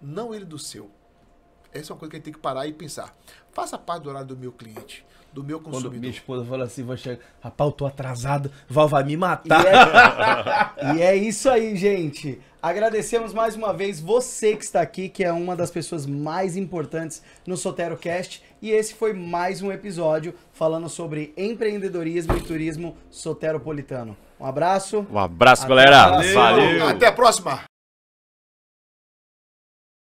não 0.00 0.34
ele 0.34 0.44
do 0.44 0.58
seu. 0.58 0.90
Essa 1.72 1.92
é 1.92 1.94
uma 1.94 1.98
coisa 1.98 2.10
que 2.10 2.16
a 2.16 2.18
gente 2.18 2.24
tem 2.24 2.32
que 2.32 2.38
parar 2.38 2.66
e 2.66 2.72
pensar. 2.72 3.14
Faça 3.52 3.76
parte 3.76 4.04
do 4.04 4.10
horário 4.10 4.28
do 4.28 4.36
meu 4.36 4.52
cliente, 4.52 5.04
do 5.32 5.44
meu 5.44 5.58
Quando 5.60 5.74
consumidor. 5.74 6.00
minha 6.00 6.10
esposa 6.12 6.44
fala 6.44 6.64
assim, 6.64 6.82
vou 6.82 6.96
chegar, 6.96 7.18
rapaz, 7.40 7.68
eu 7.68 7.72
tô 7.72 7.86
atrasado, 7.86 8.50
Val 8.68 8.88
vai 8.88 9.04
me 9.04 9.12
E 9.12 9.16
matar. 9.16 9.64
é, 10.76 10.94
e 10.96 11.02
é 11.02 11.14
isso 11.16 11.48
aí, 11.50 11.76
gente. 11.76 12.40
Agradecemos 12.60 13.32
mais 13.32 13.54
uma 13.54 13.72
vez 13.72 14.00
você 14.00 14.56
que 14.56 14.64
está 14.64 14.80
aqui, 14.80 15.08
que 15.08 15.22
é 15.22 15.30
uma 15.32 15.54
das 15.54 15.70
pessoas 15.70 16.04
mais 16.06 16.56
importantes 16.56 17.22
no 17.46 17.56
SoteroCast. 17.56 18.42
E 18.60 18.70
esse 18.72 18.94
foi 18.94 19.12
mais 19.12 19.62
um 19.62 19.70
episódio 19.70 20.34
falando 20.52 20.88
sobre 20.88 21.32
empreendedorismo 21.36 22.36
e 22.36 22.40
turismo 22.40 22.96
soteropolitano. 23.10 24.16
Um 24.40 24.44
abraço. 24.46 25.06
Um 25.08 25.18
abraço, 25.18 25.62
Até 25.66 25.68
galera. 25.68 26.08
próxima. 26.08 26.40
Valeu. 26.42 26.88
Até 26.88 27.06
a 27.06 27.12
próxima! 27.12 27.77